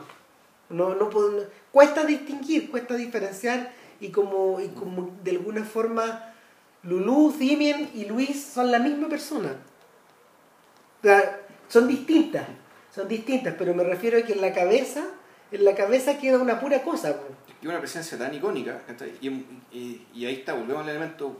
No, 0.70 0.96
no, 0.96 1.10
puedo- 1.10 1.32
no- 1.32 1.44
cuesta 1.72 2.06
distinguir, 2.06 2.70
cuesta 2.70 2.96
diferenciar 2.96 3.72
y 4.00 4.10
como, 4.10 4.60
y 4.60 4.70
como 4.70 5.16
de 5.24 5.32
alguna 5.32 5.64
forma 5.64 6.34
Lulú, 6.84 7.32
Damien 7.32 7.90
y 7.94 8.06
Luis 8.06 8.44
son 8.44 8.72
la 8.72 8.80
misma 8.80 9.08
persona. 9.10 9.56
O 11.00 11.04
sea, 11.06 11.40
son 11.68 11.88
distintas, 11.88 12.46
son 12.94 13.08
distintas, 13.08 13.56
pero 13.58 13.74
me 13.74 13.84
refiero 13.84 14.18
a 14.18 14.22
que 14.24 14.34
en 14.34 14.42
la 14.42 14.54
cabeza, 14.54 15.04
en 15.52 15.66
la 15.66 15.76
cabeza 15.76 16.18
queda 16.18 16.38
una 16.40 16.60
pura 16.60 16.84
cosa. 16.84 17.18
Y 17.64 17.68
una 17.68 17.80
presencia 17.80 18.18
tan 18.18 18.34
icónica. 18.34 18.82
Y, 19.22 19.30
y- 19.72 20.06
y 20.14 20.26
ahí 20.26 20.36
está, 20.36 20.54
volvemos 20.54 20.84
al 20.84 20.90
elemento 20.90 21.40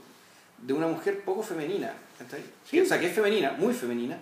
de 0.58 0.72
una 0.72 0.86
mujer 0.86 1.22
poco 1.22 1.42
femenina. 1.42 1.92
Sí. 2.64 2.80
O 2.80 2.86
sea, 2.86 2.98
que 2.98 3.06
es 3.08 3.14
femenina, 3.14 3.52
muy 3.58 3.74
femenina, 3.74 4.18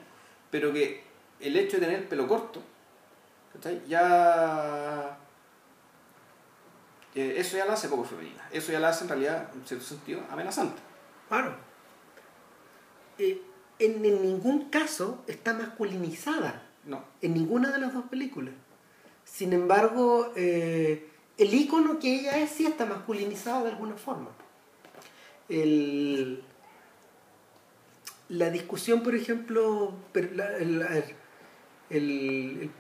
pero 0.51 0.73
que 0.73 1.05
el 1.39 1.57
hecho 1.57 1.77
de 1.77 1.87
tener 1.87 2.01
el 2.01 2.09
pelo 2.09 2.27
corto. 2.27 2.61
Ya... 3.89 5.17
eh, 7.15 7.35
eso 7.37 7.57
ya 7.57 7.67
la 7.67 7.75
hace 7.75 7.89
poco 7.89 8.05
femenina. 8.05 8.49
Eso 8.53 8.73
ya 8.73 8.81
la 8.81 8.89
hace 8.89 9.05
en 9.05 9.11
realidad, 9.11 9.49
en 9.55 9.65
cierto 9.67 9.85
sentido, 9.87 10.21
amenazante. 10.31 10.81
Claro. 11.29 11.55
Eh, 13.19 13.41
en, 13.79 14.05
en 14.05 14.23
ningún 14.23 14.71
caso 14.71 15.23
está 15.29 15.53
masculinizada, 15.55 16.63
No. 16.85 17.05
en 17.21 17.35
ninguna 17.35 17.71
de 17.71 17.79
las 17.79 17.93
dos 17.95 18.07
películas. 18.07 18.55
Sin 19.25 19.53
embargo, 19.53 20.33
eh, 20.35 21.09
el 21.43 21.53
icono 21.55 21.99
que 21.99 22.21
ella 22.21 22.39
es 22.39 22.51
sí 22.51 22.67
está 22.67 22.87
masculinizado 22.87 23.65
de 23.65 23.71
alguna 23.71 23.97
forma. 23.97 24.29
El- 25.49 26.43
la 28.29 28.49
discusión, 28.51 29.03
por 29.03 29.15
ejemplo, 29.15 29.93
el, 30.15 30.83
el- 31.91 32.71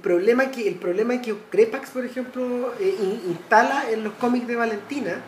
problema 0.00 0.50
que 0.50 0.66
el 0.66 0.76
problema 0.76 1.20
que 1.20 1.34
Crepax, 1.50 1.90
por 1.90 2.04
ejemplo, 2.06 2.72
eh, 2.80 2.96
in- 2.98 3.20
instala 3.32 3.90
en 3.90 4.02
los 4.04 4.14
cómics 4.14 4.46
de 4.46 4.56
Valentina 4.56 5.20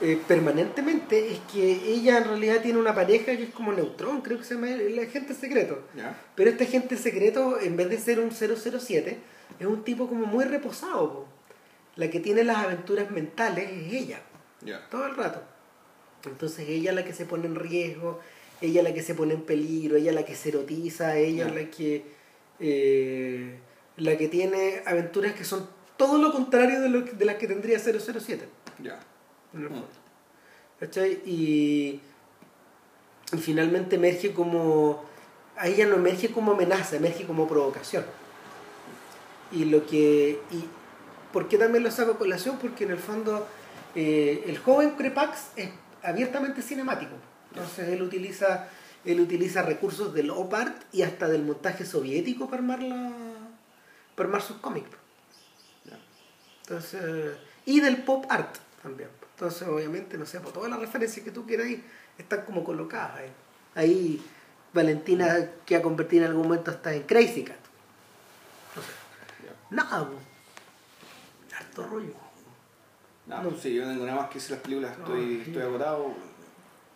eh, 0.00 0.20
permanentemente 0.28 1.32
es 1.32 1.38
que 1.52 1.72
ella 1.92 2.18
en 2.18 2.24
realidad 2.24 2.60
tiene 2.62 2.78
una 2.78 2.94
pareja 2.94 3.36
que 3.36 3.44
es 3.44 3.50
como 3.50 3.72
Neutrón, 3.72 4.20
creo 4.22 4.38
que 4.38 4.44
se 4.44 4.54
llama 4.54 4.70
el 4.70 4.98
agente 4.98 5.34
secreto. 5.34 5.80
Pero 6.36 6.50
este 6.50 6.64
agente 6.64 6.96
secreto, 6.96 7.58
en 7.60 7.76
vez 7.76 7.88
de 7.90 7.98
ser 7.98 8.20
un 8.20 8.30
007, 8.32 9.18
es 9.58 9.66
un 9.66 9.82
tipo 9.84 10.06
como 10.08 10.26
muy 10.26 10.44
reposado. 10.44 11.12
po. 11.12 11.28
La 11.96 12.10
que 12.10 12.20
tiene 12.20 12.42
las 12.44 12.56
aventuras 12.58 13.10
mentales 13.10 13.70
es 13.70 13.92
ella, 13.92 14.20
todo 14.90 15.06
el 15.06 15.14
rato. 15.16 15.42
Entonces 16.26 16.68
ella 16.68 16.90
es 16.90 16.96
la 16.96 17.04
que 17.04 17.12
se 17.12 17.24
pone 17.26 17.46
en 17.46 17.54
riesgo, 17.54 18.20
ella 18.60 18.80
es 18.80 18.84
la 18.88 18.94
que 18.94 19.02
se 19.02 19.14
pone 19.14 19.34
en 19.34 19.42
peligro, 19.42 19.96
ella 19.96 20.10
es 20.10 20.14
la 20.14 20.24
que 20.24 20.34
se 20.34 20.48
erotiza, 20.48 21.16
ella 21.16 21.46
es 21.48 21.54
la 21.54 21.70
que 21.70 22.04
eh, 22.60 23.58
la 23.96 24.16
que 24.16 24.28
tiene 24.28 24.82
aventuras 24.86 25.34
que 25.34 25.44
son 25.44 25.68
todo 25.96 26.18
lo 26.18 26.32
contrario 26.32 26.80
de, 26.80 26.88
lo, 26.88 27.04
que- 27.04 27.12
de 27.12 27.24
las 27.24 27.36
que 27.36 27.46
tendría 27.46 27.78
007. 27.78 28.48
Ya. 28.82 28.98
en 29.52 29.60
el 29.60 29.66
Mm. 29.66 29.72
fondo. 29.72 29.88
¿Cachai? 30.80 31.12
Y, 31.26 32.00
y 33.32 33.38
finalmente 33.38 33.96
emerge 33.96 34.32
como. 34.32 35.04
A 35.56 35.68
ella 35.68 35.86
no 35.86 35.94
emerge 35.96 36.30
como 36.32 36.52
amenaza, 36.52 36.96
emerge 36.96 37.24
como 37.26 37.46
provocación. 37.46 38.04
Y 39.52 39.66
lo 39.66 39.86
que. 39.86 40.40
Y, 40.50 40.64
¿Por 41.34 41.48
qué 41.48 41.58
también 41.58 41.82
lo 41.82 41.90
saco 41.90 42.12
a 42.12 42.16
colación? 42.16 42.58
Porque 42.58 42.84
en 42.84 42.92
el 42.92 42.98
fondo 42.98 43.44
eh, 43.96 44.44
el 44.46 44.56
joven 44.56 44.92
Crepax 44.92 45.48
es 45.56 45.68
abiertamente 46.04 46.62
cinemático. 46.62 47.16
Entonces 47.50 47.88
él 47.88 48.02
utiliza, 48.02 48.68
él 49.04 49.18
utiliza 49.18 49.62
recursos 49.62 50.14
del 50.14 50.30
op 50.30 50.54
art 50.54 50.84
y 50.92 51.02
hasta 51.02 51.26
del 51.26 51.42
montaje 51.42 51.84
soviético 51.84 52.48
para 52.48 52.62
armar, 52.62 52.82
la, 52.84 53.10
para 54.14 54.28
armar 54.28 54.42
sus 54.42 54.58
cómics. 54.58 54.88
Entonces, 56.62 57.36
y 57.66 57.80
del 57.80 58.04
pop 58.04 58.26
art 58.28 58.54
también. 58.80 59.08
Entonces, 59.34 59.66
obviamente, 59.66 60.16
no 60.16 60.26
sé, 60.26 60.38
por 60.38 60.52
todas 60.52 60.70
las 60.70 60.78
referencias 60.78 61.24
que 61.24 61.32
tú 61.32 61.44
quieras 61.44 61.66
ahí 61.66 61.82
están 62.16 62.42
como 62.42 62.62
colocadas 62.62 63.16
ahí. 63.16 63.32
Ahí 63.74 64.24
Valentina 64.72 65.50
que 65.66 65.74
ha 65.74 65.82
convertido 65.82 66.26
en 66.26 66.30
algún 66.30 66.46
momento 66.46 66.70
hasta 66.70 66.94
en 66.94 67.02
Crazy 67.02 67.42
Cat. 67.42 67.56
No 68.76 68.82
sé. 68.82 68.88
Nada, 69.70 70.06
po. 70.08 70.33
Harto 71.74 71.86
rollo. 71.94 72.12
No, 73.26 73.42
No. 73.42 73.48
pues 73.50 73.62
sí, 73.62 73.74
yo 73.74 73.84
no 73.84 73.92
tengo 73.92 74.06
nada 74.06 74.20
más 74.20 74.28
que 74.28 74.34
decir 74.34 74.50
las 74.52 74.60
películas, 74.60 74.98
No, 74.98 75.04
estoy, 75.04 75.36
sí. 75.36 75.42
estoy 75.50 75.62
agotado. 75.62 76.14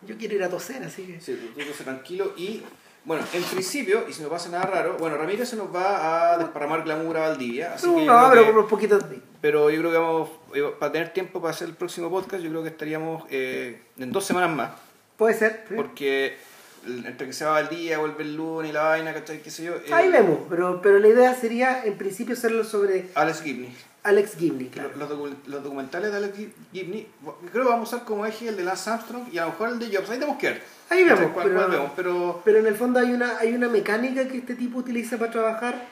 Yo 0.07 0.17
quiero 0.17 0.35
ir 0.35 0.43
a 0.43 0.49
toser, 0.49 0.83
así 0.83 1.03
que. 1.05 1.19
Sí, 1.19 1.51
tú 1.55 1.61
tú 1.61 1.83
tranquilo 1.83 2.33
y 2.37 2.63
bueno, 3.05 3.25
en 3.33 3.43
principio, 3.43 4.05
y 4.07 4.13
si 4.13 4.21
no 4.21 4.29
pasa 4.29 4.49
nada 4.49 4.65
raro, 4.65 4.97
bueno, 4.99 5.17
Ramírez 5.17 5.49
se 5.49 5.55
nos 5.55 5.73
va 5.73 6.33
a 6.33 6.37
desparramar 6.37 6.83
glamour 6.83 7.17
a 7.17 7.29
Valdivia, 7.29 7.73
así 7.73 7.87
No, 7.87 7.95
que 7.97 8.05
no, 8.05 8.27
pero 8.29 8.45
por 8.45 8.53
unos 8.55 8.69
poquitos 8.69 9.09
días. 9.09 9.21
pero 9.41 9.69
yo 9.69 9.79
creo 9.79 9.91
que 9.91 9.97
vamos, 9.97 10.29
eh, 10.53 10.73
para 10.79 10.91
tener 10.91 11.09
tiempo 11.13 11.41
para 11.41 11.53
hacer 11.53 11.69
el 11.69 11.75
próximo 11.75 12.09
podcast, 12.09 12.43
yo 12.43 12.49
creo 12.49 12.61
que 12.61 12.69
estaríamos 12.69 13.23
eh, 13.29 13.81
en 13.97 14.11
dos 14.11 14.25
semanas 14.25 14.55
más, 14.55 14.71
Puede 15.17 15.33
ser. 15.33 15.65
¿sí? 15.67 15.75
porque 15.75 16.37
entre 16.85 17.27
que 17.27 17.33
se 17.33 17.45
va 17.45 17.57
al 17.57 17.69
día, 17.69 17.97
vuelve 17.99 18.23
el 18.23 18.35
lunes 18.35 18.69
y 18.69 18.73
la 18.73 18.83
vaina, 18.83 19.13
¿cachai? 19.13 19.41
¿Qué 19.41 19.49
sé 19.49 19.63
yo? 19.63 19.75
eh, 19.75 19.93
Ahí 19.93 20.09
vemos, 20.09 20.39
pero, 20.49 20.81
pero 20.81 20.99
la 20.99 21.07
idea 21.07 21.33
sería 21.33 21.83
en 21.85 21.97
principio 21.97 22.35
hacerlo 22.35 22.63
sobre 22.63 23.09
Alex 23.15 23.41
Gibney. 23.41 23.75
Alex 24.03 24.37
Gimli, 24.37 24.69
claro. 24.69 24.91
Los, 24.95 25.09
docu- 25.09 25.35
los 25.47 25.61
documentales 25.63 26.11
de 26.11 26.17
Alex 26.17 26.37
Gi- 26.37 26.53
Gibney, 26.71 27.07
creo 27.51 27.65
que 27.65 27.69
vamos 27.69 27.91
a 27.91 27.95
usar 27.97 28.07
como 28.07 28.25
eje 28.25 28.47
el 28.47 28.55
de 28.55 28.63
Lance 28.63 28.89
Armstrong 28.89 29.27
y 29.31 29.37
a 29.37 29.43
lo 29.45 29.51
mejor 29.51 29.69
el 29.69 29.79
de 29.79 29.87
Jobs. 29.95 30.09
Ahí 30.09 30.19
tenemos 30.19 30.37
que 30.37 30.49
ver. 30.51 30.61
Ahí 30.89 31.03
vemos, 31.03 31.19
¿Cachai? 31.19 31.33
¿Cuál- 31.33 31.45
pero- 31.47 31.57
cuál 31.59 31.71
vemos? 31.71 31.91
Pero 31.95 32.41
Pero 32.45 32.59
en 32.59 32.67
el 32.67 32.75
fondo 32.75 32.99
hay 32.99 33.11
una, 33.11 33.37
hay 33.39 33.53
una 33.53 33.67
mecánica 33.67 34.27
que 34.27 34.37
este 34.37 34.55
tipo 34.55 34.77
utiliza 34.79 35.17
para 35.17 35.31
trabajar 35.31 35.85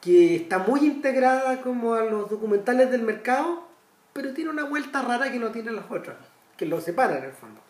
que 0.00 0.36
está 0.36 0.58
muy 0.58 0.80
integrada 0.80 1.60
como 1.62 1.94
a 1.94 2.02
los 2.02 2.28
documentales 2.28 2.90
del 2.90 3.02
mercado, 3.02 3.66
pero 4.12 4.32
tiene 4.34 4.50
una 4.50 4.64
vuelta 4.64 5.00
rara 5.02 5.30
que 5.32 5.38
no 5.38 5.50
tienen 5.50 5.76
las 5.76 5.84
otras, 5.90 6.16
que 6.56 6.66
lo 6.66 6.80
separan 6.80 7.18
en 7.18 7.24
el 7.24 7.32
fondo. 7.32 7.60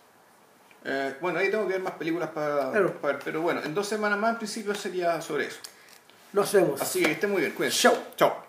eh, 0.86 1.14
bueno, 1.20 1.38
ahí 1.38 1.50
tengo 1.50 1.66
que 1.66 1.74
ver 1.74 1.82
más 1.82 1.94
películas 1.94 2.28
para, 2.30 2.70
Claro. 2.70 2.92
para 3.00 3.14
ver. 3.14 3.22
Pero 3.24 3.40
bueno, 3.42 3.62
en 3.64 3.72
dos 3.74 3.86
semanas 3.88 4.18
más 4.18 4.32
en 4.32 4.36
principio 4.38 4.74
sería 4.74 5.20
sobre 5.22 5.46
eso. 5.46 5.58
Nos 6.34 6.52
vemos. 6.52 6.82
Así 6.82 7.02
que 7.02 7.12
esté 7.12 7.26
muy 7.26 7.40
bien, 7.40 7.52
cuídense. 7.52 7.88
Chao. 8.16 8.43